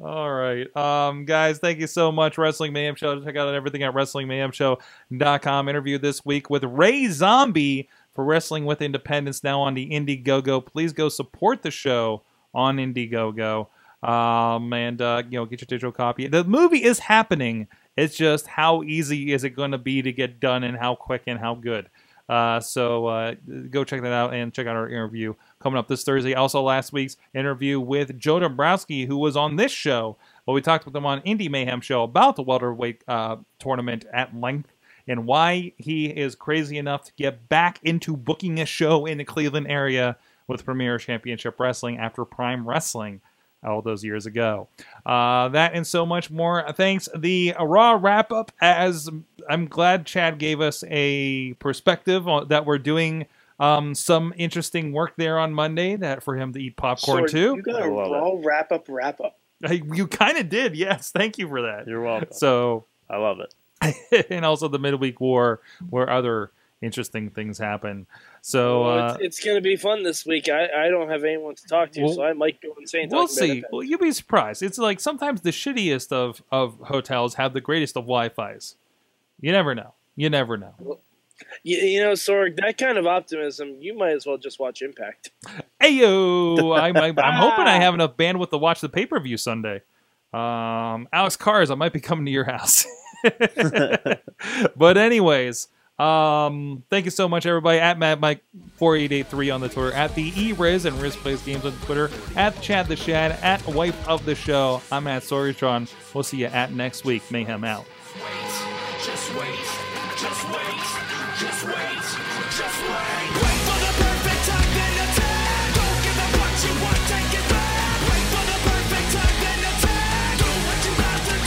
All 0.02 0.32
right. 0.32 0.74
Um 0.76 1.24
guys, 1.24 1.58
thank 1.58 1.78
you 1.78 1.86
so 1.86 2.10
much. 2.10 2.36
Wrestling 2.38 2.72
Mayhem 2.72 2.94
Show. 2.96 3.22
Check 3.22 3.36
out 3.36 3.54
everything 3.54 3.82
at 3.82 3.94
WrestlingMayhemShow.com. 3.94 5.68
Interview 5.68 5.98
this 5.98 6.24
week 6.24 6.50
with 6.50 6.64
Ray 6.64 7.06
Zombie 7.08 7.88
for 8.12 8.24
Wrestling 8.24 8.64
with 8.64 8.82
Independence 8.82 9.44
now 9.44 9.60
on 9.60 9.74
the 9.74 9.88
Indiegogo. 9.90 10.64
Please 10.64 10.92
go 10.92 11.08
support 11.08 11.62
the 11.62 11.70
show 11.70 12.22
on 12.54 12.78
Indiegogo. 12.78 13.68
Um 14.02 14.72
and 14.72 15.00
uh, 15.00 15.22
you 15.28 15.38
know, 15.38 15.46
get 15.46 15.60
your 15.60 15.66
digital 15.66 15.92
copy. 15.92 16.26
The 16.26 16.44
movie 16.44 16.82
is 16.82 16.98
happening. 16.98 17.68
It's 17.96 18.16
just 18.16 18.46
how 18.46 18.82
easy 18.82 19.32
is 19.32 19.44
it 19.44 19.50
going 19.50 19.70
to 19.70 19.78
be 19.78 20.02
to 20.02 20.12
get 20.12 20.40
done 20.40 20.64
and 20.64 20.76
how 20.76 20.94
quick 20.94 21.22
and 21.26 21.38
how 21.38 21.54
good. 21.54 21.88
Uh, 22.28 22.58
so 22.58 23.06
uh, 23.06 23.34
go 23.70 23.84
check 23.84 24.00
that 24.02 24.12
out 24.12 24.32
and 24.32 24.52
check 24.52 24.66
out 24.66 24.76
our 24.76 24.88
interview 24.88 25.34
coming 25.60 25.78
up 25.78 25.88
this 25.88 26.04
Thursday. 26.04 26.34
Also, 26.34 26.62
last 26.62 26.92
week's 26.92 27.16
interview 27.34 27.78
with 27.78 28.18
Joe 28.18 28.40
Dombrowski, 28.40 29.04
who 29.04 29.18
was 29.18 29.36
on 29.36 29.56
this 29.56 29.72
show. 29.72 30.16
Well, 30.46 30.54
we 30.54 30.62
talked 30.62 30.86
with 30.86 30.96
him 30.96 31.06
on 31.06 31.20
Indie 31.22 31.50
Mayhem 31.50 31.80
show 31.80 32.02
about 32.02 32.36
the 32.36 32.42
welterweight 32.42 33.04
uh, 33.06 33.36
tournament 33.58 34.06
at 34.12 34.34
length 34.34 34.72
and 35.06 35.26
why 35.26 35.72
he 35.76 36.06
is 36.06 36.34
crazy 36.34 36.78
enough 36.78 37.04
to 37.04 37.12
get 37.16 37.48
back 37.48 37.78
into 37.82 38.16
booking 38.16 38.58
a 38.58 38.66
show 38.66 39.04
in 39.04 39.18
the 39.18 39.24
Cleveland 39.24 39.66
area 39.68 40.16
with 40.46 40.64
Premier 40.64 40.98
Championship 40.98 41.60
Wrestling 41.60 41.98
after 41.98 42.24
Prime 42.24 42.66
Wrestling 42.66 43.20
all 43.64 43.82
those 43.82 44.04
years 44.04 44.26
ago. 44.26 44.68
Uh, 45.04 45.48
that 45.48 45.74
and 45.74 45.86
so 45.86 46.04
much 46.04 46.30
more. 46.30 46.64
Thanks. 46.72 47.08
The 47.16 47.54
Raw 47.58 47.98
wrap 48.00 48.32
up, 48.32 48.52
as 48.60 49.08
I'm 49.48 49.66
glad 49.66 50.06
Chad 50.06 50.38
gave 50.38 50.60
us 50.60 50.84
a 50.88 51.54
perspective 51.54 52.28
on, 52.28 52.48
that 52.48 52.66
we're 52.66 52.78
doing 52.78 53.26
um, 53.60 53.94
some 53.94 54.34
interesting 54.36 54.92
work 54.92 55.14
there 55.16 55.38
on 55.38 55.52
Monday 55.52 55.96
that 55.96 56.22
for 56.22 56.36
him 56.36 56.52
to 56.52 56.60
eat 56.60 56.76
popcorn 56.76 57.28
Sword, 57.28 57.30
too. 57.30 57.54
You 57.56 57.62
got 57.62 57.82
I 57.82 57.86
a 57.86 57.90
love 57.90 58.10
raw 58.10 58.32
wrap 58.42 58.72
up, 58.72 58.86
wrap 58.88 59.20
up. 59.20 59.38
You 59.70 60.06
kind 60.06 60.36
of 60.36 60.48
did, 60.48 60.76
yes. 60.76 61.10
Thank 61.10 61.38
you 61.38 61.48
for 61.48 61.62
that. 61.62 61.86
You're 61.86 62.02
welcome. 62.02 62.28
So, 62.32 62.84
I 63.08 63.16
love 63.16 63.38
it. 63.40 64.26
and 64.30 64.44
also 64.44 64.68
the 64.68 64.78
midweek 64.78 65.20
war 65.20 65.60
where 65.88 66.10
other 66.10 66.50
interesting 66.82 67.30
things 67.30 67.58
happen. 67.58 68.06
So 68.46 68.82
Well, 68.82 68.98
uh, 68.98 69.14
it's, 69.14 69.22
it's 69.22 69.40
going 69.42 69.56
to 69.56 69.62
be 69.62 69.74
fun 69.74 70.02
this 70.02 70.26
week. 70.26 70.50
I, 70.50 70.66
I 70.84 70.88
don't 70.90 71.08
have 71.08 71.24
anyone 71.24 71.54
to 71.54 71.66
talk 71.66 71.92
to, 71.92 72.02
Well, 72.02 72.12
so 72.12 72.24
I 72.24 72.34
might 72.34 72.60
go 72.60 72.74
insane. 72.78 73.08
we'll 73.10 73.26
talking 73.26 73.52
about 73.52 73.56
see. 73.56 73.64
Well, 73.72 73.82
you'll 73.82 73.98
be 73.98 74.12
surprised. 74.12 74.62
It's 74.62 74.76
like 74.76 75.00
sometimes 75.00 75.40
the 75.40 75.48
shittiest 75.48 76.12
of 76.12 76.42
of 76.52 76.78
hotels 76.80 77.36
have 77.36 77.54
the 77.54 77.62
greatest 77.62 77.96
of 77.96 78.02
Wi-Fi's. 78.02 78.76
You 79.40 79.50
never 79.50 79.74
know. 79.74 79.94
You 80.14 80.28
never 80.28 80.58
know. 80.58 80.98
You, 81.62 81.78
you 81.78 82.02
know, 82.02 82.12
Sorg, 82.12 82.56
that 82.58 82.76
kind 82.76 82.98
of 82.98 83.06
optimism, 83.06 83.78
you 83.80 83.96
might 83.96 84.12
as 84.12 84.26
well 84.26 84.36
just 84.36 84.60
watch 84.60 84.82
Impact. 84.82 85.30
Ayo! 85.82 86.78
I'm, 86.78 86.94
I'm, 86.98 87.18
I'm 87.18 87.40
hoping 87.40 87.66
I 87.66 87.80
have 87.80 87.94
enough 87.94 88.14
bandwidth 88.18 88.50
to 88.50 88.58
watch 88.58 88.82
the 88.82 88.90
pay 88.90 89.06
per 89.06 89.18
view 89.20 89.38
Sunday. 89.38 89.80
Um, 90.34 91.08
Alex 91.14 91.36
Cars, 91.36 91.70
I 91.70 91.76
might 91.76 91.94
be 91.94 92.00
coming 92.00 92.26
to 92.26 92.30
your 92.30 92.44
house. 92.44 92.84
but 94.76 94.98
anyways, 94.98 95.68
um, 95.98 96.82
thank 96.90 97.04
you 97.04 97.10
so 97.10 97.28
much, 97.28 97.46
everybody. 97.46 97.78
At 97.78 97.98
Matt 97.98 98.20
Mike 98.20 98.42
four 98.76 98.96
eight 98.96 99.12
eight 99.12 99.28
three 99.28 99.50
on 99.50 99.60
the 99.60 99.68
Twitter, 99.68 99.92
at 99.92 100.14
the 100.14 100.32
E 100.36 100.52
Riz 100.52 100.84
and 100.84 101.00
Riz 101.00 101.14
Plays 101.16 101.42
Games 101.42 101.64
on 101.64 101.72
Twitter, 101.82 102.10
at 102.36 102.60
Chad 102.60 102.88
the 102.88 102.96
Shad, 102.96 103.32
at 103.42 103.64
Wife 103.68 104.08
of 104.08 104.24
the 104.24 104.34
Show. 104.34 104.82
I'm 104.90 105.06
at 105.06 105.22
Sorgatron. 105.22 105.92
We'll 106.14 106.24
see 106.24 106.38
you 106.38 106.46
at 106.46 106.72
next 106.72 107.04
week. 107.04 107.30
Mayhem 107.30 107.64
out. 107.64 107.84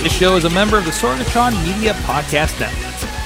This 0.04 0.14
show 0.14 0.38
is 0.38 0.46
a 0.46 0.50
member 0.50 0.78
of 0.78 0.86
the 0.86 0.92
Sorgatron 0.92 1.52
Media 1.66 1.94
Podcast 1.94 2.58
Network. 2.62 2.87